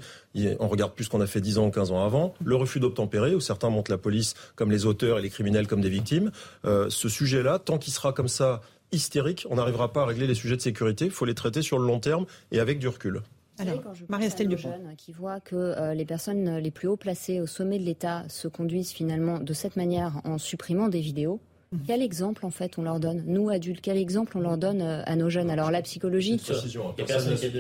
On 0.60 0.68
regarde 0.68 0.94
plus 0.94 1.04
ce 1.04 1.10
qu'on 1.10 1.20
a 1.20 1.26
fait 1.26 1.40
10 1.40 1.58
ans 1.58 1.66
ou 1.66 1.70
15 1.70 1.92
ans 1.92 2.04
avant. 2.04 2.34
Le 2.44 2.56
refus 2.56 2.80
d'obtempérer, 2.80 3.34
où 3.34 3.40
certains 3.40 3.70
montrent 3.70 3.90
la 3.90 3.98
police 3.98 4.34
comme 4.54 4.70
les 4.70 4.86
auteurs 4.86 5.18
et 5.18 5.22
les 5.22 5.30
criminels 5.30 5.66
comme 5.66 5.80
des 5.80 5.90
victimes. 5.90 6.30
ce 6.64 7.08
sujet-là, 7.08 7.58
tant 7.58 7.78
qu'il 7.78 7.92
sera 7.92 8.12
comme 8.12 8.28
ça 8.28 8.60
hystérique, 8.92 9.46
on 9.50 9.56
n'arrivera 9.56 9.92
pas 9.92 10.02
à 10.02 10.06
régler 10.06 10.26
les 10.26 10.34
sujets 10.34 10.56
de 10.56 10.62
sécurité. 10.62 11.06
Il 11.06 11.10
faut 11.10 11.24
les 11.24 11.34
traiter 11.34 11.62
sur 11.62 11.78
le 11.78 11.86
long 11.86 12.00
terme 12.00 12.26
et 12.52 12.60
avec 12.60 12.78
du 12.78 12.88
recul. 12.88 13.22
Alors, 13.58 13.82
Marie-Estelle 14.08 14.48
Dupont. 14.48 14.72
qui 14.96 15.12
voit 15.12 15.38
que 15.38 15.54
euh, 15.54 15.94
les 15.94 16.04
personnes 16.04 16.56
les 16.56 16.70
plus 16.72 16.88
haut 16.88 16.96
placées 16.96 17.40
au 17.40 17.46
sommet 17.46 17.78
de 17.78 17.84
l'État 17.84 18.24
se 18.28 18.48
conduisent 18.48 18.90
finalement 18.90 19.38
de 19.38 19.52
cette 19.52 19.76
manière 19.76 20.20
en 20.24 20.38
supprimant 20.38 20.88
des 20.88 21.00
vidéos. 21.00 21.40
Quel 21.86 22.02
exemple, 22.02 22.46
en 22.46 22.50
fait, 22.50 22.78
on 22.78 22.82
leur 22.82 23.00
donne? 23.00 23.22
Nous, 23.26 23.48
adultes, 23.50 23.80
quel 23.82 23.96
exemple 23.96 24.36
on 24.36 24.40
leur 24.40 24.56
donne 24.58 24.82
euh, 24.82 25.02
à 25.06 25.16
nos 25.16 25.30
jeunes? 25.30 25.50
Alors, 25.50 25.70
la 25.70 25.82
psychologie... 25.82 26.40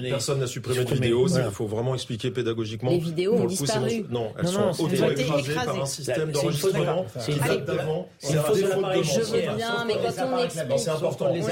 Personne 0.08 0.40
n'a 0.40 0.46
supprimé 0.46 0.84
de 0.84 0.94
vidéos. 0.94 1.28
Il 1.28 1.50
faut 1.50 1.66
vraiment 1.66 1.94
expliquer 1.94 2.30
pédagogiquement. 2.30 2.90
Les 2.90 2.98
vidéos 2.98 3.34
ont 3.34 3.44
disparu. 3.44 4.04
Non, 4.10 4.32
elles 4.38 4.48
sont 4.48 4.70
auto-écrasées 4.82 5.54
par 5.54 5.80
un 5.82 5.86
système 5.86 6.32
d'enregistrement 6.32 7.06
qui 7.24 7.34
date 7.34 7.64
d'avant. 7.64 8.08
C'est 8.18 8.36
un 8.36 8.52
défaut 8.52 8.80
de 8.80 9.02
Je 9.02 9.20
veux 9.20 9.56
bien, 9.56 9.84
mais 9.86 9.94
quand 9.94 10.26
on 10.32 10.44
explique... 10.44 10.78
C'est 10.78 10.90
important. 10.90 11.26
On 11.30 11.34
les. 11.34 11.42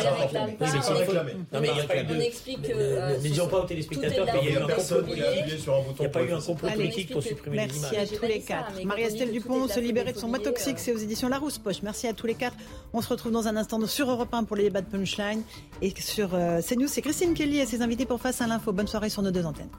On 1.53 2.21
explique 2.21 2.63
que... 2.63 2.73
Euh, 2.75 3.17
ne 3.17 3.23
disons 3.23 3.47
pas 3.49 3.61
aux 3.61 3.67
téléspectateurs 3.67 4.27
qu'il 4.27 4.49
y 4.51 4.53
a 4.53 4.61
eu 4.61 4.63
un 4.63 4.67
complot 4.67 5.03
politique. 5.03 5.27
Il 5.49 6.01
n'y 6.01 6.07
a 6.07 6.09
pas 6.09 6.23
eu 6.23 6.33
un 6.33 6.41
complot 6.41 6.69
politique 6.71 7.13
pour 7.13 7.23
supprimer 7.23 7.67
les 7.67 7.77
images. 7.77 7.91
Merci 7.93 8.15
à 8.15 8.19
tous 8.19 8.27
les 8.27 8.41
quatre. 8.41 8.85
Marie-Estelle 8.85 9.33
Dupont 9.33 9.69
se 9.69 9.81
libérer 9.81 10.13
de 10.13 10.19
son 10.19 10.29
mois 10.29 10.39
toxique, 10.39 10.79
c'est 10.79 10.93
aux 10.93 10.99
éditions 10.99 11.29
Larousse 11.29 11.59
Poche. 11.59 11.83
Merci 11.83 12.07
à 12.07 12.13
tous 12.13 12.27
les 12.27 12.35
quatre. 12.35 12.52
On 12.93 13.01
se 13.01 13.09
retrouve 13.09 13.33
dans 13.33 13.49
un 13.49 13.57
instant 13.57 13.85
sur 13.87 14.11
Europe 14.11 14.33
1 14.33 14.45
pour 14.45 14.57
les 14.57 14.65
débats 14.65 14.83
de 14.83 14.87
Punchline. 14.87 15.43
Et 15.81 15.95
sur 15.99 16.35
euh, 16.35 16.61
CNews, 16.61 16.89
c'est 16.89 17.03
Christine 17.03 17.35
Kelly 17.35 17.59
et 17.59 17.67
ses 17.67 17.83
invités 17.83 18.07
pour 18.07 18.21
Face 18.21 18.41
à 18.41 18.47
l'info. 18.47 18.73
Bonne 18.73 18.89
soirée 18.89 19.09
sur 19.09 19.23
nos 19.23 19.31
deux 19.31 19.45
antennes. 19.45 19.71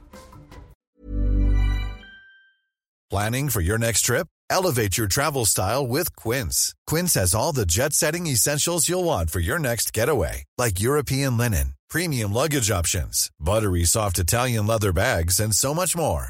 Planning 3.09 3.49
for 3.49 3.61
your 3.61 3.77
next 3.77 4.05
trip? 4.05 4.27
Elevate 4.49 4.97
your 4.97 5.07
travel 5.07 5.45
style 5.45 5.85
with 5.85 6.15
Quince. 6.15 6.73
Quince 6.87 7.13
has 7.13 7.35
all 7.35 7.53
the 7.53 7.65
jet 7.65 7.93
setting 7.93 8.25
essentials 8.27 8.89
you'll 8.89 9.03
want 9.03 9.29
for 9.29 9.39
your 9.39 9.59
next 9.59 9.93
getaway, 9.93 10.45
like 10.57 10.79
European 10.79 11.37
linen, 11.37 11.73
premium 11.89 12.33
luggage 12.33 12.71
options, 12.71 13.29
buttery 13.39 13.83
soft 13.83 14.17
Italian 14.17 14.65
leather 14.65 14.91
bags, 14.91 15.39
and 15.39 15.53
so 15.53 15.73
much 15.73 15.95
more. 15.95 16.29